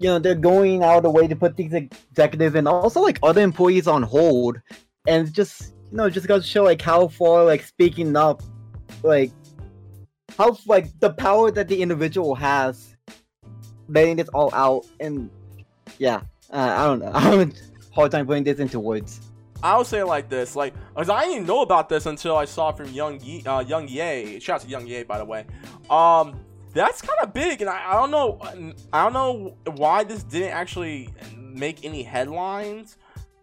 you 0.00 0.08
know, 0.08 0.18
they're 0.18 0.34
going 0.34 0.82
out 0.82 0.96
of 0.96 1.02
the 1.02 1.10
way 1.10 1.28
to 1.28 1.36
put 1.36 1.56
these 1.56 1.74
executives 1.74 2.54
and 2.54 2.66
also 2.66 3.00
like 3.00 3.18
other 3.22 3.42
employees 3.42 3.86
on 3.86 4.02
hold, 4.02 4.58
and 5.06 5.32
just 5.32 5.74
you 5.90 5.98
know 5.98 6.08
just 6.08 6.26
goes 6.26 6.42
to 6.42 6.48
show 6.48 6.64
like 6.64 6.80
how 6.80 7.06
far 7.06 7.44
like 7.44 7.62
speaking 7.62 8.16
up, 8.16 8.42
like 9.02 9.30
how 10.38 10.56
like 10.66 10.98
the 11.00 11.12
power 11.12 11.50
that 11.50 11.68
the 11.68 11.82
individual 11.82 12.34
has, 12.34 12.96
letting 13.88 14.16
this 14.16 14.28
all 14.30 14.52
out, 14.54 14.86
and 15.00 15.28
yeah, 15.98 16.22
uh, 16.50 16.74
I 16.78 16.86
don't 16.86 17.00
know. 17.00 17.10
I'm 17.14 17.50
a 17.50 17.94
hard 17.94 18.10
time 18.10 18.26
putting 18.26 18.44
this 18.44 18.58
into 18.58 18.80
words. 18.80 19.20
I'll 19.62 19.84
say 19.84 19.98
it 19.98 20.06
like 20.06 20.30
this, 20.30 20.56
like, 20.56 20.72
cause 20.94 21.10
I 21.10 21.24
didn't 21.26 21.46
know 21.46 21.60
about 21.60 21.90
this 21.90 22.06
until 22.06 22.34
I 22.34 22.46
saw 22.46 22.72
from 22.72 22.88
Young 22.88 23.20
Ye, 23.20 23.44
uh, 23.44 23.60
Young 23.60 23.86
Ye. 23.86 24.40
Shout 24.40 24.56
out 24.56 24.60
to 24.62 24.68
Young 24.68 24.86
Ye, 24.86 25.02
by 25.02 25.18
the 25.18 25.24
way. 25.26 25.44
Um, 25.90 26.40
that's 26.72 27.02
kind 27.02 27.18
of 27.22 27.32
big, 27.32 27.60
and 27.60 27.70
I, 27.70 27.90
I 27.90 27.92
don't 27.94 28.10
know, 28.10 28.38
I 28.92 29.02
don't 29.04 29.12
know 29.12 29.56
why 29.76 30.04
this 30.04 30.22
didn't 30.22 30.52
actually 30.52 31.10
make 31.36 31.84
any 31.84 32.02
headlines, 32.02 32.96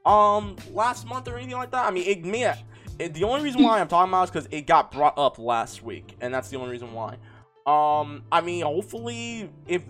um, 0.06 0.56
last 0.74 1.06
month 1.08 1.28
or 1.28 1.38
anything 1.38 1.58
like 1.58 1.72
that. 1.72 1.86
I 1.86 1.92
mean, 1.92 2.08
it 2.08 2.24
may, 2.24 2.54
it, 3.00 3.14
the 3.14 3.24
only 3.26 3.42
reason 3.42 3.62
why 3.64 3.80
I'm 3.80 3.88
talking 3.88 4.10
about 4.10 4.26
is 4.26 4.32
because 4.32 4.48
it 4.52 4.66
got 4.66 4.92
brought 4.92 5.18
up 5.18 5.38
last 5.38 5.84
week, 5.84 6.16
and 6.22 6.34
that's 6.34 6.50
the 6.50 6.58
only 6.58 6.72
reason 6.72 6.94
why. 6.94 7.18
Um, 7.66 8.24
I 8.32 8.40
mean, 8.42 8.64
hopefully, 8.64 9.50
if 9.68 9.84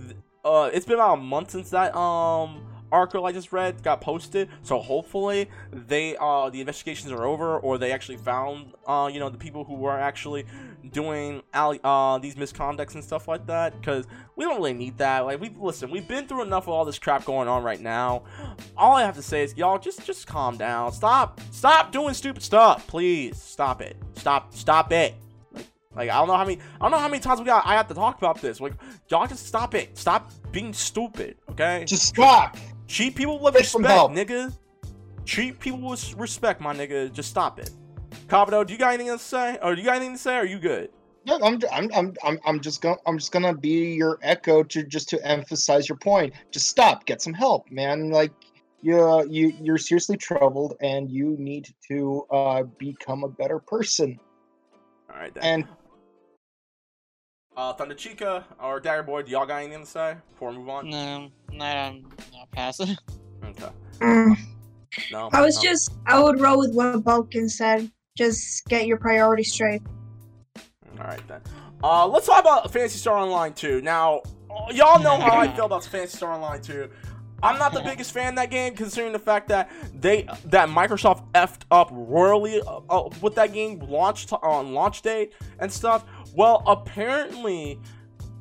uh, 0.43 0.69
it's 0.73 0.85
been 0.85 0.95
about 0.95 1.19
a 1.19 1.21
month 1.21 1.51
since 1.51 1.69
that 1.69 1.95
um 1.95 2.63
article 2.91 3.25
I 3.25 3.33
just 3.33 3.51
read 3.51 3.83
got 3.83 4.01
posted, 4.01 4.49
so 4.63 4.79
hopefully 4.79 5.49
they 5.71 6.15
uh 6.19 6.49
the 6.49 6.61
investigations 6.61 7.11
are 7.11 7.25
over, 7.25 7.59
or 7.59 7.77
they 7.77 7.91
actually 7.91 8.17
found 8.17 8.73
uh 8.87 9.09
you 9.11 9.19
know 9.19 9.29
the 9.29 9.37
people 9.37 9.63
who 9.63 9.75
were 9.75 9.99
actually 9.99 10.45
doing 10.87 11.41
uh 11.53 12.17
these 12.17 12.35
misconducts 12.35 12.95
and 12.95 13.03
stuff 13.03 13.27
like 13.27 13.45
that, 13.47 13.79
because 13.79 14.05
we 14.35 14.45
don't 14.45 14.57
really 14.57 14.73
need 14.73 14.97
that. 14.97 15.19
Like 15.21 15.39
we 15.39 15.51
listen, 15.55 15.91
we've 15.91 16.07
been 16.07 16.27
through 16.27 16.43
enough 16.43 16.63
of 16.63 16.69
all 16.69 16.85
this 16.85 16.99
crap 16.99 17.25
going 17.25 17.47
on 17.47 17.63
right 17.63 17.81
now. 17.81 18.23
All 18.75 18.95
I 18.95 19.03
have 19.03 19.15
to 19.15 19.21
say 19.21 19.43
is, 19.43 19.55
y'all, 19.57 19.79
just 19.79 20.05
just 20.05 20.27
calm 20.27 20.57
down. 20.57 20.91
Stop, 20.91 21.39
stop 21.51 21.91
doing 21.91 22.13
stupid 22.13 22.43
stuff, 22.43 22.87
please. 22.87 23.41
Stop 23.41 23.81
it. 23.81 23.97
Stop, 24.15 24.53
stop 24.53 24.91
it. 24.91 25.15
Like, 25.95 26.11
I 26.11 26.19
don't 26.19 26.27
know 26.27 26.35
how 26.35 26.45
many, 26.45 26.59
I 26.79 26.85
don't 26.85 26.91
know 26.91 26.99
how 26.99 27.07
many 27.07 27.19
times 27.19 27.39
we 27.39 27.47
got. 27.47 27.65
I 27.65 27.73
have 27.73 27.87
to 27.87 27.95
talk 27.95 28.19
about 28.19 28.39
this. 28.39 28.61
Like, 28.61 28.73
y'all, 29.09 29.25
just 29.25 29.47
stop 29.47 29.73
it. 29.73 29.97
Stop 29.97 30.31
being 30.51 30.71
stupid. 30.71 31.37
Okay. 31.49 31.85
Just 31.87 32.05
stop. 32.05 32.55
Treat 32.87 33.15
people 33.15 33.39
with 33.39 33.55
Get 33.55 33.61
respect, 33.63 33.85
nigga. 33.85 34.55
Treat 35.25 35.59
people 35.59 35.79
with 35.79 36.13
respect, 36.15 36.61
my 36.61 36.75
nigga. 36.75 37.11
Just 37.11 37.31
stop 37.31 37.57
it. 37.57 37.71
Kabuto, 38.27 38.65
do 38.65 38.73
you 38.73 38.79
got 38.79 38.93
anything 38.93 39.17
to 39.17 39.23
say? 39.23 39.57
Or 39.61 39.73
do 39.73 39.81
you 39.81 39.87
got 39.87 39.95
anything 39.95 40.15
to 40.15 40.19
say? 40.19 40.35
Or 40.35 40.41
are 40.41 40.45
you 40.45 40.59
good? 40.59 40.89
No, 41.25 41.39
I'm, 41.41 41.59
I'm, 41.71 41.89
I'm, 41.93 42.13
I'm, 42.23 42.39
I'm 42.45 42.59
just 42.61 42.81
gonna, 42.81 42.97
I'm 43.05 43.17
just 43.17 43.31
gonna 43.31 43.53
be 43.53 43.93
your 43.93 44.17
echo 44.21 44.63
to 44.63 44.83
just 44.83 45.09
to 45.09 45.27
emphasize 45.27 45.89
your 45.89 45.97
point. 45.97 46.33
Just 46.51 46.69
stop. 46.69 47.05
Get 47.05 47.21
some 47.21 47.33
help, 47.33 47.69
man. 47.71 48.09
Like, 48.09 48.31
you, 48.81 49.25
you, 49.29 49.53
you're 49.61 49.77
seriously 49.77 50.17
troubled, 50.17 50.75
and 50.81 51.09
you 51.09 51.35
need 51.37 51.73
to 51.89 52.25
uh, 52.31 52.63
become 52.77 53.23
a 53.23 53.29
better 53.29 53.59
person. 53.59 54.19
All 55.09 55.19
right 55.19 55.33
then. 55.33 55.43
And 55.43 55.67
uh, 57.57 57.73
Thunder 57.73 57.95
Chica 57.95 58.45
or 58.61 58.79
Dagger 58.79 59.03
Boy, 59.03 59.23
do 59.23 59.31
y'all 59.31 59.45
got 59.45 59.57
anything 59.57 59.81
to 59.81 59.85
say 59.85 60.15
before 60.31 60.51
we 60.51 60.57
move 60.57 60.69
on? 60.69 60.89
No, 60.89 61.29
not 61.51 61.95
no, 61.95 62.45
pass 62.51 62.79
it. 62.79 62.97
Okay. 63.43 63.69
Mm. 63.99 64.37
No. 65.11 65.29
I 65.33 65.41
was 65.41 65.55
no. 65.55 65.61
just, 65.63 65.91
I 66.05 66.21
would 66.21 66.39
roll 66.39 66.59
with 66.59 66.73
what 66.73 67.03
Bouken 67.03 67.49
said. 67.49 67.91
Just 68.17 68.65
get 68.65 68.87
your 68.87 68.97
priorities 68.97 69.53
straight. 69.53 69.81
All 70.99 71.05
right 71.05 71.25
then. 71.27 71.41
Uh, 71.83 72.07
let's 72.07 72.25
talk 72.25 72.39
about 72.39 72.71
Phantasy 72.73 72.97
Star 72.97 73.17
Online 73.17 73.53
2. 73.53 73.81
Now, 73.81 74.21
uh, 74.49 74.71
y'all 74.73 74.99
know 75.01 75.19
how 75.19 75.37
I 75.37 75.47
feel 75.55 75.65
about 75.65 75.85
Phantasy 75.85 76.17
Star 76.17 76.33
Online 76.33 76.59
2. 76.59 76.89
I'm 77.43 77.59
not 77.59 77.71
the 77.71 77.81
biggest 77.81 78.11
fan 78.13 78.29
of 78.29 78.35
that 78.37 78.49
game, 78.49 78.73
considering 78.73 79.13
the 79.13 79.19
fact 79.19 79.47
that 79.49 79.71
they 79.93 80.27
that 80.45 80.69
Microsoft 80.69 81.31
effed 81.33 81.61
up 81.69 81.89
royally 81.91 82.61
uh, 82.61 82.79
uh, 82.89 83.09
with 83.21 83.35
that 83.35 83.53
game 83.53 83.77
launched 83.79 84.33
on 84.33 84.73
launch 84.73 85.03
date 85.03 85.33
and 85.59 85.71
stuff. 85.71 86.03
Well, 86.33 86.63
apparently, 86.65 87.79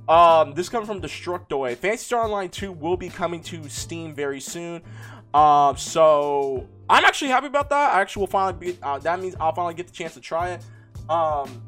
um, 0.09 0.55
this 0.55 0.71
comes 0.71 0.87
from 0.87 1.03
Destructoid. 1.03 1.77
Phantasy 1.77 2.05
Star 2.05 2.25
Online 2.25 2.49
2 2.49 2.73
will 2.73 2.97
be 2.97 3.11
coming 3.11 3.43
to 3.43 3.69
Steam 3.69 4.15
very 4.15 4.41
soon. 4.41 4.81
Um, 5.35 5.77
so 5.77 6.67
I'm 6.89 7.05
actually 7.05 7.31
happy 7.31 7.47
about 7.47 7.71
that. 7.71 7.95
I 7.95 8.01
actually 8.01 8.21
will 8.21 8.27
finally 8.29 8.73
be. 8.73 8.79
Uh, 8.83 8.99
that 8.99 9.21
means 9.21 9.35
I'll 9.41 9.55
finally 9.55 9.75
get 9.75 9.87
the 9.87 9.93
chance 9.93 10.15
to 10.15 10.21
try 10.21 10.51
it. 10.51 10.65
Um, 11.11 11.63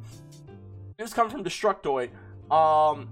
this 0.97 1.12
comes 1.12 1.33
from 1.33 1.45
Destructoid. 1.45 2.11
Um, 2.51 3.09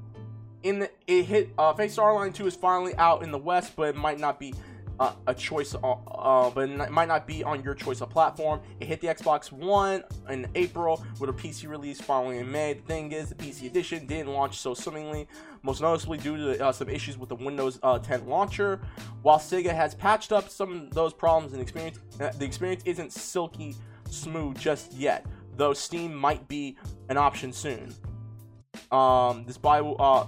in 0.62 0.80
the, 0.80 0.90
it 1.06 1.24
hit 1.24 1.50
uh, 1.58 1.72
Phantasy 1.72 1.94
Star 1.94 2.12
Online 2.12 2.32
2 2.32 2.46
is 2.46 2.56
finally 2.56 2.94
out 2.96 3.22
in 3.22 3.30
the 3.30 3.38
West, 3.38 3.74
but 3.76 3.88
it 3.88 3.96
might 3.96 4.18
not 4.18 4.40
be 4.40 4.54
uh, 4.98 5.12
a 5.26 5.34
choice. 5.34 5.74
Uh, 5.74 5.92
uh, 5.92 6.50
but 6.50 6.68
it 6.68 6.90
might 6.90 7.08
not 7.08 7.26
be 7.26 7.44
on 7.44 7.62
your 7.62 7.74
choice 7.74 8.00
of 8.00 8.10
platform. 8.10 8.60
It 8.80 8.88
hit 8.88 9.00
the 9.00 9.08
Xbox 9.08 9.52
One 9.52 10.04
in 10.28 10.46
April 10.54 11.04
with 11.20 11.30
a 11.30 11.32
PC 11.32 11.68
release 11.68 12.00
following 12.00 12.40
in 12.40 12.50
May. 12.50 12.74
The 12.74 12.82
thing 12.82 13.12
is, 13.12 13.28
the 13.28 13.34
PC 13.34 13.66
edition 13.66 14.06
didn't 14.06 14.32
launch 14.32 14.58
so 14.58 14.74
swimmingly, 14.74 15.28
most 15.62 15.80
noticeably 15.80 16.18
due 16.18 16.36
to 16.36 16.64
uh, 16.64 16.72
some 16.72 16.88
issues 16.88 17.18
with 17.18 17.28
the 17.28 17.36
Windows 17.36 17.78
uh, 17.82 17.98
10 17.98 18.26
launcher. 18.26 18.80
While 19.22 19.38
Sega 19.38 19.74
has 19.74 19.94
patched 19.94 20.32
up 20.32 20.48
some 20.48 20.72
of 20.72 20.94
those 20.94 21.12
problems 21.12 21.52
and 21.52 21.62
experience, 21.62 21.98
uh, 22.20 22.30
the 22.30 22.44
experience 22.44 22.82
isn't 22.84 23.12
silky 23.12 23.74
smooth 24.10 24.58
just 24.58 24.92
yet. 24.92 25.26
Though 25.56 25.72
Steam 25.72 26.14
might 26.14 26.46
be 26.48 26.76
an 27.08 27.16
option 27.16 27.52
soon. 27.52 27.94
Um, 28.90 29.44
this 29.46 29.58
uh, 29.64 30.26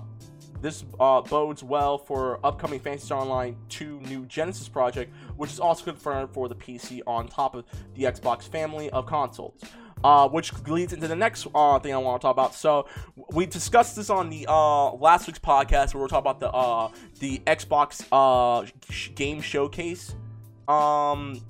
this 0.60 0.84
uh, 0.98 1.20
bodes 1.22 1.62
well 1.62 1.98
for 1.98 2.44
upcoming 2.44 2.80
Phantasy 2.80 3.06
Star 3.06 3.20
Online 3.20 3.56
2 3.68 4.00
new 4.00 4.26
Genesis 4.26 4.68
project, 4.68 5.12
which 5.36 5.52
is 5.52 5.60
also 5.60 5.84
confirmed 5.84 6.30
for 6.32 6.48
the 6.48 6.54
PC 6.54 7.00
on 7.06 7.28
top 7.28 7.54
of 7.54 7.64
the 7.94 8.04
Xbox 8.04 8.42
family 8.42 8.90
of 8.90 9.06
consoles. 9.06 9.60
Uh, 10.04 10.28
which 10.28 10.52
leads 10.68 10.92
into 10.92 11.08
the 11.08 11.16
next 11.16 11.48
uh, 11.56 11.76
thing 11.80 11.92
I 11.92 11.96
want 11.98 12.20
to 12.20 12.24
talk 12.24 12.32
about. 12.32 12.54
So 12.54 12.86
we 13.32 13.46
discussed 13.46 13.96
this 13.96 14.10
on 14.10 14.30
the 14.30 14.46
uh, 14.48 14.92
last 14.92 15.26
week's 15.26 15.40
podcast 15.40 15.92
where 15.92 16.00
we 16.00 16.04
are 16.04 16.08
talking 16.08 16.30
about 16.30 16.38
the 16.38 16.50
uh, 16.52 16.90
the 17.18 17.40
Xbox 17.40 18.04
uh, 18.12 18.64
sh- 18.88 19.10
game 19.16 19.40
showcase. 19.40 20.14
Um, 20.68 21.40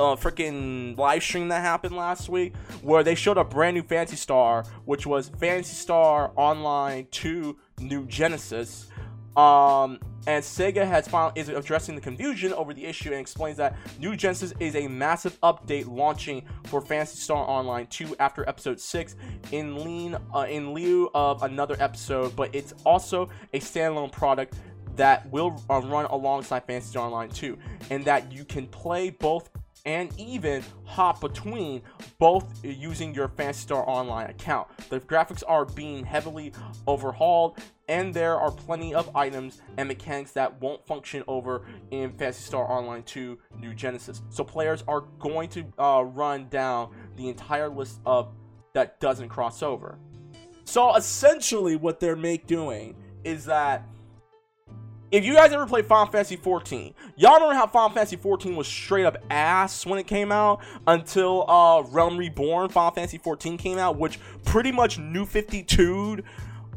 uh, 0.00 0.16
freaking 0.16 0.96
live 0.96 1.22
stream 1.22 1.48
that 1.48 1.60
happened 1.60 1.94
last 1.94 2.28
week 2.28 2.56
where 2.82 3.02
they 3.02 3.14
showed 3.14 3.36
a 3.36 3.44
brand 3.44 3.76
new 3.76 3.82
Phantasy 3.82 4.16
Star, 4.16 4.64
which 4.84 5.06
was 5.06 5.28
Phantasy 5.28 5.74
Star 5.74 6.32
Online 6.36 7.06
2 7.10 7.56
New 7.80 8.06
Genesis. 8.06 8.88
Um, 9.36 10.00
and 10.26 10.44
Sega 10.44 10.86
has 10.86 11.08
found 11.08 11.38
is 11.38 11.48
addressing 11.48 11.94
the 11.94 12.00
confusion 12.00 12.52
over 12.52 12.74
the 12.74 12.84
issue 12.84 13.10
and 13.10 13.20
explains 13.20 13.56
that 13.56 13.76
New 13.98 14.16
Genesis 14.16 14.52
is 14.60 14.76
a 14.76 14.86
massive 14.86 15.40
update 15.40 15.88
launching 15.88 16.44
for 16.66 16.80
Phantasy 16.80 17.18
Star 17.18 17.38
Online 17.38 17.86
2 17.86 18.16
after 18.18 18.46
Episode 18.48 18.78
6 18.80 19.16
in 19.52 19.82
lean 19.82 20.16
uh, 20.34 20.46
in 20.48 20.74
lieu 20.74 21.10
of 21.14 21.42
another 21.42 21.76
episode, 21.80 22.36
but 22.36 22.54
it's 22.54 22.74
also 22.84 23.30
a 23.54 23.60
standalone 23.60 24.12
product 24.12 24.54
that 24.96 25.30
will 25.30 25.62
uh, 25.70 25.80
run 25.80 26.04
alongside 26.06 26.64
Phantasy 26.66 26.90
Star 26.90 27.06
Online 27.06 27.30
2, 27.30 27.56
and 27.90 28.04
that 28.04 28.30
you 28.30 28.44
can 28.44 28.66
play 28.66 29.10
both 29.10 29.48
and 29.84 30.10
even 30.18 30.62
hop 30.84 31.20
between 31.20 31.82
both 32.18 32.64
using 32.64 33.14
your 33.14 33.28
Phantasy 33.28 33.62
Star 33.62 33.88
Online 33.88 34.30
account. 34.30 34.68
The 34.88 35.00
graphics 35.00 35.42
are 35.46 35.64
being 35.64 36.04
heavily 36.04 36.52
overhauled, 36.86 37.58
and 37.88 38.12
there 38.12 38.38
are 38.38 38.50
plenty 38.50 38.94
of 38.94 39.14
items 39.16 39.62
and 39.76 39.88
mechanics 39.88 40.32
that 40.32 40.60
won't 40.60 40.86
function 40.86 41.24
over 41.28 41.66
in 41.90 42.12
Phantasy 42.12 42.42
Star 42.42 42.70
Online 42.70 43.02
2 43.02 43.38
New 43.58 43.74
Genesis. 43.74 44.22
So 44.30 44.44
players 44.44 44.84
are 44.86 45.02
going 45.18 45.48
to 45.50 45.64
uh, 45.78 46.02
run 46.02 46.48
down 46.48 46.94
the 47.16 47.28
entire 47.28 47.68
list 47.68 48.00
of 48.06 48.32
that 48.74 49.00
doesn't 49.00 49.28
cross 49.28 49.62
over. 49.62 49.98
So 50.64 50.94
essentially, 50.94 51.74
what 51.76 51.98
they're 51.98 52.14
make 52.14 52.46
doing 52.46 52.94
is 53.24 53.44
that 53.46 53.84
if 55.10 55.24
you 55.24 55.34
guys 55.34 55.52
ever 55.52 55.66
played 55.66 55.86
Final 55.86 56.10
Fantasy 56.10 56.36
14, 56.36 56.94
y'all 57.16 57.34
remember 57.34 57.54
how 57.54 57.66
Final 57.66 57.90
Fantasy 57.90 58.16
14 58.16 58.54
was 58.54 58.68
straight 58.68 59.04
up 59.04 59.16
ass 59.30 59.84
when 59.84 59.98
it 59.98 60.06
came 60.06 60.30
out 60.30 60.60
until 60.86 61.50
uh, 61.50 61.82
Realm 61.82 62.16
Reborn 62.16 62.68
Final 62.68 62.92
Fantasy 62.92 63.18
14 63.18 63.58
came 63.58 63.78
out, 63.78 63.98
which 63.98 64.20
pretty 64.44 64.70
much 64.70 64.98
new 64.98 65.24
52'd 65.24 66.22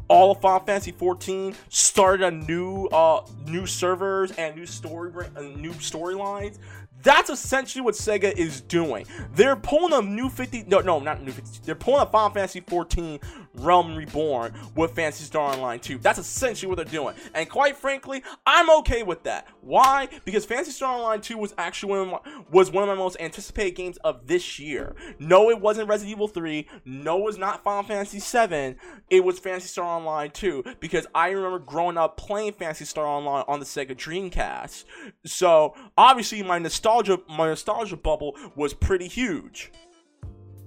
all 0.08 0.32
of 0.32 0.40
Final 0.40 0.60
Fantasy 0.60 0.92
14, 0.92 1.54
started 1.68 2.26
a 2.26 2.30
new 2.30 2.86
uh 2.86 3.22
new 3.46 3.66
servers 3.66 4.32
and 4.32 4.54
new 4.54 4.66
story 4.66 5.12
uh, 5.36 5.40
new 5.40 5.72
storylines. 5.72 6.58
That's 7.02 7.28
essentially 7.28 7.82
what 7.82 7.94
Sega 7.94 8.32
is 8.32 8.62
doing. 8.62 9.06
They're 9.34 9.56
pulling 9.56 9.92
a 9.92 10.02
new 10.02 10.28
50 10.28 10.64
no 10.64 10.80
no 10.80 10.98
not 10.98 11.22
new 11.22 11.32
50. 11.32 11.60
They're 11.64 11.74
pulling 11.74 12.02
a 12.02 12.06
Final 12.06 12.30
Fantasy 12.30 12.60
14 12.60 13.20
Realm 13.54 13.94
Reborn 13.94 14.54
with 14.74 14.94
Phantasy 14.94 15.24
Star 15.24 15.52
Online 15.52 15.78
2. 15.80 15.98
That's 15.98 16.18
essentially 16.18 16.68
what 16.68 16.76
they're 16.76 16.84
doing. 16.84 17.14
And 17.34 17.48
quite 17.48 17.76
frankly, 17.76 18.22
I'm 18.46 18.70
okay 18.78 19.02
with 19.02 19.22
that. 19.24 19.46
Why? 19.60 20.08
Because 20.24 20.44
Phantasy 20.44 20.72
Star 20.72 20.96
Online 20.96 21.20
2 21.20 21.38
was 21.38 21.54
actually 21.58 21.90
one 21.90 22.00
of 22.00 22.08
my, 22.08 22.42
was 22.50 22.70
one 22.70 22.82
of 22.82 22.88
my 22.88 22.94
most 22.94 23.16
anticipated 23.20 23.76
games 23.76 23.96
of 23.98 24.26
this 24.26 24.58
year. 24.58 24.94
No, 25.18 25.50
it 25.50 25.60
wasn't 25.60 25.88
Resident 25.88 26.16
Evil 26.16 26.28
3. 26.28 26.68
No, 26.84 27.18
it 27.18 27.24
was 27.24 27.38
not 27.38 27.62
Final 27.64 27.82
Fantasy 27.82 28.20
7. 28.20 28.76
It 29.10 29.24
was 29.24 29.38
Phantasy 29.38 29.68
Star 29.68 29.84
Online 29.84 30.30
2 30.30 30.64
because 30.80 31.06
I 31.14 31.30
remember 31.30 31.58
growing 31.58 31.96
up 31.96 32.16
playing 32.16 32.52
Fantasy 32.52 32.84
Star 32.84 33.06
Online 33.06 33.44
on 33.48 33.60
the 33.60 33.66
Sega 33.66 33.94
Dreamcast. 33.94 34.84
So, 35.24 35.74
obviously 35.96 36.42
my 36.42 36.58
nostalgia 36.58 37.18
my 37.28 37.48
nostalgia 37.48 37.96
bubble 37.96 38.36
was 38.54 38.74
pretty 38.74 39.08
huge. 39.08 39.72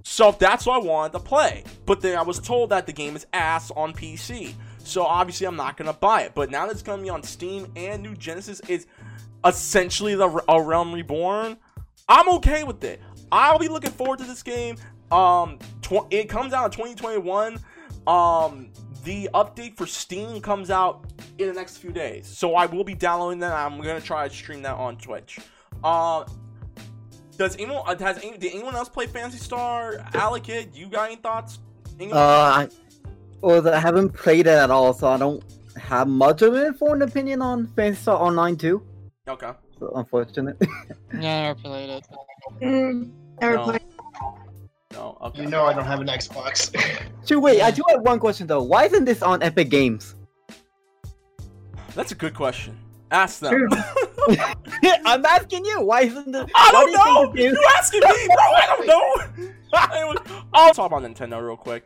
So 0.09 0.31
that's 0.31 0.65
what 0.65 0.81
I 0.81 0.85
wanted 0.85 1.11
to 1.11 1.19
play. 1.19 1.65
But 1.85 1.99
then 1.99 2.17
I 2.17 2.21
was 2.21 2.39
told 2.39 2.69
that 2.69 2.85
the 2.85 2.93
game 2.93 3.17
is 3.17 3.27
ass 3.33 3.71
on 3.71 3.91
PC. 3.91 4.53
So 4.79 5.03
obviously 5.03 5.45
I'm 5.45 5.57
not 5.57 5.75
gonna 5.75 5.91
buy 5.91 6.21
it. 6.21 6.31
But 6.33 6.49
now 6.49 6.65
that 6.65 6.71
it's 6.71 6.81
gonna 6.81 7.03
be 7.03 7.09
on 7.09 7.21
Steam 7.21 7.69
and 7.75 8.01
New 8.01 8.15
Genesis 8.15 8.61
is 8.69 8.87
essentially 9.45 10.15
the 10.15 10.43
a 10.47 10.61
Realm 10.61 10.93
Reborn, 10.93 11.57
I'm 12.07 12.29
okay 12.35 12.63
with 12.63 12.85
it. 12.85 13.01
I'll 13.33 13.59
be 13.59 13.67
looking 13.67 13.91
forward 13.91 14.19
to 14.19 14.25
this 14.25 14.41
game. 14.41 14.77
Um, 15.11 15.59
tw- 15.81 16.07
it 16.09 16.29
comes 16.29 16.53
out 16.53 16.65
in 16.65 16.71
2021. 16.71 17.59
Um, 18.07 18.69
the 19.03 19.29
update 19.33 19.75
for 19.75 19.85
Steam 19.85 20.39
comes 20.39 20.71
out 20.71 21.05
in 21.37 21.49
the 21.49 21.53
next 21.53 21.77
few 21.77 21.91
days, 21.91 22.25
so 22.25 22.55
I 22.55 22.65
will 22.65 22.85
be 22.85 22.95
downloading 22.95 23.39
that. 23.39 23.51
I'm 23.51 23.77
gonna 23.81 23.99
try 23.99 24.25
to 24.25 24.33
stream 24.33 24.61
that 24.61 24.75
on 24.75 24.95
Twitch. 24.95 25.37
Uh, 25.83 26.23
Does 27.37 27.55
anyone 27.57 27.83
uh, 27.85 27.97
has 27.99 28.17
any, 28.23 28.37
did 28.37 28.53
anyone 28.53 28.75
else 28.75 28.89
play 28.89 29.05
Phantasy 29.05 29.37
Star? 29.37 29.97
Alec, 30.15 30.47
you 30.73 30.87
got 30.87 31.07
any 31.11 31.17
thoughts? 31.17 31.59
Anyone? 31.99 32.17
Uh, 32.17 32.21
I, 32.21 32.67
well, 33.41 33.67
I 33.69 33.79
haven't 33.79 34.09
played 34.09 34.47
it 34.47 34.57
at 34.57 34.71
all, 34.71 34.93
so 34.93 35.07
I 35.07 35.17
don't 35.17 35.43
have 35.79 36.07
much 36.07 36.41
of 36.41 36.55
an 36.55 36.65
informed 36.65 37.03
opinion 37.03 37.41
on 37.41 37.67
Phantasy 37.67 38.01
Star 38.01 38.19
Online 38.19 38.55
too. 38.57 38.81
okay. 39.27 39.51
So 39.79 39.91
unfortunate. 39.95 40.57
Yeah, 41.13 41.37
I 41.37 41.41
never 41.53 41.59
played 41.61 41.89
it. 41.89 42.07
Mm, 42.61 43.11
never 43.39 43.55
No. 43.57 43.63
played. 43.63 43.81
No. 44.93 45.17
Okay. 45.21 45.43
You 45.43 45.47
know 45.49 45.65
I 45.65 45.73
don't 45.73 45.85
have 45.85 46.01
an 46.01 46.07
Xbox. 46.07 46.75
so 47.23 47.39
wait, 47.39 47.61
I 47.61 47.71
do 47.71 47.81
have 47.89 48.01
one 48.01 48.19
question 48.19 48.45
though. 48.47 48.61
Why 48.63 48.85
isn't 48.85 49.05
this 49.05 49.21
on 49.21 49.41
Epic 49.43 49.69
Games? 49.69 50.15
That's 51.95 52.11
a 52.11 52.15
good 52.15 52.33
question. 52.33 52.77
Ask 53.11 53.39
them. 53.39 53.69
I'm 55.05 55.25
asking 55.25 55.65
you. 55.65 55.81
Why 55.81 56.01
isn't 56.01 56.31
this? 56.31 56.49
I 56.53 56.71
don't 56.71 57.35
do 57.35 57.41
you 57.41 57.51
know. 57.53 57.61
Asking 57.75 58.01
me, 58.01 58.07
bro? 58.27 58.37
I 58.37 58.75
don't 58.77 60.15
know. 60.15 60.21
I'll 60.53 60.73
talk 60.73 60.91
about 60.91 61.03
Nintendo 61.03 61.45
real 61.45 61.57
quick. 61.57 61.85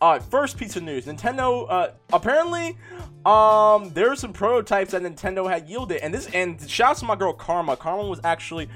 Uh, 0.00 0.18
first 0.18 0.56
piece 0.56 0.76
of 0.76 0.82
news: 0.82 1.06
Nintendo. 1.06 1.66
Uh, 1.68 1.90
apparently, 2.12 2.76
um, 3.24 3.90
there 3.92 4.10
are 4.10 4.16
some 4.16 4.32
prototypes 4.32 4.92
that 4.92 5.02
Nintendo 5.02 5.48
had 5.48 5.68
yielded, 5.68 5.98
and 6.02 6.12
this 6.12 6.26
and 6.34 6.68
shouts 6.68 7.00
to 7.00 7.06
my 7.06 7.16
girl 7.16 7.32
Karma. 7.32 7.76
Karma 7.76 8.06
was 8.08 8.20
actually 8.24 8.68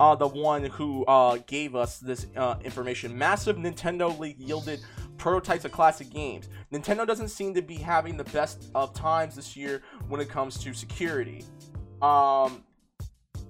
uh, 0.00 0.14
the 0.14 0.28
one 0.28 0.64
who 0.64 1.04
uh, 1.06 1.38
gave 1.46 1.74
us 1.74 1.98
this 1.98 2.26
uh, 2.36 2.56
information. 2.64 3.16
Massive 3.16 3.56
Nintendo 3.56 4.16
League 4.18 4.38
yielded 4.38 4.80
prototypes 5.16 5.64
of 5.64 5.72
classic 5.72 6.10
games. 6.10 6.48
Nintendo 6.72 7.06
doesn't 7.06 7.28
seem 7.28 7.54
to 7.54 7.62
be 7.62 7.76
having 7.76 8.16
the 8.16 8.24
best 8.24 8.70
of 8.74 8.92
times 8.94 9.36
this 9.36 9.56
year 9.56 9.82
when 10.08 10.20
it 10.20 10.28
comes 10.28 10.58
to 10.58 10.74
security. 10.74 11.44
Um, 12.04 12.64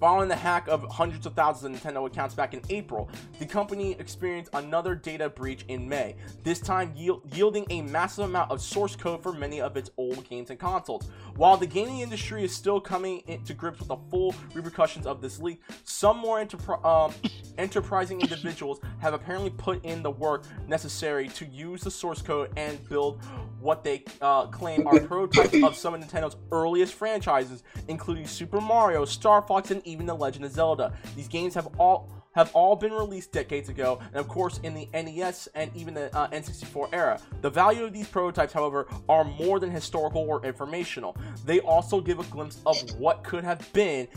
Following 0.00 0.28
the 0.28 0.36
hack 0.36 0.66
of 0.68 0.84
hundreds 0.90 1.24
of 1.24 1.34
thousands 1.34 1.76
of 1.76 1.82
Nintendo 1.82 2.06
accounts 2.06 2.34
back 2.34 2.52
in 2.52 2.60
April, 2.68 3.08
the 3.38 3.46
company 3.46 3.92
experienced 3.92 4.50
another 4.54 4.94
data 4.94 5.28
breach 5.28 5.64
in 5.68 5.88
May, 5.88 6.16
this 6.42 6.58
time 6.60 6.92
yield- 6.96 7.22
yielding 7.34 7.64
a 7.70 7.82
massive 7.82 8.24
amount 8.24 8.50
of 8.50 8.60
source 8.60 8.96
code 8.96 9.22
for 9.22 9.32
many 9.32 9.60
of 9.60 9.76
its 9.76 9.90
old 9.96 10.28
games 10.28 10.50
and 10.50 10.58
consoles. 10.58 11.08
While 11.36 11.56
the 11.56 11.66
gaming 11.66 12.00
industry 12.00 12.44
is 12.44 12.54
still 12.54 12.80
coming 12.80 13.22
into 13.28 13.54
grips 13.54 13.78
with 13.78 13.88
the 13.88 13.96
full 14.10 14.34
repercussions 14.52 15.06
of 15.06 15.20
this 15.20 15.40
leak, 15.40 15.62
some 15.84 16.18
more 16.18 16.44
um, 16.84 17.12
enterprising 17.58 18.20
individuals 18.20 18.80
have 18.98 19.14
apparently 19.14 19.50
put 19.50 19.84
in 19.84 20.02
the 20.02 20.10
work 20.10 20.44
necessary 20.66 21.28
to 21.28 21.46
use 21.46 21.82
the 21.82 21.90
source 21.90 22.20
code 22.20 22.50
and 22.56 22.86
build 22.88 23.20
what 23.60 23.82
they 23.82 24.04
uh, 24.20 24.46
claim 24.46 24.86
are 24.86 25.00
prototypes 25.00 25.62
of 25.62 25.74
some 25.74 25.94
of 25.94 26.00
Nintendo's 26.00 26.36
earliest 26.52 26.92
franchises, 26.94 27.62
including 27.88 28.26
Super 28.26 28.60
Mario, 28.60 29.04
Star 29.04 29.40
Fox, 29.40 29.70
and 29.70 29.83
even 29.84 30.06
The 30.06 30.14
Legend 30.14 30.44
of 30.44 30.52
Zelda. 30.52 30.92
These 31.16 31.28
games 31.28 31.54
have 31.54 31.68
all 31.78 32.10
have 32.34 32.50
all 32.52 32.74
been 32.74 32.92
released 32.92 33.30
decades 33.30 33.68
ago, 33.68 34.00
and 34.08 34.16
of 34.16 34.26
course 34.26 34.58
in 34.64 34.74
the 34.74 34.88
NES 34.92 35.48
and 35.54 35.70
even 35.74 35.94
the 35.94 36.14
uh, 36.16 36.28
N64 36.30 36.88
era. 36.92 37.20
The 37.42 37.50
value 37.50 37.84
of 37.84 37.92
these 37.92 38.08
prototypes, 38.08 38.52
however, 38.52 38.88
are 39.08 39.24
more 39.24 39.60
than 39.60 39.70
historical 39.70 40.22
or 40.22 40.44
informational. 40.44 41.16
They 41.44 41.60
also 41.60 42.00
give 42.00 42.18
a 42.18 42.24
glimpse 42.24 42.60
of 42.66 42.76
what 42.98 43.22
could 43.22 43.44
have 43.44 43.72
been, 43.72 44.08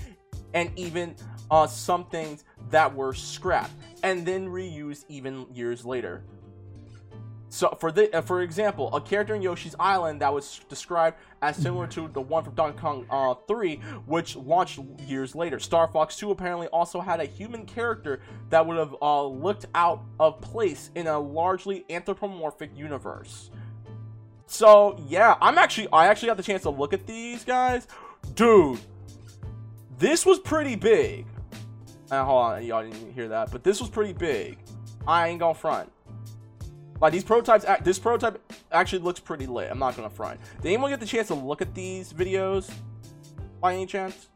and 0.55 0.71
even 0.75 1.15
uh, 1.51 1.67
some 1.67 2.05
things 2.05 2.43
that 2.69 2.93
were 2.93 3.13
scrapped 3.13 3.71
and 4.03 4.25
then 4.25 4.47
reused 4.47 5.05
even 5.09 5.45
years 5.53 5.85
later. 5.85 6.23
So 7.49 7.77
for 7.79 7.91
the 7.91 8.13
uh, 8.15 8.21
for 8.21 8.41
example, 8.41 8.93
a 8.93 8.99
character 8.99 9.33
in 9.33 9.41
Yoshi's 9.41 9.75
Island 9.79 10.21
that 10.21 10.33
was 10.33 10.59
described 10.67 11.17
as 11.41 11.55
similar 11.55 11.87
to 11.87 12.09
the 12.09 12.19
one 12.19 12.43
from 12.43 12.55
Donkey 12.55 12.79
Kong 12.79 13.05
uh, 13.09 13.35
3, 13.47 13.77
which 14.05 14.35
launched 14.35 14.79
years 15.05 15.33
later. 15.33 15.59
Star 15.59 15.87
Fox 15.87 16.17
2 16.17 16.31
apparently 16.31 16.67
also 16.67 16.99
had 16.99 17.19
a 17.19 17.25
human 17.25 17.65
character 17.65 18.19
that 18.49 18.65
would 18.65 18.77
have 18.77 18.95
uh, 19.01 19.25
looked 19.25 19.65
out 19.75 20.03
of 20.19 20.41
place 20.41 20.91
in 20.95 21.07
a 21.07 21.17
largely 21.17 21.85
anthropomorphic 21.89 22.71
universe. 22.75 23.49
So 24.47 25.01
yeah, 25.07 25.35
I'm 25.41 25.57
actually 25.57 25.87
I 25.93 26.07
actually 26.07 26.27
got 26.27 26.37
the 26.37 26.43
chance 26.43 26.63
to 26.63 26.69
look 26.69 26.93
at 26.93 27.07
these 27.07 27.45
guys, 27.45 27.87
dude. 28.33 28.79
This 29.99 30.25
was 30.25 30.39
pretty 30.39 30.75
big. 30.75 31.25
Uh, 32.11 32.23
hold 32.23 32.43
on, 32.43 32.65
y'all 32.65 32.83
didn't 32.83 33.13
hear 33.13 33.29
that, 33.29 33.51
but 33.51 33.63
this 33.63 33.79
was 33.79 33.89
pretty 33.89 34.13
big. 34.13 34.57
I 35.07 35.29
ain't 35.29 35.39
gonna 35.39 35.53
front. 35.53 35.91
Like 36.99 37.13
these 37.13 37.23
prototypes, 37.23 37.65
act- 37.65 37.85
this 37.85 37.99
prototype 37.99 38.41
actually 38.71 38.99
looks 38.99 39.19
pretty 39.19 39.45
lit. 39.45 39.69
I'm 39.69 39.79
not 39.79 39.95
gonna 39.95 40.09
front. 40.09 40.39
Did 40.61 40.69
anyone 40.69 40.89
get 40.89 40.99
the 40.99 41.05
chance 41.05 41.27
to 41.27 41.35
look 41.35 41.61
at 41.61 41.73
these 41.75 42.11
videos 42.11 42.71
by 43.61 43.73
any 43.73 43.85
chance? 43.85 44.29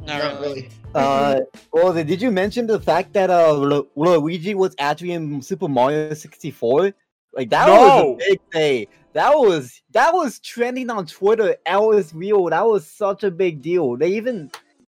Not 0.00 0.18
Not 0.18 0.40
really. 0.40 0.52
really. 0.54 0.70
Uh, 0.94 1.40
well, 1.72 1.92
did 1.94 2.20
you 2.20 2.30
mention 2.30 2.66
the 2.66 2.80
fact 2.80 3.12
that 3.14 3.30
uh 3.30 3.52
Lu- 3.52 3.88
Luigi 3.96 4.54
was 4.54 4.74
actually 4.78 5.12
in 5.12 5.40
Super 5.40 5.68
Mario 5.68 6.12
64? 6.12 6.92
Like 7.32 7.50
that 7.50 7.68
was 7.68 8.02
a 8.02 8.16
big 8.30 8.40
day. 8.52 8.88
That 9.14 9.32
was 9.34 9.80
that 9.92 10.12
was 10.12 10.38
trending 10.40 10.90
on 10.90 11.06
Twitter. 11.06 11.56
That 11.66 11.80
was 11.82 12.14
real. 12.14 12.44
That 12.46 12.66
was 12.66 12.86
such 12.86 13.24
a 13.24 13.30
big 13.30 13.62
deal. 13.62 13.96
They 13.96 14.12
even 14.14 14.50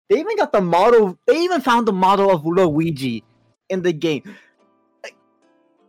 they 0.10 0.20
even 0.20 0.38
got 0.38 0.52
the 0.52 0.62
model. 0.62 1.18
They 1.26 1.42
even 1.42 1.62
found 1.62 1.88
the 1.88 1.94
model 1.94 2.30
of 2.32 2.46
Luigi 2.46 3.24
in 3.70 3.82
the 3.82 3.94
game. 3.94 4.24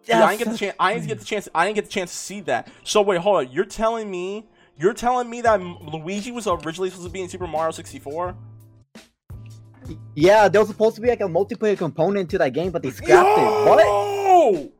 Yeah, 0.05 0.25
I 0.25 0.37
didn't 0.37 0.45
get 0.45 0.53
the 0.53 0.59
chance. 0.59 0.77
I 0.81 0.95
didn't 0.95 1.09
get 1.09 1.19
the 1.19 1.25
chance. 1.25 1.49
I 1.55 1.65
didn't 1.67 1.75
get 1.77 1.85
the 1.85 1.91
chance 1.91 2.11
to 2.11 2.17
see 2.17 2.41
that. 2.43 2.69
So 2.85 3.03
wait, 3.03 3.19
hold 3.21 3.37
on. 3.37 3.53
You're 3.53 3.65
telling 3.65 4.11
me? 4.11 4.47
You're 4.79 4.95
telling 4.95 5.29
me 5.29 5.43
that 5.43 5.61
Luigi 5.61 6.33
was 6.33 6.47
originally 6.47 6.89
supposed 6.89 7.07
to 7.07 7.13
be 7.13 7.21
in 7.21 7.29
Super 7.29 7.47
Mario 7.47 7.71
64? 7.71 8.35
Yeah, 10.15 10.49
there 10.49 10.61
was 10.61 10.69
supposed 10.69 10.95
to 10.97 11.03
be 11.03 11.09
like 11.09 11.21
a 11.21 11.25
multiplayer 11.25 11.77
component 11.77 12.31
to 12.31 12.39
that 12.39 12.55
game, 12.55 12.71
but 12.71 12.83
they 12.83 12.91
scrapped 12.91 13.39
it. 13.39 13.43
What? 13.69 14.73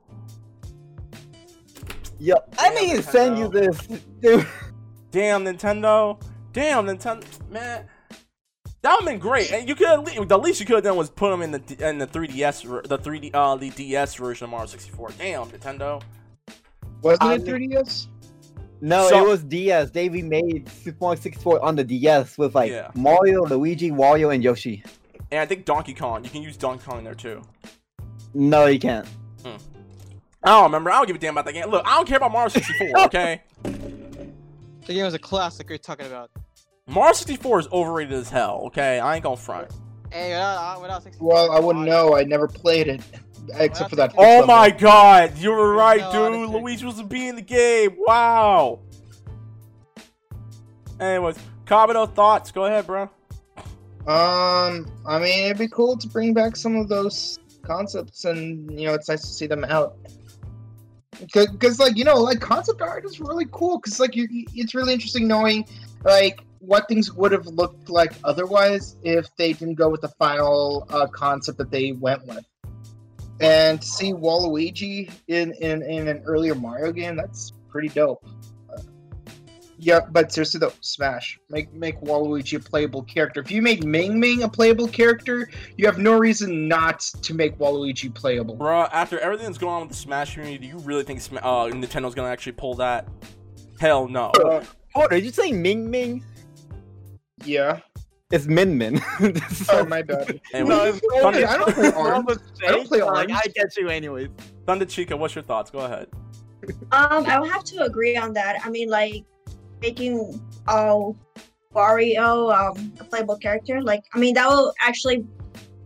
Yo, 2.19 2.37
I 2.59 2.71
need 2.71 2.97
to 2.97 3.03
send 3.03 3.39
you 3.39 3.49
this, 3.49 3.79
dude. 4.21 4.47
Damn 5.11 5.45
Nintendo. 5.45 6.21
Damn 6.53 6.87
Nintendo. 6.87 7.25
Man, 7.51 7.87
that 8.83 8.93
would've 8.93 9.07
been 9.07 9.19
great. 9.19 9.51
And 9.53 9.69
you 9.69 9.75
could 9.75 9.89
at 9.89 10.05
least, 10.05 10.29
the 10.29 10.39
least 10.39 10.61
you 10.61 10.67
could 10.67 10.77
have 10.77 10.85
done 10.85 10.97
was 10.97 11.11
put 11.11 11.31
them 11.31 11.43
in 11.43 11.51
the 11.53 11.89
in 11.89 11.99
the 11.99 12.07
3DS, 12.07 12.89
the 12.89 12.99
3D, 12.99 13.31
uh, 13.35 13.57
the 13.57 13.71
DS 13.71 14.15
version 14.15 14.45
of 14.45 14.51
Mario 14.51 14.67
64. 14.67 15.11
Damn 15.19 15.47
Nintendo. 15.49 16.03
Wasn't 17.03 17.23
I 17.23 17.35
it 17.35 17.45
3DS? 17.45 18.07
No, 18.83 19.09
So- 19.09 19.25
it 19.25 19.29
was 19.29 19.43
DS. 19.45 19.91
They 19.91 20.09
remade 20.09 20.69
Super 20.69 20.97
Mario 21.01 21.21
64 21.21 21.63
on 21.65 21.77
the 21.77 21.85
DS 21.85 22.39
with 22.39 22.55
like 22.55 22.71
Yeah. 22.71 22.91
Mario, 22.95 23.45
Luigi, 23.45 23.91
Wario, 23.91 24.35
and 24.35 24.43
Yoshi. 24.43 24.83
And 25.31 25.41
I 25.41 25.47
think 25.47 25.65
Donkey 25.65 25.95
Kong. 25.95 26.25
You 26.25 26.31
can 26.31 26.43
use 26.43 26.57
Donkey 26.57 26.85
Kong 26.85 26.99
in 26.99 27.05
there 27.05 27.15
too. 27.15 27.43
No, 28.35 28.67
you 28.67 28.79
can't. 28.79 29.07
I 30.43 30.49
don't 30.53 30.65
remember. 30.65 30.91
I 30.91 30.95
don't 30.97 31.07
give 31.07 31.17
a 31.17 31.19
damn 31.19 31.35
about 31.35 31.45
that 31.45 31.53
game. 31.53 31.69
Look, 31.69 31.87
I 31.87 31.97
don't 31.97 32.09
care 32.09 32.17
about 32.17 32.33
Mario 32.33 32.49
64. 32.49 32.89
Okay. 33.07 33.43
The 33.63 34.95
game 34.95 35.05
was 35.05 35.13
a 35.15 35.19
classic. 35.19 35.69
You're 35.69 35.77
talking 35.79 36.07
about. 36.07 36.31
Mario 36.91 37.13
64 37.13 37.61
is 37.61 37.69
overrated 37.73 38.13
as 38.15 38.29
hell. 38.29 38.63
Okay, 38.67 38.99
I 38.99 39.15
ain't 39.15 39.23
gonna 39.23 39.37
front. 39.37 39.71
Hey, 40.13 40.31
without, 40.31 40.77
uh, 40.77 40.81
without 40.81 41.03
64. 41.05 41.29
Well, 41.29 41.53
I 41.53 41.61
wouldn't 41.61 41.85
know. 41.85 42.17
I 42.17 42.25
never 42.25 42.49
played 42.49 42.89
it, 42.89 43.01
except 43.55 43.91
for 43.91 43.97
that. 43.97 44.13
Oh 44.19 44.39
first 44.39 44.49
my 44.49 44.63
level. 44.67 44.81
god, 44.81 45.39
you 45.39 45.51
were 45.51 45.73
right, 45.75 46.01
No, 46.01 46.13
dude. 46.13 46.21
honestly. 46.35 46.61
Luigi 46.61 46.85
was 46.87 46.97
to 46.97 47.05
be 47.05 47.29
in 47.29 47.37
the 47.37 47.43
game. 47.43 47.97
Wow. 47.99 48.81
Anyways, 50.99 51.39
Kabuto, 51.65 52.13
thoughts? 52.15 52.51
Go 52.51 52.65
ahead, 52.67 52.87
bro. 52.87 53.03
Um, 54.07 54.87
I 55.07 55.19
mean, 55.19 55.45
it'd 55.47 55.59
be 55.59 55.69
cool 55.69 55.97
to 55.97 56.09
bring 56.09 56.35
back 56.35 56.57
some 56.57 56.77
of 56.77 56.89
those 56.89 57.39
concepts, 57.63 58.25
and 58.25 58.71
you 58.79 58.87
know, 58.87 58.95
it's 58.95 59.09
nice 59.09 59.21
to 59.23 59.29
see 59.29 59.47
them 59.47 59.65
out. 59.65 59.97
Because, 61.35 61.79
like, 61.79 61.97
you 61.97 62.05
know, 62.05 62.17
like 62.17 62.41
concept 62.41 62.81
art 62.81 63.05
is 63.05 63.21
really 63.21 63.47
cool. 63.53 63.79
Because, 63.79 64.01
like, 64.01 64.17
you, 64.17 64.27
you- 64.31 64.47
it's 64.55 64.75
really 64.75 64.93
interesting 64.95 65.29
knowing, 65.29 65.67
like, 66.03 66.41
what 66.61 66.87
things 66.89 67.13
would 67.13 67.33
have 67.33 67.47
looked 67.47 67.89
like 67.89 68.13
otherwise 68.25 68.97
if 69.03 69.35
they 69.37 69.53
didn't 69.53 69.75
go 69.75 69.89
with 69.89 70.03
the 70.03 70.09
final 70.09 70.87
uh, 70.91 71.07
concept 71.07 71.59
that 71.59 71.71
they 71.71 71.93
went 71.93 72.25
with. 72.27 72.45
And 73.41 73.81
to 73.81 73.87
see 73.87 74.13
Waluigi 74.13 75.11
in, 75.29 75.53
in 75.55 75.83
in 75.83 76.09
an 76.09 76.23
earlier 76.27 76.55
Mario 76.55 76.93
game, 76.93 77.17
that's 77.17 77.55
pretty 77.71 77.89
dope. 77.89 78.23
Uh, 78.71 78.83
yeah, 79.79 80.01
but 80.11 80.31
seriously 80.31 80.61
though, 80.61 80.75
Smash 80.83 81.41
make 81.49 81.73
make 81.73 81.99
Waluigi 82.03 82.59
a 82.59 82.61
playable 82.61 83.03
character. 83.05 83.41
If 83.41 83.51
you 83.51 83.63
made 83.63 83.83
Ming 83.83 84.21
Ming 84.21 84.43
a 84.43 84.49
playable 84.49 84.89
character, 84.89 85.49
you 85.79 85.87
have 85.87 85.97
no 85.97 86.19
reason 86.19 86.69
not 86.69 87.01
to 87.01 87.33
make 87.33 87.57
Waluigi 87.57 88.15
playable. 88.15 88.57
Bro, 88.57 88.83
after 88.93 89.19
everything 89.19 89.47
that's 89.47 89.57
going 89.57 89.73
on 89.73 89.81
with 89.81 89.91
the 89.91 89.97
Smash 89.97 90.35
community, 90.35 90.59
do 90.59 90.67
you 90.67 90.79
really 90.79 91.05
think 91.05 91.21
uh, 91.43 91.65
Nintendo's 91.69 92.15
gonna 92.15 92.29
actually 92.29 92.53
pull 92.53 92.75
that? 92.75 93.09
Hell 93.79 94.07
no. 94.07 94.27
Uh, 94.33 94.63
Oh, 94.95 95.07
did 95.07 95.25
you 95.25 95.31
say 95.31 95.53
Ming 95.53 95.89
Ming? 95.89 96.25
Yeah. 97.45 97.81
It's 98.33 98.47
Min 98.47 98.79
Min. 98.79 99.01
Oh 99.71 99.85
my 99.87 100.03
bad. 100.03 100.41
Anyway, 100.55 100.75
I 100.75 100.93
Thunder, 101.21 101.41
don't 101.41 101.75
play 101.75 101.93
Arms. 101.93 102.39
I 102.65 102.71
don't 102.71 102.87
play 102.87 103.03
Like, 103.03 103.29
Arms. 103.29 103.43
I 103.45 103.49
get 103.49 103.77
you 103.77 103.89
anyways. 103.89 104.29
Thunder 104.67 104.85
Chica, 104.85 105.17
what's 105.17 105.35
your 105.35 105.43
thoughts? 105.43 105.71
Go 105.71 105.81
ahead. 105.81 106.07
Um, 106.93 107.25
I 107.27 107.41
would 107.41 107.51
have 107.51 107.65
to 107.65 107.83
agree 107.83 108.17
on 108.17 108.33
that. 108.35 108.61
I 108.65 108.71
mean, 108.71 108.89
like 108.89 109.25
making 109.83 110.41
uh 110.69 110.97
Wario 111.75 112.53
um 112.55 112.93
a 113.01 113.05
playable 113.05 113.37
character. 113.39 113.81
Like, 113.83 114.03
I 114.15 114.19
mean, 114.19 114.35
that 114.35 114.49
will 114.49 114.73
actually 114.81 115.25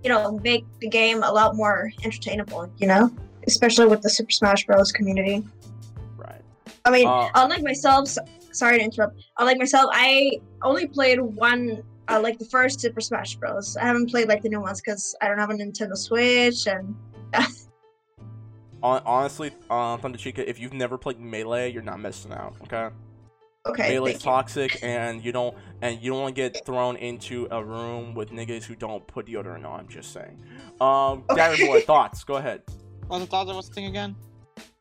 you 0.03 0.11
know, 0.11 0.39
make 0.45 0.67
the 0.81 0.89
game 0.89 1.23
a 1.23 1.33
lot 1.33 1.57
more 1.57 1.91
entertainable. 2.05 2.71
You 2.77 2.89
know, 2.89 3.11
especially 3.47 3.87
with 3.87 4.03
the 4.03 4.11
Super 4.11 4.31
Smash 4.33 4.67
Bros. 4.67 4.93
community. 4.93 5.43
Right. 6.19 6.43
I 6.85 6.91
mean, 6.91 7.07
Uh, 7.09 7.31
unlike 7.37 7.63
myself, 7.63 8.09
s- 8.09 8.19
sorry 8.55 8.79
to 8.79 8.85
interrupt. 8.85 9.23
Unlike 9.39 9.59
myself, 9.59 9.91
I 9.93 10.41
only 10.63 10.87
played 10.87 11.21
one, 11.21 11.83
uh, 12.09 12.21
like 12.21 12.39
the 12.39 12.47
first 12.47 12.81
Super 12.81 13.01
Smash 13.01 13.37
Bros. 13.37 13.77
I 13.77 13.85
haven't 13.87 14.11
played 14.11 14.29
like 14.29 14.43
the 14.43 14.49
new 14.49 14.61
ones 14.61 14.81
because 14.81 15.15
I 15.21 15.29
don't 15.29 15.39
have 15.39 15.51
a 15.51 15.55
Nintendo 15.55 15.97
Switch, 15.97 16.67
and 16.67 16.95
honestly, 18.83 19.51
uh, 19.71 19.97
Thunder 19.97 20.19
Chica, 20.19 20.49
if 20.49 20.59
you've 20.59 20.75
never 20.75 20.99
played 20.99 21.19
Melee, 21.21 21.73
you're 21.73 21.83
not 21.83 22.01
missing 22.01 22.33
out. 22.33 22.55
Okay. 22.65 22.95
okay, 23.67 23.89
Melee's 23.89 24.15
thank 24.15 24.25
you. 24.25 24.31
toxic, 24.31 24.79
and 24.83 25.25
you 25.25 25.33
don't 25.33 25.57
and 25.83 26.01
you 26.03 26.11
don't 26.13 26.21
want 26.23 26.35
to 26.37 26.43
get 26.43 26.65
thrown 26.67 26.97
into 26.97 27.49
a 27.51 27.63
room 27.65 28.15
with 28.15 28.31
niggas 28.31 28.65
who 28.65 28.75
don't 28.75 29.07
put 29.07 29.27
deodorant 29.27 29.65
on. 29.65 29.81
I'm 29.81 29.89
just 29.89 30.13
saying. 30.13 30.43
Um, 30.81 31.25
Gary 31.35 31.55
Okay. 31.55 31.67
boy, 31.67 31.81
thoughts? 31.81 32.25
Go 32.25 32.37
ahead. 32.37 32.63
What's 33.07 33.25
the 33.25 33.31
thought 33.31 33.49
of 33.49 33.55
what's 33.57 33.69
the 33.69 33.75
thing 33.75 33.87
again? 33.87 34.17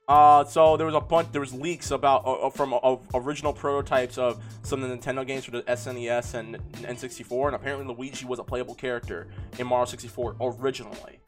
Uh, 0.08 0.43
so 0.43 0.76
there 0.76 0.86
was 0.86 0.95
a 0.95 0.99
bunch. 0.99 1.32
There 1.32 1.39
was 1.39 1.54
leaks 1.54 1.91
about 1.91 2.26
uh, 2.26 2.34
uh, 2.34 2.49
from 2.49 2.74
uh, 2.74 2.97
original 3.14 3.54
prototypes 3.54 4.18
of 4.18 4.43
some 4.62 4.84
of 4.84 4.89
the 4.89 4.97
Nintendo 4.97 5.26
games 5.26 5.45
for 5.45 5.51
the 5.51 5.62
SNES 5.64 6.34
and 6.34 6.58
N64, 6.74 7.47
and 7.47 7.56
apparently 7.56 7.93
Luigi 7.93 8.26
was 8.26 8.39
a 8.39 8.43
playable 8.43 8.76
character 8.76 9.28
in 9.60 9.68
Mario 9.68 9.86
64 9.86 10.36
originally. 10.41 11.20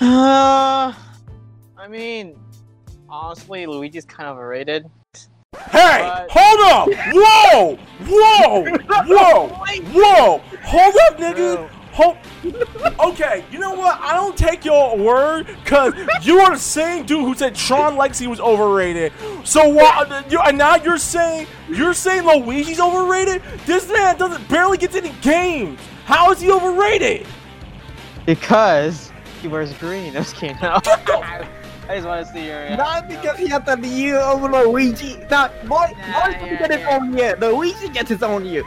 Uh, 0.00 0.92
I 1.76 1.88
mean, 1.88 2.38
honestly, 3.08 3.66
Luigi's 3.66 4.04
kind 4.04 4.28
of 4.28 4.36
overrated. 4.36 4.86
Hey, 5.70 5.98
But- 6.00 6.28
hold 6.30 6.60
up! 6.60 6.88
Whoa, 7.12 7.76
whoa, 8.06 8.64
whoa, 9.04 9.48
whoa! 9.92 10.38
Hold 10.62 10.94
up, 11.08 11.18
nigga. 11.18 11.70
Hold. 11.92 12.16
Okay, 13.00 13.44
you 13.50 13.58
know 13.58 13.74
what? 13.74 14.00
I 14.00 14.14
don't 14.14 14.36
take 14.36 14.64
your 14.64 14.96
word 14.96 15.46
because 15.64 15.92
you 16.22 16.38
are 16.38 16.54
the 16.54 16.60
same 16.60 17.04
dude 17.04 17.20
who 17.20 17.34
said 17.34 17.54
Tron 17.54 17.96
Legacy 17.96 18.26
was 18.26 18.40
overrated. 18.40 19.12
So 19.44 19.68
why? 19.68 20.24
You, 20.30 20.40
and 20.40 20.56
now 20.56 20.76
you're 20.76 20.98
saying 20.98 21.46
you're 21.68 21.94
saying 21.94 22.24
Luigi's 22.24 22.80
overrated? 22.80 23.42
This 23.66 23.90
man 23.90 24.16
doesn't 24.16 24.48
barely 24.48 24.78
get 24.78 24.92
to 24.92 24.98
any 24.98 25.12
games. 25.20 25.80
How 26.04 26.30
is 26.30 26.40
he 26.40 26.50
overrated? 26.50 27.26
Because 28.26 29.10
he 29.42 29.48
wears 29.48 29.72
green. 29.74 30.08
I'm 30.16 30.22
just 30.22 30.36
kidding. 30.36 30.56
I 31.90 31.96
just 31.96 32.06
want 32.06 32.24
to 32.24 32.32
see 32.32 32.46
your. 32.46 32.76
Not 32.76 33.08
because 33.08 33.36
he 33.36 33.48
has 33.48 33.64
the 33.64 33.88
year 33.88 34.18
over 34.18 34.48
Luigi. 34.48 35.16
Not 35.28 35.52
boy, 35.66 35.92
Nah, 35.98 36.26
boy 36.26 36.46
yeah, 36.46 36.58
get 36.58 36.70
his 36.70 36.80
yeah. 36.80 36.96
own 36.96 37.18
year. 37.18 37.36
Luigi 37.40 37.88
gets 37.88 38.10
his 38.10 38.22
own 38.22 38.44
year. 38.44 38.62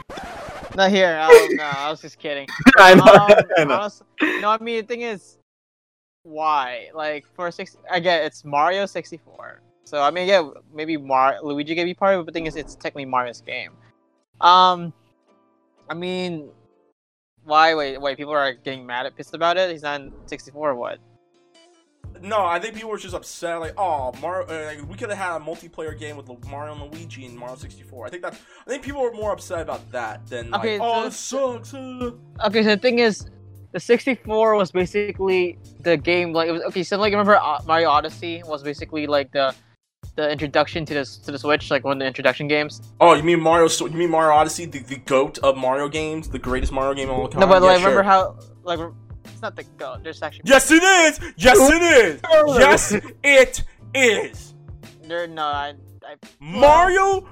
Not 0.75 0.89
here. 0.89 1.19
Oh, 1.21 1.47
no, 1.51 1.63
I 1.63 1.89
was 1.91 2.01
just 2.01 2.17
kidding. 2.17 2.47
I 2.77 2.95
know. 2.95 3.03
Um, 3.03 3.43
I 3.57 3.63
know. 3.63 4.39
no, 4.41 4.49
I 4.49 4.57
mean 4.57 4.81
the 4.81 4.87
thing 4.87 5.01
is, 5.01 5.37
why? 6.23 6.89
Like 6.95 7.25
for 7.35 7.51
six, 7.51 7.77
I 7.91 7.99
get 7.99 8.23
it's 8.25 8.43
Mario 8.43 8.87
64. 8.87 9.61
So 9.83 10.01
I 10.01 10.09
mean, 10.09 10.27
yeah, 10.27 10.49
maybe 10.73 10.97
Mar- 10.97 11.39
Luigi 11.43 11.75
can 11.75 11.85
be 11.85 11.93
part 11.93 12.15
of 12.15 12.21
it, 12.21 12.25
but 12.25 12.33
the 12.33 12.37
thing 12.37 12.47
is, 12.47 12.55
it's 12.55 12.73
technically 12.73 13.05
Mario's 13.05 13.41
game. 13.41 13.71
Um, 14.41 14.93
I 15.89 15.93
mean, 15.93 16.49
why? 17.43 17.75
Wait, 17.75 18.01
wait. 18.01 18.17
People 18.17 18.33
are 18.33 18.53
getting 18.53 18.85
mad 18.85 19.05
at 19.05 19.15
pissed 19.15 19.35
about 19.35 19.57
it. 19.57 19.69
He's 19.69 19.83
not 19.83 20.01
in 20.01 20.11
64 20.25 20.71
or 20.71 20.75
what? 20.75 20.97
No, 22.21 22.45
I 22.45 22.59
think 22.59 22.75
people 22.75 22.89
were 22.89 22.97
just 22.97 23.15
upset. 23.15 23.59
Like, 23.59 23.73
oh, 23.77 24.13
Mario, 24.21 24.47
like, 24.65 24.87
we 24.89 24.95
could 24.95 25.09
have 25.09 25.17
had 25.17 25.35
a 25.37 25.39
multiplayer 25.43 25.97
game 25.97 26.15
with 26.17 26.29
Mario 26.49 26.73
and 26.73 26.93
Luigi 26.93 27.25
in 27.25 27.35
Mario 27.37 27.55
64. 27.55 28.05
I 28.07 28.09
think 28.09 28.21
that's. 28.23 28.37
I 28.65 28.69
think 28.69 28.83
people 28.83 29.01
were 29.01 29.11
more 29.13 29.31
upset 29.33 29.61
about 29.61 29.91
that 29.91 30.25
than 30.27 30.51
like, 30.51 30.61
Okay, 30.61 30.79
oh, 30.81 31.09
so- 31.09 31.53
this 31.57 31.69
sucks. 31.69 31.73
uh." 31.73 32.11
Okay, 32.45 32.63
so 32.63 32.69
the 32.69 32.77
thing 32.77 32.99
is, 32.99 33.25
the 33.71 33.79
64 33.79 34.55
was 34.55 34.71
basically 34.71 35.57
the 35.81 35.97
game. 35.97 36.33
Like, 36.33 36.49
it 36.49 36.51
was 36.51 36.61
okay. 36.63 36.83
So 36.83 36.97
like, 36.97 37.11
remember 37.11 37.35
uh, 37.37 37.59
Mario 37.65 37.89
Odyssey 37.89 38.41
was 38.45 38.63
basically 38.63 39.07
like 39.07 39.31
the 39.31 39.53
the 40.15 40.29
introduction 40.29 40.85
to 40.85 40.93
this 40.93 41.17
to 41.17 41.31
the 41.31 41.39
Switch, 41.39 41.71
like 41.71 41.83
one 41.83 41.93
of 41.93 41.99
the 41.99 42.05
introduction 42.05 42.47
games. 42.47 42.81
Oh, 43.01 43.13
you 43.15 43.23
mean 43.23 43.39
Mario? 43.41 43.67
You 43.69 43.89
mean 43.89 44.11
Mario 44.11 44.35
Odyssey, 44.35 44.65
the, 44.65 44.79
the 44.79 44.97
goat 44.97 45.39
of 45.39 45.57
Mario 45.57 45.87
games, 45.89 46.29
the 46.29 46.37
greatest 46.39 46.71
Mario 46.71 46.93
game 46.93 47.09
of 47.09 47.17
all 47.17 47.27
time? 47.27 47.39
No, 47.41 47.47
but 47.47 47.61
Yeah, 47.63 47.67
like, 47.69 47.79
sure. 47.79 47.89
remember 47.89 48.03
how 48.03 48.37
like 48.63 48.79
it's 49.25 49.41
not 49.41 49.55
the 49.55 49.63
go. 49.77 49.97
There's 50.01 50.21
actually 50.21 50.43
Yes, 50.45 50.69
it 50.71 50.83
is. 50.83 51.19
Yes, 51.37 51.57
it 51.59 51.81
is. 51.81 52.21
Yes, 52.59 52.91
it 53.23 53.63
is. 53.93 54.53
there. 55.03 55.27
No, 55.27 55.43
I. 55.43 55.73
I 56.05 56.15
Mario 56.39 57.25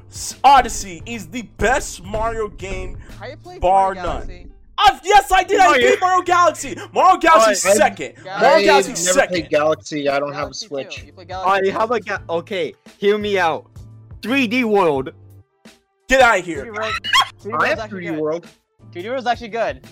Odyssey 0.46 1.02
is 1.06 1.28
the 1.28 1.42
best 1.58 2.04
Mario 2.06 2.48
game. 2.48 2.98
how 3.20 3.36
Bar 3.60 3.94
Mario 3.96 4.02
none. 4.04 4.28
Galaxy? 4.28 4.48
i 4.78 5.00
yes, 5.04 5.32
I 5.32 5.44
did. 5.44 5.60
I 5.60 5.68
Mario- 5.68 5.90
beat 5.90 6.00
Mario 6.02 6.22
Galaxy. 6.24 6.76
Mario 6.94 7.18
Galaxy 7.20 7.68
oh, 7.68 7.72
I- 7.72 7.76
second. 7.76 8.14
I- 8.20 8.42
Mario 8.42 8.58
I 8.58 8.64
Galaxy 8.64 8.90
never 8.92 8.98
second. 9.20 9.28
played 9.34 9.50
Galaxy. 9.50 10.10
I 10.10 10.20
don't 10.20 10.34
have 10.34 10.50
a 10.52 10.54
Switch. 10.54 10.96
Too. 10.98 11.08
You 11.08 11.14
play 11.14 11.24
I 11.26 11.28
Galaxy. 11.28 11.70
have 11.72 11.92
a 11.92 12.00
ga- 12.00 12.22
okay. 12.30 12.74
Hear 12.98 13.18
me 13.18 13.38
out. 13.38 13.70
3D 14.22 14.64
World. 14.64 15.12
Get 16.08 16.22
out 16.22 16.40
of 16.40 16.46
here. 16.46 16.66
3D 16.66 16.78
World, 16.78 16.94
3D 17.42 17.46
I 17.46 17.50
World's 17.52 17.66
have 17.70 17.80
actually 17.80 18.06
3D. 18.06 18.20
World. 18.20 18.48
3D 18.94 19.10
World's 19.10 19.28
actually 19.28 19.48
good. 19.50 19.86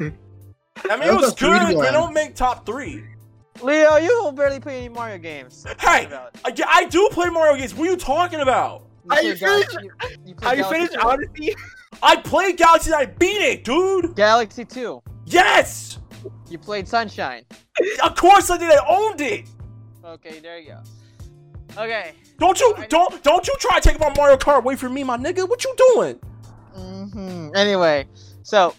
I 0.90 0.96
mean, 0.96 1.08
it 1.08 1.12
was 1.14 1.22
was 1.22 1.32
a 1.32 1.36
3D 1.36 1.38
good, 1.38 1.66
but 1.68 1.76
one. 1.76 1.86
it 1.86 1.92
don't 1.92 2.12
make 2.14 2.34
top 2.34 2.66
three. 2.66 3.04
Leo, 3.62 3.96
you 3.96 4.08
don't 4.08 4.34
barely 4.36 4.60
play 4.60 4.78
any 4.78 4.88
Mario 4.88 5.18
games. 5.18 5.64
What 5.64 5.84
are 5.84 6.00
you 6.00 6.00
Hey, 6.00 6.06
about? 6.06 6.36
I, 6.44 6.52
I 6.68 6.84
do 6.86 7.08
play 7.12 7.28
Mario 7.30 7.56
games. 7.56 7.74
What 7.74 7.88
are 7.88 7.90
you 7.92 7.96
talking 7.96 8.40
about? 8.40 8.86
Are 9.10 9.16
play 9.16 9.26
you 9.28 9.34
Galaxy- 9.36 9.76
you- 9.82 9.90
you 10.26 10.34
Are 10.42 10.54
you 10.56 10.62
Galaxy 10.62 10.74
finished 10.74 10.92
2? 10.94 11.00
Odyssey? 11.00 11.54
I 12.02 12.16
played 12.16 12.56
Galaxy 12.56 12.90
and 12.90 13.00
I 13.00 13.06
beat 13.06 13.40
it, 13.40 13.64
dude. 13.64 14.16
Galaxy 14.16 14.64
2. 14.64 15.00
Yes. 15.26 15.98
You 16.50 16.58
played 16.58 16.88
Sunshine. 16.88 17.44
Of 18.02 18.16
course 18.16 18.50
I 18.50 18.58
did. 18.58 18.70
I 18.72 18.84
owned 18.88 19.20
it. 19.20 19.48
Okay, 20.04 20.40
there 20.40 20.58
you 20.58 20.70
go. 21.76 21.82
Okay. 21.82 22.12
Don't 22.38 22.58
you 22.60 22.74
I- 22.76 22.86
don't 22.86 23.22
don't 23.22 23.46
you 23.46 23.54
try 23.60 23.78
to 23.80 23.88
take 23.88 24.00
my 24.00 24.12
Mario 24.16 24.36
Kart 24.36 24.58
away 24.58 24.76
from 24.76 24.92
me, 24.94 25.04
my 25.04 25.16
nigga. 25.16 25.48
What 25.48 25.64
you 25.64 25.74
doing? 25.94 26.20
Mm-hmm. 26.76 27.50
Anyway, 27.54 28.06
so 28.42 28.74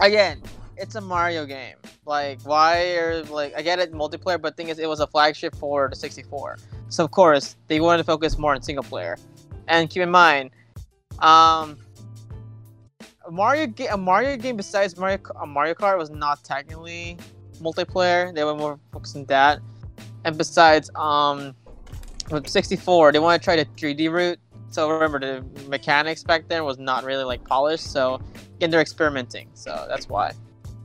again, 0.00 0.42
it's 0.82 0.96
a 0.96 1.00
Mario 1.00 1.46
game. 1.46 1.76
Like, 2.04 2.42
why 2.42 2.96
are 2.96 3.22
like 3.24 3.54
I 3.56 3.62
get 3.62 3.78
it 3.78 3.92
multiplayer, 3.92 4.42
but 4.42 4.56
thing 4.56 4.68
is, 4.68 4.78
it 4.80 4.88
was 4.88 5.00
a 5.00 5.06
flagship 5.06 5.54
for 5.56 5.88
the 5.88 5.96
64. 5.96 6.58
So 6.88 7.04
of 7.04 7.12
course 7.12 7.56
they 7.68 7.80
wanted 7.80 7.98
to 7.98 8.04
focus 8.04 8.36
more 8.36 8.52
on 8.52 8.60
single 8.60 8.84
player. 8.84 9.16
And 9.68 9.88
keep 9.88 10.02
in 10.02 10.10
mind, 10.10 10.50
um, 11.20 11.78
a 13.24 13.30
Mario 13.30 13.68
ga- 13.68 13.92
a 13.92 13.96
Mario 13.96 14.36
game 14.36 14.56
besides 14.56 14.98
Mario 14.98 15.18
a 15.40 15.46
Mario 15.46 15.74
Kart 15.74 15.96
was 15.96 16.10
not 16.10 16.42
technically 16.42 17.16
multiplayer. 17.60 18.34
They 18.34 18.42
were 18.42 18.56
more 18.56 18.78
focused 18.92 19.16
on 19.16 19.24
that. 19.26 19.60
And 20.24 20.36
besides, 20.36 20.90
um, 20.96 21.54
with 22.30 22.48
64, 22.48 23.12
they 23.12 23.18
want 23.20 23.40
to 23.40 23.44
try 23.44 23.56
the 23.56 23.64
3D 23.76 24.10
route. 24.10 24.38
So 24.70 24.90
remember, 24.90 25.20
the 25.20 25.68
mechanics 25.68 26.24
back 26.24 26.48
then 26.48 26.64
was 26.64 26.78
not 26.78 27.04
really 27.04 27.24
like 27.24 27.44
polished. 27.44 27.92
So 27.92 28.20
again, 28.56 28.70
they're 28.70 28.80
experimenting. 28.80 29.48
So 29.54 29.86
that's 29.88 30.08
why. 30.08 30.32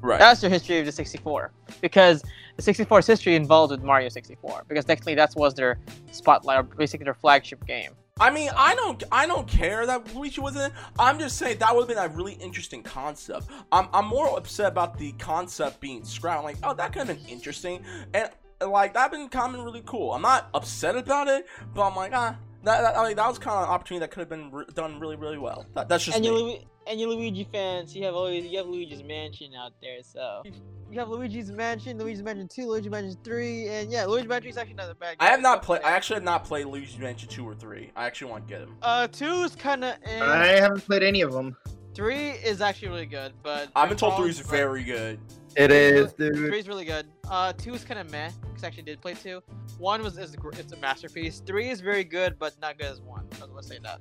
Right. 0.02 0.20
That's 0.20 0.42
the 0.42 0.50
history 0.50 0.80
of 0.80 0.86
the 0.86 0.92
64. 0.92 1.52
Because 1.82 2.24
the 2.56 2.62
64's 2.62 3.08
history 3.08 3.36
involved 3.36 3.72
with 3.72 3.84
Mario 3.84 4.10
64. 4.10 4.64
Because 4.68 4.86
technically 4.86 5.16
that 5.16 5.34
was 5.36 5.54
their 5.54 5.80
spotlight, 6.12 6.60
or 6.60 6.64
basically 6.64 7.06
their 7.06 7.14
flagship 7.14 7.66
game. 7.66 7.92
I 8.20 8.32
mean, 8.32 8.50
I 8.56 8.74
don't, 8.74 9.04
I 9.12 9.28
don't 9.28 9.48
care 9.48 9.86
that 9.86 10.16
Luigi 10.16 10.42
was 10.42 10.56
in 10.56 10.64
it. 10.64 10.74
I'm 10.98 11.20
just 11.20 11.38
saying 11.38 11.60
that 11.60 11.76
would 11.76 11.88
have 11.88 11.96
been 11.96 12.04
a 12.04 12.08
really 12.16 12.34
interesting 12.34 12.82
concept. 12.82 13.48
I'm, 13.72 13.88
I'm 13.94 14.08
more 14.08 14.36
upset 14.36 14.72
about 14.72 14.98
the 14.98 15.12
concept 15.14 15.80
being 15.80 16.04
scrapped. 16.04 16.40
I'm 16.40 16.44
like, 16.44 16.58
oh, 16.64 16.74
that 16.74 16.94
could 16.94 17.08
have 17.08 17.18
been 17.18 17.28
interesting, 17.28 17.84
and 18.16 18.30
like 18.60 18.96
that 18.96 19.12
been 19.12 19.30
kind 19.30 19.56
of 19.56 19.64
really 19.64 19.84
cool. 19.86 20.14
I'm 20.14 20.24
not 20.24 20.50
upset 20.56 20.96
about 20.96 21.28
it, 21.28 21.46
but 21.76 21.88
I'm 21.88 21.96
like, 21.96 22.12
ah, 22.14 22.36
that, 22.64 22.82
that, 22.82 22.98
like, 22.98 23.16
that 23.16 23.28
was 23.28 23.38
kind 23.38 23.58
of 23.58 23.64
an 23.64 23.70
opportunity 23.70 24.02
that 24.02 24.12
could 24.12 24.22
have 24.22 24.30
been 24.30 24.52
re- 24.52 24.66
done 24.74 25.00
really, 25.00 25.16
really 25.16 25.38
well. 25.38 25.66
That, 25.76 25.88
that's 25.88 26.06
just 26.06 26.18
and 26.18 26.26
me. 26.26 26.32
Lu- 26.32 26.60
and 26.88 27.00
you 27.00 27.10
Luigi 27.10 27.48
fans, 27.52 27.96
you 27.96 28.04
have 28.06 28.16
always 28.16 28.46
you 28.46 28.58
have 28.58 28.68
Luigi's 28.68 29.04
Mansion 29.04 29.54
out 29.56 29.74
there, 29.82 30.00
so 30.02 30.44
you 30.90 31.00
have 31.00 31.10
Luigi's 31.10 31.52
Mansion, 31.52 31.98
Luigi's 31.98 32.24
Mansion 32.24 32.48
Two, 32.48 32.68
Luigi's 32.68 32.92
Mansion 32.92 33.18
Three, 33.24 33.68
and 33.68 33.92
yeah, 33.92 34.06
Luigi's 34.06 34.28
Mansion 34.28 34.50
is 34.50 34.58
actually 34.58 34.76
not 34.76 34.90
a 34.90 34.96
bad. 34.96 35.18
I 35.20 35.28
have 35.28 35.42
not 35.42 35.62
played. 35.62 35.82
I 35.84 35.92
actually 35.92 36.16
have 36.16 36.24
not 36.24 36.44
played 36.44 36.66
Luigi's 36.66 36.98
Mansion 36.98 37.30
two 37.30 37.48
or 37.48 37.56
three. 37.56 37.92
I 37.96 38.06
actually 38.06 38.32
want 38.32 38.48
to 38.48 38.54
get 38.54 38.60
them. 38.62 38.76
Uh, 38.82 39.08
two 39.08 39.26
is 39.26 39.56
kind 39.56 39.84
of. 39.84 39.96
Eh. 40.06 40.24
I 40.24 40.60
haven't 40.60 40.82
played 40.82 41.04
any 41.04 41.22
of 41.22 41.34
them. 41.34 41.56
Three 41.94 42.30
is 42.30 42.62
actually 42.62 42.90
really 42.90 43.06
good, 43.08 43.34
but 43.42 43.70
I've 43.76 43.90
been 43.90 43.98
told 43.98 44.16
three 44.18 44.30
is 44.30 44.40
very 44.40 44.84
good. 44.84 45.20
It 45.56 45.72
is, 45.72 46.14
dude. 46.14 46.36
Three 46.36 46.60
is 46.60 46.68
really 46.68 46.86
good. 46.86 47.08
Uh, 47.28 47.52
two 47.54 47.74
is 47.74 47.84
kind 47.84 48.00
of 48.00 48.12
meh 48.12 48.30
because 48.42 48.64
I 48.64 48.68
actually 48.68 48.84
did 48.84 49.02
play 49.02 49.16
two. 49.16 49.42
One 49.80 50.04
was 50.04 50.18
is 50.20 50.36
it's 50.54 50.74
a 50.74 50.78
masterpiece. 50.78 51.42
Three 51.44 51.70
is 51.70 51.82
very 51.82 52.04
good, 52.04 52.38
but 52.38 52.54
not 52.62 52.78
good 52.78 52.88
as 52.88 53.02
one. 53.02 53.26
I 53.42 53.46
was 53.46 53.50
gonna 53.50 53.64
say 53.64 53.80
that. 53.82 54.00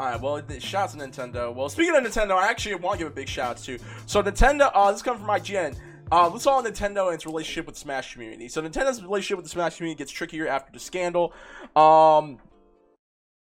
Alright, 0.00 0.18
well, 0.22 0.40
th- 0.40 0.62
shouts 0.62 0.94
to 0.94 0.98
Nintendo. 0.98 1.54
Well, 1.54 1.68
speaking 1.68 1.94
of 1.94 2.02
Nintendo, 2.02 2.30
I 2.32 2.48
actually 2.48 2.76
want 2.76 2.98
to 2.98 3.04
give 3.04 3.12
a 3.12 3.14
big 3.14 3.28
shout 3.28 3.50
out 3.50 3.56
to. 3.58 3.78
So, 4.06 4.22
Nintendo, 4.22 4.70
uh, 4.72 4.90
this 4.92 5.02
comes 5.02 5.20
from 5.20 5.28
IGN. 5.28 5.76
Uh, 6.10 6.30
let's 6.30 6.46
all 6.46 6.62
Nintendo 6.64 7.08
and 7.08 7.16
its 7.16 7.26
relationship 7.26 7.66
with 7.66 7.74
the 7.74 7.82
Smash 7.82 8.14
community. 8.14 8.48
So, 8.48 8.62
Nintendo's 8.62 9.02
relationship 9.02 9.36
with 9.36 9.44
the 9.44 9.50
Smash 9.50 9.76
community 9.76 9.98
gets 9.98 10.10
trickier 10.10 10.48
after 10.48 10.72
the 10.72 10.78
scandal. 10.78 11.34
Um, 11.76 12.38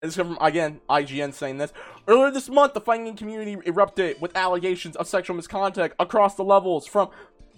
This 0.03 0.11
is 0.11 0.15
from 0.15 0.37
again 0.41 0.79
IGN 0.87 1.33
saying 1.33 1.57
this. 1.57 1.73
Earlier 2.07 2.29
this 2.29 2.47
month, 2.49 2.75
the 2.75 2.81
fighting 2.81 3.15
community 3.15 3.57
erupted 3.65 4.21
with 4.21 4.37
allegations 4.37 4.95
of 4.95 5.07
sexual 5.07 5.35
misconduct 5.35 5.95
across 5.99 6.35
the 6.35 6.43
levels 6.43 6.85
from 6.85 7.09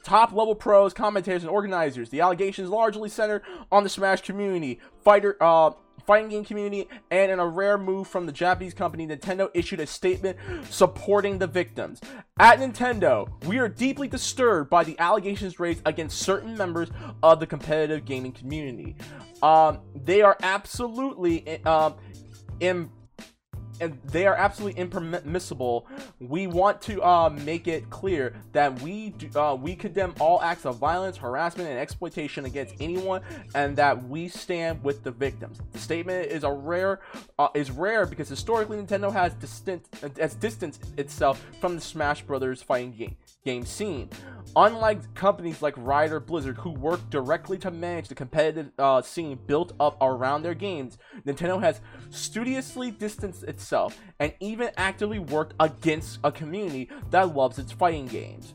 top 0.04 0.32
level 0.32 0.56
pros, 0.56 0.94
commentators, 0.94 1.44
and 1.44 1.50
organizers. 1.50 2.12
The 2.12 2.22
allegations 2.22 2.70
largely 2.70 3.10
centered 3.10 3.42
on 3.74 3.84
the 3.84 3.90
Smash 3.90 4.22
community, 4.22 4.80
fighter, 5.04 5.36
uh, 5.42 5.72
fighting 6.06 6.30
game 6.30 6.46
community, 6.46 6.88
and 7.12 7.32
in 7.32 7.40
a 7.40 7.48
rare 7.48 7.78
move 7.78 8.08
from 8.08 8.26
the 8.26 8.32
Japanese 8.32 8.74
company, 8.74 9.08
Nintendo 9.08 9.50
issued 9.54 9.80
a 9.80 9.88
statement 9.88 10.38
supporting 10.70 11.38
the 11.38 11.48
victims. 11.48 12.02
At 12.40 12.60
Nintendo, 12.60 13.30
we 13.46 13.58
are 13.60 13.70
deeply 13.70 14.08
disturbed 14.08 14.70
by 14.70 14.84
the 14.84 14.98
allegations 15.00 15.60
raised 15.60 15.82
against 15.86 16.20
certain 16.20 16.58
members 16.58 16.90
of 17.24 17.40
the 17.40 17.48
competitive 17.48 18.06
gaming 18.06 18.32
community. 18.32 18.96
Um, 19.42 19.80
they 19.94 20.22
are 20.22 20.38
absolutely 20.42 21.64
um, 21.66 21.96
and 23.80 23.98
they 24.06 24.26
are 24.26 24.36
absolutely 24.36 24.80
impermissible. 24.80 25.88
We 26.20 26.48
want 26.48 26.82
to 26.84 27.02
uh, 27.02 27.30
make 27.30 27.68
it 27.68 27.90
clear 27.90 28.34
that 28.54 28.82
we 28.82 29.10
do, 29.12 29.40
uh, 29.40 29.56
we 29.56 29.76
condemn 29.76 30.14
all 30.20 30.42
acts 30.42 30.66
of 30.66 30.78
violence, 30.78 31.18
harassment, 31.18 31.70
and 31.70 31.80
exploitation 31.80 32.46
against 32.46 32.76
anyone, 32.80 33.22
and 33.54 33.76
that 33.78 34.04
we 34.08 34.28
stand 34.28 34.84
with 34.84 35.04
the 35.04 35.12
victims. 35.12 35.60
The 35.72 35.80
statement 35.80 36.32
is 36.32 36.44
a 36.44 36.52
rare 36.52 37.02
uh, 37.40 37.50
is 37.54 37.72
rare 37.72 38.06
because 38.06 38.30
historically 38.30 38.78
Nintendo 38.78 39.12
has 39.12 39.34
distant 39.36 39.88
has 40.18 40.36
distanced 40.36 40.84
itself 40.98 41.46
from 41.60 41.76
the 41.76 41.82
Smash 41.82 42.22
Brothers 42.24 42.62
fighting 42.62 42.94
game 42.94 43.16
game 43.46 43.66
scene. 43.66 44.10
Unlike 44.58 45.14
companies 45.16 45.62
like 45.62 45.74
Riot 45.78 46.12
or 46.12 46.20
Blizzard, 46.20 46.58
who 46.58 46.72
work 46.72 47.10
directly 47.10 47.58
to 47.60 47.72
manage 47.72 48.08
the 48.08 48.16
competitive 48.16 48.72
uh, 48.80 49.02
scene 49.02 49.38
built 49.48 49.74
up 49.80 49.98
around 50.02 50.44
their 50.44 50.54
games, 50.54 50.98
Nintendo 51.26 51.60
has 51.62 51.82
studiously 52.10 52.90
distanced 52.90 53.44
itself 53.44 54.00
and 54.20 54.34
even 54.40 54.72
actively 54.78 55.20
worked 55.20 55.54
against 55.60 56.20
a 56.24 56.32
community 56.32 56.90
that 57.12 57.36
loves 57.36 57.60
its 57.60 57.72
fighting 57.72 58.08
games. 58.08 58.54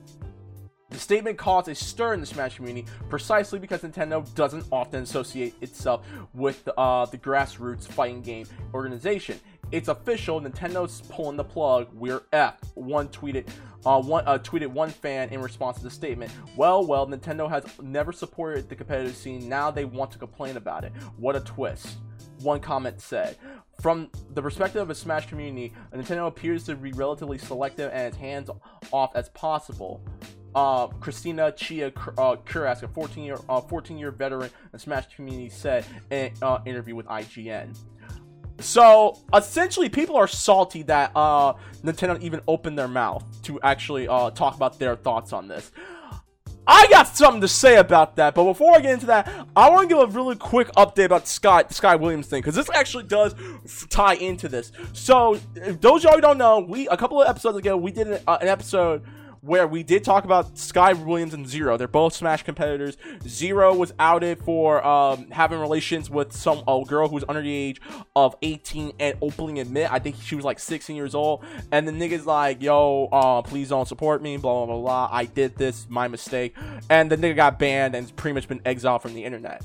The 0.89 0.99
statement 0.99 1.39
caused 1.39 1.69
a 1.69 1.75
stir 1.75 2.15
in 2.15 2.21
the 2.21 2.27
Smash 2.27 2.57
community 2.57 2.89
precisely 3.09 3.59
because 3.61 3.83
Nintendo 3.83 4.35
doesn't 4.35 4.65
often 4.73 5.03
associate 5.05 5.55
itself 5.61 6.05
with 6.35 6.69
uh, 6.77 7.07
the 7.07 7.19
grassroots 7.19 7.87
fighting 7.87 8.23
game 8.23 8.47
organization. 8.75 9.39
It's 9.73 9.89
official. 9.89 10.41
Nintendo's 10.41 11.03
pulling 11.03 11.37
the 11.37 11.45
plug. 11.45 11.89
We're 11.93 12.23
F. 12.33 12.59
One 12.75 13.09
tweeted, 13.09 13.49
uh, 13.87 14.03
one 14.03 14.27
uh, 14.27 14.39
tweeted 14.39 14.69
one 14.69 14.91
fan 14.91 15.29
in 15.29 15.41
response 15.41 15.79
to 15.79 15.85
the 15.85 15.91
statement. 15.91 16.33
Well, 16.57 16.85
well, 16.85 17.07
Nintendo 17.07 17.49
has 17.49 17.65
never 17.81 18.13
supported 18.13 18.69
the 18.69 18.75
competitive 18.75 19.17
scene. 19.17 19.49
Now 19.49 19.71
they 19.71 19.85
want 19.85 20.11
to 20.13 20.19
complain 20.19 20.57
about 20.57 20.85
it. 20.85 20.93
What 21.17 21.37
a 21.37 21.41
twist. 21.41 21.99
One 22.41 22.61
comment 22.61 23.01
said. 23.01 23.37
From 23.81 24.11
the 24.35 24.43
perspective 24.43 24.83
of 24.83 24.91
a 24.91 24.95
Smash 24.95 25.27
community, 25.29 25.73
Nintendo 25.95 26.27
appears 26.27 26.65
to 26.65 26.75
be 26.75 26.93
relatively 26.93 27.39
selective 27.39 27.91
and 27.93 28.13
as 28.13 28.17
hands 28.17 28.51
off 28.93 29.15
as 29.15 29.29
possible. 29.31 30.03
Uh, 30.55 30.89
Christina 30.89 31.53
Chia 31.53 31.87
uh, 31.87 32.37
Kurask, 32.45 32.83
a 32.83 32.89
14 32.89 33.23
year 33.23 33.39
uh, 33.49 33.61
14 33.61 33.97
year 33.97 34.11
veteran 34.11 34.51
in 34.73 34.79
Smash 34.79 35.15
community, 35.15 35.49
said 35.49 35.85
in 36.11 36.27
an 36.27 36.33
uh, 36.43 36.59
interview 36.67 36.97
with 36.97 37.07
IGN. 37.07 37.77
So 38.61 39.19
essentially, 39.35 39.89
people 39.89 40.17
are 40.17 40.29
salty 40.29 40.83
that 40.85 41.13
uh, 41.15 41.55
Nintendo 41.83 42.21
even 42.21 42.41
opened 42.47 42.79
their 42.79 42.89
mouth 42.89 43.25
to 43.43 43.61
actually 43.63 44.09
uh, 44.09 44.31
talk 44.31 44.55
about 44.55 44.79
their 44.79 44.97
thoughts 44.97 45.33
on 45.33 45.49
this. 45.49 45.71
I 46.67 46.87
got 46.89 47.09
something 47.09 47.41
to 47.41 47.49
say 47.49 47.79
about 47.79 48.17
that, 48.17 48.35
but 48.35 48.45
before 48.45 48.77
I 48.77 48.81
get 48.81 48.93
into 48.93 49.07
that, 49.07 49.29
I 49.57 49.71
want 49.71 49.89
to 49.89 49.95
give 49.95 49.99
a 49.99 50.07
really 50.07 50.37
quick 50.37 50.69
update 50.73 51.07
about 51.07 51.27
Sky 51.27 51.65
Sky 51.71 51.97
Williams 51.97 52.29
thing 52.29 52.43
because 52.43 52.55
this 52.55 52.71
actually 52.73 53.05
does 53.05 53.35
tie 53.89 54.15
into 54.15 54.49
this. 54.49 54.71
So, 54.93 55.41
those 55.55 56.05
y'all 56.05 56.15
who 56.15 56.21
don't 56.21 56.39
know, 56.39 56.61
we 56.61 56.87
a 56.89 56.97
couple 56.97 57.21
of 57.21 57.29
episodes 57.29 57.59
ago 57.59 57.77
we 57.77 57.91
did 57.91 58.09
an, 58.09 58.21
uh, 58.27 58.39
an 58.41 58.49
episode 58.49 59.03
where 59.41 59.67
we 59.67 59.83
did 59.83 60.05
talk 60.05 60.25
about 60.25 60.59
Sky 60.59 60.93
Williams 60.93 61.35
and 61.35 61.49
Zero. 61.49 61.77
They're 61.77 61.89
both 61.89 62.15
Smash 62.15 62.43
competitors. 62.43 62.97
Zero 63.27 63.75
was 63.75 63.93
outed 63.99 64.39
for 64.41 64.85
um, 64.87 65.31
having 65.31 65.59
relations 65.59 66.11
with 66.11 66.33
some 66.33 66.63
a 66.69 66.85
girl 66.87 67.09
who's 67.09 67.25
under 67.29 67.43
the 67.43 67.53
age 67.53 67.81
of 68.15 68.37
18 68.43 68.93
and 68.99 69.17
openly 69.23 69.61
admit 69.61 69.91
I 69.91 69.99
think 69.99 70.17
she 70.23 70.35
was 70.35 70.45
like 70.45 70.59
16 70.59 70.95
years 70.95 71.15
old. 71.15 71.45
And 71.73 71.89
the 71.89 71.93
nigga's 71.93 72.27
like, 72.27 72.63
"Yo, 72.63 73.09
uh, 73.13 73.43
please 73.43 73.71
don't 73.71 73.89
support 73.89 74.23
me." 74.23 74.37
Blah 74.37 74.67
blah 74.67 74.75
blah. 74.75 74.81
blah. 74.83 75.09
I 75.11 75.25
did 75.25 75.57
this, 75.57 75.87
my 75.89 76.09
mistake. 76.09 76.57
And 76.89 77.11
the 77.11 77.17
nigga 77.17 77.37
got 77.37 77.59
banned 77.59 77.95
and 77.95 78.15
pretty 78.17 78.35
much 78.35 78.49
been 78.49 78.61
exiled 78.65 79.03
from 79.03 79.15
the 79.15 79.25
internet. 79.25 79.63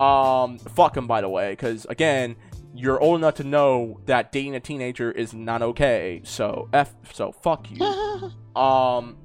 Um, 0.00 0.58
fuck 0.58 0.96
him 0.96 1.08
by 1.08 1.20
the 1.20 1.28
way, 1.28 1.50
because 1.50 1.84
again, 1.86 2.36
you're 2.78 3.00
old 3.00 3.18
enough 3.18 3.34
to 3.34 3.44
know 3.44 4.00
that 4.06 4.30
dating 4.30 4.54
a 4.54 4.60
teenager 4.60 5.10
is 5.10 5.34
not 5.34 5.62
okay. 5.62 6.20
So 6.24 6.68
f 6.72 6.94
so 7.12 7.32
fuck 7.32 7.68
you. 7.70 7.84
um, 8.60 9.16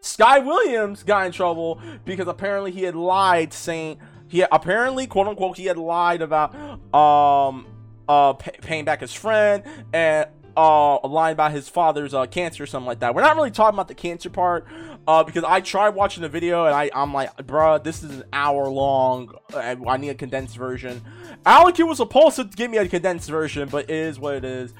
Sky 0.00 0.40
Williams 0.40 1.04
got 1.04 1.26
in 1.26 1.32
trouble 1.32 1.80
because 2.04 2.26
apparently 2.26 2.72
he 2.72 2.82
had 2.82 2.96
lied, 2.96 3.52
saying 3.52 3.98
he 4.26 4.44
apparently 4.50 5.06
quote 5.06 5.28
unquote 5.28 5.56
he 5.56 5.66
had 5.66 5.78
lied 5.78 6.20
about 6.20 6.54
um 6.92 7.66
uh 8.08 8.32
pay- 8.32 8.58
paying 8.60 8.84
back 8.84 9.00
his 9.00 9.14
friend 9.14 9.62
and 9.92 10.28
uh 10.56 11.06
lying 11.06 11.32
about 11.32 11.52
his 11.52 11.68
father's 11.68 12.14
uh 12.14 12.26
cancer 12.26 12.62
or 12.62 12.66
something 12.66 12.86
like 12.86 13.00
that. 13.00 13.14
We're 13.14 13.22
not 13.22 13.36
really 13.36 13.50
talking 13.50 13.74
about 13.74 13.88
the 13.88 13.94
cancer 13.94 14.30
part 14.30 14.66
uh 15.06 15.24
because 15.24 15.44
I 15.44 15.60
tried 15.60 15.90
watching 15.90 16.22
the 16.22 16.28
video 16.28 16.66
and 16.66 16.74
I 16.74 16.90
I'm 16.94 17.12
like, 17.12 17.36
bruh, 17.38 17.82
this 17.82 18.02
is 18.02 18.18
an 18.18 18.24
hour 18.32 18.68
long. 18.68 19.34
I, 19.54 19.76
I 19.86 19.96
need 19.96 20.10
a 20.10 20.14
condensed 20.14 20.56
version. 20.56 21.02
Alec 21.46 21.78
was 21.78 21.98
supposed 21.98 22.36
to 22.36 22.44
give 22.44 22.70
me 22.70 22.78
a 22.78 22.88
condensed 22.88 23.28
version, 23.28 23.68
but 23.68 23.84
it 23.84 23.96
is 23.96 24.18
what 24.18 24.34
it 24.34 24.44
is. 24.44 24.74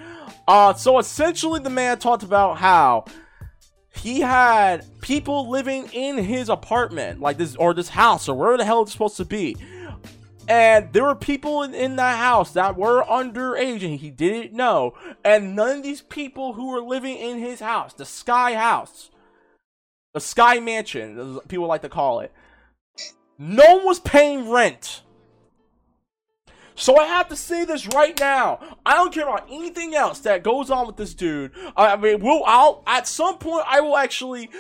Uh 0.47 0.75
so 0.75 0.99
essentially 0.99 1.61
the 1.61 1.71
man 1.71 1.99
talked 1.99 2.23
about 2.23 2.59
how 2.59 3.05
he 3.97 4.21
had 4.21 4.85
people 5.01 5.49
living 5.49 5.89
in 5.93 6.19
his 6.19 6.49
apartment, 6.49 7.21
like 7.21 7.39
this 7.39 7.55
or 7.57 7.75
this 7.75 7.89
house 7.89 8.29
or 8.29 8.37
wherever 8.37 8.59
the 8.59 8.65
hell 8.65 8.83
it's 8.83 8.93
supposed 8.93 9.17
to 9.19 9.25
be. 9.25 9.57
And 10.49 10.93
there 10.93 11.05
were 11.05 11.15
people 11.15 11.63
in, 11.63 11.75
in 11.75 11.97
that 11.97 12.19
house 12.19 12.53
that 12.53 12.77
were 12.77 13.03
underage 13.05 13.85
and 13.85 13.99
he 13.99 14.11
didn't 14.11 14.53
know. 14.53 14.95
And 15.25 15.57
none 15.57 15.79
of 15.79 15.83
these 15.83 16.03
people 16.03 16.53
who 16.55 16.71
were 16.71 16.83
living 16.83 17.17
in 17.17 17.39
his 17.39 17.61
house, 17.61 17.95
the 17.95 18.05
Sky 18.05 18.55
House, 18.55 19.11
the 20.13 20.21
Sky 20.21 20.61
Mansion, 20.61 21.19
as 21.19 21.39
people 21.49 21.67
like 21.67 21.83
to 21.83 21.89
call 21.89 22.21
it, 22.21 22.33
no 23.39 23.77
one 23.77 23.87
was 23.87 24.01
paying 24.01 24.51
rent. 24.51 25.03
So 26.77 26.99
I 26.99 27.05
have 27.05 27.29
to 27.29 27.37
say 27.37 27.65
this 27.65 27.87
right 27.95 28.19
now. 28.19 28.59
I 28.85 28.95
don't 28.95 29.15
care 29.15 29.29
about 29.29 29.47
anything 29.49 29.95
else 29.95 30.21
that 30.21 30.43
goes 30.43 30.71
on 30.71 30.87
with 30.87 30.97
this 30.97 31.15
dude. 31.15 31.53
I 31.77 31.97
mean, 31.97 32.21
we'll, 32.21 32.43
I'll 32.45 32.83
at 32.87 33.07
some 33.07 33.39
point 33.39 33.65
I 33.69 33.81
will 33.81 33.97
actually 33.97 34.51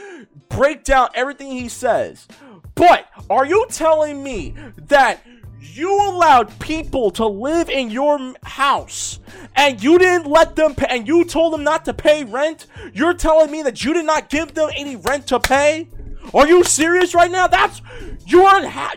break 0.48 0.84
down 0.84 1.08
everything 1.14 1.50
he 1.50 1.68
says. 1.68 2.28
But 2.76 3.08
are 3.30 3.46
you 3.46 3.66
telling 3.68 4.22
me 4.22 4.54
that 4.76 5.24
you 5.64 5.94
allowed 6.08 6.58
people 6.60 7.10
to 7.12 7.26
live 7.26 7.68
in 7.68 7.90
your 7.90 8.34
house 8.42 9.20
and 9.56 9.82
you 9.82 9.98
didn't 9.98 10.30
let 10.30 10.56
them 10.56 10.74
pay 10.74 10.86
and 10.90 11.08
you 11.08 11.24
told 11.24 11.52
them 11.52 11.64
not 11.64 11.84
to 11.86 11.94
pay 11.94 12.24
rent? 12.24 12.66
You're 12.92 13.14
telling 13.14 13.50
me 13.50 13.62
that 13.62 13.84
you 13.84 13.94
did 13.94 14.04
not 14.04 14.28
give 14.28 14.54
them 14.54 14.70
any 14.76 14.96
rent 14.96 15.26
to 15.28 15.40
pay? 15.40 15.88
Are 16.32 16.46
you 16.46 16.64
serious 16.64 17.14
right 17.14 17.30
now? 17.30 17.46
That's 17.46 17.80
you 18.26 18.44
are 18.44 18.66
ha- 18.66 18.96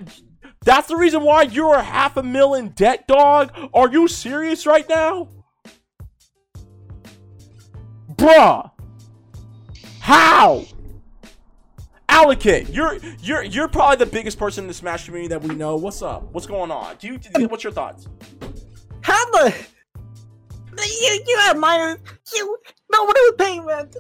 that's 0.63 0.87
the 0.87 0.97
reason 0.97 1.23
why 1.23 1.43
you're 1.43 1.81
half 1.81 2.17
a 2.17 2.23
mil 2.23 2.53
in 2.53 2.69
debt, 2.69 3.07
dog. 3.07 3.51
Are 3.73 3.89
you 3.89 4.07
serious 4.07 4.65
right 4.65 4.87
now? 4.89 5.29
Bruh. 8.15 8.71
How? 9.99 10.65
Allocate. 12.17 12.69
You're 12.69 12.97
you're 13.21 13.43
you're 13.43 13.67
probably 13.67 13.97
the 13.97 14.11
biggest 14.11 14.39
person 14.39 14.63
in 14.63 14.67
the 14.67 14.73
Smash 14.73 15.05
community 15.05 15.27
that 15.27 15.39
we 15.39 15.53
know. 15.53 15.75
What's 15.75 16.01
up? 16.01 16.23
What's 16.33 16.47
going 16.47 16.71
on? 16.71 16.95
Do 16.97 17.09
you 17.09 17.19
what's 17.47 17.63
your 17.63 17.71
thoughts? 17.71 18.07
How 19.01 19.23
the? 19.33 19.55
You, 20.79 21.23
you 21.27 21.37
had 21.41 21.59
minor. 21.59 21.99
You 22.33 22.57
nobody 22.91 23.19
was 23.19 23.33
paying 23.37 23.63
rent. 23.63 23.95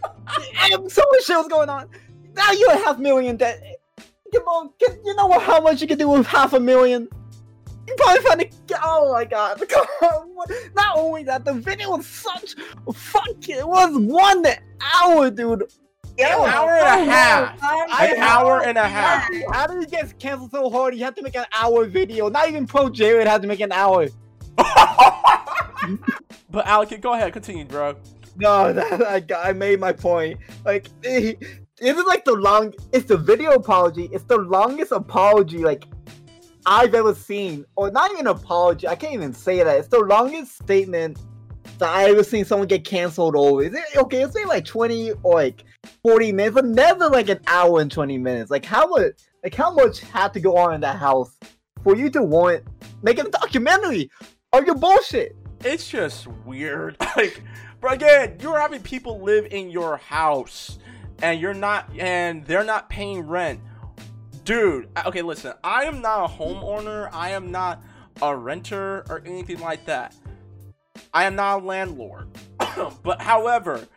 so 0.89 1.03
much 1.11 1.25
shit 1.25 1.37
was 1.37 1.47
going 1.47 1.69
on. 1.69 1.89
Now 2.33 2.51
you 2.53 2.67
have 2.69 2.83
half 2.83 2.97
million 2.97 3.37
debt. 3.37 3.61
Come 4.33 4.43
on, 4.45 4.71
can, 4.79 4.97
you 5.05 5.15
know 5.15 5.37
how 5.37 5.61
much 5.61 5.79
you 5.81 5.87
can 5.87 5.99
do 5.99 6.09
with 6.09 6.25
half 6.25 6.53
a 6.53 6.59
million? 6.59 7.07
You 7.87 7.95
probably 7.99 8.23
find 8.23 8.41
it. 8.41 8.55
Oh 8.83 9.13
my 9.13 9.25
god! 9.25 9.61
Not 10.75 10.97
only 10.97 11.21
that, 11.23 11.45
the 11.45 11.53
video 11.53 11.95
was 11.95 12.07
such 12.07 12.55
fuck. 12.95 13.47
It 13.47 13.67
was 13.67 13.95
one 13.95 14.43
hour, 14.95 15.29
dude. 15.29 15.71
An 16.19 16.49
hour 16.49 16.71
and 16.71 17.09
a 17.09 17.11
half. 17.11 17.63
An 17.63 18.17
hour 18.17 18.63
and 18.63 18.77
a 18.77 18.87
half. 18.87 19.29
How 19.51 19.67
did 19.67 19.83
it 19.83 19.91
get 19.91 20.17
canceled 20.19 20.51
so 20.51 20.69
hard? 20.69 20.95
You 20.95 21.03
had 21.03 21.15
to 21.15 21.21
make 21.21 21.35
an 21.35 21.45
hour 21.53 21.85
video. 21.85 22.29
Not 22.29 22.49
even 22.49 22.65
ProJared 22.65 23.27
had 23.27 23.41
to 23.41 23.47
make 23.47 23.59
an 23.59 23.71
hour. 23.71 24.07
But 26.49 26.65
Alec, 26.65 27.01
go 27.01 27.13
ahead, 27.13 27.33
continue, 27.33 27.65
bro. 27.65 27.95
No, 28.37 28.71
that, 28.73 29.31
I, 29.31 29.49
I 29.49 29.53
made 29.53 29.79
my 29.79 29.91
point. 29.91 30.39
Like, 30.65 30.89
it, 31.03 31.37
it 31.79 31.97
is 31.97 32.05
like 32.05 32.25
the 32.25 32.33
long. 32.33 32.73
It's 32.91 33.05
the 33.05 33.17
video 33.17 33.51
apology. 33.51 34.09
It's 34.11 34.23
the 34.23 34.37
longest 34.37 34.91
apology 34.91 35.59
like 35.59 35.85
I've 36.65 36.93
ever 36.93 37.13
seen, 37.13 37.65
or 37.75 37.91
not 37.91 38.11
even 38.11 38.27
apology. 38.27 38.87
I 38.87 38.95
can't 38.95 39.13
even 39.13 39.33
say 39.33 39.63
that. 39.63 39.77
It's 39.77 39.87
the 39.87 39.99
longest 39.99 40.55
statement 40.55 41.19
I 41.81 42.09
ever 42.09 42.23
seen 42.23 42.45
someone 42.45 42.67
get 42.67 42.83
canceled. 42.83 43.35
Is 43.63 43.73
it 43.73 43.97
okay? 43.97 44.23
It's 44.23 44.35
maybe 44.35 44.47
like 44.47 44.65
twenty 44.65 45.11
or 45.23 45.35
like 45.35 45.63
forty 46.03 46.31
minutes, 46.31 46.55
but 46.55 46.65
never 46.65 47.09
like 47.09 47.29
an 47.29 47.39
hour 47.47 47.81
and 47.81 47.91
twenty 47.91 48.17
minutes. 48.17 48.49
Like 48.51 48.65
how 48.65 48.87
much? 48.87 49.13
Like 49.43 49.53
how 49.53 49.73
much 49.73 49.99
had 49.99 50.33
to 50.33 50.39
go 50.39 50.57
on 50.57 50.73
in 50.73 50.81
that 50.81 50.97
house 50.97 51.37
for 51.83 51.95
you 51.95 52.09
to 52.09 52.23
want 52.23 52.63
make 53.03 53.19
a 53.19 53.23
documentary 53.23 54.09
of 54.53 54.65
your 54.65 54.75
bullshit? 54.75 55.35
it's 55.63 55.89
just 55.89 56.27
weird. 56.45 56.97
Like, 57.15 57.41
but 57.81 57.93
again, 57.93 58.37
you're 58.41 58.59
having 58.59 58.81
people 58.81 59.21
live 59.21 59.47
in 59.49 59.71
your 59.71 59.97
house, 59.97 60.77
and 61.23 61.41
you're 61.41 61.55
not, 61.55 61.89
and 61.97 62.45
they're 62.45 62.63
not 62.63 62.89
paying 62.89 63.25
rent, 63.25 63.59
dude. 64.43 64.87
Okay, 65.05 65.23
listen, 65.23 65.53
I 65.63 65.85
am 65.85 66.01
not 66.01 66.25
a 66.25 66.33
homeowner. 66.33 67.09
I 67.11 67.31
am 67.31 67.51
not 67.51 67.83
a 68.21 68.35
renter 68.35 69.03
or 69.09 69.23
anything 69.25 69.59
like 69.59 69.85
that. 69.85 70.15
I 71.17 71.23
am 71.23 71.35
not 71.35 71.63
a 71.63 71.65
landlord. 71.65 72.27
but 73.01 73.19
however, 73.19 73.87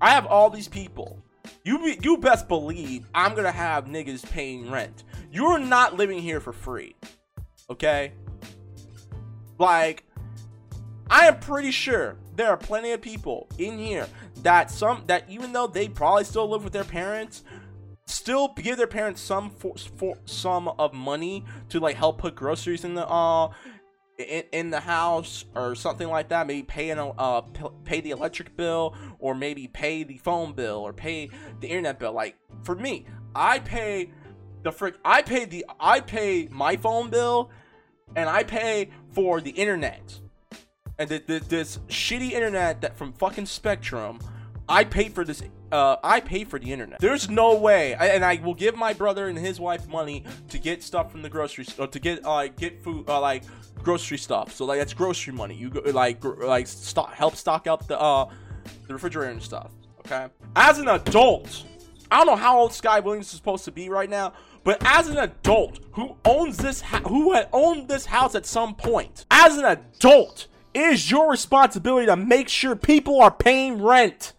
I 0.00 0.08
have 0.08 0.24
all 0.24 0.48
these 0.48 0.66
people. 0.66 1.22
You 1.64 1.78
be, 1.80 1.98
you 2.02 2.16
best 2.16 2.48
believe 2.48 3.06
I'm 3.14 3.34
gonna 3.34 3.52
have 3.52 3.84
niggas 3.84 4.24
paying 4.30 4.70
rent. 4.70 5.04
You're 5.30 5.58
not 5.58 5.98
living 5.98 6.18
here 6.20 6.40
for 6.40 6.54
free, 6.54 6.96
okay? 7.68 8.14
Like, 9.58 10.06
I 11.10 11.26
am 11.26 11.40
pretty 11.40 11.72
sure 11.72 12.16
there 12.36 12.48
are 12.48 12.56
plenty 12.56 12.92
of 12.92 13.02
people 13.02 13.46
in 13.58 13.78
here 13.78 14.06
that 14.36 14.70
some 14.70 15.02
that 15.08 15.24
even 15.28 15.52
though 15.52 15.66
they 15.66 15.88
probably 15.88 16.24
still 16.24 16.48
live 16.48 16.64
with 16.64 16.72
their 16.72 16.84
parents, 16.84 17.44
still 18.06 18.54
give 18.56 18.78
their 18.78 18.86
parents 18.86 19.20
some 19.20 19.50
for, 19.50 19.74
for 19.76 20.16
some 20.24 20.68
of 20.68 20.94
money 20.94 21.44
to 21.68 21.80
like 21.80 21.96
help 21.96 22.16
put 22.16 22.34
groceries 22.34 22.84
in 22.84 22.94
the 22.94 23.06
uh 23.06 23.50
in, 24.18 24.44
in 24.52 24.70
the 24.70 24.80
house 24.80 25.44
or 25.54 25.74
something 25.74 26.08
like 26.08 26.28
that. 26.28 26.46
Maybe 26.46 26.62
pay 26.62 26.90
an 26.90 26.98
uh 26.98 27.42
pay 27.84 28.00
the 28.00 28.10
electric 28.10 28.56
bill 28.56 28.94
or 29.18 29.34
maybe 29.34 29.68
pay 29.68 30.02
the 30.02 30.18
phone 30.18 30.52
bill 30.52 30.76
or 30.76 30.92
pay 30.92 31.30
the 31.60 31.68
internet 31.68 31.98
bill. 31.98 32.12
Like 32.12 32.36
for 32.62 32.74
me, 32.74 33.06
I 33.34 33.60
pay 33.60 34.10
the 34.62 34.72
frick 34.72 34.96
I 35.04 35.22
pay 35.22 35.44
the 35.44 35.64
I 35.80 36.00
pay 36.00 36.48
my 36.50 36.76
phone 36.76 37.10
bill 37.10 37.50
and 38.16 38.28
I 38.28 38.42
pay 38.42 38.90
for 39.12 39.40
the 39.40 39.50
internet 39.50 40.20
and 40.98 41.08
th- 41.08 41.26
th- 41.26 41.42
this 41.44 41.78
shitty 41.88 42.32
internet 42.32 42.80
that 42.80 42.96
from 42.96 43.12
fucking 43.12 43.46
Spectrum, 43.46 44.18
I 44.68 44.84
pay 44.84 45.08
for 45.08 45.24
this. 45.24 45.42
Uh, 45.70 45.96
I 46.02 46.20
pay 46.20 46.44
for 46.44 46.58
the 46.58 46.72
internet. 46.72 47.00
There's 47.00 47.28
no 47.28 47.54
way, 47.56 47.94
and 47.94 48.24
I 48.24 48.40
will 48.42 48.54
give 48.54 48.74
my 48.76 48.92
brother 48.94 49.28
and 49.28 49.38
his 49.38 49.60
wife 49.60 49.86
money 49.88 50.24
to 50.48 50.58
get 50.58 50.82
stuff 50.82 51.12
from 51.12 51.22
the 51.22 51.28
grocery 51.28 51.64
store 51.64 51.86
to 51.86 51.98
get 51.98 52.24
uh 52.24 52.48
get 52.48 52.82
food 52.82 53.08
uh, 53.08 53.20
like 53.20 53.42
grocery 53.82 54.18
stuff. 54.18 54.54
So 54.54 54.64
like 54.64 54.78
that's 54.78 54.94
grocery 54.94 55.34
money. 55.34 55.54
You 55.54 55.70
go 55.70 55.80
like 55.90 56.20
gr- 56.20 56.44
like 56.44 56.66
stock 56.66 57.12
help 57.12 57.36
stock 57.36 57.66
up 57.66 57.86
the 57.86 58.00
uh 58.00 58.30
the 58.86 58.94
refrigerator 58.94 59.30
and 59.30 59.42
stuff. 59.42 59.72
Okay. 60.00 60.28
As 60.56 60.78
an 60.78 60.88
adult, 60.88 61.64
I 62.10 62.16
don't 62.18 62.26
know 62.26 62.36
how 62.36 62.58
old 62.58 62.72
Sky 62.72 63.00
Williams 63.00 63.26
is 63.26 63.32
supposed 63.32 63.66
to 63.66 63.72
be 63.72 63.90
right 63.90 64.08
now, 64.08 64.32
but 64.64 64.78
as 64.84 65.08
an 65.08 65.18
adult 65.18 65.80
who 65.92 66.16
owns 66.24 66.56
this, 66.56 66.80
ha- 66.80 67.02
who 67.06 67.34
had 67.34 67.48
owned 67.52 67.88
this 67.88 68.06
house 68.06 68.34
at 68.34 68.46
some 68.46 68.74
point, 68.74 69.26
as 69.30 69.58
an 69.58 69.64
adult, 69.66 70.46
it 70.72 70.80
is 70.80 71.10
your 71.10 71.30
responsibility 71.30 72.06
to 72.06 72.16
make 72.16 72.48
sure 72.48 72.74
people 72.74 73.20
are 73.20 73.30
paying 73.30 73.82
rent. 73.82 74.32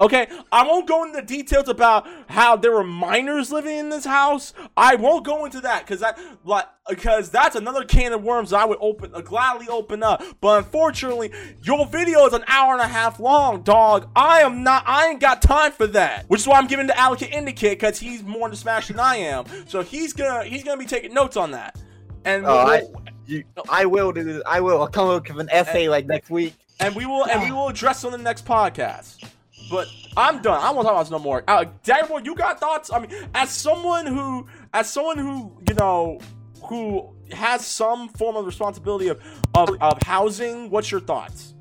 Okay, 0.00 0.26
I 0.50 0.66
won't 0.66 0.88
go 0.88 1.04
into 1.04 1.22
details 1.22 1.68
about 1.68 2.06
how 2.28 2.56
there 2.56 2.72
were 2.72 2.82
minors 2.84 3.52
living 3.52 3.78
in 3.78 3.88
this 3.88 4.04
house. 4.04 4.52
I 4.76 4.96
won't 4.96 5.24
go 5.24 5.44
into 5.44 5.60
that 5.60 5.84
because 5.86 6.00
that, 6.00 6.18
like, 6.44 6.66
because 6.88 7.30
that's 7.30 7.54
another 7.54 7.84
can 7.84 8.12
of 8.12 8.22
worms 8.24 8.52
I 8.52 8.64
would 8.64 8.78
open, 8.80 9.12
uh, 9.14 9.20
gladly 9.20 9.68
open 9.68 10.02
up. 10.02 10.22
But 10.40 10.64
unfortunately, 10.64 11.32
your 11.62 11.86
video 11.86 12.26
is 12.26 12.32
an 12.32 12.42
hour 12.48 12.72
and 12.72 12.82
a 12.82 12.88
half 12.88 13.20
long, 13.20 13.62
dog. 13.62 14.08
I 14.16 14.40
am 14.40 14.64
not, 14.64 14.82
I 14.86 15.08
ain't 15.08 15.20
got 15.20 15.40
time 15.40 15.70
for 15.70 15.86
that. 15.88 16.24
Which 16.28 16.40
is 16.40 16.48
why 16.48 16.58
I'm 16.58 16.66
giving 16.66 16.88
the 16.88 16.98
Alec 16.98 17.22
Indicate 17.22 17.78
because 17.78 17.98
he's 18.00 18.24
more 18.24 18.46
into 18.48 18.56
Smash 18.56 18.88
than 18.88 18.98
I 18.98 19.16
am. 19.16 19.44
So 19.68 19.82
he's 19.82 20.12
gonna, 20.12 20.44
he's 20.44 20.64
gonna 20.64 20.78
be 20.78 20.86
taking 20.86 21.14
notes 21.14 21.36
on 21.36 21.52
that. 21.52 21.76
And 22.24 22.44
Oh, 22.44 22.64
we'll- 22.64 22.66
I, 22.66 22.82
you, 23.26 23.44
I 23.68 23.86
will 23.86 24.10
do 24.12 24.24
this. 24.24 24.42
I 24.46 24.60
will. 24.60 24.80
I'll 24.80 24.88
come 24.88 25.08
up 25.08 25.28
with 25.28 25.38
an 25.40 25.48
essay 25.50 25.88
like 25.88 26.06
next 26.06 26.28
week. 26.30 26.54
and 26.80 26.94
we 26.94 27.06
will 27.06 27.24
and 27.26 27.42
we 27.42 27.50
will 27.52 27.68
address 27.68 28.04
on 28.04 28.12
the 28.12 28.18
next 28.18 28.44
podcast. 28.44 29.24
But 29.70 29.88
I'm 30.16 30.40
done. 30.42 30.60
I 30.62 30.70
won't 30.70 30.84
talk 30.84 30.92
about 30.92 31.02
this 31.02 31.10
no 31.10 31.18
more. 31.18 31.42
Uh, 31.46 31.64
Daggerboy, 31.84 32.24
you 32.24 32.34
got 32.34 32.60
thoughts? 32.60 32.92
I 32.92 33.00
mean, 33.00 33.10
as 33.34 33.50
someone 33.50 34.06
who, 34.06 34.46
as 34.72 34.90
someone 34.90 35.18
who, 35.18 35.52
you 35.68 35.74
know, 35.74 36.20
who 36.64 37.08
has 37.32 37.66
some 37.66 38.08
form 38.10 38.36
of 38.36 38.46
responsibility 38.46 39.08
of 39.08 39.20
of, 39.54 39.70
of 39.80 40.02
housing, 40.02 40.70
what's 40.70 40.90
your 40.90 41.00
thoughts? 41.00 41.54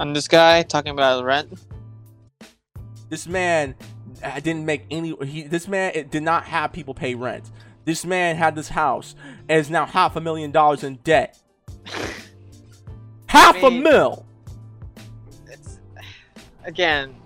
On 0.00 0.12
this 0.12 0.28
guy 0.28 0.62
talking 0.62 0.92
about 0.92 1.24
rent. 1.24 1.52
This 3.08 3.26
man 3.26 3.74
uh, 4.22 4.38
didn't 4.40 4.64
make 4.64 4.84
any. 4.90 5.14
He, 5.26 5.42
this 5.42 5.68
man 5.68 5.92
uh, 5.96 6.02
did 6.08 6.22
not 6.22 6.44
have 6.44 6.72
people 6.72 6.94
pay 6.94 7.14
rent. 7.14 7.50
This 7.84 8.04
man 8.04 8.36
had 8.36 8.54
this 8.54 8.68
house 8.68 9.14
and 9.48 9.58
is 9.58 9.70
now 9.70 9.86
half 9.86 10.16
a 10.16 10.20
million 10.20 10.50
dollars 10.50 10.84
in 10.84 10.96
debt. 10.96 11.38
half 13.26 13.62
a 13.62 13.70
mean- 13.70 13.82
mil. 13.82 14.26
Again, 16.70 17.16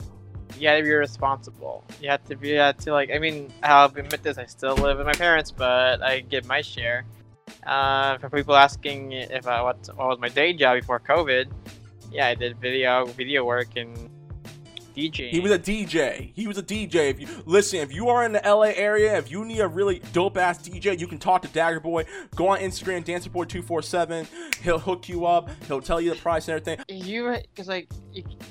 you 0.57 0.62
gotta 0.62 0.82
be 0.82 0.90
responsible. 0.90 1.84
You 2.01 2.09
have 2.09 2.24
to 2.24 2.34
be 2.34 2.49
you 2.49 2.57
have 2.57 2.78
to 2.78 2.92
like. 2.92 3.11
I 3.11 3.18
mean, 3.18 3.53
I'll 3.62 3.86
admit 3.86 4.22
this. 4.22 4.38
I 4.38 4.47
still 4.47 4.74
live 4.74 4.97
with 4.97 5.07
my 5.07 5.12
parents, 5.12 5.51
but 5.51 6.03
I 6.03 6.20
get 6.20 6.47
my 6.47 6.62
share. 6.62 7.05
Uh, 7.66 8.16
for 8.16 8.30
people 8.30 8.57
asking 8.57 9.12
if 9.12 9.47
I 9.47 9.61
what, 9.61 9.86
what 9.97 10.09
was 10.09 10.18
my 10.18 10.30
day 10.30 10.55
job 10.55 10.80
before 10.80 10.99
COVID, 10.99 11.47
yeah, 12.11 12.28
I 12.28 12.34
did 12.34 12.59
video 12.59 13.05
video 13.05 13.45
work 13.45 13.76
and 13.76 14.09
DJing. 14.95 15.30
He 15.30 15.40
was 15.40 15.51
a 15.53 15.59
DJ. 15.59 16.32
He 16.34 16.47
was 16.47 16.59
a 16.59 16.62
DJ. 16.62 17.11
If 17.11 17.20
you 17.20 17.26
listen, 17.47 17.80
if 17.80 17.92
you 17.92 18.09
are 18.09 18.24
in 18.24 18.32
the 18.32 18.40
LA 18.45 18.72
area, 18.76 19.16
if 19.18 19.30
you 19.30 19.45
need 19.45 19.61
a 19.61 19.68
really 19.68 20.01
dope 20.12 20.36
ass 20.38 20.59
DJ, 20.66 20.99
you 20.99 21.07
can 21.07 21.18
talk 21.18 21.42
to 21.42 21.49
Dagger 21.49 21.80
Boy. 21.80 22.05
Go 22.36 22.49
on 22.49 22.61
Instagram, 22.61 23.05
DancerBoy247. 23.05 24.26
He'll 24.62 24.78
hook 24.78 25.09
you 25.09 25.26
up. 25.26 25.51
He'll 25.66 25.80
tell 25.80 26.01
you 26.01 26.11
the 26.11 26.16
price 26.20 26.49
and 26.49 26.61
everything. 26.61 26.84
you 26.88 27.36
because 27.55 27.68
like 27.68 27.88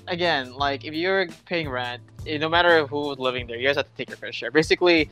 again 0.08 0.54
like 0.54 0.84
if 0.86 0.94
you're 0.94 1.28
paying 1.46 1.70
rent 1.70 2.02
eh, 2.28 2.38
no 2.38 2.50
matter 2.50 2.86
who's 2.88 3.18
living 3.18 3.48
there 3.48 3.58
you 3.58 3.66
guys 3.68 3.78
have 3.78 3.86
to 3.86 3.92
take 3.96 4.10
your 4.10 4.18
fair 4.18 4.32
share 4.34 4.52
basically 4.52 5.10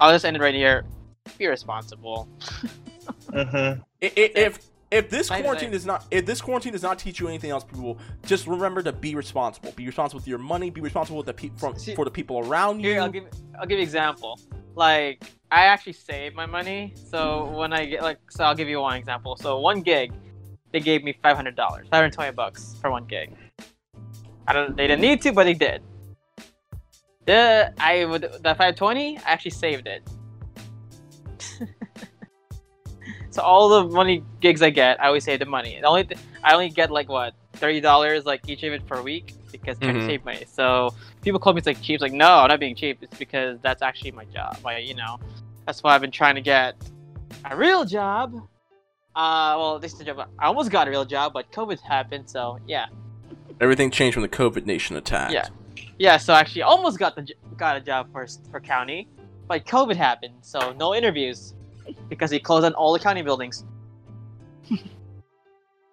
i'll 0.00 0.10
just 0.12 0.24
end 0.24 0.36
it 0.36 0.42
right 0.42 0.54
here 0.54 0.84
be 1.38 1.46
responsible 1.46 2.28
Mhm. 3.30 3.80
I- 4.02 4.06
i- 4.06 4.10
If 4.34 4.58
if 4.92 5.10
this 5.10 5.28
quarantine 5.28 5.70
does 5.70 5.86
not 5.86 6.04
if 6.10 6.26
this 6.26 6.40
quarantine 6.40 6.72
does 6.72 6.82
not 6.82 6.98
teach 6.98 7.18
you 7.20 7.26
anything 7.28 7.50
else, 7.50 7.64
people, 7.64 7.98
just 8.26 8.46
remember 8.46 8.82
to 8.82 8.92
be 8.92 9.14
responsible. 9.14 9.72
Be 9.72 9.86
responsible 9.86 10.18
with 10.18 10.28
your 10.28 10.38
money. 10.38 10.70
Be 10.70 10.80
responsible 10.80 11.16
with 11.18 11.26
the 11.26 11.34
pe- 11.34 11.50
from, 11.56 11.76
See- 11.78 11.94
for 11.94 12.04
the 12.04 12.10
people 12.10 12.38
around 12.40 12.80
you. 12.80 12.90
here 12.90 13.00
i'll 13.00 13.08
give 13.08 13.24
i'll 13.58 13.66
give 13.66 13.78
you 13.78 13.82
an 13.82 13.82
example 13.82 14.38
like 14.74 15.22
i 15.50 15.64
actually 15.64 15.92
save 15.92 16.34
my 16.34 16.46
money 16.46 16.94
so 17.10 17.46
when 17.58 17.72
i 17.72 17.84
get 17.84 18.02
like 18.02 18.18
so 18.30 18.44
i'll 18.44 18.54
give 18.54 18.68
you 18.68 18.80
one 18.80 18.96
example 18.96 19.36
so 19.36 19.58
one 19.58 19.80
gig 19.82 20.12
they 20.72 20.80
gave 20.80 21.04
me 21.04 21.12
$500 21.22 21.54
520 21.54 22.32
bucks 22.32 22.76
for 22.80 22.90
one 22.90 23.04
gig 23.04 23.34
i 24.48 24.52
don't 24.52 24.76
they 24.76 24.86
didn't 24.86 25.02
need 25.02 25.20
to 25.22 25.32
but 25.32 25.44
they 25.44 25.52
did 25.54 25.82
the 27.26 27.72
i 27.78 28.04
would 28.06 28.22
the 28.22 28.54
520 28.54 29.18
i 29.18 29.20
actually 29.26 29.50
saved 29.50 29.86
it 29.86 30.02
so 33.32 33.42
all 33.42 33.68
the 33.68 33.82
money 33.88 34.22
gigs 34.40 34.62
i 34.62 34.70
get 34.70 35.00
i 35.02 35.06
always 35.08 35.24
save 35.24 35.38
the 35.40 35.46
money. 35.46 35.78
The 35.80 35.86
only 35.88 36.04
th- 36.04 36.20
i 36.44 36.52
only 36.54 36.68
get 36.70 36.90
like 36.90 37.08
what 37.08 37.34
$30 37.58 38.24
like 38.24 38.48
each 38.48 38.62
of 38.62 38.72
it 38.72 38.86
per 38.86 39.00
week 39.02 39.34
because 39.50 39.76
i 39.82 39.86
Mhm. 39.86 40.06
save 40.06 40.24
money. 40.24 40.44
So 40.46 40.94
people 41.22 41.38
call 41.40 41.52
me 41.54 41.58
it's 41.58 41.66
like 41.66 41.80
cheap. 41.82 41.94
It's 41.96 42.02
like 42.02 42.12
no 42.12 42.30
i'm 42.42 42.48
not 42.48 42.60
being 42.60 42.74
cheap. 42.76 42.98
It's 43.02 43.16
because 43.18 43.58
that's 43.60 43.82
actually 43.82 44.12
my 44.12 44.24
job. 44.26 44.56
My 44.64 44.78
you 44.78 44.94
know 44.94 45.18
that's 45.66 45.82
why 45.82 45.94
i've 45.94 46.00
been 46.00 46.10
trying 46.22 46.36
to 46.36 46.40
get 46.54 46.74
a 47.50 47.56
real 47.56 47.84
job. 47.84 48.34
Uh 49.14 49.54
well 49.60 49.78
this 49.78 49.92
is 49.92 49.98
the 49.98 50.04
job. 50.04 50.28
I 50.38 50.46
almost 50.46 50.70
got 50.70 50.86
a 50.88 50.90
real 50.90 51.04
job 51.04 51.32
but 51.32 51.50
covid 51.52 51.80
happened 51.80 52.28
so 52.28 52.58
yeah. 52.66 52.86
Everything 53.60 53.90
changed 53.90 54.16
when 54.16 54.22
the 54.22 54.36
COVID 54.36 54.66
nation 54.66 54.96
attacked. 54.96 55.32
Yeah. 55.32 55.46
yeah 55.98 56.16
so 56.16 56.32
actually 56.34 56.62
almost 56.62 56.98
got 56.98 57.14
the 57.16 57.26
got 57.56 57.76
a 57.76 57.80
job 57.80 58.10
for 58.12 58.26
for 58.50 58.60
county 58.60 59.06
but 59.46 59.64
covid 59.66 59.96
happened 59.96 60.34
so 60.40 60.72
no 60.72 60.94
interviews 60.94 61.54
because 62.08 62.30
he 62.30 62.38
closed 62.38 62.62
down 62.64 62.74
all 62.74 62.92
the 62.92 62.98
county 62.98 63.22
buildings 63.22 63.64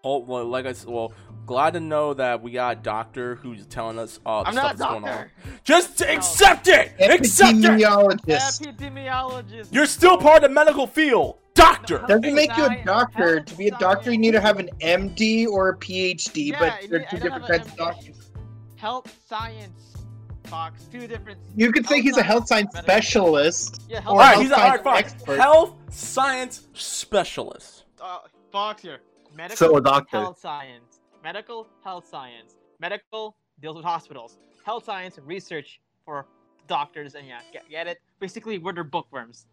Oh, 0.04 0.20
well, 0.20 0.46
like 0.46 0.66
I 0.66 0.72
said, 0.72 0.90
well, 0.90 1.12
glad 1.46 1.74
to 1.74 1.82
know 1.82 2.14
that 2.14 2.42
we 2.42 2.52
got 2.52 2.78
a 2.78 2.80
doctor 2.82 3.36
who's 3.36 3.66
telling 3.66 4.00
us 4.00 4.18
uh, 4.26 4.44
the 4.44 4.48
i'm 4.50 4.54
stuff 4.54 4.64
not 4.64 4.76
a 4.76 4.78
that's 4.78 4.90
going 4.92 5.04
on. 5.04 5.10
doctor 5.10 5.32
Just 5.66 6.02
accept 6.02 6.68
it. 6.70 6.94
Accept 7.00 7.58
it. 7.58 7.64
Epidemiologist. 7.66 8.62
epidemiologist 8.78 9.68
You're 9.74 9.86
still 9.86 10.18
part 10.18 10.38
of 10.38 10.50
the 10.50 10.54
medical 10.56 10.88
field, 10.88 11.38
doctor. 11.56 11.98
Doesn't 12.08 12.34
make 12.34 12.56
you 12.56 12.66
a 12.66 12.82
doctor. 12.86 13.42
To 13.42 13.56
be 13.56 13.68
a 13.68 13.78
doctor, 13.78 14.12
you 14.14 14.18
need 14.18 14.32
to 14.32 14.40
have 14.40 14.58
an 14.60 14.70
MD 14.80 15.48
or 15.48 15.70
a 15.70 15.78
PhD, 15.78 16.52
Yeah, 16.52 16.60
but 16.60 16.90
they're 16.90 17.06
two 17.10 17.18
different 17.18 17.46
kinds 17.48 17.68
of 17.68 17.76
doctors. 17.76 18.32
health 18.78 19.14
science 19.28 19.86
Fox. 20.46 20.86
Two 20.92 21.06
different. 21.08 21.38
You 21.56 21.72
could 21.72 21.86
say 21.86 22.02
he's 22.02 22.18
a 22.18 22.24
health 22.24 22.48
science 22.48 22.74
medical- 22.74 22.92
specialist. 22.94 23.84
Yeah, 23.88 23.98
or 23.98 24.02
health 24.02 24.08
All 24.14 24.18
right, 24.18 24.28
health 24.32 24.42
he's 24.42 24.52
a, 24.52 24.56
all 24.56 24.60
right, 24.70 24.84
science 24.84 24.84
fine. 24.84 24.98
expert. 24.98 25.40
Health 25.40 25.74
science 25.92 26.68
specialist. 26.74 27.86
uh, 28.02 28.20
Fox 28.52 28.82
here. 28.82 29.00
Medical 29.36 29.58
So 29.58 29.78
a 29.78 29.82
doctor. 29.82 30.18
health 30.18 30.40
science. 30.40 31.02
Medical 31.24 31.68
health 31.84 32.08
science. 32.10 32.56
Medical 32.80 33.36
deals 33.62 33.76
with 33.76 33.86
hospitals. 33.86 34.38
Health 34.66 34.86
science 34.86 35.20
research 35.24 35.80
for 36.06 36.26
doctors 36.68 37.16
and 37.16 37.28
yeah, 37.28 37.42
get, 37.54 37.70
get 37.70 37.88
it? 37.88 38.00
Basically, 38.20 38.58
we're 38.58 38.74
their 38.74 38.84
bookworms. 38.84 39.46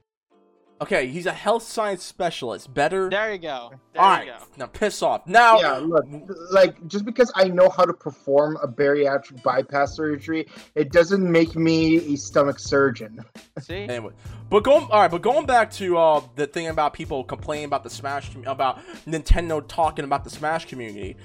Okay, 0.79 1.07
he's 1.07 1.25
a 1.25 1.33
health 1.33 1.63
science 1.63 2.05
specialist. 2.05 2.73
Better. 2.73 3.09
There 3.09 3.33
you 3.33 3.39
go. 3.39 3.71
There 3.95 4.03
all 4.03 4.23
you 4.23 4.31
right, 4.33 4.39
go. 4.39 4.45
now 4.59 4.67
piss 4.67 5.03
off. 5.03 5.27
Now, 5.27 5.59
Yeah, 5.59 5.79
look, 5.79 6.05
like 6.51 6.87
just 6.87 7.07
because 7.07 7.33
I 7.35 7.45
know 7.45 7.71
how 7.71 7.85
to 7.87 7.95
perform 7.95 8.59
a 8.63 8.69
bariatric 8.69 9.43
bypass 9.43 9.97
surgery, 9.97 10.47
it 10.75 10.93
doesn't 10.93 11.31
make 11.31 11.57
me 11.57 12.13
a 12.13 12.17
stomach 12.17 12.59
surgeon. 12.59 13.25
See? 13.61 13.85
Anyway, 13.85 14.13
but 14.51 14.65
going 14.65 14.87
all 14.91 15.01
right, 15.01 15.11
but 15.11 15.23
going 15.23 15.47
back 15.47 15.71
to 15.73 15.97
uh, 15.97 16.21
the 16.35 16.47
thing 16.47 16.69
about 16.69 16.93
people 16.93 17.25
complaining 17.25 17.65
about 17.65 17.83
the 17.83 17.91
Smash 17.91 18.31
about 18.45 18.85
Nintendo 19.07 19.67
talking 19.67 20.05
about 20.05 20.25
the 20.25 20.31
Smash 20.31 20.67
community. 20.67 21.17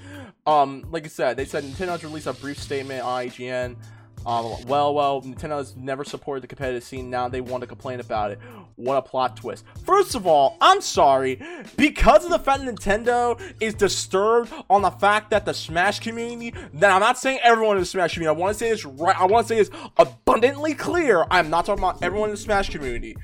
Um, 0.46 0.86
like 0.90 1.04
I 1.04 1.08
said, 1.08 1.36
they 1.36 1.44
said 1.44 1.62
Nintendo's 1.64 2.02
released 2.02 2.26
a 2.26 2.32
brief 2.32 2.58
statement 2.58 3.02
on 3.04 3.26
IGN. 3.26 3.76
Um, 4.24 4.54
well, 4.66 4.94
well, 4.94 5.22
Nintendo 5.22 5.58
has 5.58 5.76
never 5.76 6.04
supported 6.04 6.42
the 6.42 6.46
competitive 6.46 6.84
scene. 6.84 7.10
Now 7.10 7.28
they 7.28 7.40
want 7.40 7.62
to 7.62 7.66
complain 7.66 8.00
about 8.00 8.30
it. 8.30 8.38
What 8.76 8.96
a 8.96 9.02
plot 9.02 9.36
twist! 9.36 9.64
First 9.84 10.14
of 10.14 10.26
all, 10.26 10.56
I'm 10.60 10.80
sorry 10.80 11.40
because 11.76 12.24
of 12.24 12.30
the 12.30 12.38
fact 12.38 12.62
Nintendo 12.62 13.40
is 13.60 13.74
disturbed 13.74 14.52
on 14.70 14.82
the 14.82 14.90
fact 14.90 15.30
that 15.30 15.44
the 15.44 15.54
Smash 15.54 16.00
community. 16.00 16.54
Now, 16.72 16.94
I'm 16.94 17.00
not 17.00 17.18
saying 17.18 17.40
everyone 17.42 17.76
in 17.76 17.82
the 17.82 17.86
Smash 17.86 18.14
community. 18.14 18.36
I 18.36 18.40
want 18.40 18.54
to 18.54 18.58
say 18.58 18.70
this 18.70 18.84
right. 18.84 19.18
I 19.20 19.26
want 19.26 19.46
to 19.46 19.54
say 19.54 19.58
this 19.60 19.70
abundantly 19.96 20.74
clear. 20.74 21.26
I'm 21.30 21.50
not 21.50 21.66
talking 21.66 21.82
about 21.82 22.02
everyone 22.02 22.30
in 22.30 22.34
the 22.34 22.40
Smash 22.40 22.70
community. 22.70 23.16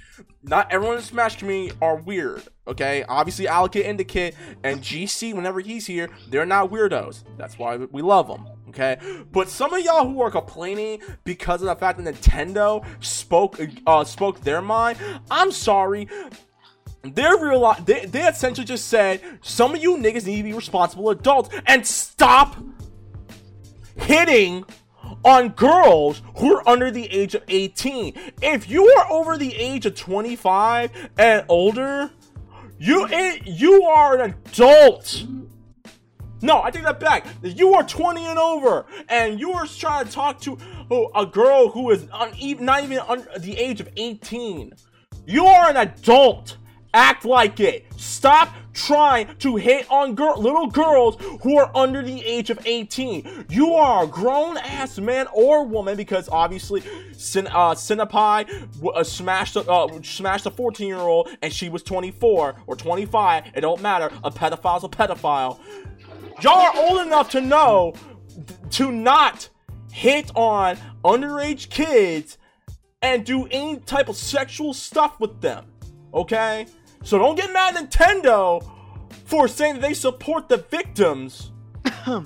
Not 0.43 0.73
everyone 0.73 0.97
in 0.97 1.01
the 1.01 1.07
Smash 1.07 1.37
community 1.37 1.77
are 1.83 1.97
weird. 1.97 2.45
Okay, 2.67 3.05
obviously 3.09 3.49
Allocate 3.49 3.87
Indicate 3.87 4.35
and 4.63 4.81
GC 4.81 5.35
whenever 5.35 5.61
he's 5.61 5.87
here, 5.87 6.09
they're 6.29 6.47
not 6.47 6.71
weirdos. 6.71 7.25
That's 7.37 7.59
why 7.59 7.77
we 7.77 8.03
love 8.03 8.29
them. 8.29 8.47
Okay, 8.69 8.99
but 9.33 9.49
some 9.49 9.73
of 9.73 9.83
y'all 9.83 10.07
who 10.07 10.21
are 10.21 10.31
complaining 10.31 11.01
because 11.25 11.63
of 11.63 11.67
the 11.67 11.75
fact 11.75 12.03
that 12.03 12.15
Nintendo 12.15 12.85
spoke 13.03 13.59
uh, 13.87 14.05
spoke 14.05 14.41
their 14.43 14.63
mind, 14.63 14.99
I'm 15.31 15.51
sorry. 15.51 16.07
They're 17.03 17.39
real. 17.39 17.75
They, 17.85 18.07
they 18.07 18.27
essentially 18.27 18.67
just 18.67 18.87
said 18.89 19.21
some 19.41 19.75
of 19.75 19.83
you 19.83 19.97
niggas 19.97 20.27
need 20.27 20.39
to 20.39 20.43
be 20.43 20.53
responsible 20.53 21.11
adults 21.11 21.51
and 21.67 21.87
stop 21.87 22.57
hitting 23.97 24.65
on 25.25 25.51
girls 25.51 26.23
who 26.37 26.57
are 26.57 26.69
under 26.69 26.91
the 26.91 27.07
age 27.07 27.35
of 27.35 27.43
18. 27.49 28.15
If 28.43 28.69
you 28.71 28.87
are 28.87 29.11
over 29.11 29.37
the 29.37 29.55
age 29.55 29.87
of 29.87 29.95
25 29.95 31.11
and 31.19 31.45
older, 31.49 32.11
you 32.79 33.07
it, 33.11 33.47
you 33.47 33.83
are 33.85 34.19
an 34.19 34.35
adult. 34.47 35.25
No, 36.41 36.63
I 36.63 36.71
take 36.71 36.85
that 36.85 37.01
back. 37.01 37.27
You 37.43 37.75
are 37.75 37.83
20 37.83 38.25
and 38.25 38.39
over, 38.39 38.87
and 39.09 39.41
you 39.41 39.53
are 39.53 39.67
trying 39.67 40.07
to 40.07 40.13
talk 40.13 40.41
to 40.43 40.57
a 41.15 41.27
girl 41.27 41.69
who 41.69 41.91
is 41.91 42.07
not 42.09 42.39
even 42.39 42.69
under 42.69 43.39
the 43.39 43.57
age 43.59 43.81
of 43.81 43.89
18. 43.97 44.73
You 45.27 45.47
are 45.47 45.69
an 45.69 45.77
adult. 45.77 46.57
Act 46.95 47.25
like 47.25 47.61
it. 47.61 47.87
Stop 47.97 48.55
trying 48.79 49.37
to 49.39 49.57
hit 49.57 49.91
on 49.91 50.15
girl, 50.15 50.37
little 50.41 50.69
girls 50.69 51.17
who 51.43 51.59
are 51.59 51.71
under 51.75 52.03
the 52.03 52.25
age 52.25 52.51
of 52.51 52.59
18. 52.65 53.47
You 53.51 53.75
are 53.75 54.05
a 54.05 54.07
grown 54.07 54.57
ass 54.59 54.99
man 54.99 55.27
or 55.33 55.65
woman 55.65 55.97
because 55.97 56.29
obviously 56.29 56.83
Sin, 57.13 57.49
uh, 57.49 57.75
Cinnpie 57.75 58.49
uh, 58.95 59.03
smashed 59.03 59.57
a, 59.57 59.61
uh, 59.69 60.01
smashed 60.03 60.47
a 60.47 60.51
14 60.51 60.87
year 60.87 60.99
old 60.99 61.29
and 61.43 61.53
she 61.53 61.69
was 61.69 61.83
24 61.83 62.55
or 62.67 62.77
25. 62.77 63.45
It 63.55 63.61
don't 63.61 63.83
matter. 63.83 64.11
A 64.23 64.31
pedophile's 64.31 64.85
a 64.85 64.89
pedophile. 64.89 65.59
Y'all 66.41 66.53
are 66.53 66.77
old 66.77 67.05
enough 67.05 67.31
to 67.31 67.41
know 67.41 67.95
to 68.71 68.93
not 68.93 69.49
hit 69.91 70.31
on 70.37 70.77
underage 71.05 71.71
kids 71.71 72.39
and 73.03 73.25
do 73.25 73.49
any 73.51 73.79
type 73.81 74.09
of 74.09 74.17
sexual 74.17 74.73
stuff 74.73 75.19
with 75.19 75.41
them. 75.41 75.67
Okay? 76.15 76.67
So 77.03 77.19
don't 77.19 77.37
get 77.37 77.53
mad 77.53 77.77
at 77.77 77.91
Nintendo 77.91 78.69
for 79.25 79.49
saying 79.49 79.75
that 79.75 79.83
they 79.83 79.95
support 79.95 80.49
the 80.49 80.59
victims. 80.59 81.53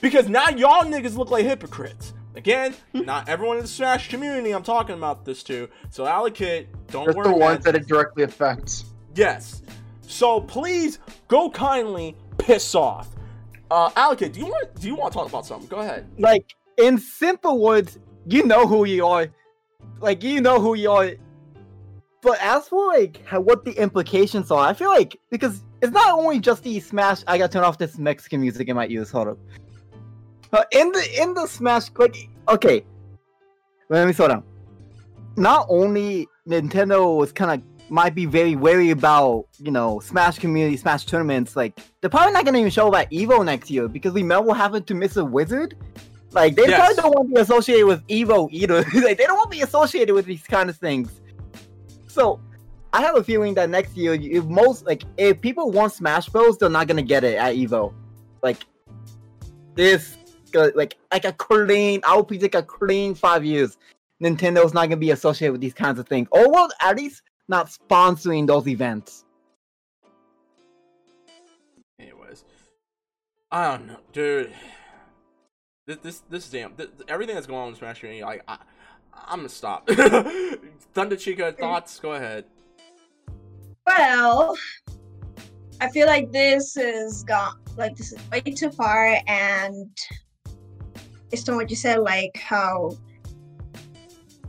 because 0.00 0.28
now 0.28 0.48
y'all 0.48 0.84
niggas 0.84 1.16
look 1.16 1.30
like 1.30 1.44
hypocrites. 1.44 2.12
Again, 2.36 2.74
not 2.94 3.28
everyone 3.28 3.56
in 3.56 3.62
the 3.62 3.68
Smash 3.68 4.08
community 4.08 4.52
I'm 4.52 4.62
talking 4.62 4.94
about 4.94 5.24
this 5.24 5.42
to. 5.44 5.68
So 5.90 6.06
allocate, 6.06 6.68
don't 6.88 7.06
Just 7.06 7.16
worry. 7.18 7.28
the 7.28 7.36
ones 7.36 7.64
that 7.64 7.74
it 7.74 7.86
directly 7.86 8.22
affects. 8.22 8.84
Yes. 9.14 9.62
So 10.02 10.40
please 10.40 11.00
go 11.28 11.50
kindly 11.50 12.16
piss 12.38 12.74
off. 12.74 13.08
Uh 13.70 13.90
allocate, 13.96 14.32
do 14.32 14.40
you 14.40 14.46
want 14.46 14.74
do 14.80 14.86
you 14.86 14.94
want 14.94 15.12
to 15.12 15.18
talk 15.18 15.28
about 15.28 15.44
something? 15.44 15.68
Go 15.68 15.78
ahead. 15.80 16.08
like 16.18 16.54
in 16.78 16.98
simple 16.98 17.60
words, 17.60 17.98
you 18.26 18.44
know 18.46 18.66
who 18.66 18.84
you 18.84 19.06
are. 19.06 19.28
Like 20.00 20.22
you 20.22 20.40
know 20.40 20.60
who 20.60 20.74
you 20.74 20.90
are. 20.90 21.12
But 22.22 22.38
as 22.40 22.68
for 22.68 22.86
like 22.88 23.24
how, 23.26 23.40
what 23.40 23.64
the 23.64 23.72
implications 23.72 24.50
are, 24.50 24.66
I 24.66 24.74
feel 24.74 24.88
like 24.88 25.18
because 25.30 25.62
it's 25.80 25.92
not 25.92 26.18
only 26.18 26.38
just 26.40 26.62
the 26.62 26.78
Smash. 26.80 27.22
I 27.26 27.38
gotta 27.38 27.52
turn 27.52 27.64
off 27.64 27.78
this 27.78 27.98
Mexican 27.98 28.40
music 28.40 28.68
in 28.68 28.76
my 28.76 28.86
ears. 28.88 29.10
Hold 29.10 29.28
up. 29.28 29.38
Uh, 30.52 30.64
in 30.72 30.92
the 30.92 31.22
in 31.22 31.34
the 31.34 31.46
Smash, 31.46 31.90
like 31.96 32.28
okay, 32.48 32.84
let 33.88 34.06
me 34.06 34.12
slow 34.12 34.28
down. 34.28 34.42
Not 35.36 35.66
only 35.70 36.28
Nintendo 36.46 37.16
was 37.16 37.32
kind 37.32 37.50
of 37.62 37.90
might 37.90 38.14
be 38.14 38.26
very 38.26 38.54
wary 38.54 38.90
about 38.90 39.46
you 39.58 39.70
know 39.70 40.00
Smash 40.00 40.38
community, 40.38 40.76
Smash 40.76 41.06
tournaments. 41.06 41.56
Like 41.56 41.80
they're 42.00 42.10
probably 42.10 42.32
not 42.32 42.44
gonna 42.44 42.58
even 42.58 42.70
show 42.70 42.88
up 42.88 42.94
at 42.96 43.10
Evo 43.10 43.44
next 43.44 43.70
year 43.70 43.88
because 43.88 44.12
we 44.12 44.22
remember 44.22 44.48
what 44.48 44.58
happened 44.58 44.86
to 44.88 44.94
Mr. 44.94 45.28
Wizard. 45.28 45.76
Like 46.32 46.54
they 46.54 46.68
Yes. 46.68 46.78
probably 46.78 46.96
don't 46.96 47.14
want 47.14 47.28
to 47.30 47.34
be 47.34 47.40
associated 47.40 47.86
with 47.86 48.06
Evo 48.08 48.48
either. 48.52 48.82
like 48.94 49.16
they 49.18 49.24
don't 49.24 49.36
want 49.36 49.50
to 49.50 49.56
be 49.56 49.62
associated 49.62 50.14
with 50.14 50.26
these 50.26 50.42
kind 50.42 50.68
of 50.68 50.76
things. 50.76 51.20
So 52.10 52.40
I 52.92 53.02
have 53.02 53.16
a 53.16 53.22
feeling 53.22 53.54
that 53.54 53.70
next 53.70 53.96
year, 53.96 54.14
if 54.14 54.44
most 54.46 54.84
like 54.84 55.04
if 55.16 55.40
people 55.40 55.70
want 55.70 55.92
Smash 55.92 56.28
Bros, 56.28 56.58
they're 56.58 56.68
not 56.68 56.88
gonna 56.88 57.02
get 57.02 57.22
it 57.22 57.36
at 57.36 57.54
Evo. 57.54 57.94
Like 58.42 58.66
this, 59.76 60.18
uh, 60.56 60.70
like 60.74 60.96
like 61.12 61.24
a 61.24 61.32
clean. 61.32 62.00
I 62.04 62.16
would 62.16 62.26
predict 62.26 62.56
a 62.56 62.62
clean 62.62 63.14
five 63.14 63.44
years. 63.44 63.78
Nintendo's 64.20 64.74
not 64.74 64.86
gonna 64.86 64.96
be 64.96 65.12
associated 65.12 65.52
with 65.52 65.60
these 65.60 65.72
kinds 65.72 66.00
of 66.00 66.08
things, 66.08 66.26
or 66.32 66.50
well, 66.50 66.68
at 66.82 66.96
least 66.96 67.22
not 67.48 67.68
sponsoring 67.68 68.44
those 68.44 68.66
events. 68.66 69.24
Anyways, 72.00 72.44
I 73.52 73.70
don't 73.70 73.86
know, 73.86 73.98
dude. 74.12 74.52
This 75.86 75.98
this 75.98 76.22
this 76.28 76.50
damn 76.50 76.74
this, 76.74 76.88
everything 77.06 77.36
that's 77.36 77.46
going 77.46 77.60
on 77.60 77.68
in 77.68 77.74
Smash 77.76 78.00
Community, 78.00 78.24
like 78.24 78.42
I, 78.48 78.58
I'm 79.26 79.38
gonna 79.38 79.48
stop. 79.48 79.88
Thunder 80.94 81.16
Chica, 81.16 81.52
mm. 81.52 81.58
thoughts? 81.58 81.98
Go 82.00 82.12
ahead. 82.12 82.44
Well, 83.86 84.56
I 85.80 85.88
feel 85.88 86.06
like 86.06 86.30
this 86.32 86.76
is 86.76 87.24
gone. 87.24 87.58
Like 87.76 87.96
this 87.96 88.12
is 88.12 88.18
way 88.30 88.40
too 88.40 88.70
far, 88.70 89.18
and 89.26 89.90
based 91.30 91.48
on 91.48 91.56
what 91.56 91.70
you 91.70 91.76
said, 91.76 92.00
like 92.00 92.36
how 92.36 92.96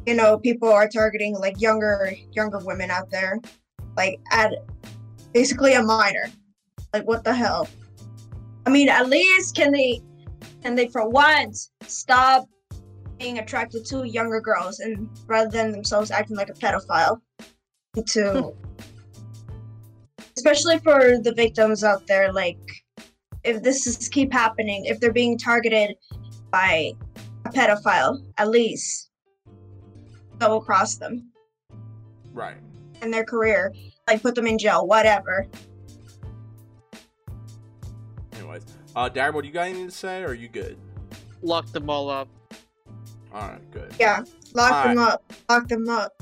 you 0.06 0.16
know 0.16 0.38
people 0.38 0.70
are 0.70 0.88
targeting 0.88 1.36
like 1.36 1.62
younger 1.62 2.14
younger 2.34 2.60
women 2.60 2.92
out 2.92 3.10
there, 3.10 3.40
like 3.96 4.20
at 4.32 4.54
basically 5.34 5.74
a 5.74 5.84
minor. 5.84 6.30
Like 6.94 7.08
what 7.08 7.24
the 7.24 7.34
hell? 7.34 7.68
I 8.66 8.70
mean, 8.70 8.90
at 8.90 9.08
least 9.08 9.56
can 9.56 9.72
they 9.72 10.02
can 10.62 10.76
they 10.76 10.88
for 10.88 11.08
once 11.08 11.72
stop 11.88 12.48
being 13.22 13.38
attracted 13.38 13.86
to 13.86 14.04
younger 14.04 14.42
girls 14.42 14.80
and 14.80 15.08
rather 15.28 15.50
than 15.50 15.72
themselves 15.72 16.10
acting 16.10 16.36
like 16.36 16.50
a 16.50 16.54
pedophile 16.54 17.22
to 18.08 18.52
especially 20.36 20.80
for 20.80 21.20
the 21.20 21.32
victims 21.36 21.84
out 21.84 22.08
there 22.08 22.34
like 22.34 22.58
if 23.44 23.62
this 23.62 23.86
is 23.86 24.10
keep 24.10 24.34
happening 24.34 24.86
if 24.86 25.00
they're 25.00 25.14
being 25.14 25.38
targeted 25.38 25.96
by 26.50 26.92
a 27.46 27.50
pedophile 27.50 28.20
at 28.40 28.50
least 28.50 29.12
double 30.40 30.60
cross 30.60 30.96
them 30.96 31.30
Right. 32.34 32.58
and 33.04 33.14
their 33.14 33.26
career 33.26 33.72
like 34.08 34.24
put 34.24 34.34
them 34.34 34.48
in 34.48 34.58
jail 34.58 34.88
whatever 34.88 35.48
Anyways, 38.34 38.66
uh, 38.96 39.08
Darryl, 39.08 39.42
do 39.42 39.48
you 39.48 39.54
got 39.54 39.68
anything 39.68 39.86
to 39.86 39.92
say, 39.92 40.24
or 40.24 40.30
are 40.30 40.34
you 40.34 40.48
good? 40.48 40.76
Lock 41.44 41.68
them 41.68 41.92
all 41.92 42.10
up. 42.10 42.28
All 43.34 43.42
right, 43.48 43.72
good. 43.72 43.94
yeah 44.00 44.24
lock 44.54 44.72
All 44.74 44.84
them 44.90 44.98
up 45.00 45.34
lock 45.50 45.68
them 45.68 45.88
up 45.90 46.14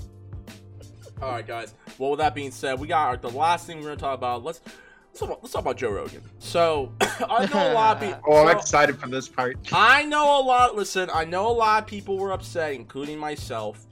All 1.22 1.32
right, 1.32 1.46
guys. 1.46 1.74
Well, 1.98 2.12
with 2.12 2.20
that 2.20 2.34
being 2.36 2.52
said, 2.52 2.80
we 2.80 2.88
got 2.88 3.08
our, 3.08 3.18
the 3.18 3.30
last 3.30 3.66
thing 3.68 3.80
we're 3.80 3.86
gonna 3.86 3.98
talk 3.98 4.18
about. 4.18 4.44
Let's 4.44 4.62
let's 5.08 5.20
talk 5.20 5.30
about, 5.30 5.44
let's 5.44 5.54
talk 5.54 5.62
about 5.64 5.78
Joe 5.78 5.92
Rogan. 5.92 6.22
So 6.38 6.94
I 7.02 7.46
know 7.54 7.72
a 7.72 7.74
lot 7.74 7.98
of 7.98 8.04
people. 8.04 8.22
Oh, 8.28 8.48
I'm 8.48 8.54
so- 8.54 8.60
excited 8.60 8.98
for 9.00 9.10
this 9.10 9.28
part. 9.28 9.58
I 9.74 10.06
know 10.06 10.40
a 10.40 10.44
lot. 10.44 10.76
Listen, 10.76 11.10
I 11.14 11.26
know 11.26 11.48
a 11.48 11.52
lot 11.52 11.84
of 11.84 11.88
people 11.90 12.18
were 12.18 12.32
upset, 12.32 12.74
including 12.74 13.18
myself. 13.18 13.86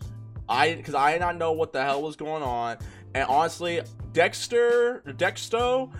I 0.47 0.75
because 0.75 0.93
I 0.95 1.11
did 1.13 1.19
not 1.19 1.35
know 1.37 1.51
what 1.51 1.73
the 1.73 1.83
hell 1.83 2.01
was 2.01 2.15
going 2.15 2.43
on, 2.43 2.77
and 3.13 3.25
honestly, 3.27 3.81
Dexter, 4.13 5.03
Dexto, 5.05 5.91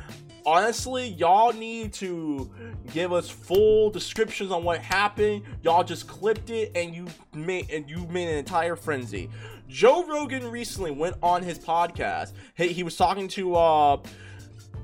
honestly, 0.47 1.09
y'all 1.09 1.51
need 1.51 1.91
to 1.91 2.49
give 2.93 3.11
us 3.11 3.29
full 3.29 3.89
descriptions 3.89 4.49
on 4.49 4.63
what 4.63 4.79
happened. 4.79 5.43
Y'all 5.61 5.83
just 5.83 6.07
clipped 6.07 6.49
it, 6.49 6.71
and 6.73 6.95
you 6.95 7.05
made 7.35 7.69
and 7.69 7.87
you 7.89 8.07
made 8.07 8.29
an 8.29 8.37
entire 8.37 8.77
frenzy. 8.77 9.29
Joe 9.67 10.07
Rogan 10.07 10.49
recently 10.49 10.91
went 10.91 11.17
on 11.21 11.43
his 11.43 11.59
podcast. 11.59 12.31
He, 12.55 12.69
he 12.69 12.83
was 12.83 12.95
talking 12.95 13.27
to 13.29 13.55
uh 13.55 13.97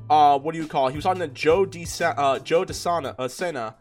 uh 0.10 0.38
what 0.38 0.54
do 0.54 0.62
you 0.62 0.68
call 0.68 0.90
it? 0.90 0.92
He 0.92 0.98
was 0.98 1.06
talking 1.06 1.22
to 1.22 1.30
Joe 1.30 1.66
De 1.66 1.88
uh 2.02 2.40
Joe 2.40 2.66
De 2.66 2.74
Sena 2.74 3.16
uh, 3.18 3.30
Sena, 3.30 3.76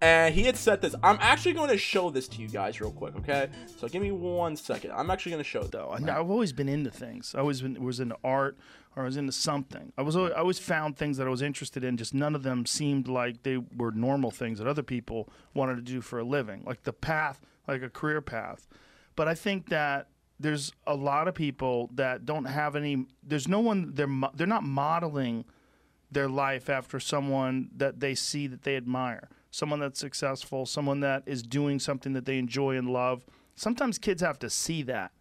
and 0.00 0.34
he 0.34 0.42
had 0.42 0.56
said 0.56 0.80
this. 0.80 0.96
I'm 1.04 1.18
actually 1.20 1.52
going 1.52 1.70
to 1.70 1.78
show 1.78 2.10
this 2.10 2.26
to 2.28 2.42
you 2.42 2.48
guys 2.48 2.80
real 2.80 2.90
quick, 2.90 3.14
okay? 3.16 3.48
So 3.76 3.86
give 3.86 4.02
me 4.02 4.10
one 4.10 4.56
second. 4.56 4.90
I'm 4.90 5.08
actually 5.10 5.32
going 5.32 5.44
to 5.44 5.48
show 5.48 5.62
though. 5.62 5.96
though. 6.00 6.12
I've 6.12 6.30
always 6.30 6.52
been 6.52 6.68
into 6.68 6.90
things. 6.90 7.36
I 7.36 7.40
always 7.40 7.62
been, 7.62 7.80
was 7.82 8.00
into 8.00 8.16
art 8.24 8.58
or 8.98 9.02
I 9.02 9.04
was 9.04 9.16
into 9.16 9.30
something. 9.30 9.92
I 9.96 10.02
was 10.02 10.16
always, 10.16 10.32
I 10.32 10.40
always 10.40 10.58
found 10.58 10.96
things 10.96 11.18
that 11.18 11.26
I 11.28 11.30
was 11.30 11.40
interested 11.40 11.84
in. 11.84 11.96
Just 11.96 12.14
none 12.14 12.34
of 12.34 12.42
them 12.42 12.66
seemed 12.66 13.06
like 13.06 13.44
they 13.44 13.58
were 13.76 13.92
normal 13.92 14.32
things 14.32 14.58
that 14.58 14.66
other 14.66 14.82
people 14.82 15.28
wanted 15.54 15.76
to 15.76 15.82
do 15.82 16.00
for 16.00 16.18
a 16.18 16.24
living, 16.24 16.64
like 16.66 16.82
the 16.82 16.92
path, 16.92 17.40
like 17.68 17.80
a 17.80 17.88
career 17.88 18.20
path. 18.20 18.66
But 19.14 19.28
I 19.28 19.36
think 19.36 19.68
that 19.68 20.08
there's 20.40 20.72
a 20.84 20.96
lot 20.96 21.28
of 21.28 21.36
people 21.36 21.90
that 21.94 22.26
don't 22.26 22.46
have 22.46 22.74
any. 22.74 23.06
There's 23.22 23.46
no 23.46 23.60
one. 23.60 23.92
They're 23.94 24.08
mo- 24.08 24.32
they're 24.34 24.48
not 24.48 24.64
modeling 24.64 25.44
their 26.10 26.28
life 26.28 26.68
after 26.68 26.98
someone 26.98 27.70
that 27.76 28.00
they 28.00 28.16
see 28.16 28.48
that 28.48 28.62
they 28.62 28.76
admire, 28.76 29.28
someone 29.52 29.78
that's 29.78 30.00
successful, 30.00 30.66
someone 30.66 30.98
that 31.00 31.22
is 31.24 31.44
doing 31.44 31.78
something 31.78 32.14
that 32.14 32.24
they 32.24 32.38
enjoy 32.38 32.76
and 32.76 32.90
love. 32.90 33.24
Sometimes 33.54 33.96
kids 33.96 34.22
have 34.22 34.40
to 34.40 34.50
see 34.50 34.82
that. 34.82 35.12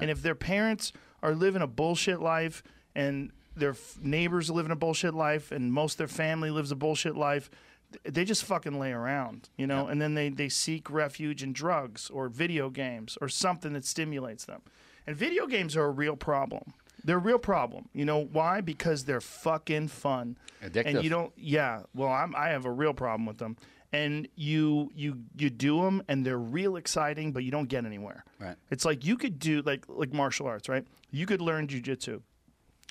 And 0.00 0.10
if 0.10 0.22
their 0.22 0.34
parents 0.34 0.92
are 1.22 1.34
living 1.34 1.62
a 1.62 1.66
bullshit 1.66 2.20
life 2.20 2.62
and 2.96 3.30
their 3.54 3.70
f- 3.70 3.98
neighbors 4.02 4.50
are 4.50 4.54
living 4.54 4.72
a 4.72 4.76
bullshit 4.76 5.14
life 5.14 5.52
and 5.52 5.72
most 5.72 5.94
of 5.94 5.98
their 5.98 6.08
family 6.08 6.50
lives 6.50 6.72
a 6.72 6.76
bullshit 6.76 7.16
life, 7.16 7.48
th- 7.92 8.14
they 8.14 8.24
just 8.24 8.44
fucking 8.44 8.78
lay 8.78 8.90
around, 8.92 9.48
you 9.56 9.66
know, 9.66 9.86
and 9.86 10.00
then 10.00 10.14
they, 10.14 10.28
they 10.30 10.48
seek 10.48 10.90
refuge 10.90 11.42
in 11.42 11.52
drugs 11.52 12.10
or 12.10 12.28
video 12.28 12.70
games 12.70 13.16
or 13.20 13.28
something 13.28 13.72
that 13.74 13.84
stimulates 13.84 14.44
them. 14.46 14.62
And 15.06 15.16
video 15.16 15.46
games 15.46 15.76
are 15.76 15.84
a 15.84 15.90
real 15.90 16.16
problem. 16.16 16.74
They're 17.04 17.18
a 17.18 17.20
real 17.20 17.38
problem. 17.38 17.88
You 17.92 18.04
know 18.04 18.24
why? 18.24 18.60
Because 18.60 19.04
they're 19.04 19.20
fucking 19.20 19.88
fun. 19.88 20.36
Addictive. 20.64 20.86
And 20.86 21.04
you 21.04 21.10
don't 21.10 21.32
yeah, 21.36 21.82
well 21.94 22.08
I'm, 22.08 22.34
I 22.34 22.48
have 22.48 22.64
a 22.64 22.72
real 22.72 22.94
problem 22.94 23.26
with 23.26 23.38
them. 23.38 23.56
And 23.92 24.26
you 24.34 24.90
you 24.94 25.22
you 25.36 25.48
do 25.48 25.82
them 25.82 26.02
and 26.08 26.26
they're 26.26 26.38
real 26.38 26.76
exciting 26.76 27.32
but 27.32 27.44
you 27.44 27.52
don't 27.52 27.68
get 27.68 27.84
anywhere. 27.84 28.24
Right. 28.40 28.56
It's 28.70 28.84
like 28.84 29.04
you 29.04 29.16
could 29.16 29.38
do 29.38 29.62
like 29.62 29.84
like 29.88 30.12
martial 30.12 30.46
arts, 30.46 30.68
right? 30.68 30.84
You 31.12 31.26
could 31.26 31.40
learn 31.40 31.68
jujitsu. 31.68 32.22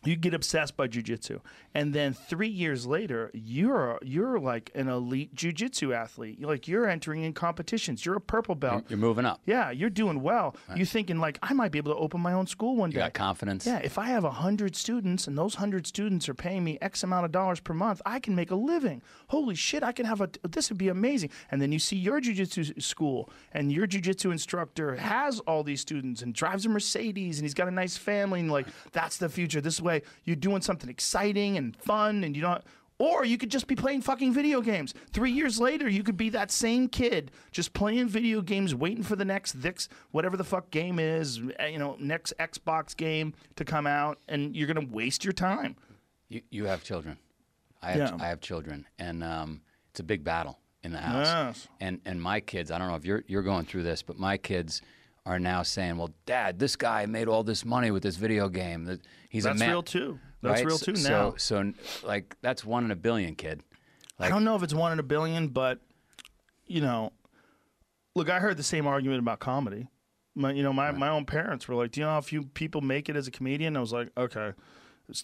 You 0.06 0.16
get 0.16 0.34
obsessed 0.34 0.78
by 0.78 0.88
jujitsu, 0.88 1.40
and 1.74 1.94
then 1.94 2.14
three 2.14 2.48
years 2.48 2.86
later, 2.86 3.32
you're 3.34 4.00
you're 4.04 4.40
like 4.40 4.72
an 4.76 4.88
elite 4.88 5.34
jujitsu 5.36 5.96
athlete. 5.96 6.38
You're 6.40 6.50
like 6.50 6.68
you're 6.68 6.88
entering 6.88 7.24
in 7.24 7.34
competitions. 7.34 8.06
You're 8.06 8.16
a 8.16 8.22
purple 8.22 8.56
belt. 8.56 8.86
you're 8.90 9.00
moving 9.00 9.26
up. 9.26 9.42
Yeah, 9.46 9.72
you're 9.72 9.90
doing 9.90 10.22
well. 10.22 10.56
You're 10.76 10.86
thinking 10.86 11.18
like 11.20 11.40
I 11.42 11.54
might 11.54 11.72
be 11.72 11.78
able 11.80 11.94
to 11.94 11.98
open 12.00 12.22
my 12.22 12.34
own 12.34 12.48
school 12.48 12.76
one 12.76 12.92
You 12.92 12.96
day. 12.96 13.00
got 13.02 13.14
confidence. 13.14 13.66
Yeah, 13.66 13.80
if 13.80 13.98
I 13.98 14.06
have 14.08 14.24
100 14.24 14.76
students 14.76 15.28
and 15.28 15.38
those 15.38 15.56
100 15.56 15.88
students 15.88 16.30
are 16.30 16.34
paying 16.34 16.64
me 16.64 16.78
X 16.82 17.04
amount 17.04 17.26
of 17.26 17.32
dollars 17.32 17.60
per 17.60 17.74
month, 17.74 18.02
I 18.06 18.20
can 18.20 18.36
make 18.36 18.52
a 18.52 18.56
living. 18.56 19.02
Holy 19.28 19.56
shit, 19.56 19.82
I 19.84 19.92
can 19.92 20.06
have 20.06 20.22
a, 20.22 20.30
this 20.48 20.70
would 20.70 20.78
be 20.78 20.90
amazing. 20.90 21.32
And 21.52 21.62
then 21.62 21.72
you 21.72 21.80
see 21.80 21.96
your 21.98 22.22
jujitsu 22.22 22.82
school 22.82 23.30
and 23.54 23.72
your 23.72 23.88
jujitsu 23.88 24.32
instructor 24.32 24.96
has 24.96 25.40
all 25.42 25.64
these 25.64 25.82
students 25.82 26.22
and 26.22 26.34
drives 26.34 26.66
a 26.66 26.70
Mercedes 26.70 27.38
and 27.40 27.46
he's 27.46 27.54
got 27.54 27.68
a 27.68 27.72
nice 27.72 27.98
family 27.98 28.40
and 28.42 28.52
like, 28.52 28.68
that's 28.92 29.18
the 29.18 29.30
future. 29.30 29.62
This 29.62 29.82
way 29.82 29.95
you're 30.24 30.36
doing 30.36 30.62
something 30.62 30.90
exciting 30.90 31.58
and 31.58 31.76
fun 31.78 32.24
and 32.24 32.36
you 32.36 32.42
don't. 32.42 32.64
Or 32.98 33.26
you 33.26 33.38
could 33.38 33.52
just 33.52 33.68
be 33.68 33.76
playing 33.76 34.04
fucking 34.04 34.34
video 34.34 34.62
games. 34.62 34.94
Three 35.12 35.32
years 35.32 35.60
later, 35.60 35.90
you 35.90 36.02
could 36.02 36.16
be 36.16 36.30
that 36.30 36.50
same 36.50 36.88
kid 36.88 37.30
just 37.52 37.74
playing 37.74 38.08
video 38.08 38.42
games, 38.42 38.74
waiting 38.74 39.04
for 39.04 39.18
the 39.18 39.26
next 39.26 39.52
Vix, 39.52 39.90
whatever 40.12 40.38
the 40.38 40.46
fuck 40.46 40.72
game 40.72 40.98
is, 40.98 41.42
eh, 41.60 41.68
you 41.68 41.78
know, 41.78 41.98
next 42.00 42.34
Xbox 42.40 42.96
game 42.96 43.34
to 43.58 43.66
come 43.66 43.86
out, 43.86 44.20
and 44.30 44.56
you're 44.56 44.68
gonna 44.68 44.88
waste 44.90 45.26
your 45.26 45.34
time. 45.34 45.76
You, 46.30 46.42
you 46.50 46.66
have 46.66 46.84
children. 46.86 47.18
I 47.82 47.92
have, 47.92 47.98
Yeah. 47.98 48.18
I 48.18 48.28
have 48.30 48.40
children, 48.40 48.88
and 48.98 49.26
um, 49.26 49.62
it's 49.92 50.00
a 50.00 50.04
big 50.04 50.24
battle 50.24 50.58
in 50.82 50.94
the 50.94 51.00
house. 51.00 51.28
Yes. 51.28 51.68
And 51.82 52.00
and 52.06 52.22
my 52.22 52.40
kids, 52.40 52.72
I 52.72 52.78
don't 52.78 52.88
know 52.88 52.96
if 52.96 53.04
you're 53.04 53.26
you're 53.28 53.44
going 53.44 53.66
through 53.66 53.84
this, 53.84 54.04
but 54.04 54.18
my 54.18 54.38
kids 54.38 54.82
are 55.26 55.40
now 55.40 55.64
saying, 55.64 55.98
"Well, 55.98 56.12
Dad, 56.26 56.60
this 56.60 56.76
guy 56.76 57.06
made 57.06 57.28
all 57.28 57.44
this 57.44 57.66
money 57.66 57.92
with 57.92 58.04
this 58.04 58.16
video 58.16 58.48
game. 58.50 58.86
That 58.86 59.02
he's 59.30 59.44
That's 59.46 59.56
a 59.56 59.60
man." 59.60 59.70
real 59.70 59.84
too. 59.84 60.20
That's 60.42 60.60
right? 60.60 60.66
real 60.66 60.78
So- 60.78 60.92
too 60.92 61.02
now. 61.04 61.32
So, 61.38 61.72
so 61.74 61.74
like 62.08 62.36
that's 62.42 62.64
one 62.64 62.86
in 62.86 62.92
a 62.92 62.96
billion, 62.96 63.36
kid. 63.36 63.64
I 64.20 64.30
don't 64.30 64.44
know 64.46 64.56
if 64.56 64.64
it's 64.64 64.74
one 64.74 64.92
in 64.92 65.00
a 65.00 65.04
billion, 65.04 65.50
but 65.50 65.80
you 66.68 66.82
know, 66.82 67.12
look, 68.16 68.30
I 68.30 68.40
heard 68.40 68.58
the 68.58 68.64
same 68.64 68.88
argument 68.88 69.20
about 69.20 69.40
comedy. 69.40 69.88
My, 70.38 70.52
you 70.52 70.64
know, 70.64 70.74
my, 70.74 70.92
my 70.92 71.10
own 71.10 71.26
parents 71.26 71.68
were 71.68 71.76
like, 71.76 71.92
"Do 71.92 72.02
you 72.02 72.06
know 72.06 72.12
how 72.12 72.22
few 72.22 72.44
people 72.44 72.82
make 72.82 73.10
it 73.10 73.16
as 73.16 73.28
a 73.28 73.32
comedian?" 73.32 73.76
I 73.78 73.80
was 73.80 73.94
like, 73.94 74.10
"Okay, 74.18 74.52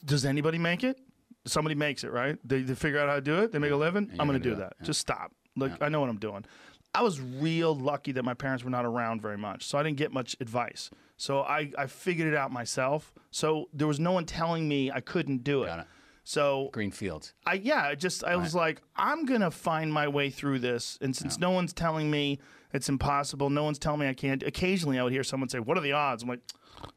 does 0.05 0.25
anybody 0.25 0.57
make 0.57 0.83
it? 0.83 0.99
Somebody 1.45 1.75
makes 1.75 2.03
it, 2.03 2.11
right? 2.11 2.37
They, 2.43 2.61
they 2.61 2.75
figure 2.75 2.99
out 2.99 3.09
how 3.09 3.15
to 3.15 3.21
do 3.21 3.39
it. 3.39 3.51
They 3.51 3.59
make 3.59 3.71
a 3.71 3.75
living. 3.75 4.09
I'm 4.11 4.17
going 4.17 4.27
gonna 4.27 4.39
do 4.39 4.51
do 4.51 4.55
that. 4.57 4.73
Yeah. 4.79 4.85
Just 4.85 5.01
stop. 5.01 5.31
Like 5.57 5.81
I 5.81 5.89
know 5.89 5.99
what 5.99 6.09
I'm 6.09 6.17
doing." 6.19 6.45
I 6.93 7.03
was 7.03 7.21
real 7.21 7.73
lucky 7.75 8.11
that 8.13 8.23
my 8.23 8.33
parents 8.33 8.63
were 8.63 8.69
not 8.69 8.85
around 8.85 9.21
very 9.21 9.37
much, 9.37 9.65
so 9.65 9.77
I 9.77 9.83
didn't 9.83 9.97
get 9.97 10.11
much 10.11 10.35
advice. 10.39 10.89
So 11.17 11.41
I, 11.41 11.71
I 11.77 11.87
figured 11.87 12.27
it 12.27 12.35
out 12.35 12.51
myself. 12.51 13.13
So 13.31 13.69
there 13.73 13.87
was 13.87 13.99
no 13.99 14.11
one 14.11 14.25
telling 14.25 14.67
me 14.67 14.91
I 14.91 14.99
couldn't 14.99 15.43
do 15.43 15.63
it. 15.63 15.67
Got 15.67 15.79
it. 15.79 15.85
So 16.23 16.69
Green 16.71 16.91
fields. 16.91 17.33
I 17.45 17.53
yeah, 17.55 17.83
I 17.83 17.95
just 17.95 18.23
I 18.23 18.35
was 18.35 18.53
like, 18.53 18.81
I'm 18.95 19.25
gonna 19.25 19.51
find 19.51 19.91
my 19.91 20.07
way 20.07 20.29
through 20.29 20.59
this, 20.59 20.97
and 21.01 21.15
since 21.15 21.39
no 21.39 21.51
one's 21.51 21.73
telling 21.73 22.11
me 22.11 22.39
it's 22.73 22.89
impossible, 22.89 23.49
no 23.49 23.63
one's 23.63 23.79
telling 23.79 24.01
me 24.01 24.07
I 24.07 24.13
can't. 24.13 24.43
Occasionally, 24.43 24.99
I 24.99 25.03
would 25.03 25.13
hear 25.13 25.23
someone 25.23 25.49
say, 25.49 25.59
"What 25.59 25.77
are 25.77 25.81
the 25.81 25.93
odds?" 25.93 26.21
I'm 26.23 26.29
like, 26.29 26.41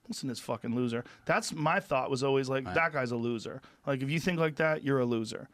"Listen, 0.08 0.28
to 0.28 0.32
this 0.32 0.40
fucking 0.40 0.74
loser." 0.74 1.04
That's 1.24 1.52
my 1.52 1.80
thought 1.80 2.10
was 2.10 2.22
always 2.22 2.48
like, 2.48 2.64
"That 2.74 2.92
guy's 2.92 3.12
a 3.12 3.16
loser." 3.16 3.62
Like 3.86 4.02
if 4.02 4.10
you 4.10 4.20
think 4.20 4.38
like 4.38 4.56
that, 4.56 4.84
you're 4.84 5.00
a 5.00 5.06
loser. 5.06 5.48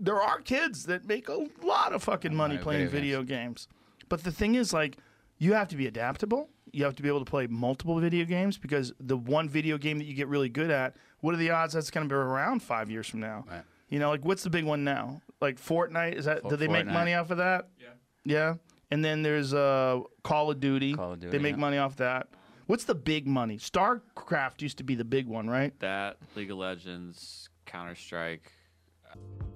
But 0.00 0.06
there 0.06 0.20
are 0.22 0.40
kids 0.40 0.84
that 0.86 1.06
make 1.06 1.28
a 1.28 1.46
lot 1.62 1.92
of 1.92 2.02
fucking 2.02 2.34
money 2.34 2.56
Right, 2.56 2.62
playing 2.62 2.88
video 2.88 3.20
video 3.20 3.22
games. 3.22 3.68
But 4.08 4.24
the 4.24 4.32
thing 4.32 4.54
is, 4.54 4.72
like, 4.72 4.96
you 5.38 5.52
have 5.52 5.68
to 5.68 5.76
be 5.76 5.86
adaptable. 5.86 6.48
You 6.72 6.84
have 6.84 6.96
to 6.96 7.02
be 7.02 7.08
able 7.08 7.18
to 7.20 7.30
play 7.30 7.46
multiple 7.46 7.98
video 7.98 8.24
games 8.24 8.58
because 8.58 8.92
the 9.00 9.16
one 9.16 9.48
video 9.48 9.78
game 9.78 9.98
that 9.98 10.04
you 10.04 10.14
get 10.14 10.28
really 10.28 10.48
good 10.48 10.70
at, 10.70 10.96
what 11.20 11.34
are 11.34 11.38
the 11.38 11.50
odds 11.50 11.74
that's 11.74 11.90
going 11.90 12.08
to 12.08 12.12
be 12.12 12.16
around 12.16 12.62
five 12.62 12.90
years 12.90 13.08
from 13.08 13.20
now? 13.20 13.44
Right. 13.50 13.62
You 13.88 13.98
know, 13.98 14.08
like 14.10 14.24
what's 14.24 14.42
the 14.42 14.50
big 14.50 14.64
one 14.64 14.84
now? 14.84 15.20
Like 15.40 15.56
Fortnite? 15.60 16.14
Is 16.14 16.24
that? 16.26 16.42
For- 16.42 16.50
do 16.50 16.56
they 16.56 16.68
make 16.68 16.86
money 16.86 17.14
off 17.14 17.30
of 17.30 17.38
that? 17.38 17.68
Yeah. 17.78 17.86
Yeah. 18.24 18.54
And 18.92 19.04
then 19.04 19.22
there's 19.22 19.54
uh, 19.54 20.00
Call 20.22 20.50
of 20.50 20.60
Duty. 20.60 20.94
Call 20.94 21.12
of 21.12 21.20
Duty, 21.20 21.36
They 21.36 21.42
make 21.42 21.54
yeah. 21.56 21.60
money 21.60 21.78
off 21.78 21.96
that. 21.96 22.28
What's 22.66 22.84
the 22.84 22.94
big 22.94 23.26
money? 23.26 23.58
StarCraft 23.58 24.62
used 24.62 24.78
to 24.78 24.84
be 24.84 24.94
the 24.94 25.04
big 25.04 25.26
one, 25.26 25.48
right? 25.48 25.78
That 25.80 26.18
League 26.36 26.50
of 26.50 26.58
Legends, 26.58 27.48
Counter 27.66 27.94
Strike. 27.96 28.52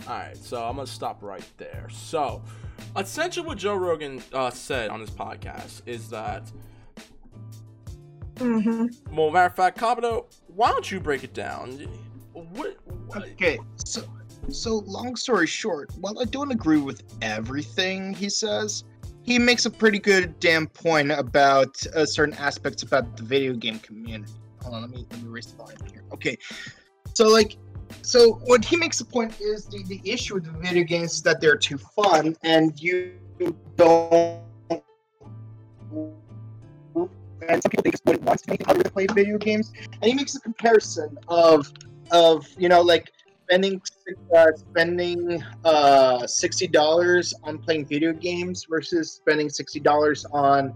All 0.07 0.19
right, 0.19 0.37
so 0.37 0.63
I'm 0.63 0.77
gonna 0.77 0.87
stop 0.87 1.23
right 1.23 1.45
there. 1.57 1.89
So, 1.91 2.43
essentially, 2.97 3.47
what 3.47 3.59
Joe 3.59 3.77
Rogan 3.77 4.23
uh, 4.33 4.51
said 4.51 4.91
on 4.91 5.01
his 5.01 5.11
podcast 5.11 5.83
is 5.87 6.11
that, 6.11 6.51
Mm-hmm. 8.37 9.15
well, 9.15 9.31
matter 9.31 9.47
of 9.47 9.55
fact, 9.55 9.79
Kabuto, 9.79 10.27
why 10.49 10.71
don't 10.73 10.91
you 10.91 10.99
break 10.99 11.23
it 11.23 11.35
down? 11.35 11.71
What? 12.33 12.77
what 13.07 13.23
Okay, 13.31 13.59
so 13.85 14.03
so 14.51 14.79
long 14.87 15.17
story 15.17 15.47
short, 15.47 15.91
while 16.01 16.19
I 16.21 16.25
don't 16.25 16.51
agree 16.51 16.79
with 16.79 17.03
everything 17.23 18.13
he 18.13 18.29
says, 18.29 18.85
he 19.23 19.39
makes 19.39 19.67
a 19.67 19.71
pretty 19.71 19.99
good 19.99 20.39
damn 20.41 20.67
point 20.67 21.11
about 21.13 21.81
uh, 21.95 22.05
certain 22.05 22.35
aspects 22.35 22.83
about 22.83 23.17
the 23.17 23.23
video 23.23 23.55
game 23.55 23.79
community. 23.79 24.33
Hold 24.63 24.75
on, 24.75 24.81
let 24.83 24.91
me 24.91 25.07
let 25.11 25.23
me 25.23 25.29
raise 25.29 25.47
the 25.47 25.57
volume 25.57 25.79
here. 25.91 26.03
Okay, 26.13 26.37
so 27.15 27.29
like, 27.29 27.57
so 28.03 28.35
what 28.45 28.65
he 28.65 28.77
makes 28.77 29.01
a 29.01 29.05
point 29.05 29.41
is 29.41 29.67
the 29.67 29.83
the 29.85 30.01
issue 30.05 30.35
with 30.35 30.47
video 30.63 30.85
games 30.85 31.15
is 31.15 31.23
that 31.23 31.41
they're 31.41 31.57
too 31.57 31.79
fun 31.79 32.37
and 32.43 32.81
you 32.81 33.13
don't. 33.77 34.41
And 37.47 37.63
some 37.63 37.71
people 37.71 37.85
it's 37.87 38.01
what 38.05 38.17
it 38.17 38.23
wants 38.23 38.43
to 38.45 38.51
make 38.51 38.67
other 38.69 38.85
play 38.85 39.07
video 39.13 39.37
games, 39.37 39.73
and 39.93 40.05
he 40.05 40.15
makes 40.15 40.35
a 40.35 40.41
comparison 40.41 41.19
of 41.29 41.71
of 42.11 42.47
you 42.57 42.69
know 42.69 42.81
like 42.81 43.11
spending 43.45 43.81
uh, 44.35 44.47
spending 44.57 45.43
uh, 45.65 46.27
sixty 46.27 46.67
dollars 46.67 47.35
on 47.43 47.59
playing 47.59 47.87
video 47.87 48.13
games 48.13 48.67
versus 48.69 49.13
spending 49.13 49.51
sixty 49.51 49.81
dollars 49.81 50.25
on 50.33 50.73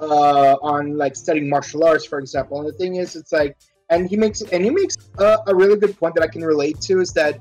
uh, 0.00 0.56
on 0.62 0.96
like 0.96 1.16
studying 1.16 1.48
martial 1.48 1.84
arts, 1.84 2.04
for 2.04 2.18
example. 2.18 2.60
And 2.60 2.68
the 2.68 2.72
thing 2.72 2.96
is, 2.96 3.16
it's 3.16 3.32
like, 3.32 3.56
and 3.90 4.08
he 4.08 4.16
makes 4.16 4.40
and 4.42 4.64
he 4.64 4.70
makes 4.70 4.96
a, 5.18 5.38
a 5.46 5.54
really 5.54 5.76
good 5.76 5.98
point 5.98 6.14
that 6.14 6.22
I 6.22 6.28
can 6.28 6.44
relate 6.44 6.80
to 6.82 7.00
is 7.00 7.12
that 7.12 7.40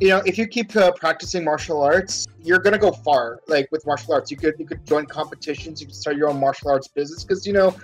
you 0.00 0.08
know, 0.08 0.22
if 0.26 0.36
you 0.36 0.46
keep 0.46 0.74
uh, 0.76 0.90
practicing 0.92 1.44
martial 1.44 1.82
arts, 1.82 2.26
you're 2.42 2.58
gonna 2.58 2.78
go 2.78 2.90
far. 2.90 3.40
Like 3.46 3.68
with 3.70 3.86
martial 3.86 4.14
arts, 4.14 4.30
you 4.30 4.36
could 4.36 4.54
you 4.58 4.66
could 4.66 4.84
join 4.86 5.06
competitions, 5.06 5.80
you 5.80 5.86
could 5.86 5.96
start 5.96 6.16
your 6.16 6.28
own 6.28 6.40
martial 6.40 6.70
arts 6.70 6.88
business 6.88 7.22
because 7.22 7.46
you 7.46 7.52
know, 7.52 7.74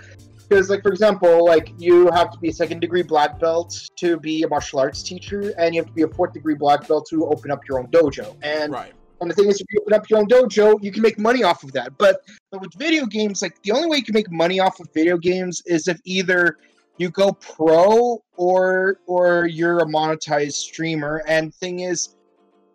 because 0.49 0.69
like 0.69 0.83
for 0.83 0.91
example, 0.91 1.45
like 1.45 1.71
you 1.77 2.11
have 2.11 2.29
to 2.31 2.37
be 2.39 2.49
a 2.49 2.53
second 2.53 2.81
degree 2.81 3.01
black 3.01 3.39
belt 3.39 3.89
to 3.95 4.17
be 4.17 4.43
a 4.43 4.49
martial 4.49 4.79
arts 4.79 5.03
teacher, 5.03 5.53
and 5.57 5.73
you 5.73 5.81
have 5.81 5.87
to 5.87 5.93
be 5.93 6.01
a 6.01 6.07
fourth 6.09 6.33
degree 6.33 6.55
black 6.55 6.87
belt 6.87 7.07
to 7.09 7.25
open 7.27 7.49
up 7.49 7.61
your 7.67 7.79
own 7.79 7.87
dojo. 7.87 8.35
And 8.43 8.73
Right. 8.73 8.93
and 9.21 9.29
the 9.29 9.35
thing 9.35 9.47
is, 9.47 9.61
if 9.61 9.67
you 9.71 9.79
open 9.81 9.93
up 9.93 10.09
your 10.09 10.19
own 10.19 10.27
dojo, 10.27 10.83
you 10.83 10.91
can 10.91 11.01
make 11.01 11.17
money 11.17 11.43
off 11.43 11.63
of 11.63 11.71
that. 11.73 11.95
But, 11.97 12.21
but 12.51 12.59
with 12.59 12.73
video 12.73 13.05
games, 13.05 13.43
like 13.43 13.61
the 13.61 13.71
only 13.71 13.87
way 13.87 13.97
you 13.97 14.03
can 14.03 14.15
make 14.15 14.31
money 14.31 14.59
off 14.59 14.79
of 14.79 14.89
video 14.95 15.15
games 15.15 15.61
is 15.67 15.87
if 15.87 15.99
either 16.05 16.57
you 16.97 17.09
go 17.09 17.31
pro 17.33 18.23
or 18.35 18.99
or 19.07 19.47
you're 19.47 19.79
a 19.79 19.85
monetized 19.85 20.53
streamer. 20.53 21.23
And 21.27 21.53
thing 21.53 21.81
is, 21.81 22.15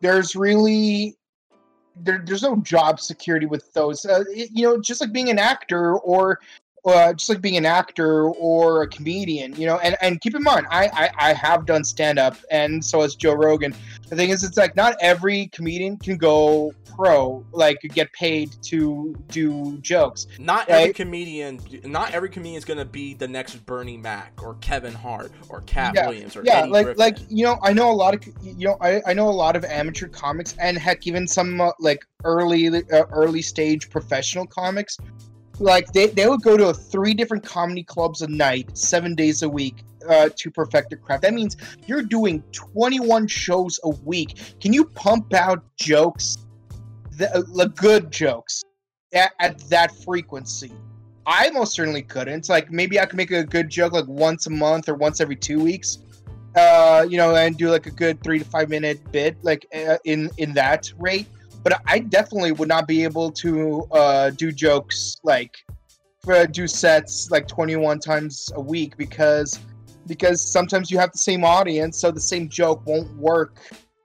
there's 0.01 0.35
really 0.37 1.17
there, 1.97 2.23
there's 2.27 2.43
no 2.43 2.57
job 2.57 3.01
security 3.01 3.47
with 3.47 3.73
those. 3.73 4.05
Uh, 4.05 4.25
it- 4.29 4.51
you 4.53 4.63
know, 4.67 4.81
just 4.81 5.01
like 5.01 5.13
being 5.13 5.31
an 5.31 5.39
actor 5.39 5.97
or 5.99 6.41
uh, 6.87 7.13
just 7.13 7.29
like 7.29 7.41
being 7.41 7.57
an 7.57 7.67
actor 7.67 8.29
or 8.31 8.83
a 8.83 8.89
comedian, 8.89 9.55
you 9.61 9.67
know, 9.67 9.79
and, 9.79 9.97
and 10.01 10.21
keep 10.21 10.35
in 10.35 10.43
mind, 10.43 10.67
I, 10.71 10.87
I, 10.93 11.31
I 11.31 11.33
have 11.33 11.67
done 11.67 11.85
stand 11.85 12.19
up 12.19 12.37
and 12.51 12.85
so 12.85 13.01
has 13.03 13.17
Joe 13.17 13.35
Rogan. 13.35 13.75
The 14.09 14.15
thing 14.15 14.31
is, 14.31 14.45
it's 14.45 14.57
like 14.57 14.77
not 14.77 14.95
every 15.01 15.49
comedian 15.49 15.97
can 15.97 16.17
go 16.17 16.73
pro, 16.95 17.45
like 17.53 17.79
get 17.83 18.13
paid 18.13 18.55
to 18.63 19.17
do 19.29 19.79
jokes. 19.79 20.29
Not 20.39 20.69
every 20.69 20.93
comedian, 20.93 21.61
not 21.85 22.13
every 22.15 22.29
comedian 22.29 22.57
is 22.57 22.65
gonna 22.65 22.85
be 22.85 23.15
the 23.15 23.27
next 23.27 23.57
Bernie 23.67 23.97
Mac 23.97 24.41
or 24.43 24.55
Kevin 24.61 24.95
Hart 24.95 25.33
or 25.49 25.63
Katt 25.63 25.95
Yeah, 25.95 26.07
Williams 26.09 26.37
or 26.37 26.45
yeah, 26.45 26.61
Eddie 26.61 26.71
like 26.71 26.85
Griffin. 26.85 27.01
like 27.01 27.19
you 27.29 27.45
know, 27.45 27.59
I 27.63 27.73
know 27.73 27.91
a 27.91 27.93
lot 27.93 28.15
of 28.15 28.25
you 28.43 28.69
know, 28.69 28.77
I, 28.81 29.03
I 29.07 29.13
know 29.13 29.29
a 29.29 29.31
lot 29.31 29.57
of 29.57 29.65
amateur 29.65 30.07
comics 30.07 30.55
and 30.61 30.79
heck, 30.79 31.07
even 31.07 31.27
some 31.27 31.61
uh, 31.61 31.73
like 31.81 32.07
early 32.23 32.69
uh, 32.69 33.05
early 33.11 33.43
stage 33.43 33.91
professional 33.91 34.47
comics. 34.47 34.97
Like 35.59 35.93
they, 35.93 36.09
they 36.09 36.29
would 36.29 36.43
go 36.43 36.57
to 36.57 36.75
three 36.75 37.15
different 37.15 37.45
comedy 37.45 37.83
clubs 37.83 38.23
a 38.23 38.29
night, 38.29 38.77
seven 38.77 39.15
days 39.15 39.43
a 39.43 39.49
week, 39.49 39.85
uh, 40.09 40.29
to 40.37 40.51
perfect 40.51 40.91
their 40.91 40.99
craft. 40.99 41.23
That 41.23 41.35
means 41.35 41.57
you're 41.87 42.03
doing 42.03 42.43
21 42.53 43.27
shows 43.29 43.81
a 43.85 43.91
week. 44.05 44.39
Can 44.61 44.73
you 44.73 44.85
pump 44.85 45.35
out 45.35 45.65
jokes, 45.77 46.39
the, 47.13 47.35
uh, 47.35 47.43
the 47.55 47.69
good 47.69 48.11
jokes, 48.11 48.63
at, 49.13 49.33
at 49.41 49.59
that 49.71 49.95
frequency? 50.05 50.73
I 51.27 51.51
most 51.51 51.75
certainly 51.75 52.03
couldn't. 52.03 52.35
It's 52.35 52.49
like 52.49 52.71
maybe 52.71 53.01
I 53.01 53.07
could 53.07 53.17
make 53.17 53.33
a 53.33 53.43
good 53.43 53.69
joke 53.69 53.93
like 53.93 54.07
once 54.07 54.47
a 54.47 54.51
month 54.51 54.89
or 54.89 54.95
once 54.95 55.21
every 55.21 55.35
two 55.35 55.59
weeks, 55.59 55.99
uh, 56.55 57.05
you 57.09 57.17
know, 57.17 57.35
and 57.35 57.57
do 57.57 57.69
like 57.69 57.87
a 57.87 57.91
good 57.91 58.23
three 58.23 58.39
to 58.39 58.45
five 58.45 58.69
minute 58.69 59.01
bit, 59.11 59.37
like 59.43 59.67
uh, 59.75 59.99
in 60.05 60.31
in 60.39 60.53
that 60.55 60.93
rate. 60.99 61.27
But 61.67 61.83
I 61.85 61.99
definitely 61.99 62.53
would 62.53 62.69
not 62.69 62.87
be 62.87 63.03
able 63.03 63.33
to 63.33 63.89
uh, 63.91 64.31
do 64.31 64.53
jokes 64.53 65.17
like 65.25 65.57
uh, 66.29 66.47
do 66.47 66.69
sets 66.69 67.29
like 67.33 67.49
21 67.49 67.99
times 67.99 68.49
a 68.55 68.61
week 68.61 68.97
because 68.97 69.59
because 70.07 70.41
sometimes 70.41 70.93
you 70.93 70.99
have 70.99 71.11
the 71.11 71.19
same 71.19 71.45
audience, 71.45 71.99
so 71.99 72.13
the 72.13 72.21
same 72.21 72.49
joke 72.49 72.87
won't 72.87 73.13
work 73.17 73.59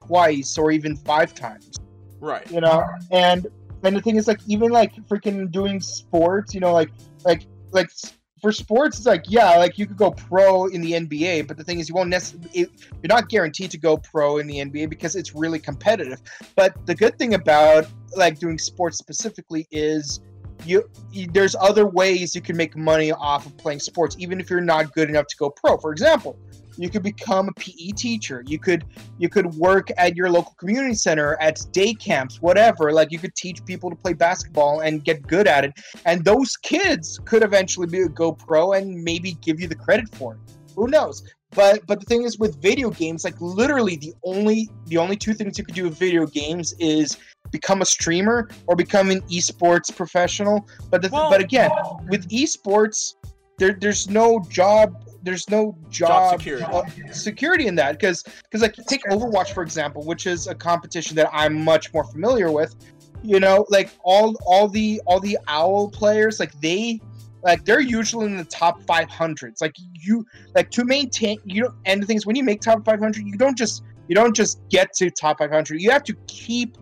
twice 0.04 0.58
or 0.58 0.72
even 0.72 0.96
five 0.96 1.36
times 1.36 1.78
right. 2.20 2.50
you 2.50 2.62
know 2.62 2.84
and 3.12 3.46
and 3.84 3.96
the 3.96 4.02
thing 4.02 4.16
is 4.16 4.28
like 4.28 4.40
even 4.48 4.72
like 4.72 4.96
freaking 5.08 5.52
doing 5.52 5.80
sports 5.80 6.56
you 6.56 6.60
know 6.60 6.74
like 6.74 6.90
like 7.26 7.46
like 7.72 7.92
for 8.41 8.51
sports 8.51 8.97
it's 8.97 9.05
like 9.05 9.23
yeah 9.27 9.57
like 9.57 9.77
you 9.77 9.85
could 9.85 9.97
go 9.97 10.11
pro 10.11 10.65
in 10.68 10.81
the 10.81 10.93
nba 10.93 11.47
but 11.47 11.57
the 11.57 11.63
thing 11.63 11.80
is 11.80 11.88
you 11.88 11.95
won't 11.95 12.09
necessarily 12.09 12.49
you're 12.53 13.07
not 13.07 13.30
guaranteed 13.30 13.69
to 13.69 13.77
go 13.77 13.97
pro 13.97 14.38
in 14.38 14.47
the 14.47 14.57
nba 14.57 14.89
because 14.89 15.15
it's 15.15 15.35
really 15.35 15.59
competitive. 15.59 16.22
But 16.55 16.85
the 16.85 16.95
good 16.95 17.18
thing 17.18 17.34
about 17.34 17.88
like 18.15 18.39
doing 18.39 18.57
sports 18.57 18.97
specifically 18.97 19.68
is 19.72 20.19
you, 20.65 20.88
you 21.11 21.27
there's 21.31 21.55
other 21.55 21.88
ways 21.88 22.35
you 22.35 22.41
can 22.41 22.55
make 22.55 22.76
money 22.77 23.11
off 23.11 23.45
of 23.45 23.57
playing 23.57 23.80
sports 23.80 24.15
even 24.19 24.39
if 24.39 24.49
you're 24.49 24.61
not 24.61 24.93
good 24.93 25.09
enough 25.09 25.27
to 25.27 25.38
go 25.38 25.49
pro. 25.49 25.77
For 25.77 25.91
example 25.91 26.38
you 26.77 26.89
could 26.89 27.03
become 27.03 27.49
a 27.49 27.53
PE 27.53 27.89
teacher. 27.95 28.43
You 28.48 28.60
could 28.60 28.85
you 29.18 29.30
could 29.30 29.48
work 29.56 29.89
at 29.98 30.15
your 30.15 30.30
local 30.30 30.53
community 30.60 30.95
center 30.95 31.35
at 31.41 31.60
day 31.72 31.93
camps 31.93 32.41
whatever. 32.41 32.91
Like 32.91 33.11
you 33.11 33.19
could 33.19 33.35
teach 33.35 33.64
people 33.65 33.89
to 33.89 33.95
play 33.95 34.14
basketball 34.14 34.81
and 34.81 35.03
get 35.03 35.22
good 35.27 35.48
at 35.48 35.65
it. 35.65 35.73
And 36.06 36.23
those 36.23 36.57
kids 36.57 37.19
could 37.26 37.43
eventually 37.43 37.88
be 37.88 38.07
go 38.10 38.31
pro 38.31 38.73
and 38.73 39.03
maybe 39.03 39.34
give 39.41 39.60
you 39.60 39.68
the 39.68 39.76
credit 39.76 40.14
for 40.15 40.35
it. 40.35 40.39
Who 40.76 40.88
knows? 40.88 41.23
But 41.53 41.85
but 41.85 41.99
the 41.99 42.06
thing 42.06 42.23
is 42.23 42.39
with 42.39 42.61
video 42.61 42.89
games 42.89 43.26
like 43.26 43.39
literally 43.41 43.98
the 43.98 44.14
only 44.23 44.69
the 44.85 44.98
only 44.98 45.18
two 45.18 45.34
things 45.34 45.57
you 45.57 45.65
could 45.65 45.76
do 45.76 45.84
with 45.84 45.98
video 45.99 46.26
games 46.26 46.73
is 46.80 47.18
become 47.52 47.81
a 47.81 47.85
streamer 47.85 48.48
or 48.68 48.76
become 48.76 49.11
an 49.11 49.22
esports 49.23 49.93
professional. 49.93 50.68
But 50.89 51.02
the, 51.02 51.10
Well- 51.10 51.30
but 51.30 51.41
again 51.41 51.69
with 52.07 52.30
esports 52.30 53.15
there 53.62 53.74
there's 53.80 54.10
no 54.10 54.40
job 54.50 55.08
there's 55.24 55.48
no 55.52 55.78
Job 55.92 56.10
job, 56.10 56.40
security. 56.40 56.66
uh, 56.66 57.14
security 57.14 57.68
in 57.68 57.76
that 57.76 57.92
because 58.00 58.24
because 58.24 58.62
like 58.64 58.74
take 58.88 59.04
overwatch 59.04 59.54
for 59.54 59.62
example 59.62 60.04
which 60.04 60.26
is 60.26 60.48
a 60.48 60.56
competition 60.56 61.16
that 61.16 61.30
i'm 61.32 61.64
much 61.64 61.94
more 61.94 62.04
familiar 62.04 62.52
with. 62.52 62.76
You 63.24 63.40
know 63.40 63.68
like 63.70 63.92
all 64.04 64.36
all 64.48 64.68
the 64.68 65.00
all 65.06 65.20
the 65.20 65.38
owl 65.48 65.92
players 65.92 66.40
like 66.40 66.60
they 66.60 67.00
like 67.44 67.64
they're 67.66 67.80
usually 67.80 68.26
in 68.26 68.36
the 68.36 68.46
top 68.46 68.82
500s 68.82 69.62
like 69.62 69.76
you 69.94 70.26
like 70.56 70.72
to 70.72 70.84
maintain 70.84 71.38
you 71.46 71.62
know 71.62 71.74
and 71.86 72.02
the 72.02 72.08
thing 72.08 72.18
is 72.18 72.26
when 72.26 72.36
you 72.36 72.44
make 72.44 72.62
top 72.62 72.84
500 72.84 73.24
you 73.24 73.38
don't 73.38 73.56
just 73.56 73.84
you 74.08 74.16
don't 74.16 74.36
just 74.36 74.60
get 74.70 74.92
to 74.94 75.12
top 75.12 75.38
500 75.38 75.80
you 75.80 75.92
have 75.92 76.04
to 76.04 76.16
keep 76.26 76.80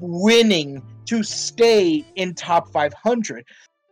winning 0.00 0.82
to 1.06 1.22
stay 1.22 2.04
in 2.16 2.34
top 2.34 2.70
500 2.72 3.46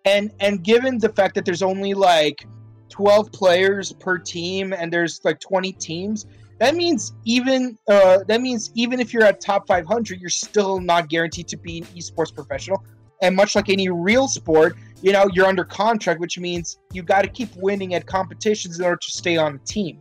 and 0.09 0.33
and 0.41 0.65
given 0.65 0.99
the 0.99 1.09
fact 1.11 1.35
that 1.35 1.45
there's 1.45 1.63
only 1.63 1.95
like 1.95 2.47
12 2.89 3.31
players 3.33 3.93
per 3.93 4.19
team 4.19 4.73
and 4.73 4.93
there's 4.93 5.21
like 5.25 5.39
20 5.41 5.73
teams 5.73 6.27
that 6.59 6.75
means 6.75 7.13
even 7.25 7.79
uh, 7.89 8.19
that 8.27 8.41
means 8.41 8.73
even 8.75 8.99
if 8.99 9.13
you're 9.13 9.25
at 9.25 9.41
top 9.41 9.67
500 9.67 10.21
you're 10.21 10.31
still 10.31 10.81
not 10.81 11.09
guaranteed 11.09 11.49
to 11.49 11.57
be 11.57 11.79
an 11.79 11.85
esports 11.97 12.35
professional 12.35 12.83
and 13.23 13.37
much 13.37 13.55
like 13.55 13.69
any 13.69 13.89
real 13.89 14.27
sport 14.27 14.77
you 15.03 15.13
know 15.13 15.29
you're 15.35 15.47
under 15.47 15.65
contract 15.65 16.21
which 16.21 16.39
means 16.39 16.79
you 16.93 17.03
got 17.03 17.23
to 17.23 17.29
keep 17.29 17.51
winning 17.57 17.95
at 17.95 18.07
competitions 18.07 18.79
in 18.79 18.85
order 18.85 18.97
to 18.97 19.11
stay 19.11 19.37
on 19.37 19.53
the 19.55 19.59
team 19.61 19.99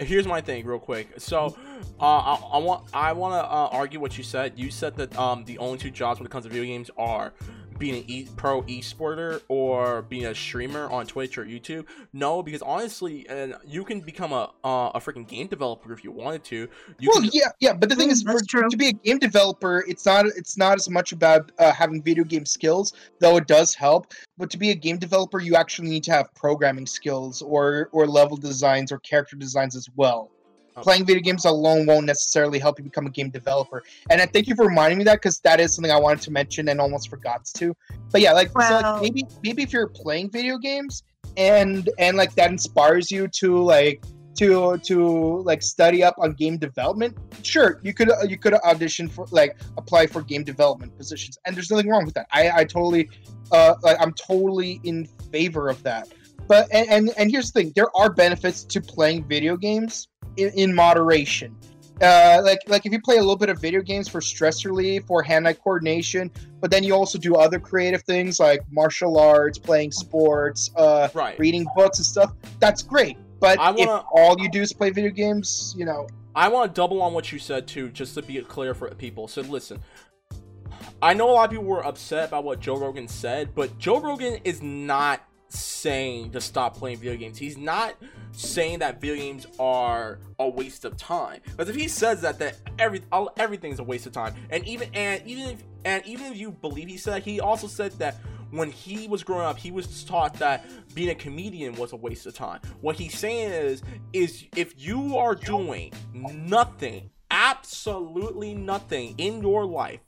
Here's 0.00 0.26
my 0.26 0.40
thing, 0.40 0.66
real 0.66 0.80
quick. 0.80 1.08
So, 1.18 1.56
uh, 2.00 2.04
I, 2.04 2.34
I 2.54 2.58
want 2.58 2.84
I 2.92 3.12
want 3.12 3.34
to 3.34 3.44
uh, 3.44 3.68
argue 3.70 4.00
what 4.00 4.18
you 4.18 4.24
said. 4.24 4.52
You 4.56 4.70
said 4.70 4.96
that 4.96 5.16
um 5.16 5.44
the 5.44 5.58
only 5.58 5.78
two 5.78 5.90
jobs 5.90 6.18
when 6.18 6.26
it 6.26 6.30
comes 6.30 6.44
to 6.44 6.50
video 6.50 6.64
games 6.64 6.90
are 6.96 7.32
being 7.78 7.96
an 7.96 8.04
e- 8.08 8.28
pro 8.36 8.62
esporter 8.62 9.42
or 9.48 10.02
being 10.02 10.26
a 10.26 10.34
streamer 10.34 10.90
on 10.90 11.06
Twitch 11.06 11.38
or 11.38 11.44
YouTube. 11.44 11.86
No, 12.12 12.42
because 12.42 12.62
honestly, 12.62 13.26
and 13.28 13.54
you 13.64 13.84
can 13.84 14.00
become 14.00 14.32
a 14.32 14.52
uh, 14.64 14.90
a 14.94 15.00
freaking 15.00 15.26
game 15.26 15.46
developer 15.48 15.92
if 15.92 16.04
you 16.04 16.12
wanted 16.12 16.44
to. 16.44 16.68
You 16.98 17.10
well 17.10 17.20
can, 17.20 17.30
yeah 17.32 17.48
yeah 17.60 17.72
but 17.72 17.88
the 17.88 17.96
thing 17.96 18.10
Mm, 18.10 18.10
is 18.10 18.22
for, 18.22 18.40
to 18.68 18.76
be 18.76 18.88
a 18.88 18.92
game 18.92 19.18
developer 19.18 19.84
it's 19.86 20.06
not 20.06 20.26
it's 20.26 20.56
not 20.56 20.76
as 20.76 20.88
much 20.88 21.12
about 21.12 21.50
uh, 21.58 21.72
having 21.72 22.02
video 22.02 22.24
game 22.24 22.46
skills 22.46 22.92
though 23.20 23.36
it 23.36 23.46
does 23.46 23.74
help 23.74 24.12
but 24.38 24.50
to 24.50 24.58
be 24.58 24.70
a 24.70 24.74
game 24.74 24.98
developer 24.98 25.40
you 25.40 25.54
actually 25.56 25.88
need 25.88 26.02
to 26.04 26.12
have 26.12 26.32
programming 26.34 26.86
skills 26.86 27.42
or 27.42 27.88
or 27.92 28.06
level 28.06 28.36
designs 28.36 28.90
or 28.92 28.98
character 29.00 29.36
designs 29.36 29.76
as 29.76 29.88
well. 29.96 30.30
Playing 30.80 31.04
video 31.04 31.22
games 31.22 31.44
alone 31.44 31.86
won't 31.86 32.06
necessarily 32.06 32.58
help 32.58 32.78
you 32.78 32.84
become 32.84 33.06
a 33.06 33.10
game 33.10 33.30
developer. 33.30 33.82
And 34.10 34.20
i 34.20 34.26
thank 34.26 34.46
you 34.46 34.54
for 34.54 34.66
reminding 34.66 34.98
me 34.98 35.04
that 35.04 35.16
because 35.16 35.40
that 35.40 35.60
is 35.60 35.74
something 35.74 35.92
i 35.92 35.98
wanted 35.98 36.22
to 36.22 36.30
mention 36.30 36.68
and 36.68 36.80
almost 36.80 37.10
forgot 37.10 37.44
to. 37.56 37.76
But 38.10 38.20
yeah 38.20 38.32
like, 38.32 38.48
so 38.48 38.80
like 38.80 39.02
maybe 39.02 39.24
maybe 39.42 39.62
if 39.62 39.72
you're 39.72 39.88
playing 39.88 40.30
video 40.30 40.58
games 40.58 41.02
and 41.36 41.88
and 41.98 42.16
like 42.16 42.34
that 42.34 42.50
inspires 42.50 43.10
you 43.10 43.28
to 43.28 43.62
like 43.62 44.02
to 44.36 44.78
to 44.78 45.42
like 45.42 45.62
study 45.62 46.02
up 46.02 46.14
on 46.18 46.32
game 46.32 46.56
development 46.56 47.16
sure 47.42 47.80
you 47.82 47.92
could 47.92 48.10
you 48.28 48.38
could 48.38 48.54
audition 48.54 49.08
for 49.08 49.26
like 49.30 49.56
apply 49.76 50.06
for 50.06 50.22
game 50.22 50.44
development 50.44 50.96
positions. 50.96 51.38
And 51.46 51.54
there's 51.54 51.70
nothing 51.70 51.88
wrong 51.88 52.04
with 52.04 52.14
that. 52.14 52.26
I 52.32 52.50
i 52.50 52.64
totally 52.64 53.08
uh 53.50 53.74
like 53.82 53.96
i'm 54.00 54.12
totally 54.14 54.80
in 54.84 55.06
favor 55.30 55.68
of 55.68 55.82
that. 55.82 56.08
But 56.48 56.68
and 56.72 56.88
and, 56.88 57.10
and 57.16 57.30
here's 57.30 57.52
the 57.52 57.62
thing. 57.62 57.72
There 57.74 57.94
are 57.96 58.12
benefits 58.12 58.64
to 58.64 58.80
playing 58.80 59.24
video 59.24 59.56
games 59.56 60.08
in, 60.36 60.50
in 60.50 60.74
moderation 60.74 61.56
uh, 62.02 62.40
like 62.42 62.58
like 62.66 62.84
if 62.84 62.92
you 62.92 63.00
play 63.00 63.16
a 63.16 63.20
little 63.20 63.36
bit 63.36 63.48
of 63.48 63.60
video 63.60 63.80
games 63.80 64.08
for 64.08 64.20
stress 64.20 64.64
relief 64.64 65.04
or 65.08 65.22
hand-eye 65.22 65.52
coordination, 65.52 66.30
but 66.60 66.70
then 66.70 66.82
you 66.82 66.94
also 66.94 67.18
do 67.18 67.36
other 67.36 67.60
creative 67.60 68.02
things 68.02 68.40
like 68.40 68.60
martial 68.70 69.18
arts, 69.18 69.58
playing 69.58 69.92
sports, 69.92 70.70
uh, 70.76 71.08
right. 71.14 71.38
reading 71.38 71.66
books 71.76 71.98
and 71.98 72.06
stuff. 72.06 72.32
That's 72.58 72.82
great. 72.82 73.16
But 73.38 73.58
I 73.60 73.70
if 73.70 73.86
wanna- 73.86 74.04
all 74.12 74.40
you 74.40 74.50
do 74.50 74.62
is 74.62 74.72
play 74.72 74.90
video 74.90 75.10
games, 75.10 75.74
you 75.76 75.84
know, 75.84 76.08
I 76.34 76.48
want 76.48 76.74
to 76.74 76.80
double 76.80 77.02
on 77.02 77.12
what 77.12 77.30
you 77.30 77.38
said 77.38 77.68
too, 77.68 77.90
just 77.90 78.14
to 78.14 78.22
be 78.22 78.40
clear 78.40 78.74
for 78.74 78.88
people. 78.90 79.28
So 79.28 79.42
listen, 79.42 79.80
I 81.00 81.14
know 81.14 81.30
a 81.30 81.32
lot 81.32 81.44
of 81.44 81.50
people 81.50 81.64
were 81.66 81.84
upset 81.86 82.28
about 82.28 82.44
what 82.44 82.58
Joe 82.58 82.78
Rogan 82.78 83.06
said, 83.06 83.54
but 83.54 83.78
Joe 83.78 84.00
Rogan 84.00 84.40
is 84.44 84.62
not 84.62 85.20
saying 85.54 86.30
to 86.32 86.40
stop 86.40 86.76
playing 86.76 86.98
video 86.98 87.16
games. 87.16 87.38
He's 87.38 87.56
not 87.56 87.94
saying 88.32 88.80
that 88.80 89.00
video 89.00 89.16
games 89.16 89.46
are 89.58 90.18
a 90.38 90.48
waste 90.48 90.84
of 90.84 90.96
time. 90.96 91.40
Because 91.44 91.68
if 91.68 91.76
he 91.76 91.88
says 91.88 92.20
that, 92.22 92.38
that 92.38 92.56
every 92.78 93.02
all, 93.12 93.30
everything's 93.36 93.78
a 93.78 93.84
waste 93.84 94.06
of 94.06 94.12
time, 94.12 94.34
and 94.50 94.66
even 94.66 94.88
and 94.94 95.22
even 95.26 95.50
if 95.50 95.62
and 95.84 96.04
even 96.06 96.32
if 96.32 96.38
you 96.38 96.50
believe 96.50 96.88
he 96.88 96.96
said, 96.96 97.22
he 97.22 97.40
also 97.40 97.66
said 97.66 97.92
that 97.92 98.16
when 98.50 98.70
he 98.70 99.08
was 99.08 99.24
growing 99.24 99.46
up, 99.46 99.58
he 99.58 99.70
was 99.70 100.04
taught 100.04 100.34
that 100.34 100.64
being 100.94 101.08
a 101.08 101.14
comedian 101.14 101.74
was 101.74 101.92
a 101.92 101.96
waste 101.96 102.26
of 102.26 102.34
time. 102.34 102.60
What 102.82 102.96
he's 102.96 103.18
saying 103.18 103.50
is, 103.50 103.82
is 104.12 104.44
if 104.54 104.74
you 104.76 105.16
are 105.16 105.34
doing 105.34 105.92
nothing, 106.12 107.10
absolutely 107.30 108.54
nothing 108.54 109.14
in 109.16 109.40
your 109.40 109.64
life, 109.64 110.00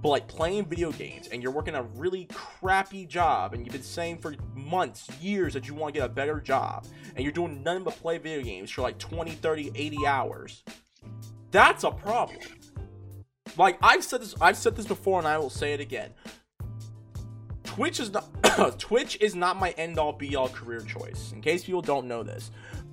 but 0.00 0.08
like 0.08 0.28
playing 0.28 0.66
video 0.66 0.90
games 0.92 1.28
and 1.28 1.42
you're 1.42 1.52
working 1.52 1.74
a 1.74 1.82
really 1.82 2.26
crappy 2.32 3.06
job 3.06 3.54
and 3.54 3.64
you've 3.64 3.72
been 3.72 3.82
saying 3.82 4.18
for 4.18 4.34
months, 4.54 5.08
years 5.20 5.54
that 5.54 5.68
you 5.68 5.74
want 5.74 5.94
to 5.94 6.00
get 6.00 6.06
a 6.06 6.12
better 6.12 6.40
job 6.40 6.86
and 7.14 7.22
you're 7.22 7.32
doing 7.32 7.62
nothing 7.62 7.84
but 7.84 7.94
play 7.94 8.18
video 8.18 8.42
games 8.42 8.70
for 8.70 8.82
like 8.82 8.98
20, 8.98 9.32
30, 9.32 9.72
80 9.74 10.06
hours, 10.06 10.64
that's 11.50 11.84
a 11.84 11.90
problem. 11.90 12.38
Like 13.56 13.78
I've 13.82 14.02
said 14.02 14.22
this 14.22 14.34
I've 14.40 14.56
said 14.56 14.76
this 14.76 14.86
before 14.86 15.18
and 15.18 15.28
I 15.28 15.38
will 15.38 15.50
say 15.50 15.74
it 15.74 15.80
again. 15.80 16.10
Twitch 17.64 18.00
is 18.00 18.12
not 18.12 18.78
Twitch 18.78 19.18
is 19.20 19.34
not 19.34 19.58
my 19.58 19.70
end 19.72 19.98
all 19.98 20.12
be 20.12 20.36
all 20.36 20.48
career 20.48 20.80
choice. 20.80 21.32
In 21.32 21.40
case 21.40 21.64
people 21.64 21.82
don't 21.82 22.06
know 22.06 22.22
this, 22.22 22.50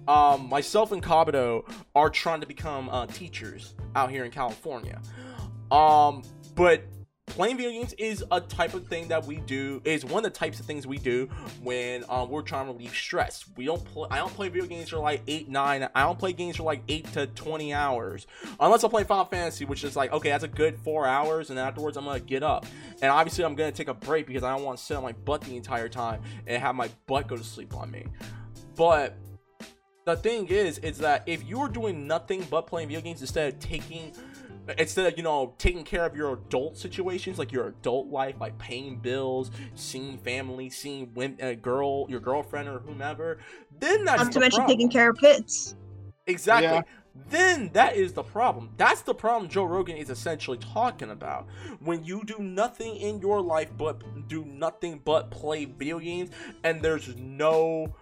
um, 0.07 0.49
myself 0.49 0.91
and 0.91 1.03
Kabuto 1.03 1.63
are 1.95 2.09
trying 2.09 2.41
to 2.41 2.47
become 2.47 2.89
uh, 2.89 3.05
teachers 3.07 3.75
out 3.95 4.09
here 4.09 4.25
in 4.25 4.31
California. 4.31 5.01
Um, 5.71 6.23
but 6.59 6.83
playing 7.25 7.55
video 7.55 7.71
games 7.71 7.93
is 7.93 8.21
a 8.31 8.41
type 8.41 8.73
of 8.73 8.85
thing 8.85 9.07
that 9.07 9.25
we 9.25 9.37
do 9.37 9.81
is 9.85 10.03
one 10.03 10.25
of 10.25 10.33
the 10.33 10.37
types 10.37 10.59
of 10.59 10.65
things 10.65 10.85
we 10.85 10.97
do 10.97 11.25
when 11.63 12.03
um, 12.09 12.29
we're 12.29 12.41
trying 12.41 12.65
to 12.65 12.73
relieve 12.73 12.93
stress. 12.93 13.45
We 13.55 13.63
don't 13.63 13.81
play 13.85 14.09
i 14.11 14.17
don't 14.17 14.33
play 14.33 14.49
video 14.49 14.67
games 14.67 14.89
for 14.89 14.97
like 14.97 15.21
8 15.25 15.47
9 15.47 15.89
i 15.95 16.01
don't 16.01 16.19
play 16.19 16.33
games 16.33 16.57
for 16.57 16.63
like 16.63 16.83
8 16.89 17.13
to 17.13 17.27
20 17.27 17.73
hours. 17.73 18.27
Unless 18.59 18.83
i 18.83 18.89
play 18.89 19.05
final 19.05 19.23
fantasy 19.23 19.63
which 19.63 19.85
is 19.85 19.95
like 19.95 20.11
okay 20.11 20.31
that's 20.31 20.43
a 20.43 20.49
good 20.49 20.77
4 20.79 21.07
hours 21.07 21.49
and 21.49 21.57
afterwards 21.57 21.95
i'm 21.95 22.03
gonna 22.03 22.19
get 22.19 22.43
up. 22.43 22.65
And 23.01 23.09
obviously 23.09 23.45
i'm 23.45 23.55
gonna 23.55 23.71
take 23.71 23.87
a 23.87 23.93
break 23.93 24.27
because 24.27 24.43
i 24.43 24.53
don't 24.53 24.65
want 24.65 24.79
to 24.79 24.83
sit 24.83 24.97
on 24.97 25.03
my 25.03 25.13
butt 25.13 25.39
the 25.39 25.55
entire 25.55 25.87
time 25.87 26.21
and 26.45 26.61
have 26.61 26.75
my 26.75 26.89
butt 27.07 27.29
go 27.29 27.37
to 27.37 27.43
sleep 27.43 27.73
on 27.73 27.89
me. 27.89 28.05
But 28.75 29.15
the 30.03 30.17
thing 30.17 30.47
is 30.47 30.79
is 30.79 30.97
that 30.97 31.23
if 31.25 31.43
you're 31.45 31.69
doing 31.69 32.05
nothing 32.05 32.45
but 32.49 32.67
playing 32.67 32.89
video 32.89 33.01
games 33.01 33.21
instead 33.21 33.53
of 33.53 33.59
taking 33.61 34.11
instead 34.77 35.11
of 35.11 35.17
you 35.17 35.23
know 35.23 35.53
taking 35.57 35.83
care 35.83 36.05
of 36.05 36.15
your 36.15 36.33
adult 36.33 36.77
situations 36.77 37.37
like 37.39 37.51
your 37.51 37.67
adult 37.67 38.07
life 38.07 38.35
like 38.39 38.57
paying 38.57 38.97
bills 38.97 39.51
seeing 39.75 40.17
family 40.17 40.69
seeing 40.69 41.13
women, 41.13 41.37
a 41.41 41.51
uh, 41.51 41.55
girl 41.55 42.05
your 42.09 42.19
girlfriend 42.19 42.67
or 42.67 42.79
whomever 42.79 43.39
then 43.79 44.05
that's 44.05 44.23
Not 44.23 44.33
the 44.33 44.33
to 44.33 44.39
mention 44.39 44.59
problem. 44.59 44.77
taking 44.77 44.89
care 44.89 45.09
of 45.09 45.17
pits. 45.17 45.75
exactly 46.27 46.67
Yeah. 46.67 46.81
then 47.29 47.69
that 47.73 47.95
is 47.95 48.13
the 48.13 48.23
problem 48.23 48.69
that's 48.77 49.01
the 49.01 49.13
problem 49.13 49.49
joe 49.49 49.63
rogan 49.63 49.97
is 49.97 50.09
essentially 50.09 50.57
talking 50.57 51.09
about 51.11 51.47
when 51.79 52.03
you 52.03 52.23
do 52.23 52.37
nothing 52.39 52.95
in 52.97 53.19
your 53.19 53.41
life 53.41 53.69
but 53.77 54.27
do 54.27 54.45
nothing 54.45 55.01
but 55.03 55.31
play 55.31 55.65
video 55.65 55.99
games 55.99 56.29
and 56.63 56.81
there's 56.81 57.15
no 57.17 57.93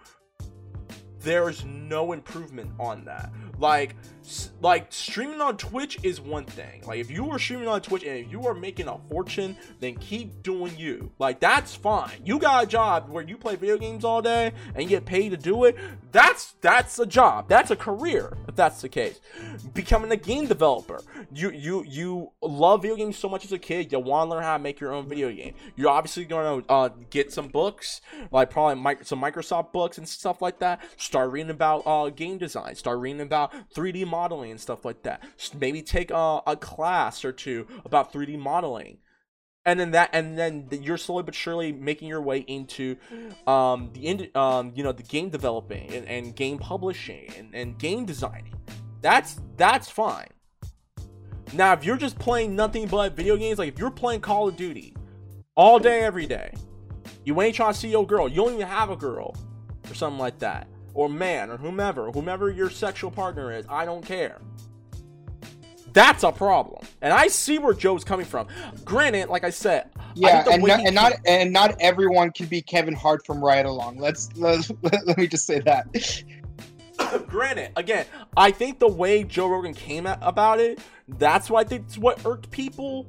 there's 1.20 1.64
no 1.64 2.12
improvement 2.12 2.70
on 2.78 3.04
that 3.04 3.32
like 3.58 3.96
s- 4.17 4.17
like 4.60 4.92
streaming 4.92 5.40
on 5.40 5.56
twitch 5.56 5.98
is 6.02 6.20
one 6.20 6.44
thing. 6.44 6.82
Like 6.86 7.00
if 7.00 7.10
you 7.10 7.30
are 7.30 7.38
streaming 7.38 7.68
on 7.68 7.80
twitch 7.80 8.02
and 8.02 8.18
if 8.18 8.30
you 8.30 8.46
are 8.46 8.54
making 8.54 8.88
a 8.88 8.98
fortune 9.08 9.56
then 9.80 9.96
keep 9.96 10.42
doing 10.42 10.76
you. 10.76 11.10
Like 11.18 11.40
that's 11.40 11.74
fine. 11.74 12.20
You 12.24 12.38
got 12.38 12.64
a 12.64 12.66
job 12.66 13.08
where 13.08 13.24
you 13.24 13.36
play 13.36 13.56
video 13.56 13.78
games 13.78 14.04
all 14.04 14.22
day 14.22 14.52
and 14.74 14.88
get 14.88 15.04
paid 15.04 15.30
to 15.30 15.36
do 15.36 15.64
it. 15.64 15.76
That's 16.12 16.54
that's 16.60 16.98
a 16.98 17.06
job. 17.06 17.48
That's 17.48 17.70
a 17.70 17.76
career 17.76 18.36
if 18.46 18.54
that's 18.54 18.82
the 18.82 18.88
case. 18.88 19.20
Becoming 19.74 20.10
a 20.12 20.16
game 20.16 20.46
developer. 20.46 21.00
You 21.32 21.50
you 21.50 21.84
you 21.86 22.32
love 22.42 22.82
video 22.82 22.96
games 22.96 23.16
so 23.16 23.28
much 23.28 23.44
as 23.44 23.52
a 23.52 23.58
kid 23.58 23.92
you 23.92 23.98
want 23.98 24.28
to 24.28 24.34
learn 24.34 24.42
how 24.42 24.56
to 24.56 24.62
make 24.62 24.80
your 24.80 24.92
own 24.92 25.08
video 25.08 25.32
game. 25.32 25.54
You're 25.76 25.90
obviously 25.90 26.24
going 26.24 26.62
to 26.62 26.70
uh, 26.70 26.90
get 27.10 27.32
some 27.32 27.48
books 27.48 28.00
like 28.30 28.50
probably 28.50 28.82
mic- 28.82 29.04
some 29.04 29.20
microsoft 29.20 29.72
books 29.72 29.98
and 29.98 30.08
stuff 30.08 30.42
like 30.42 30.58
that. 30.58 30.82
Start 30.96 31.30
reading 31.30 31.50
about 31.50 31.82
uh, 31.86 32.10
game 32.10 32.38
design. 32.38 32.74
Start 32.74 32.98
reading 32.98 33.20
about 33.20 33.52
3d 33.74 34.06
modeling 34.06 34.17
and 34.50 34.60
stuff 34.60 34.84
like 34.84 35.02
that. 35.02 35.22
Maybe 35.58 35.82
take 35.82 36.10
uh, 36.10 36.40
a 36.46 36.56
class 36.56 37.24
or 37.24 37.32
two 37.32 37.66
about 37.84 38.12
3d 38.12 38.38
modeling. 38.38 38.98
And 39.64 39.78
then 39.78 39.90
that 39.90 40.10
and 40.14 40.38
then 40.38 40.68
you're 40.70 40.96
slowly 40.96 41.24
but 41.24 41.34
surely 41.34 41.72
making 41.72 42.08
your 42.08 42.22
way 42.22 42.38
into 42.38 42.96
um 43.46 43.90
the 43.92 44.06
ind- 44.06 44.34
um 44.34 44.72
you 44.74 44.82
know 44.82 44.92
the 44.92 45.02
game 45.02 45.28
developing 45.28 45.92
and, 45.92 46.06
and 46.08 46.34
game 46.34 46.58
publishing 46.58 47.30
and, 47.36 47.54
and 47.54 47.78
game 47.78 48.06
designing. 48.06 48.54
That's 49.02 49.38
that's 49.58 49.90
fine. 49.90 50.28
Now 51.52 51.74
if 51.74 51.84
you're 51.84 51.98
just 51.98 52.18
playing 52.18 52.56
nothing 52.56 52.86
but 52.86 53.14
video 53.14 53.36
games 53.36 53.58
like 53.58 53.68
if 53.68 53.78
you're 53.78 53.90
playing 53.90 54.22
call 54.22 54.48
of 54.48 54.56
duty 54.56 54.94
all 55.54 55.78
day 55.78 56.00
every 56.00 56.26
day 56.26 56.54
you 57.26 57.38
ain't 57.42 57.54
trying 57.54 57.74
to 57.74 57.78
see 57.78 57.90
your 57.90 58.06
girl. 58.06 58.26
You 58.26 58.36
don't 58.36 58.54
even 58.54 58.66
have 58.66 58.88
a 58.88 58.96
girl 58.96 59.36
or 59.90 59.94
something 59.94 60.18
like 60.18 60.38
that 60.38 60.66
or 60.94 61.08
man 61.08 61.50
or 61.50 61.56
whomever 61.56 62.10
whomever 62.10 62.50
your 62.50 62.70
sexual 62.70 63.10
partner 63.10 63.52
is 63.52 63.64
i 63.68 63.84
don't 63.84 64.04
care 64.04 64.40
that's 65.92 66.22
a 66.22 66.32
problem 66.32 66.84
and 67.02 67.12
i 67.12 67.26
see 67.26 67.58
where 67.58 67.74
joe's 67.74 68.04
coming 68.04 68.26
from 68.26 68.46
granted 68.84 69.28
like 69.28 69.44
i 69.44 69.50
said 69.50 69.90
Yeah, 70.18 70.42
the 70.42 70.52
and 70.52 70.68
and 70.68 70.94
not 70.94 71.12
and 71.26 71.52
not 71.52 71.76
everyone 71.80 72.32
can 72.32 72.46
be 72.46 72.60
Kevin 72.60 72.94
Hart 72.94 73.24
from 73.24 73.42
Ride 73.42 73.66
Along. 73.66 73.98
Let's 73.98 74.30
let, 74.36 74.68
let, 74.82 75.16
me 75.16 75.26
just 75.26 75.46
say 75.46 75.60
that. 75.60 75.86
granted, 77.26 77.70
again, 77.76 78.06
I 78.36 78.50
think 78.50 78.78
the 78.78 78.88
way 78.88 79.24
Joe 79.24 79.48
Rogan 79.48 79.74
came 79.74 80.06
at, 80.06 80.18
about 80.20 80.60
it, 80.60 80.80
that's 81.06 81.50
what 81.50 81.64
I 81.64 81.68
think 81.68 81.88
is 81.88 81.98
what 81.98 82.24
irked 82.26 82.50
people. 82.50 83.06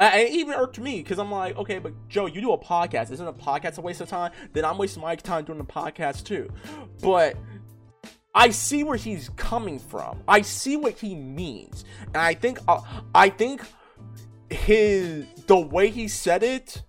It 0.00 0.30
even 0.30 0.54
irked 0.54 0.78
me 0.78 1.02
because 1.02 1.18
I'm 1.18 1.30
like, 1.30 1.56
okay, 1.56 1.78
but 1.80 1.92
Joe, 2.08 2.26
you 2.26 2.40
do 2.40 2.52
a 2.52 2.58
podcast. 2.58 3.10
Isn't 3.10 3.26
a 3.26 3.32
podcast 3.32 3.78
a 3.78 3.80
waste 3.80 4.00
of 4.00 4.08
time? 4.08 4.30
Then 4.52 4.64
I'm 4.64 4.78
wasting 4.78 5.02
my 5.02 5.16
time 5.16 5.44
doing 5.44 5.58
the 5.58 5.64
podcast 5.64 6.24
too. 6.24 6.48
But 7.02 7.36
I 8.34 8.50
see 8.50 8.84
where 8.84 8.96
he's 8.96 9.30
coming 9.30 9.80
from. 9.80 10.22
I 10.28 10.42
see 10.42 10.76
what 10.76 10.94
he 10.98 11.16
means, 11.16 11.84
and 12.06 12.18
I 12.18 12.34
think, 12.34 12.60
uh, 12.68 12.80
I 13.12 13.30
think 13.30 13.62
his 14.50 15.26
the 15.46 15.58
way 15.58 15.90
he 15.90 16.06
said 16.06 16.42
it 16.42 16.82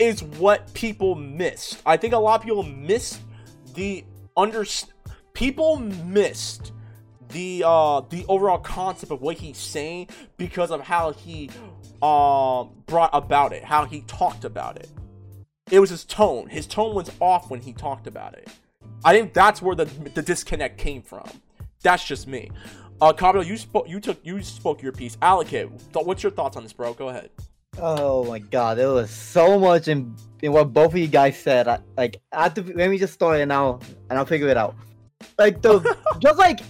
is 0.00 0.22
what 0.22 0.72
people 0.74 1.14
missed. 1.14 1.80
I 1.86 1.96
think 1.96 2.14
a 2.14 2.18
lot 2.18 2.40
of 2.40 2.44
people 2.44 2.64
missed 2.64 3.20
the 3.74 4.04
under 4.36 4.64
people 5.34 5.78
missed 5.78 6.72
the 7.28 7.62
uh 7.64 8.00
the 8.10 8.24
overall 8.28 8.58
concept 8.58 9.12
of 9.12 9.20
what 9.20 9.36
he's 9.36 9.58
saying 9.58 10.08
because 10.36 10.70
of 10.70 10.80
how 10.80 11.12
he 11.12 11.48
um 12.02 12.70
brought 12.86 13.10
about 13.12 13.52
it, 13.52 13.64
how 13.64 13.84
he 13.84 14.02
talked 14.02 14.44
about 14.44 14.76
it. 14.76 14.88
It 15.70 15.78
was 15.80 15.90
his 15.90 16.04
tone. 16.04 16.48
His 16.48 16.66
tone 16.66 16.94
was 16.94 17.10
off 17.20 17.50
when 17.50 17.60
he 17.60 17.72
talked 17.72 18.06
about 18.06 18.34
it. 18.34 18.48
I 19.04 19.12
think 19.12 19.32
that's 19.32 19.62
where 19.62 19.76
the 19.76 19.84
the 19.84 20.22
disconnect 20.22 20.78
came 20.78 21.02
from. 21.02 21.28
That's 21.82 22.04
just 22.04 22.26
me. 22.26 22.50
Uh, 23.00 23.12
Kabuto, 23.12 23.44
you 23.44 23.56
spoke. 23.56 23.88
You 23.88 24.00
took. 24.00 24.18
You 24.24 24.42
spoke 24.42 24.82
your 24.82 24.92
piece. 24.92 25.16
Alec, 25.22 25.48
th- 25.48 25.70
what's 25.92 26.22
your 26.22 26.32
thoughts 26.32 26.56
on 26.56 26.62
this, 26.62 26.72
bro? 26.72 26.92
Go 26.92 27.08
ahead. 27.08 27.30
Oh 27.78 28.24
my 28.24 28.40
god, 28.40 28.76
there 28.76 28.90
was 28.90 29.10
so 29.10 29.58
much 29.58 29.88
in, 29.88 30.14
in 30.42 30.52
what 30.52 30.72
both 30.72 30.92
of 30.92 30.98
you 30.98 31.06
guys 31.06 31.38
said. 31.38 31.68
I, 31.68 31.78
like, 31.96 32.20
I 32.32 32.44
have 32.44 32.54
to, 32.54 32.62
let 32.62 32.90
me 32.90 32.98
just 32.98 33.14
start 33.14 33.40
it 33.40 33.46
now, 33.46 33.78
and 34.10 34.18
I'll 34.18 34.26
figure 34.26 34.48
it 34.48 34.56
out. 34.56 34.74
Like 35.38 35.62
the, 35.62 35.96
just 36.18 36.38
like 36.38 36.60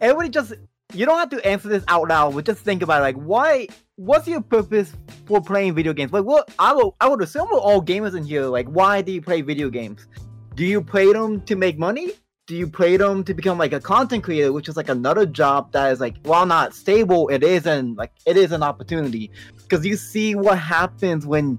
everybody, 0.00 0.28
just 0.28 0.54
you 0.92 1.06
don't 1.06 1.18
have 1.18 1.30
to 1.30 1.46
answer 1.46 1.68
this 1.68 1.84
out 1.88 2.08
loud, 2.08 2.34
but 2.34 2.44
just 2.44 2.60
think 2.60 2.82
about 2.82 3.00
it. 3.00 3.02
Like, 3.02 3.16
why? 3.16 3.68
What's 3.96 4.26
your 4.26 4.40
purpose 4.40 4.92
for 5.26 5.40
playing 5.40 5.74
video 5.74 5.92
games? 5.92 6.12
Like, 6.12 6.24
what? 6.24 6.52
I 6.58 6.72
will, 6.72 6.96
I 7.00 7.08
would 7.08 7.22
assume 7.22 7.48
we're 7.50 7.58
all 7.58 7.82
gamers 7.82 8.16
in 8.16 8.24
here. 8.24 8.44
Like, 8.44 8.66
why 8.68 9.02
do 9.02 9.12
you 9.12 9.20
play 9.20 9.42
video 9.42 9.68
games? 9.68 10.06
Do 10.54 10.64
you 10.64 10.82
play 10.82 11.12
them 11.12 11.42
to 11.42 11.56
make 11.56 11.78
money? 11.78 12.12
Do 12.46 12.56
you 12.56 12.66
play 12.66 12.96
them 12.96 13.22
to 13.24 13.34
become 13.34 13.58
like 13.58 13.72
a 13.72 13.80
content 13.80 14.24
creator, 14.24 14.52
which 14.52 14.68
is 14.68 14.76
like 14.76 14.88
another 14.88 15.24
job 15.24 15.70
that 15.72 15.92
is 15.92 16.00
like, 16.00 16.16
while 16.24 16.46
not 16.46 16.74
stable, 16.74 17.28
it 17.28 17.44
is 17.44 17.66
an 17.66 17.94
like 17.94 18.12
it 18.26 18.36
is 18.36 18.50
an 18.50 18.62
opportunity 18.62 19.30
because 19.56 19.86
you 19.86 19.96
see 19.96 20.34
what 20.34 20.58
happens 20.58 21.24
when 21.26 21.58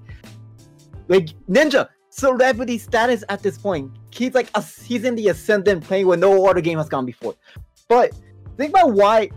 like 1.07 1.29
ninja 1.49 1.87
celebrity 2.09 2.77
status 2.77 3.23
at 3.29 3.41
this 3.41 3.57
point 3.57 3.91
he's 4.11 4.33
like 4.33 4.49
a, 4.55 4.63
he's 4.83 5.03
in 5.03 5.15
the 5.15 5.29
ascendant 5.29 5.83
playing 5.83 6.07
where 6.07 6.17
no 6.17 6.45
other 6.45 6.61
game 6.61 6.77
has 6.77 6.89
gone 6.89 7.05
before 7.05 7.35
but 7.87 8.11
think 8.61 8.71
about 8.75 8.93
why 8.93 9.29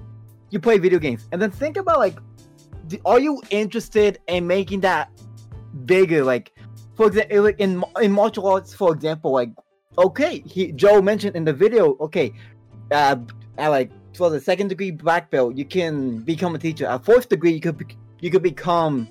you 0.51 0.59
play 0.59 0.79
video 0.79 0.99
games 0.99 1.29
and 1.33 1.41
then 1.41 1.51
think 1.51 1.77
about 1.77 1.99
like 1.99 2.19
do, 2.89 2.99
are 3.05 3.19
you 3.19 3.43
interested 3.51 4.19
in 4.29 4.47
making 4.47 4.81
that 4.81 5.11
bigger 5.87 6.23
like 6.25 6.53
for 6.97 7.07
example 7.07 7.47
in 7.47 7.83
in 8.01 8.13
martial 8.13 8.47
arts 8.47 8.75
for 8.75 8.93
example 8.93 9.33
like 9.33 9.51
okay 9.99 10.43
he 10.47 10.73
joe 10.73 11.01
mentioned 11.01 11.35
in 11.37 11.45
the 11.45 11.53
video 11.53 11.97
okay 12.01 12.33
uh 12.93 13.17
at 13.59 13.69
like 13.69 13.91
for 14.15 14.31
the 14.31 14.41
second 14.41 14.69
degree 14.69 14.91
black 14.91 15.31
belt 15.31 15.57
you 15.57 15.65
can 15.65 16.19
become 16.21 16.55
a 16.55 16.59
teacher 16.59 16.87
at 16.87 17.05
fourth 17.05 17.29
degree 17.29 17.53
you 17.53 17.61
could 17.61 17.79
be, 17.79 17.87
you 18.21 18.31
could 18.31 18.43
become 18.43 19.09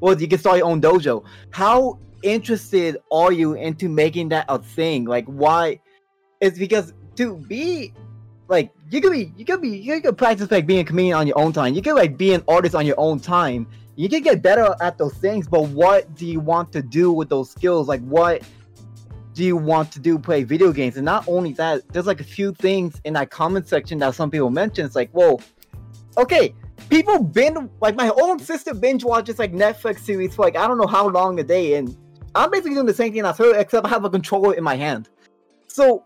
well 0.00 0.18
you 0.20 0.28
can 0.28 0.38
start 0.38 0.58
your 0.58 0.66
own 0.66 0.80
dojo 0.80 1.24
how 1.50 1.98
interested 2.24 2.96
are 3.12 3.32
you 3.32 3.54
into 3.54 3.88
making 3.88 4.30
that 4.30 4.46
a 4.48 4.58
thing? 4.58 5.04
Like 5.04 5.26
why? 5.26 5.80
It's 6.40 6.58
because 6.58 6.92
to 7.16 7.36
be 7.36 7.92
like 8.48 8.70
you 8.90 9.00
could 9.00 9.12
be 9.12 9.32
you 9.36 9.44
could 9.44 9.60
be 9.60 9.70
you 9.70 10.00
could 10.00 10.18
practice 10.18 10.50
like 10.50 10.66
being 10.66 10.80
a 10.80 10.84
comedian 10.84 11.16
on 11.16 11.26
your 11.26 11.38
own 11.38 11.52
time. 11.52 11.74
You 11.74 11.82
could 11.82 11.94
like 11.94 12.16
be 12.16 12.34
an 12.34 12.42
artist 12.48 12.74
on 12.74 12.86
your 12.86 12.98
own 12.98 13.20
time. 13.20 13.66
You 13.96 14.08
can 14.08 14.22
get 14.22 14.42
better 14.42 14.74
at 14.80 14.98
those 14.98 15.14
things, 15.14 15.46
but 15.46 15.68
what 15.68 16.14
do 16.14 16.26
you 16.26 16.40
want 16.40 16.72
to 16.72 16.82
do 16.82 17.12
with 17.12 17.28
those 17.28 17.50
skills? 17.50 17.88
Like 17.88 18.02
what 18.02 18.42
do 19.34 19.44
you 19.44 19.56
want 19.56 19.92
to 19.92 20.00
do 20.00 20.18
play 20.18 20.44
video 20.44 20.72
games? 20.72 20.96
And 20.96 21.04
not 21.04 21.26
only 21.26 21.52
that, 21.54 21.88
there's 21.92 22.06
like 22.06 22.20
a 22.20 22.24
few 22.24 22.52
things 22.52 23.00
in 23.04 23.14
that 23.14 23.30
comment 23.30 23.68
section 23.68 23.98
that 23.98 24.14
some 24.14 24.30
people 24.30 24.50
mention. 24.50 24.84
It's 24.84 24.94
like, 24.94 25.10
whoa, 25.10 25.40
okay, 26.16 26.54
people 26.88 27.22
binge 27.22 27.58
like 27.80 27.96
my 27.96 28.10
own 28.20 28.38
sister 28.38 28.74
binge 28.74 29.04
watches 29.04 29.38
like 29.38 29.52
Netflix 29.52 30.00
series 30.00 30.34
for 30.34 30.42
like 30.42 30.56
I 30.56 30.66
don't 30.66 30.78
know 30.78 30.86
how 30.86 31.08
long 31.08 31.38
a 31.40 31.44
day, 31.44 31.74
and 31.74 31.96
I'm 32.34 32.50
basically 32.50 32.74
doing 32.74 32.86
the 32.86 32.94
same 32.94 33.12
thing 33.12 33.24
as 33.24 33.38
her, 33.38 33.56
except 33.56 33.86
I 33.86 33.88
have 33.88 34.04
a 34.04 34.10
controller 34.10 34.54
in 34.54 34.64
my 34.64 34.76
hand. 34.76 35.08
So 35.68 36.04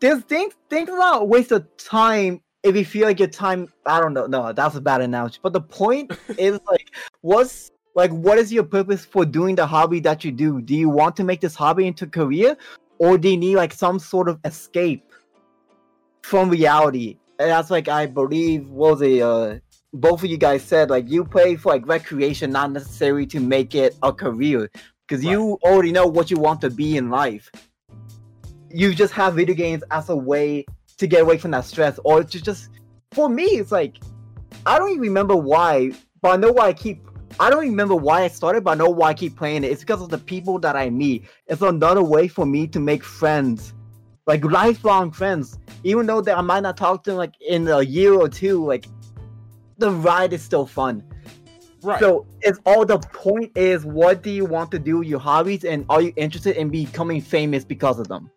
there's 0.00 0.22
things 0.24 0.54
things 0.70 0.88
are 0.88 0.98
not 0.98 1.22
a 1.22 1.24
waste 1.24 1.52
of 1.52 1.66
time 1.76 2.40
if 2.62 2.76
you 2.76 2.84
feel 2.84 3.06
like 3.06 3.18
your 3.18 3.28
time 3.28 3.72
I 3.86 4.00
don't 4.00 4.14
know, 4.14 4.26
no, 4.26 4.52
that's 4.52 4.74
a 4.74 4.80
bad 4.80 5.00
analogy. 5.00 5.38
But 5.42 5.52
the 5.52 5.60
point 5.60 6.12
is 6.38 6.60
like 6.66 6.94
what's 7.20 7.70
like 7.94 8.10
what 8.10 8.38
is 8.38 8.52
your 8.52 8.64
purpose 8.64 9.04
for 9.04 9.24
doing 9.24 9.54
the 9.54 9.66
hobby 9.66 10.00
that 10.00 10.24
you 10.24 10.32
do? 10.32 10.60
Do 10.60 10.74
you 10.74 10.88
want 10.88 11.16
to 11.16 11.24
make 11.24 11.40
this 11.40 11.54
hobby 11.54 11.86
into 11.86 12.04
a 12.04 12.08
career? 12.08 12.56
Or 12.98 13.16
do 13.16 13.28
you 13.28 13.36
need 13.36 13.56
like 13.56 13.72
some 13.72 13.98
sort 13.98 14.28
of 14.28 14.40
escape 14.44 15.12
from 16.22 16.50
reality? 16.50 17.18
And 17.38 17.50
that's 17.50 17.70
like 17.70 17.88
I 17.88 18.06
believe 18.06 18.68
was 18.68 19.02
a 19.02 19.20
uh 19.20 19.58
both 19.94 20.22
of 20.22 20.30
you 20.30 20.36
guys 20.36 20.62
said 20.62 20.90
like 20.90 21.08
you 21.08 21.24
play 21.24 21.56
for 21.56 21.72
like 21.72 21.86
recreation, 21.86 22.50
not 22.50 22.72
necessarily 22.72 23.26
to 23.26 23.40
make 23.40 23.74
it 23.74 23.96
a 24.02 24.12
career. 24.12 24.70
Because 25.06 25.24
you 25.24 25.58
already 25.62 25.90
know 25.90 26.06
what 26.06 26.30
you 26.30 26.36
want 26.36 26.60
to 26.60 26.68
be 26.68 26.98
in 26.98 27.08
life. 27.08 27.50
You 28.70 28.94
just 28.94 29.12
have 29.14 29.34
video 29.34 29.54
games 29.54 29.82
as 29.90 30.08
a 30.08 30.16
way 30.16 30.66
to 30.98 31.06
get 31.06 31.22
away 31.22 31.38
from 31.38 31.52
that 31.52 31.64
stress, 31.64 31.98
or 32.04 32.24
to 32.24 32.42
just 32.42 32.70
for 33.12 33.28
me, 33.28 33.44
it's 33.44 33.72
like 33.72 33.98
I 34.66 34.78
don't 34.78 34.90
even 34.90 35.00
remember 35.00 35.36
why, 35.36 35.92
but 36.20 36.30
I 36.30 36.36
know 36.36 36.52
why 36.52 36.68
I 36.68 36.72
keep. 36.72 37.06
I 37.40 37.50
don't 37.50 37.60
remember 37.60 37.94
why 37.94 38.22
I 38.22 38.28
started, 38.28 38.64
but 38.64 38.72
I 38.72 38.74
know 38.74 38.90
why 38.90 39.10
I 39.10 39.14
keep 39.14 39.36
playing 39.36 39.64
it. 39.64 39.70
It's 39.70 39.80
because 39.80 40.02
of 40.02 40.08
the 40.08 40.18
people 40.18 40.58
that 40.60 40.76
I 40.76 40.90
meet. 40.90 41.26
It's 41.46 41.62
another 41.62 42.02
way 42.02 42.26
for 42.26 42.46
me 42.46 42.66
to 42.68 42.80
make 42.80 43.04
friends, 43.04 43.74
like 44.26 44.44
lifelong 44.44 45.12
friends. 45.12 45.58
Even 45.84 46.06
though 46.06 46.20
that 46.20 46.36
I 46.36 46.40
might 46.40 46.62
not 46.64 46.76
talk 46.76 47.04
to 47.04 47.10
them 47.10 47.18
like 47.18 47.34
in 47.40 47.68
a 47.68 47.82
year 47.82 48.14
or 48.14 48.28
two, 48.28 48.66
like 48.66 48.86
the 49.76 49.90
ride 49.90 50.32
is 50.32 50.42
still 50.42 50.66
fun. 50.66 51.04
Right. 51.82 52.00
So 52.00 52.26
it's 52.40 52.58
all 52.66 52.84
the 52.84 52.98
point 52.98 53.56
is 53.56 53.84
what 53.84 54.22
do 54.22 54.30
you 54.30 54.44
want 54.44 54.72
to 54.72 54.80
do 54.80 55.02
your 55.02 55.20
hobbies 55.20 55.64
and 55.64 55.86
are 55.88 56.02
you 56.02 56.12
interested 56.16 56.56
in 56.56 56.70
becoming 56.70 57.20
famous 57.20 57.64
because 57.64 58.00
of 58.00 58.08
them? 58.08 58.30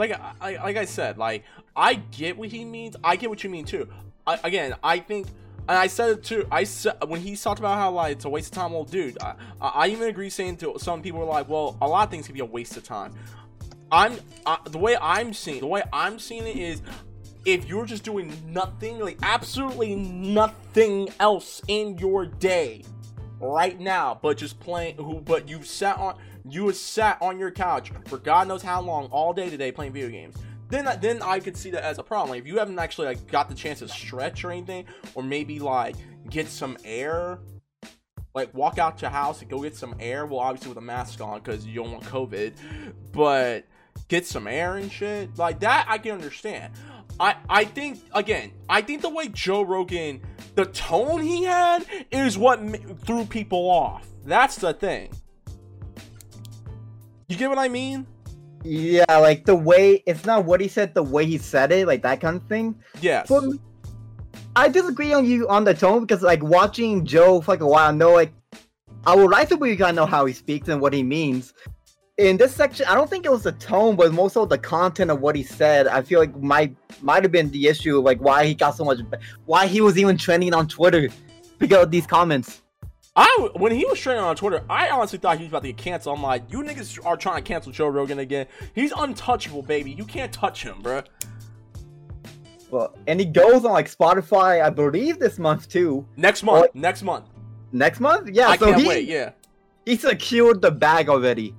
Like 0.00 0.18
I, 0.40 0.56
like 0.56 0.76
I 0.76 0.86
said, 0.86 1.18
like 1.18 1.44
I 1.76 1.94
get 1.94 2.36
what 2.36 2.48
he 2.48 2.64
means. 2.64 2.96
I 3.04 3.16
get 3.16 3.30
what 3.30 3.44
you 3.44 3.50
mean 3.50 3.66
too. 3.66 3.88
I, 4.26 4.40
again, 4.42 4.74
I 4.82 4.98
think, 4.98 5.28
and 5.68 5.76
I 5.78 5.86
said 5.86 6.10
it 6.10 6.24
too. 6.24 6.46
I 6.50 6.64
said 6.64 6.96
when 7.06 7.20
he 7.20 7.36
talked 7.36 7.60
about 7.60 7.76
how 7.76 7.92
like 7.92 8.12
it's 8.16 8.24
a 8.24 8.28
waste 8.28 8.48
of 8.48 8.52
time, 8.52 8.72
well, 8.72 8.84
dude, 8.84 9.18
I, 9.22 9.34
I 9.60 9.88
even 9.88 10.08
agree 10.08 10.30
saying 10.30 10.56
to 10.58 10.74
some 10.78 11.02
people 11.02 11.20
are 11.20 11.26
like, 11.26 11.48
well, 11.48 11.76
a 11.82 11.86
lot 11.86 12.04
of 12.04 12.10
things 12.10 12.26
can 12.26 12.34
be 12.34 12.40
a 12.40 12.44
waste 12.44 12.76
of 12.76 12.82
time. 12.82 13.12
I'm 13.92 14.18
the 14.70 14.78
way 14.78 14.96
I'm 15.00 15.34
seeing 15.34 15.60
the 15.60 15.66
way 15.66 15.82
I'm 15.92 16.18
seeing 16.18 16.46
it 16.46 16.56
is 16.56 16.80
if 17.44 17.68
you're 17.68 17.86
just 17.86 18.02
doing 18.02 18.32
nothing, 18.48 19.00
like 19.00 19.18
absolutely 19.22 19.96
nothing 19.96 21.08
else 21.20 21.60
in 21.68 21.98
your 21.98 22.24
day 22.24 22.84
right 23.38 23.78
now, 23.78 24.18
but 24.22 24.38
just 24.38 24.58
playing 24.60 24.96
who 24.96 25.20
but 25.20 25.48
you've 25.48 25.66
sat 25.66 25.98
on 25.98 26.16
you 26.48 26.66
have 26.66 26.76
sat 26.76 27.20
on 27.20 27.38
your 27.38 27.50
couch 27.50 27.92
for 28.06 28.18
God 28.18 28.48
knows 28.48 28.62
how 28.62 28.80
long 28.80 29.06
all 29.06 29.32
day 29.32 29.50
today 29.50 29.72
playing 29.72 29.92
video 29.92 30.10
games. 30.10 30.36
Then, 30.68 30.88
then 31.00 31.20
I 31.22 31.40
could 31.40 31.56
see 31.56 31.70
that 31.70 31.82
as 31.82 31.98
a 31.98 32.02
problem. 32.02 32.30
Like, 32.30 32.42
if 32.42 32.46
you 32.46 32.58
haven't 32.58 32.78
actually 32.78 33.08
like 33.08 33.26
got 33.26 33.48
the 33.48 33.54
chance 33.54 33.80
to 33.80 33.88
stretch 33.88 34.44
or 34.44 34.52
anything, 34.52 34.86
or 35.14 35.22
maybe 35.22 35.58
like 35.58 35.96
get 36.28 36.46
some 36.46 36.78
air, 36.84 37.40
like 38.34 38.54
walk 38.54 38.78
out 38.78 39.02
your 39.02 39.10
house 39.10 39.42
and 39.42 39.50
go 39.50 39.60
get 39.62 39.76
some 39.76 39.94
air. 39.98 40.26
Well, 40.26 40.38
obviously 40.38 40.68
with 40.68 40.78
a 40.78 40.82
mask 40.82 41.20
on 41.20 41.40
because 41.40 41.66
you 41.66 41.74
don't 41.74 41.92
want 41.92 42.04
COVID, 42.04 42.52
but 43.12 43.64
get 44.08 44.26
some 44.26 44.46
air 44.46 44.76
and 44.76 44.90
shit 44.90 45.36
like 45.36 45.60
that. 45.60 45.86
I 45.88 45.98
can 45.98 46.12
understand. 46.12 46.72
I 47.18 47.36
I 47.48 47.64
think 47.64 48.00
again, 48.14 48.52
I 48.68 48.82
think 48.82 49.02
the 49.02 49.10
way 49.10 49.28
Joe 49.28 49.62
Rogan, 49.62 50.22
the 50.54 50.66
tone 50.66 51.20
he 51.20 51.44
had 51.44 51.84
is 52.10 52.38
what 52.38 52.60
threw 53.04 53.24
people 53.24 53.68
off. 53.70 54.06
That's 54.24 54.56
the 54.56 54.72
thing. 54.72 55.10
You 57.30 57.36
get 57.36 57.48
what 57.48 57.60
I 57.60 57.68
mean? 57.68 58.08
Yeah, 58.64 59.04
like 59.18 59.44
the 59.44 59.54
way 59.54 60.02
it's 60.04 60.24
not 60.24 60.44
what 60.44 60.60
he 60.60 60.66
said, 60.66 60.94
the 60.94 61.02
way 61.04 61.24
he 61.24 61.38
said 61.38 61.70
it, 61.70 61.86
like 61.86 62.02
that 62.02 62.20
kind 62.20 62.36
of 62.36 62.42
thing. 62.48 62.74
Yes. 63.00 63.30
Me, 63.30 63.60
I 64.56 64.66
disagree 64.68 65.12
on 65.12 65.24
you 65.24 65.48
on 65.48 65.62
the 65.62 65.72
tone 65.72 66.00
because 66.00 66.22
like 66.22 66.42
watching 66.42 67.06
Joe 67.06 67.40
for 67.40 67.52
like 67.52 67.60
a 67.60 67.68
while, 67.68 67.88
I 67.88 67.92
know 67.92 68.14
like 68.14 68.32
I 69.06 69.14
would 69.14 69.30
like 69.30 69.48
to 69.50 69.56
believe 69.56 69.80
of 69.80 69.94
know 69.94 70.06
how 70.06 70.26
he 70.26 70.32
speaks 70.32 70.66
and 70.66 70.80
what 70.80 70.92
he 70.92 71.04
means. 71.04 71.54
In 72.18 72.36
this 72.36 72.52
section, 72.52 72.84
I 72.86 72.96
don't 72.96 73.08
think 73.08 73.24
it 73.24 73.30
was 73.30 73.44
the 73.44 73.52
tone, 73.52 73.94
but 73.94 74.12
more 74.12 74.28
so 74.28 74.44
the 74.44 74.58
content 74.58 75.12
of 75.12 75.20
what 75.20 75.36
he 75.36 75.44
said. 75.44 75.86
I 75.86 76.02
feel 76.02 76.18
like 76.18 76.36
might 76.36 76.74
might 77.00 77.22
have 77.22 77.30
been 77.30 77.48
the 77.52 77.68
issue, 77.68 78.00
like 78.00 78.20
why 78.20 78.44
he 78.44 78.54
got 78.54 78.76
so 78.76 78.84
much, 78.84 78.98
why 79.46 79.68
he 79.68 79.80
was 79.80 79.96
even 79.96 80.16
trending 80.16 80.52
on 80.52 80.66
Twitter 80.66 81.08
because 81.60 81.84
of 81.84 81.92
these 81.92 82.08
comments. 82.08 82.60
I 83.16 83.48
when 83.56 83.72
he 83.72 83.84
was 83.84 83.98
trending 83.98 84.24
on 84.24 84.36
Twitter, 84.36 84.62
I 84.70 84.88
honestly 84.90 85.18
thought 85.18 85.38
he 85.38 85.44
was 85.44 85.50
about 85.50 85.62
to 85.62 85.68
get 85.68 85.76
canceled. 85.76 86.16
I'm 86.16 86.22
like, 86.22 86.44
you 86.50 86.62
niggas 86.62 87.04
are 87.04 87.16
trying 87.16 87.42
to 87.42 87.42
cancel 87.42 87.72
Joe 87.72 87.88
Rogan 87.88 88.20
again. 88.20 88.46
He's 88.74 88.92
untouchable, 88.92 89.62
baby. 89.62 89.90
You 89.92 90.04
can't 90.04 90.32
touch 90.32 90.62
him, 90.62 90.82
bruh. 90.82 91.04
Well, 92.70 92.96
and 93.08 93.18
he 93.18 93.26
goes 93.26 93.64
on 93.64 93.72
like 93.72 93.90
Spotify, 93.90 94.62
I 94.62 94.70
believe 94.70 95.18
this 95.18 95.38
month 95.38 95.68
too. 95.68 96.06
Next 96.16 96.44
month. 96.44 96.72
next 96.74 97.02
month. 97.02 97.26
Next 97.72 98.00
month? 98.00 98.30
Yeah. 98.32 98.48
I 98.48 98.56
so 98.56 98.66
can't 98.66 98.82
he, 98.82 98.88
wait. 98.88 99.08
Yeah. 99.08 99.32
He 99.86 99.96
secured 99.96 100.62
the 100.62 100.70
bag 100.70 101.08
already. 101.08 101.54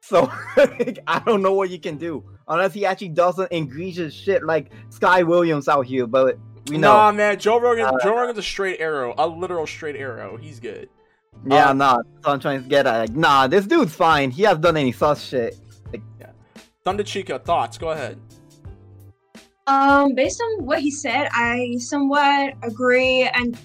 So 0.00 0.30
I 1.06 1.22
don't 1.24 1.42
know 1.42 1.52
what 1.52 1.70
you 1.70 1.78
can 1.78 1.98
do 1.98 2.24
unless 2.48 2.74
he 2.74 2.84
actually 2.84 3.10
doesn't 3.10 3.52
egregious 3.52 4.12
shit 4.12 4.42
like 4.44 4.72
Sky 4.88 5.22
Williams 5.22 5.68
out 5.68 5.86
here. 5.86 6.06
But 6.06 6.36
we 6.70 6.78
know. 6.78 6.92
Nah, 6.92 7.12
man. 7.12 7.38
Joe 7.38 7.60
Rogan. 7.60 7.86
Uh, 7.86 7.98
Joe 8.02 8.16
Rogan's 8.16 8.38
a 8.38 8.42
straight 8.42 8.80
arrow, 8.80 9.14
a 9.18 9.26
literal 9.26 9.66
straight 9.66 9.96
arrow. 9.96 10.36
He's 10.36 10.60
good. 10.60 10.88
Yeah, 11.46 11.70
Uh, 11.70 11.72
nah. 11.72 11.96
That's 11.96 12.26
what 12.26 12.32
I'm 12.32 12.40
trying 12.40 12.62
to 12.62 12.68
get 12.68 12.86
at. 12.86 12.98
Like, 12.98 13.16
nah, 13.16 13.46
this 13.46 13.66
dude's 13.66 13.94
fine. 13.94 14.30
He 14.30 14.42
hasn't 14.42 14.62
done 14.62 14.76
any 14.76 14.92
sus 14.92 15.22
shit. 15.22 15.56
Like, 15.92 16.02
Thunder 16.84 17.02
Chica, 17.02 17.38
thoughts? 17.38 17.76
Go 17.76 17.90
ahead. 17.90 18.18
Um, 19.66 20.14
based 20.14 20.40
on 20.40 20.64
what 20.64 20.80
he 20.80 20.90
said, 20.90 21.28
I 21.32 21.76
somewhat 21.78 22.54
agree, 22.62 23.30
and 23.34 23.56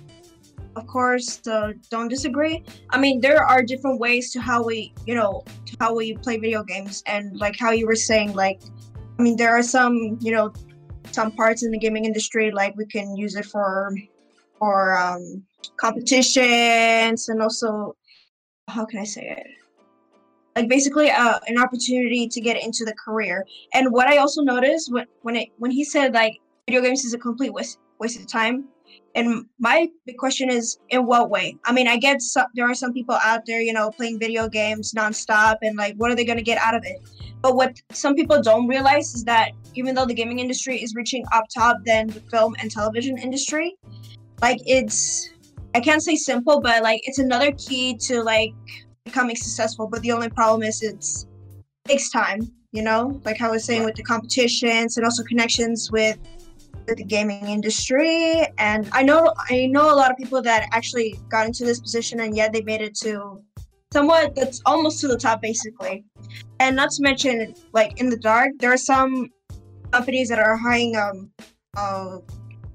of 0.75 0.85
course, 0.85 1.41
uh, 1.47 1.73
don't 1.89 2.09
disagree. 2.09 2.63
I 2.91 2.99
mean, 2.99 3.21
there 3.21 3.43
are 3.43 3.63
different 3.63 3.99
ways 3.99 4.31
to 4.33 4.39
how 4.39 4.63
we, 4.63 4.93
you 5.07 5.15
know, 5.15 5.43
to 5.65 5.77
how 5.79 5.95
we 5.95 6.15
play 6.17 6.37
video 6.37 6.63
games, 6.63 7.01
and 7.07 7.35
like 7.39 7.57
how 7.57 7.71
you 7.71 7.87
were 7.87 7.95
saying, 7.95 8.33
like, 8.33 8.61
I 9.17 9.23
mean, 9.23 9.37
there 9.37 9.57
are 9.57 9.63
some, 9.63 10.17
you 10.21 10.31
know, 10.31 10.53
some 11.15 11.31
parts 11.31 11.63
in 11.63 11.71
the 11.71 11.79
gaming 11.79 12.05
industry, 12.05 12.51
like 12.51 12.75
we 12.75 12.85
can 12.85 13.15
use 13.15 13.35
it 13.35 13.45
for, 13.45 13.95
for 14.59 14.97
um, 14.97 15.43
competitions, 15.77 17.29
and 17.29 17.41
also, 17.41 17.95
how 18.67 18.85
can 18.85 18.99
I 18.99 19.05
say 19.05 19.25
it? 19.37 19.47
like 20.55 20.69
basically 20.69 21.09
uh, 21.11 21.39
an 21.47 21.57
opportunity 21.57 22.27
to 22.27 22.41
get 22.41 22.61
into 22.61 22.85
the 22.85 22.93
career. 22.93 23.45
And 23.73 23.91
what 23.91 24.07
I 24.07 24.17
also 24.17 24.41
noticed 24.41 24.91
when 24.91 25.05
when 25.21 25.35
it 25.35 25.49
when 25.57 25.71
he 25.71 25.83
said 25.83 26.13
like 26.13 26.39
video 26.67 26.81
games 26.81 27.03
is 27.03 27.13
a 27.13 27.17
complete 27.17 27.53
waste 27.53 27.79
waste 27.99 28.19
of 28.19 28.27
time, 28.27 28.65
and 29.15 29.45
my 29.59 29.87
big 30.05 30.17
question 30.17 30.49
is 30.49 30.79
in 30.89 31.05
what 31.05 31.29
way? 31.29 31.57
I 31.65 31.71
mean, 31.73 31.87
I 31.87 31.97
get 31.97 32.21
some, 32.21 32.47
there 32.55 32.69
are 32.69 32.75
some 32.75 32.93
people 32.93 33.15
out 33.23 33.45
there, 33.45 33.61
you 33.61 33.73
know, 33.73 33.91
playing 33.91 34.19
video 34.19 34.47
games 34.47 34.93
nonstop, 34.93 35.57
and 35.61 35.77
like, 35.77 35.95
what 35.97 36.11
are 36.11 36.15
they 36.15 36.25
gonna 36.25 36.41
get 36.41 36.57
out 36.57 36.75
of 36.75 36.83
it? 36.85 36.97
But 37.45 37.55
what 37.55 37.79
some 37.91 38.15
people 38.15 38.41
don't 38.41 38.67
realize 38.67 39.13
is 39.13 39.23
that 39.25 39.51
even 39.75 39.93
though 39.93 40.07
the 40.07 40.15
gaming 40.15 40.39
industry 40.39 40.81
is 40.81 40.95
reaching 40.95 41.23
up 41.31 41.43
top 41.53 41.77
than 41.85 42.07
the 42.07 42.19
film 42.21 42.55
and 42.59 42.71
television 42.71 43.19
industry, 43.19 43.77
like 44.41 44.57
it's 44.65 45.29
I 45.75 45.79
can't 45.79 46.01
say 46.01 46.15
simple, 46.15 46.59
but 46.59 46.81
like 46.81 47.01
it's 47.03 47.19
another 47.19 47.51
key 47.51 47.97
to 48.07 48.23
like 48.23 48.55
becoming 49.03 49.35
successful. 49.35 49.85
But 49.87 50.01
the 50.01 50.11
only 50.11 50.29
problem 50.29 50.63
is 50.63 50.81
it's 50.81 51.27
takes 51.87 52.09
time, 52.09 52.51
you 52.71 52.81
know, 52.81 53.21
like 53.25 53.37
how 53.37 53.49
I 53.49 53.51
was 53.51 53.63
saying 53.63 53.85
with 53.85 53.93
the 53.93 54.01
competitions 54.01 54.97
and 54.97 55.05
also 55.05 55.21
connections 55.21 55.91
with 55.91 56.17
with 56.87 56.97
the 56.97 57.03
gaming 57.03 57.47
industry. 57.47 58.47
And 58.57 58.89
I 58.91 59.03
know 59.03 59.31
I 59.51 59.67
know 59.67 59.93
a 59.93 59.97
lot 60.01 60.09
of 60.09 60.17
people 60.17 60.41
that 60.41 60.67
actually 60.71 61.19
got 61.29 61.45
into 61.45 61.63
this 61.63 61.79
position 61.79 62.21
and 62.21 62.35
yet 62.35 62.53
they 62.53 62.63
made 62.63 62.81
it 62.81 62.95
to 63.03 63.39
somewhat 63.95 64.35
that's 64.35 64.61
almost 64.65 64.99
to 64.99 65.07
the 65.07 65.17
top 65.17 65.41
basically. 65.41 66.03
And 66.59 66.75
not 66.75 66.89
to 66.95 67.01
mention 67.01 67.53
like 67.71 67.91
in 68.01 68.09
the 68.09 68.17
dark, 68.17 68.49
there 68.59 68.71
are 68.73 68.83
some 68.93 69.29
companies 69.91 70.27
that 70.31 70.39
are 70.39 70.57
hiring 70.57 70.91
um 70.97 71.17
uh 71.77 72.17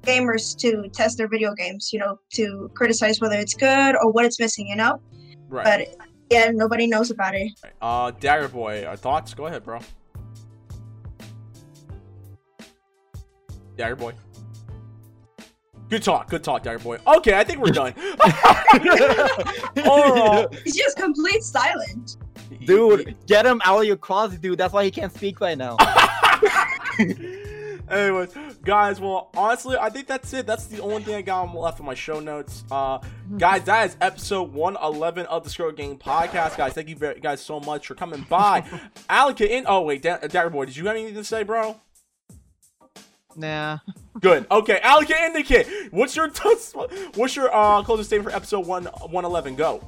gamers 0.02 0.44
to 0.62 0.88
test 0.98 1.18
their 1.18 1.28
video 1.28 1.50
games, 1.54 1.90
you 1.92 1.98
know, 1.98 2.18
to 2.38 2.70
criticize 2.74 3.20
whether 3.20 3.38
it's 3.44 3.52
good 3.52 3.92
or 4.00 4.10
what 4.10 4.24
it's 4.24 4.40
missing, 4.40 4.66
you 4.66 4.76
know? 4.76 4.94
Right. 5.48 5.66
But 5.68 6.06
Yeah, 6.30 6.50
nobody 6.54 6.86
knows 6.86 7.10
about 7.10 7.34
it. 7.34 7.50
Uh, 7.82 8.12
Dagger 8.12 8.48
Boy, 8.48 8.84
our 8.86 8.96
thoughts? 8.96 9.34
Go 9.34 9.46
ahead, 9.46 9.64
bro. 9.64 9.80
Dagger 13.76 13.96
Boy. 13.96 14.12
Good 15.90 16.04
talk, 16.04 16.30
good 16.30 16.44
talk, 16.44 16.62
Dagger 16.62 16.78
Boy. 16.78 16.98
Okay, 17.04 17.34
I 17.34 17.42
think 17.42 17.58
we're 17.58 17.72
done. 17.72 17.92
oh, 19.84 20.48
He's 20.62 20.76
just 20.76 20.96
complete 20.96 21.42
silent. 21.42 22.16
Dude, 22.64 23.16
get 23.26 23.44
him 23.44 23.60
out 23.64 23.80
of 23.80 23.84
your 23.86 23.96
closet, 23.96 24.40
dude. 24.40 24.56
That's 24.56 24.72
why 24.72 24.84
he 24.84 24.92
can't 24.92 25.12
speak 25.12 25.40
right 25.40 25.58
now. 25.58 25.76
Anyways, 27.90 28.32
guys, 28.62 29.00
well, 29.00 29.30
honestly, 29.36 29.76
I 29.76 29.90
think 29.90 30.06
that's 30.06 30.32
it. 30.32 30.46
That's 30.46 30.66
the 30.66 30.80
only 30.80 31.02
thing 31.02 31.16
I 31.16 31.22
got 31.22 31.52
left 31.52 31.80
in 31.80 31.86
my 31.86 31.94
show 31.94 32.20
notes. 32.20 32.62
Uh, 32.70 33.00
guys, 33.36 33.64
that 33.64 33.90
is 33.90 33.96
episode 34.00 34.52
111 34.52 35.26
of 35.26 35.42
the 35.42 35.50
Scrub 35.50 35.76
Club 35.76 35.98
podcast. 36.00 36.56
Guys, 36.56 36.72
thank 36.72 36.88
you 36.88 36.94
very, 36.94 37.18
guys 37.18 37.40
so 37.40 37.58
much 37.58 37.88
for 37.88 37.96
coming 37.96 38.24
by. 38.28 38.64
Alec, 39.08 39.40
in. 39.40 39.64
Oh, 39.66 39.80
wait, 39.80 40.02
da- 40.02 40.18
Dagger 40.18 40.50
Boy, 40.50 40.66
did 40.66 40.76
you 40.76 40.86
have 40.86 40.94
anything 40.94 41.16
to 41.16 41.24
say, 41.24 41.42
bro? 41.42 41.80
Nah. 43.40 43.78
Good. 44.20 44.46
Okay, 44.50 44.80
Alec, 44.82 45.10
indicate. 45.10 45.66
What's 45.90 46.14
your 46.14 46.28
what's 47.14 47.36
your 47.36 47.54
uh 47.54 47.82
closing 47.82 48.04
statement 48.04 48.30
for 48.30 48.36
episode 48.36 48.66
one 48.66 48.84
111? 48.84 49.56
Go. 49.56 49.82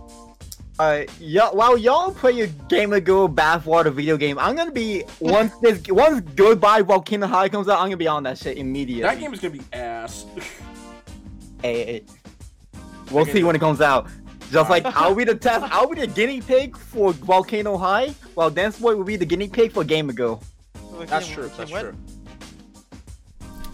Uh, 0.78 1.02
yeah, 1.20 1.50
while 1.50 1.76
y'all 1.76 2.12
play 2.12 2.32
your 2.32 2.46
Gamer 2.68 2.98
Girl 2.98 3.28
Bathwater 3.28 3.92
video 3.92 4.16
game, 4.16 4.38
I'm 4.38 4.56
gonna 4.56 4.72
be 4.72 5.04
once 5.20 5.52
this 5.58 5.82
once 5.88 6.20
Goodbye 6.34 6.80
Volcano 6.82 7.26
High 7.26 7.50
comes 7.50 7.68
out, 7.68 7.78
I'm 7.78 7.86
gonna 7.86 7.98
be 7.98 8.08
on 8.08 8.22
that 8.22 8.38
shit 8.38 8.56
immediately. 8.56 9.02
That 9.02 9.20
game 9.20 9.32
is 9.34 9.40
gonna 9.40 9.54
be 9.54 9.62
ass. 9.72 10.24
Hey, 11.62 11.84
hey, 11.84 12.04
we'll 13.12 13.24
see 13.24 13.44
when 13.44 13.54
it 13.54 13.60
comes 13.60 13.80
out. 13.80 14.08
Just 14.50 14.68
like 14.68 14.84
I'll 14.84 15.14
be 15.14 15.22
the 15.22 15.36
test, 15.36 15.64
I'll 15.72 15.88
be 15.88 16.00
the 16.00 16.08
guinea 16.08 16.40
pig 16.40 16.76
for 16.76 17.12
Volcano 17.12 17.76
High, 17.76 18.08
while 18.34 18.50
Dance 18.50 18.80
Boy 18.80 18.96
will 18.96 19.04
be 19.04 19.14
the 19.14 19.24
guinea 19.24 19.48
pig 19.48 19.70
for 19.70 19.84
Gamer 19.84 20.12
Girl. 20.12 20.42
That's 21.06 21.28
true. 21.28 21.48
That's 21.56 21.70
true. 21.70 21.94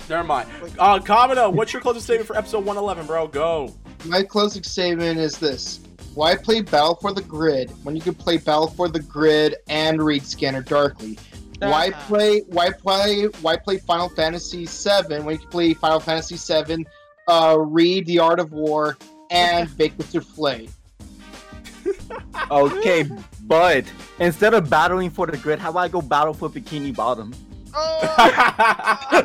Never 0.09 0.24
mind. 0.24 0.48
Uh, 0.78 0.98
Kamino, 0.98 1.52
what's 1.52 1.72
your 1.72 1.82
closing 1.82 2.02
statement 2.02 2.26
for 2.26 2.36
episode 2.36 2.64
111, 2.64 3.06
bro? 3.06 3.26
Go. 3.26 3.74
My 4.06 4.22
closing 4.22 4.62
statement 4.62 5.18
is 5.18 5.39
this. 5.39 5.80
Why 6.14 6.35
play 6.35 6.62
Battle 6.62 6.94
for 6.97 7.12
the 7.12 7.22
Grid 7.22 7.70
when 7.85 7.94
you 7.94 8.02
can 8.02 8.14
play 8.14 8.39
Battle 8.39 8.68
for 8.68 8.89
the 8.89 9.01
Grid 9.01 9.56
and 9.68 10.02
read 10.02 10.24
Scanner 10.24 10.62
Darkly? 10.62 11.18
Why 11.60 11.90
play 11.90 12.40
why 12.48 12.70
play 12.70 13.24
why 13.40 13.56
play 13.56 13.78
Final 13.78 14.09
Fantasy 14.09 14.66
VII 14.66 15.20
when 15.20 15.30
you 15.30 15.39
can 15.39 15.48
play 15.48 15.74
Final 15.74 16.01
Fantasy 16.01 16.36
VII, 16.36 16.86
uh, 17.26 17.56
read 17.59 18.06
The 18.06 18.20
Art 18.20 18.40
of 18.40 18.52
War, 18.52 18.97
and 19.30 19.76
bake 19.76 19.97
the 19.97 20.05
souffle? 20.05 20.68
Okay, 22.51 23.09
but 23.43 23.85
instead 24.18 24.55
of 24.55 24.70
battling 24.70 25.10
for 25.10 25.26
the 25.26 25.36
grid, 25.36 25.59
how 25.59 25.70
about 25.70 25.80
I 25.80 25.89
go 25.89 26.01
battle 26.01 26.32
for 26.32 26.48
Bikini 26.48 26.94
Bottom? 26.94 27.35
I 27.74 29.24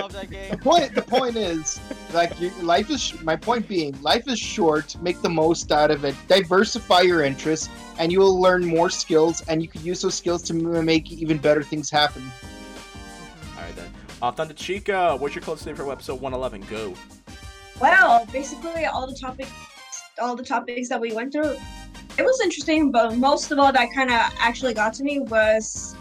love 0.00 0.12
that 0.12 0.30
game. 0.30 0.50
The 0.50 0.56
point 0.56 0.94
the 0.94 1.02
point 1.02 1.36
is 1.36 1.80
like 2.12 2.38
you, 2.40 2.50
life 2.62 2.90
is 2.90 3.02
sh- 3.02 3.14
my 3.22 3.36
point 3.36 3.68
being 3.68 4.00
life 4.02 4.28
is 4.28 4.38
short. 4.38 5.00
Make 5.02 5.20
the 5.22 5.28
most 5.28 5.70
out 5.72 5.90
of 5.90 6.04
it. 6.04 6.14
Diversify 6.26 7.02
your 7.02 7.22
interests, 7.22 7.68
and 7.98 8.10
you 8.10 8.20
will 8.20 8.40
learn 8.40 8.64
more 8.64 8.90
skills, 8.90 9.42
and 9.48 9.62
you 9.62 9.68
can 9.68 9.84
use 9.84 10.02
those 10.02 10.14
skills 10.14 10.42
to 10.42 10.54
make 10.54 11.10
even 11.12 11.38
better 11.38 11.62
things 11.62 11.90
happen. 11.90 12.22
All 13.56 13.62
right 13.62 13.76
then. 13.76 13.92
Uh, 14.20 14.32
Thunder 14.32 14.54
Chica, 14.54 15.16
what's 15.16 15.34
your 15.34 15.42
closing 15.42 15.62
statement 15.62 15.86
for 15.86 15.92
episode 15.92 16.20
111? 16.20 16.62
Go. 16.68 16.94
Well, 17.80 18.26
basically 18.32 18.86
all 18.86 19.06
the 19.06 19.16
topics, 19.16 19.50
all 20.20 20.34
the 20.34 20.44
topics 20.44 20.88
that 20.88 21.00
we 21.00 21.12
went 21.12 21.32
through, 21.32 21.56
it 22.18 22.24
was 22.24 22.40
interesting. 22.40 22.90
But 22.90 23.16
most 23.16 23.52
of 23.52 23.58
all 23.58 23.72
that 23.72 23.88
kind 23.94 24.10
of 24.10 24.20
actually 24.40 24.74
got 24.74 24.92
to 24.94 25.04
me 25.04 25.20
was 25.20 25.94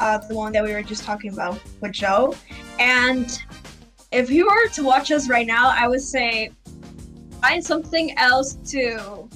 uh, 0.00 0.18
the 0.18 0.34
one 0.34 0.52
that 0.52 0.62
we 0.62 0.72
were 0.72 0.82
just 0.82 1.04
talking 1.04 1.32
about 1.32 1.60
with 1.80 1.92
Joe. 1.92 2.34
And 2.78 3.38
if 4.12 4.30
you 4.30 4.46
were 4.46 4.68
to 4.70 4.82
watch 4.82 5.10
us 5.10 5.28
right 5.28 5.46
now, 5.46 5.70
I 5.70 5.88
would 5.88 6.02
say 6.02 6.50
find 7.40 7.64
something 7.64 8.16
else 8.18 8.54
to 8.70 9.28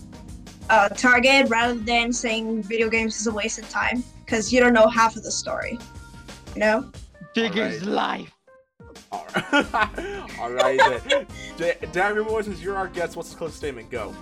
uh, 0.71 0.89
target 0.91 1.49
rather 1.49 1.75
than 1.75 2.13
saying 2.13 2.63
video 2.63 2.89
games 2.89 3.21
is 3.21 3.27
a 3.27 3.33
waste 3.33 3.59
of 3.59 3.69
time 3.71 4.03
because 4.25 4.53
you 4.53 4.61
don't 4.61 4.73
know 4.73 4.89
half 4.89 5.17
of 5.17 5.23
the 5.23 5.31
story. 5.31 5.79
You 6.55 6.61
know. 6.61 6.93
Figures 7.35 7.85
life. 7.85 8.33
All 9.11 9.27
right. 9.35 9.55
All 10.41 10.51
right 10.51 10.79
then. 11.09 11.27
Da- 11.57 11.87
Dagger 11.93 12.25
Boy, 12.25 12.43
since 12.43 12.61
you're 12.61 12.77
our 12.77 12.89
guest, 12.89 13.17
what's 13.17 13.31
the 13.31 13.37
closing 13.37 13.57
statement? 13.57 13.91
Go. 13.91 14.15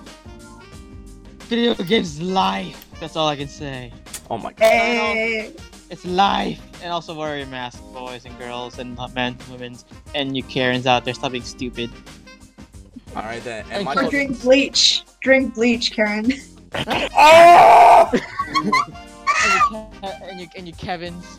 Video 1.40 1.74
games 1.74 2.20
life. 2.20 2.86
That's 3.00 3.14
all 3.14 3.28
I 3.28 3.36
can 3.36 3.46
say. 3.46 3.92
Oh 4.28 4.38
my 4.38 4.52
god. 4.52 4.66
Hey. 4.66 5.54
It's 5.90 6.04
life. 6.04 6.60
And 6.82 6.92
also 6.92 7.14
wear 7.14 7.38
your 7.38 7.46
mask, 7.46 7.80
boys 7.92 8.24
and 8.24 8.36
girls 8.38 8.78
and 8.78 8.96
men, 9.14 9.36
and 9.38 9.48
women, 9.48 9.76
and 10.14 10.36
you 10.36 10.42
Karens 10.42 10.86
out 10.86 11.04
there. 11.04 11.14
Stop 11.14 11.32
being 11.32 11.44
stupid. 11.44 11.90
All 13.14 13.22
right 13.22 13.42
then. 13.42 13.64
And 13.70 13.84
my 13.84 13.94
Or 13.94 14.10
drink 14.10 14.40
bleach. 14.42 15.04
Drink 15.20 15.54
bleach, 15.54 15.92
Karen. 15.92 16.32
Oh! 17.18 18.10
And 18.12 19.72
you, 19.72 20.28
and 20.28 20.40
you, 20.40 20.48
and 20.56 20.66
you 20.66 20.74
Kevin's. 20.74 21.38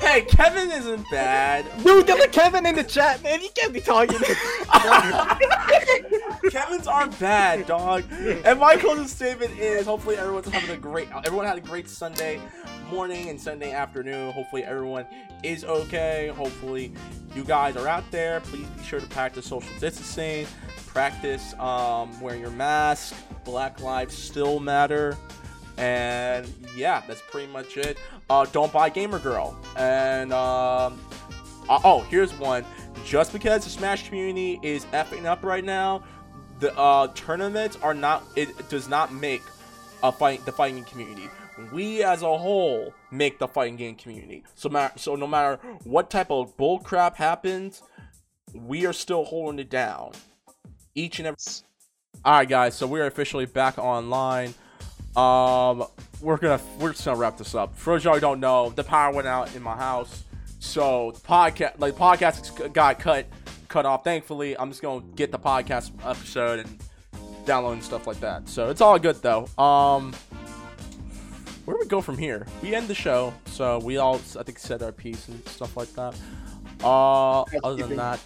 Hey, 0.00 0.22
Kevin 0.22 0.70
isn't 0.70 1.04
bad. 1.10 1.66
Dude, 1.82 2.06
there's 2.06 2.24
a 2.24 2.28
Kevin 2.28 2.66
in 2.66 2.74
the 2.74 2.84
chat, 2.84 3.22
man. 3.22 3.40
You 3.40 3.48
can't 3.54 3.72
be 3.72 3.80
talking. 3.80 4.18
Kevin's 6.50 6.86
aren't 6.86 7.18
bad, 7.18 7.66
dog. 7.66 8.04
And 8.10 8.58
my 8.58 8.76
closing 8.76 9.06
statement 9.06 9.58
is: 9.58 9.86
hopefully 9.86 10.16
everyone's 10.16 10.48
having 10.48 10.70
a 10.70 10.78
great. 10.78 11.08
Everyone 11.24 11.46
had 11.46 11.58
a 11.58 11.62
great 11.62 11.88
Sunday 11.88 12.40
morning 12.90 13.28
and 13.28 13.40
Sunday 13.40 13.72
afternoon. 13.72 14.32
Hopefully 14.32 14.64
everyone 14.64 15.06
is 15.42 15.64
okay. 15.64 16.32
Hopefully 16.34 16.92
you 17.34 17.44
guys 17.44 17.76
are 17.76 17.86
out 17.86 18.08
there. 18.10 18.40
Please 18.40 18.66
be 18.66 18.84
sure 18.84 19.00
to 19.00 19.06
practice 19.06 19.46
social 19.46 19.70
distancing. 19.78 20.46
Practice 20.86 21.54
um, 21.58 22.18
wearing 22.20 22.40
your 22.40 22.50
mask. 22.50 23.14
Black 23.44 23.80
lives 23.80 24.16
still 24.16 24.58
matter. 24.58 25.16
And 25.78 26.52
yeah, 26.76 27.02
that's 27.06 27.22
pretty 27.30 27.50
much 27.52 27.76
it. 27.76 27.98
Uh, 28.28 28.46
don't 28.46 28.72
buy 28.72 28.90
Gamer 28.90 29.20
Girl. 29.20 29.56
And 29.76 30.32
um, 30.32 31.00
uh, 31.68 31.80
oh, 31.84 32.00
here's 32.10 32.34
one. 32.34 32.64
Just 33.04 33.32
because 33.32 33.64
the 33.64 33.70
Smash 33.70 34.06
community 34.06 34.58
is 34.62 34.84
effing 34.86 35.24
up 35.24 35.44
right 35.44 35.64
now, 35.64 36.02
the 36.58 36.76
uh, 36.76 37.06
tournaments 37.14 37.78
are 37.82 37.94
not. 37.94 38.24
It 38.36 38.68
does 38.68 38.88
not 38.88 39.12
make 39.12 39.42
a 40.02 40.10
fight 40.10 40.44
the 40.44 40.52
fighting 40.52 40.84
community. 40.84 41.28
We 41.72 42.02
as 42.02 42.22
a 42.22 42.38
whole 42.38 42.92
make 43.10 43.38
the 43.38 43.48
fighting 43.48 43.76
game 43.76 43.94
community. 43.94 44.44
So 44.54 44.68
ma- 44.68 44.90
so 44.96 45.14
no 45.14 45.26
matter 45.26 45.56
what 45.84 46.10
type 46.10 46.30
of 46.30 46.56
bull 46.56 46.80
crap 46.80 47.16
happens, 47.16 47.82
we 48.52 48.84
are 48.86 48.92
still 48.92 49.24
holding 49.24 49.58
it 49.60 49.70
down. 49.70 50.12
Each 50.94 51.18
and 51.18 51.28
every. 51.28 51.38
All 52.24 52.32
right, 52.32 52.48
guys. 52.48 52.74
So 52.74 52.86
we're 52.86 53.06
officially 53.06 53.46
back 53.46 53.78
online. 53.78 54.54
Um, 55.16 55.84
we're 56.20 56.36
gonna 56.36 56.60
we're 56.78 56.92
just 56.92 57.04
gonna 57.04 57.18
wrap 57.18 57.38
this 57.38 57.54
up. 57.54 57.76
For 57.76 57.94
those 57.94 58.04
y'all 58.04 58.14
who 58.14 58.20
don't 58.20 58.40
know, 58.40 58.70
the 58.70 58.84
power 58.84 59.12
went 59.12 59.26
out 59.26 59.54
in 59.54 59.62
my 59.62 59.76
house, 59.76 60.24
so 60.58 61.12
the 61.12 61.20
podcast 61.20 61.78
like 61.78 61.94
the 61.94 62.00
podcast 62.00 62.72
got 62.72 62.98
cut 62.98 63.26
cut 63.68 63.86
off. 63.86 64.04
Thankfully, 64.04 64.56
I'm 64.58 64.70
just 64.70 64.82
gonna 64.82 65.04
get 65.14 65.32
the 65.32 65.38
podcast 65.38 65.92
episode 66.04 66.60
and 66.60 66.78
download 67.44 67.74
and 67.74 67.84
stuff 67.84 68.06
like 68.06 68.20
that. 68.20 68.48
So 68.48 68.70
it's 68.70 68.80
all 68.80 68.98
good 68.98 69.16
though. 69.22 69.48
Um, 69.58 70.12
where 71.64 71.76
do 71.76 71.80
we 71.80 71.86
go 71.86 72.00
from 72.00 72.16
here? 72.16 72.46
We 72.62 72.74
end 72.74 72.88
the 72.88 72.94
show, 72.94 73.34
so 73.46 73.78
we 73.80 73.96
all 73.98 74.16
I 74.38 74.42
think 74.42 74.58
said 74.58 74.82
our 74.82 74.92
piece 74.92 75.28
and 75.28 75.46
stuff 75.48 75.76
like 75.76 75.92
that. 75.94 76.14
Uh, 76.82 77.42
other 77.64 77.86
than 77.86 77.96
that. 77.96 78.20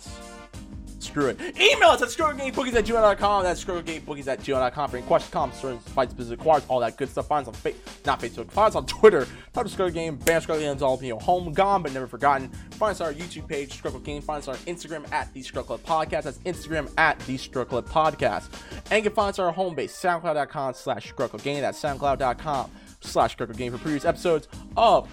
Screw 1.03 1.27
it. 1.27 1.41
Email 1.41 1.91
us 1.91 2.03
at 2.03 2.09
screwgamebookies 2.09 2.75
at 2.75 2.85
gmail.com. 2.85 3.43
That's 3.43 3.63
screwgamebookies 3.65 4.27
at 4.29 4.41
gmail.com 4.41 4.91
for 4.91 4.97
any 4.97 5.07
questions, 5.07 5.33
comments, 5.33 5.61
concerns, 5.61 5.83
fights, 5.89 6.15
business, 6.15 6.39
acquires, 6.39 6.65
all 6.69 6.81
that 6.81 6.97
good 6.97 7.09
stuff. 7.09 7.27
Find 7.27 7.43
us 7.47 7.49
on 7.49 7.55
fa- 7.55 7.73
not 8.07 8.21
Facebook. 8.21 8.51
Find 8.51 8.69
us 8.69 8.75
on 8.77 8.87
Twitter. 8.87 9.27
Type 9.53 9.65
of 9.67 9.71
Scrub 9.71 9.87
Club 9.89 9.95
Game, 9.95 10.17
ban 10.17 10.41
Scrub 10.41 10.59
Club 10.59 10.71
Games, 10.71 10.83
all 10.83 11.03
you 11.03 11.11
know, 11.15 11.19
home 11.19 11.53
gone 11.53 11.83
but 11.83 11.93
never 11.93 12.07
forgotten. 12.07 12.49
Find 12.73 12.93
us 12.93 13.01
on 13.01 13.09
our 13.09 13.13
YouTube 13.15 13.49
page, 13.49 13.73
Scrub 13.77 13.93
Club 13.93 14.05
Game. 14.05 14.23
Find 14.23 14.39
us 14.43 14.49
on 14.49 14.57
Instagram 14.59 15.11
at 15.13 15.33
the 15.35 15.43
Scrub 15.43 15.67
Club 15.67 15.81
Podcast. 15.83 16.23
That's 16.23 16.39
Instagram 16.39 16.91
at 16.99 17.19
the 17.21 17.37
Scrub 17.37 17.69
Club 17.69 17.89
Podcast. 17.89 18.49
And 18.91 19.05
you 19.05 19.11
can 19.11 19.15
find 19.15 19.31
us 19.31 19.39
on 19.39 19.47
our 19.47 19.53
home 19.53 19.75
base, 19.75 19.93
soundcloud.com 19.99 20.75
slash 20.75 21.09
Scrub 21.09 21.31
Club 21.31 21.43
Game. 21.43 21.61
That's 21.61 21.81
soundcloud.com 21.81 22.71
slash 23.01 23.33
Scrub 23.33 23.49
Club 23.49 23.59
Game 23.59 23.73
for 23.73 23.79
previous 23.79 24.05
episodes 24.05 24.49
of 24.77 25.09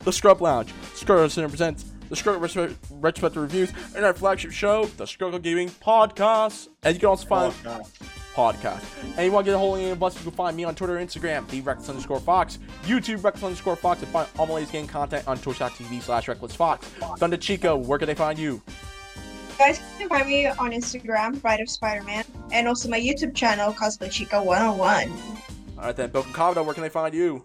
the 0.00 0.12
Scrub 0.12 0.40
Lounge. 0.40 0.72
Scrub 0.94 1.18
Club 1.18 1.30
Center 1.30 1.48
presents 1.48 1.91
the 2.12 2.16
Struggle 2.16 2.42
Retro- 2.42 2.74
Retrospective 2.90 3.40
Reviews, 3.42 3.72
and 3.96 4.04
our 4.04 4.12
flagship 4.12 4.50
show, 4.52 4.84
the 4.98 5.06
Struggle 5.06 5.38
Gaming 5.38 5.70
Podcast. 5.70 6.68
And 6.82 6.94
you 6.94 7.00
can 7.00 7.08
also 7.08 7.26
find 7.26 7.54
podcast. 8.34 8.82
And 9.16 9.24
you 9.24 9.32
want 9.32 9.46
to 9.46 9.50
get 9.50 9.54
a 9.54 9.58
hold 9.58 9.78
of 9.78 9.82
any 9.82 9.92
of 9.92 10.02
us, 10.02 10.14
you 10.16 10.24
can 10.24 10.32
find 10.32 10.54
me 10.54 10.64
on 10.64 10.74
Twitter 10.74 10.98
and 10.98 11.08
Instagram, 11.08 11.48
the 11.48 11.62
Reckless 11.62 11.88
underscore 11.88 12.20
Fox, 12.20 12.58
YouTube 12.82 13.24
Reckless 13.24 13.44
underscore 13.44 13.76
Fox, 13.76 14.02
and 14.02 14.10
find 14.12 14.28
all 14.38 14.46
my 14.46 14.52
latest 14.52 14.72
game 14.72 14.86
content 14.86 15.26
on 15.26 15.38
twitch.tv 15.38 16.02
slash 16.02 16.28
Reckless 16.28 16.54
Fox. 16.54 16.86
Thunder 17.16 17.38
Chico, 17.38 17.78
where 17.78 17.98
can 17.98 18.08
they 18.08 18.14
find 18.14 18.38
you? 18.38 18.60
You 19.52 19.58
guys 19.58 19.80
can 19.96 20.10
find 20.10 20.28
me 20.28 20.48
on 20.48 20.72
Instagram, 20.72 21.40
Bride 21.40 21.60
of 21.60 21.70
Spider-Man, 21.70 22.24
and 22.52 22.68
also 22.68 22.90
my 22.90 23.00
YouTube 23.00 23.34
channel, 23.34 23.72
Cosplay 23.72 24.10
Chica 24.10 24.42
101. 24.42 25.10
All 25.78 25.84
right 25.86 25.96
then, 25.96 26.10
Bouken 26.10 26.34
Kabuto, 26.34 26.62
where 26.62 26.74
can 26.74 26.82
they 26.82 26.90
find 26.90 27.14
you? 27.14 27.42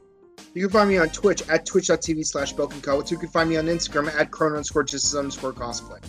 You 0.57 0.63
can 0.63 0.71
find 0.71 0.89
me 0.89 0.97
on 0.97 1.09
Twitch 1.09 1.47
at 1.49 1.67
twitch.tv 1.67 2.25
slash 2.25 2.55
BoukenKabuto. 2.55 3.11
You 3.11 3.19
can 3.19 3.29
find 3.29 3.47
me 3.47 3.57
on 3.57 3.67
Instagram 3.67 4.11
at 4.19 4.31
chrono 4.31 4.55
underscore 4.55 4.83
justice 4.83 5.13
underscore 5.13 5.53
cosplay. 5.53 6.03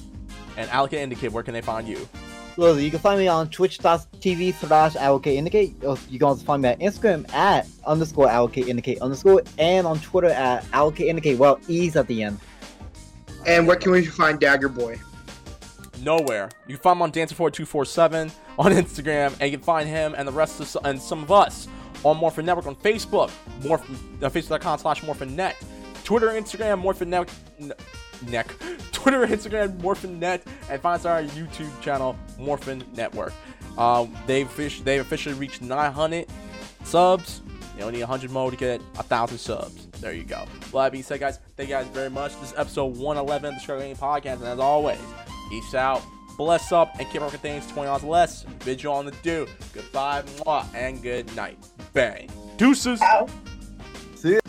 And 0.57 0.71
Allocate 0.71 1.01
Indicate, 1.01 1.33
where 1.33 1.43
can 1.43 1.53
they 1.53 1.61
find 1.61 1.87
you? 1.87 2.09
Well, 2.57 2.81
you 2.81 2.91
can 2.91 2.99
find 2.99 3.21
me 3.21 3.29
on 3.29 3.51
twitch.tv 3.51 4.55
slash 4.55 4.97
indicate. 5.27 5.75
You 5.83 6.19
can 6.19 6.23
also 6.23 6.47
find 6.47 6.63
me 6.63 6.71
on 6.71 6.77
Instagram 6.77 7.31
at 7.35 7.67
underscore 7.85 8.31
indicate 8.57 9.03
underscore 9.03 9.43
and 9.59 9.87
on 9.87 10.01
Twitter 10.01 10.31
at 10.31 10.65
indicate. 10.99 11.37
Well, 11.37 11.61
E's 11.69 11.95
at 11.95 12.07
the 12.07 12.23
end. 12.23 12.41
And 13.47 13.67
where 13.67 13.77
can 13.77 13.93
we 13.93 14.07
find 14.07 14.41
Dagger 14.41 14.71
Boy? 14.71 14.99
Nowhere. 16.01 16.49
You 16.67 16.77
can 16.77 16.83
find 16.83 16.97
him 16.97 17.03
on 17.03 17.13
Dancer4247 17.13 18.31
on 18.59 18.73
Instagram, 18.73 19.35
and 19.41 19.53
you 19.53 19.59
can 19.59 19.65
find 19.65 19.87
him 19.87 20.15
and 20.17 20.27
the 20.27 20.33
rest 20.33 20.59
of 20.59 20.85
and 20.87 20.99
some 20.99 21.23
of 21.23 21.31
us 21.31 21.69
on 22.05 22.17
Morphin 22.17 22.47
Network 22.47 22.67
on 22.67 22.77
Facebook, 22.77 23.31
Morphin, 23.65 23.97
uh, 24.23 24.29
Facebook.com 24.31 24.79
slash 24.79 25.01
MorphinNet, 25.03 25.55
Twitter, 26.05 26.29
Instagram, 26.29 26.83
MorphinNet, 26.83 27.29
neck, 28.29 28.55
Twitter, 28.93 29.27
Instagram, 29.27 29.79
MorphinNet, 29.81 30.43
and 30.71 30.81
find 30.81 31.01
us 31.01 31.05
on 31.05 31.13
our 31.13 31.23
YouTube 31.31 31.81
channel, 31.81 32.17
Morphin 32.39 32.85
Network. 32.95 33.33
Um, 33.77 34.17
they've 34.27 34.51
fish, 34.51 34.81
they've 34.81 35.01
officially 35.01 35.35
reached 35.35 35.63
900 35.63 36.27
subs. 36.85 37.43
You 37.77 37.85
only 37.85 37.99
need 37.99 38.05
100 38.05 38.31
more 38.31 38.51
to 38.51 38.57
get 38.57 38.81
a 38.99 39.05
thousand 39.05 39.39
subs. 39.39 39.87
There 40.01 40.13
you 40.13 40.25
go. 40.25 40.47
Well, 40.73 40.83
that 40.83 40.91
being 40.93 41.05
said, 41.05 41.21
guys, 41.21 41.39
thank 41.57 41.69
you 41.69 41.75
guys 41.77 41.87
very 41.89 42.11
much. 42.11 42.35
This 42.41 42.51
is 42.51 42.59
episode 42.59 42.97
111 42.97 43.49
of 43.49 43.55
the 43.55 43.61
Struggle 43.61 43.87
Game 43.87 43.97
Podcast, 43.97 44.37
and 44.37 44.45
as 44.45 44.59
always, 44.59 44.99
peace 45.49 45.75
out, 45.75 46.03
bless 46.39 46.73
up, 46.73 46.99
and 46.99 47.07
keep 47.11 47.21
working 47.21 47.41
things 47.41 47.67
20 47.67 47.87
hours 47.87 48.03
less. 48.03 48.45
Vigil 48.61 48.95
on 48.95 49.05
the 49.05 49.13
do. 49.23 49.47
Goodbye, 49.75 50.23
mwah, 50.23 50.65
and 50.75 51.03
good 51.03 51.35
night. 51.37 51.59
Bang. 51.93 52.31
Deuces. 52.57 53.03
Ow. 53.03 53.27
See 54.15 54.33
ya. 54.33 54.41